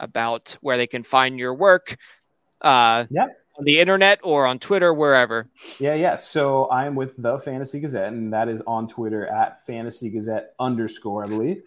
about 0.00 0.56
where 0.62 0.78
they 0.78 0.86
can 0.86 1.02
find 1.02 1.38
your 1.38 1.54
work? 1.54 1.96
Uh, 2.62 3.04
yeah. 3.10 3.26
On 3.58 3.64
the 3.64 3.78
internet 3.78 4.18
or 4.22 4.46
on 4.46 4.58
Twitter, 4.58 4.92
wherever. 4.92 5.48
Yeah, 5.78 5.94
yeah. 5.94 6.16
So 6.16 6.70
I'm 6.70 6.94
with 6.94 7.16
the 7.16 7.38
Fantasy 7.38 7.80
Gazette, 7.80 8.12
and 8.12 8.32
that 8.32 8.48
is 8.48 8.62
on 8.66 8.88
Twitter 8.88 9.26
at 9.26 9.64
Fantasy 9.66 10.10
Gazette 10.10 10.54
underscore, 10.58 11.24
I 11.24 11.28
believe, 11.28 11.62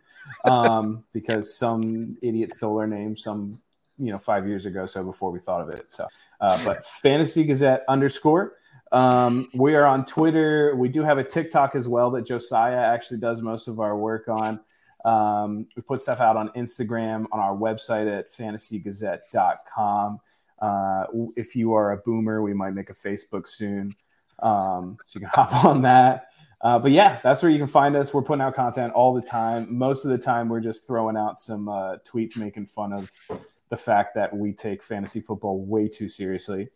um, 0.45 1.03
because 1.13 1.55
some 1.55 2.17
idiot 2.21 2.53
stole 2.53 2.79
our 2.79 2.87
name 2.87 3.15
some, 3.15 3.59
you 3.97 4.11
know, 4.11 4.19
five 4.19 4.47
years 4.47 4.65
ago, 4.65 4.85
so 4.85 5.03
before 5.03 5.31
we 5.31 5.39
thought 5.39 5.61
of 5.61 5.69
it. 5.69 5.85
So, 5.89 6.07
uh, 6.41 6.63
but 6.65 6.85
Fantasy 6.85 7.43
Gazette 7.43 7.83
underscore. 7.87 8.53
Um, 8.91 9.49
we 9.53 9.75
are 9.75 9.85
on 9.85 10.05
Twitter. 10.05 10.75
We 10.75 10.89
do 10.89 11.03
have 11.03 11.19
a 11.19 11.23
TikTok 11.23 11.75
as 11.75 11.87
well 11.87 12.11
that 12.11 12.25
Josiah 12.25 12.77
actually 12.77 13.19
does 13.19 13.41
most 13.41 13.67
of 13.67 13.79
our 13.79 13.95
work 13.95 14.27
on. 14.27 14.59
Um, 15.05 15.67
we 15.75 15.81
put 15.81 16.01
stuff 16.01 16.19
out 16.19 16.35
on 16.35 16.49
Instagram, 16.49 17.25
on 17.31 17.39
our 17.39 17.55
website 17.55 18.11
at 18.11 18.31
fantasygazette.com. 18.31 20.19
Uh, 20.61 21.05
if 21.35 21.55
you 21.55 21.73
are 21.73 21.93
a 21.93 21.97
boomer, 21.97 22.41
we 22.41 22.53
might 22.53 22.73
make 22.73 22.89
a 22.89 22.93
Facebook 22.93 23.47
soon. 23.47 23.93
Um, 24.41 24.97
so 25.05 25.19
you 25.19 25.25
can 25.25 25.29
hop 25.33 25.65
on 25.65 25.81
that. 25.83 26.27
Uh, 26.61 26.77
but 26.77 26.91
yeah, 26.91 27.19
that's 27.23 27.41
where 27.41 27.51
you 27.51 27.57
can 27.57 27.67
find 27.67 27.95
us. 27.95 28.13
We're 28.13 28.21
putting 28.21 28.41
out 28.41 28.53
content 28.53 28.93
all 28.93 29.13
the 29.13 29.21
time. 29.21 29.77
Most 29.77 30.03
of 30.03 30.11
the 30.11 30.17
time, 30.17 30.49
we're 30.49 30.59
just 30.59 30.85
throwing 30.85 31.15
out 31.15 31.39
some 31.39 31.69
uh, 31.69 31.97
tweets 32.05 32.35
making 32.35 32.65
fun 32.65 32.91
of 32.91 33.09
the 33.69 33.77
fact 33.77 34.15
that 34.15 34.35
we 34.35 34.51
take 34.51 34.83
fantasy 34.83 35.21
football 35.21 35.63
way 35.63 35.87
too 35.87 36.09
seriously. 36.09 36.69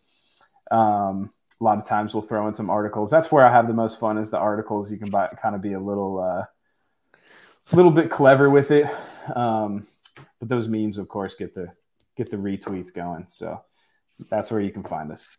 Um, 0.71 1.31
a 1.59 1.63
lot 1.63 1.77
of 1.77 1.85
times, 1.85 2.13
we'll 2.13 2.23
throw 2.23 2.47
in 2.47 2.53
some 2.53 2.69
articles. 2.69 3.11
That's 3.11 3.31
where 3.31 3.45
I 3.45 3.51
have 3.51 3.67
the 3.67 3.73
most 3.73 3.99
fun 3.99 4.17
is 4.17 4.31
the 4.31 4.37
articles. 4.37 4.89
You 4.89 4.97
can 4.97 5.09
buy, 5.09 5.27
kind 5.41 5.53
of 5.53 5.61
be 5.61 5.73
a 5.73 5.79
little 5.79 6.19
uh, 6.19 6.45
a 7.71 7.75
little 7.75 7.91
bit 7.91 8.09
clever 8.09 8.49
with 8.49 8.71
it. 8.71 8.85
Um, 9.35 9.87
but 10.39 10.49
those 10.49 10.67
memes, 10.67 10.97
of 10.97 11.07
course, 11.07 11.35
get 11.35 11.53
the 11.53 11.69
get 12.15 12.29
the 12.29 12.37
retweets 12.37 12.93
going. 12.93 13.25
So 13.27 13.61
that's 14.29 14.51
where 14.51 14.59
you 14.59 14.71
can 14.71 14.83
find 14.83 15.11
us. 15.11 15.37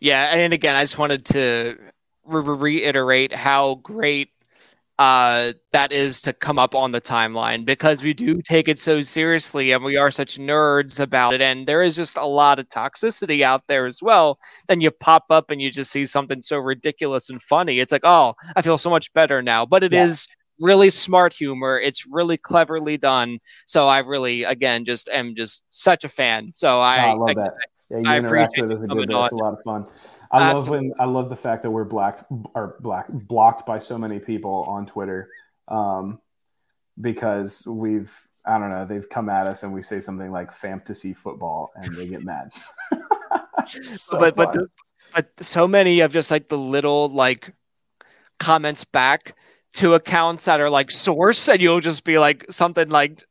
Yeah, 0.00 0.34
and 0.34 0.52
again, 0.52 0.76
I 0.76 0.82
just 0.82 0.98
wanted 0.98 1.24
to 1.26 1.76
re- 2.24 2.42
reiterate 2.42 3.32
how 3.32 3.76
great 3.76 4.30
uh, 4.98 5.52
that 5.72 5.92
is 5.92 6.22
to 6.22 6.32
come 6.32 6.58
up 6.58 6.74
on 6.74 6.90
the 6.90 7.00
timeline 7.00 7.66
because 7.66 8.02
we 8.02 8.14
do 8.14 8.40
take 8.40 8.66
it 8.66 8.78
so 8.78 9.00
seriously 9.00 9.72
and 9.72 9.84
we 9.84 9.96
are 9.98 10.10
such 10.10 10.38
nerds 10.38 11.00
about 11.00 11.34
it. 11.34 11.42
And 11.42 11.66
there 11.66 11.82
is 11.82 11.96
just 11.96 12.16
a 12.16 12.24
lot 12.24 12.58
of 12.58 12.68
toxicity 12.68 13.42
out 13.42 13.66
there 13.66 13.86
as 13.86 14.00
well. 14.02 14.38
Then 14.68 14.80
you 14.80 14.90
pop 14.90 15.24
up 15.28 15.50
and 15.50 15.60
you 15.60 15.70
just 15.70 15.90
see 15.90 16.06
something 16.06 16.40
so 16.40 16.56
ridiculous 16.56 17.28
and 17.28 17.42
funny. 17.42 17.80
It's 17.80 17.92
like, 17.92 18.04
oh, 18.04 18.34
I 18.56 18.62
feel 18.62 18.78
so 18.78 18.88
much 18.88 19.12
better 19.12 19.42
now. 19.42 19.66
But 19.66 19.84
it 19.84 19.92
yeah. 19.92 20.04
is 20.04 20.28
really 20.60 20.90
smart 20.90 21.32
humor. 21.32 21.78
It's 21.78 22.06
really 22.06 22.36
cleverly 22.36 22.96
done. 22.96 23.38
So 23.66 23.88
I 23.88 23.98
really, 24.00 24.44
again, 24.44 24.84
just 24.84 25.08
am 25.08 25.34
just 25.34 25.64
such 25.70 26.04
a 26.04 26.08
fan. 26.08 26.52
So 26.54 26.80
I, 26.80 27.06
oh, 27.06 27.10
I 27.10 27.12
love 27.14 27.28
I, 27.30 27.34
that. 27.34 27.54
Yeah, 27.90 27.98
you 27.98 28.04
I 28.06 28.18
interact 28.18 28.58
with 28.60 28.72
us 28.72 28.82
a 28.82 28.88
good 28.88 29.08
bit. 29.08 29.16
It's 29.16 29.32
a 29.32 29.36
lot 29.36 29.52
of 29.52 29.62
fun. 29.62 29.86
I 30.32 30.42
Absolutely. 30.42 30.60
love 30.60 30.68
when 30.68 30.92
I 30.98 31.04
love 31.04 31.28
the 31.28 31.36
fact 31.36 31.62
that 31.62 31.70
we're 31.70 31.84
blacked 31.84 32.24
or 32.54 32.76
black 32.80 33.06
blocked 33.08 33.64
by 33.64 33.78
so 33.78 33.96
many 33.96 34.18
people 34.18 34.64
on 34.66 34.86
Twitter, 34.86 35.30
um, 35.68 36.20
because 37.00 37.64
we've 37.66 38.12
I 38.44 38.58
don't 38.58 38.70
know 38.70 38.84
they've 38.84 39.08
come 39.08 39.28
at 39.28 39.46
us 39.46 39.62
and 39.62 39.72
we 39.72 39.82
say 39.82 40.00
something 40.00 40.30
like 40.32 40.52
fantasy 40.52 41.14
football 41.14 41.70
and 41.76 41.94
they 41.94 42.08
get 42.08 42.24
mad. 42.24 42.50
so 43.66 44.18
but 44.18 44.34
but 44.34 44.52
the, 44.52 44.66
but 45.14 45.28
so 45.38 45.68
many 45.68 46.00
of 46.00 46.12
just 46.12 46.30
like 46.30 46.48
the 46.48 46.58
little 46.58 47.08
like 47.08 47.52
comments 48.38 48.84
back 48.84 49.36
to 49.76 49.94
accounts 49.94 50.44
that 50.46 50.60
are 50.60 50.70
like 50.70 50.90
source 50.90 51.48
and 51.48 51.60
you'll 51.60 51.80
just 51.80 52.04
be 52.04 52.18
like 52.18 52.44
something 52.50 52.88
like 52.88 53.22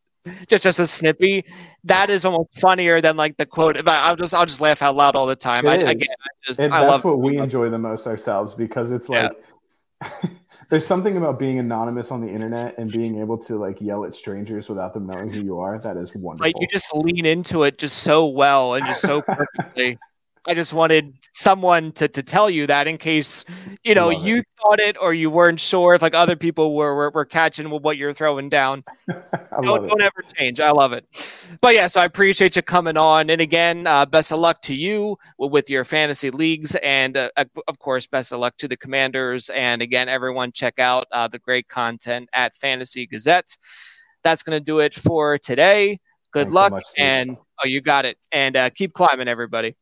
just 0.48 0.64
just 0.64 0.80
a 0.80 0.88
snippy. 0.88 1.46
That 1.84 2.10
is 2.10 2.26
almost 2.26 2.60
funnier 2.60 3.02
than 3.02 3.16
like 3.18 3.38
the 3.38 3.46
quote 3.46 3.76
but 3.76 3.88
i'll 3.88 4.16
just 4.16 4.34
i'll 4.34 4.46
just 4.46 4.60
laugh 4.62 4.82
out 4.82 4.96
loud 4.96 5.16
all 5.16 5.26
the 5.26 5.36
time. 5.36 5.68
I, 5.68 5.76
again, 5.76 6.08
I 6.24 6.48
just, 6.48 6.60
and 6.60 6.74
I 6.74 6.86
that's 6.86 7.04
what 7.04 7.20
we 7.20 7.38
enjoy 7.38 7.70
the 7.70 7.78
most 7.78 8.08
ourselves 8.08 8.54
because 8.54 8.92
it's 8.92 9.10
like 9.10 9.32
yeah. 10.02 10.10
there's 10.70 10.86
something 10.86 11.18
about 11.18 11.38
being 11.38 11.60
anonymous 11.60 12.12
on 12.12 12.22
the 12.22 12.30
internet 12.30 12.78
and 12.78 12.92
being 12.92 13.20
able 13.20 13.38
to 13.38 13.56
like 13.58 13.80
yell 13.82 14.04
at 14.06 14.16
strangers 14.16 14.68
without 14.68 14.94
them 14.94 15.08
knowing 15.08 15.30
who 15.30 15.44
you 15.44 15.60
are. 15.60 15.78
That 15.80 15.98
is 15.98 16.14
wonderful 16.16 16.48
like 16.48 16.56
you 16.60 16.68
just 16.68 16.96
lean 16.96 17.26
into 17.26 17.64
it 17.64 17.78
just 17.78 18.00
so 18.00 18.26
well 18.26 18.74
and 18.74 18.86
just 18.86 19.02
so 19.02 19.22
perfectly 19.28 19.98
I 20.48 20.54
just 20.54 20.74
wanted 20.74 21.14
someone 21.34 21.92
to, 21.94 22.08
to 22.08 22.22
tell 22.22 22.50
you 22.50 22.68
that 22.68 22.88
in 22.88 22.98
case 22.98 23.46
you 23.84 23.96
know 23.96 24.10
you 24.10 24.38
it. 24.38 24.46
thought 24.62 24.80
it 24.80 24.96
or 25.02 25.14
you 25.14 25.30
weren't 25.30 25.60
sure 25.60 25.96
if 25.96 26.02
like 26.02 26.14
other 26.14 26.36
people 26.36 26.76
were 26.76 26.94
were, 26.96 27.10
were 27.10 27.26
catching 27.26 27.70
what 27.70 27.98
you're 27.98 28.14
throwing 28.14 28.50
down. 28.50 28.84
don't, 29.08 29.88
don't 29.88 30.02
ever 30.02 30.24
change. 30.38 30.60
I 30.60 30.72
love 30.72 30.94
it. 30.94 31.06
But 31.62 31.74
yeah, 31.74 31.88
so 31.88 32.02
I 32.02 32.06
appreciate 32.06 32.56
you 32.56 32.62
coming 32.62 32.96
on. 32.96 33.30
And 33.30 33.42
again, 33.42 33.88
uh, 33.88 34.06
best 34.06 34.32
of 34.32 34.40
luck 34.40 34.62
to 34.64 34.76
you 34.76 35.18
with 35.40 35.70
your 35.70 35.84
fantasy 35.84 36.30
leagues, 36.30 36.76
and 36.76 37.18
uh, 37.18 37.30
of 37.68 37.80
course, 37.80 38.06
best 38.06 38.32
of 38.32 38.40
luck 38.40 38.56
to 38.58 38.68
the 38.68 38.78
Commanders. 38.78 39.50
And 39.50 39.82
again, 39.82 40.10
everyone 40.10 40.52
check 40.52 40.80
out 40.80 41.08
uh, 41.12 41.28
the 41.28 41.40
great 41.40 41.68
content 41.68 42.30
at 42.34 42.54
Fantasy 42.54 43.08
Gazette. 43.08 43.58
That's 44.24 44.44
going 44.44 44.58
to 44.58 44.64
do 44.64 44.80
it 44.80 44.94
for 44.94 45.38
today. 45.38 46.00
Good 46.32 46.48
Thanks 46.48 46.54
luck, 46.54 46.70
so 46.72 46.76
much, 46.76 46.86
and 46.98 47.38
oh, 47.64 47.68
you 47.68 47.82
got 47.82 48.06
it. 48.06 48.18
And 48.32 48.56
uh, 48.56 48.70
keep 48.70 48.94
climbing, 48.94 49.28
everybody. 49.28 49.76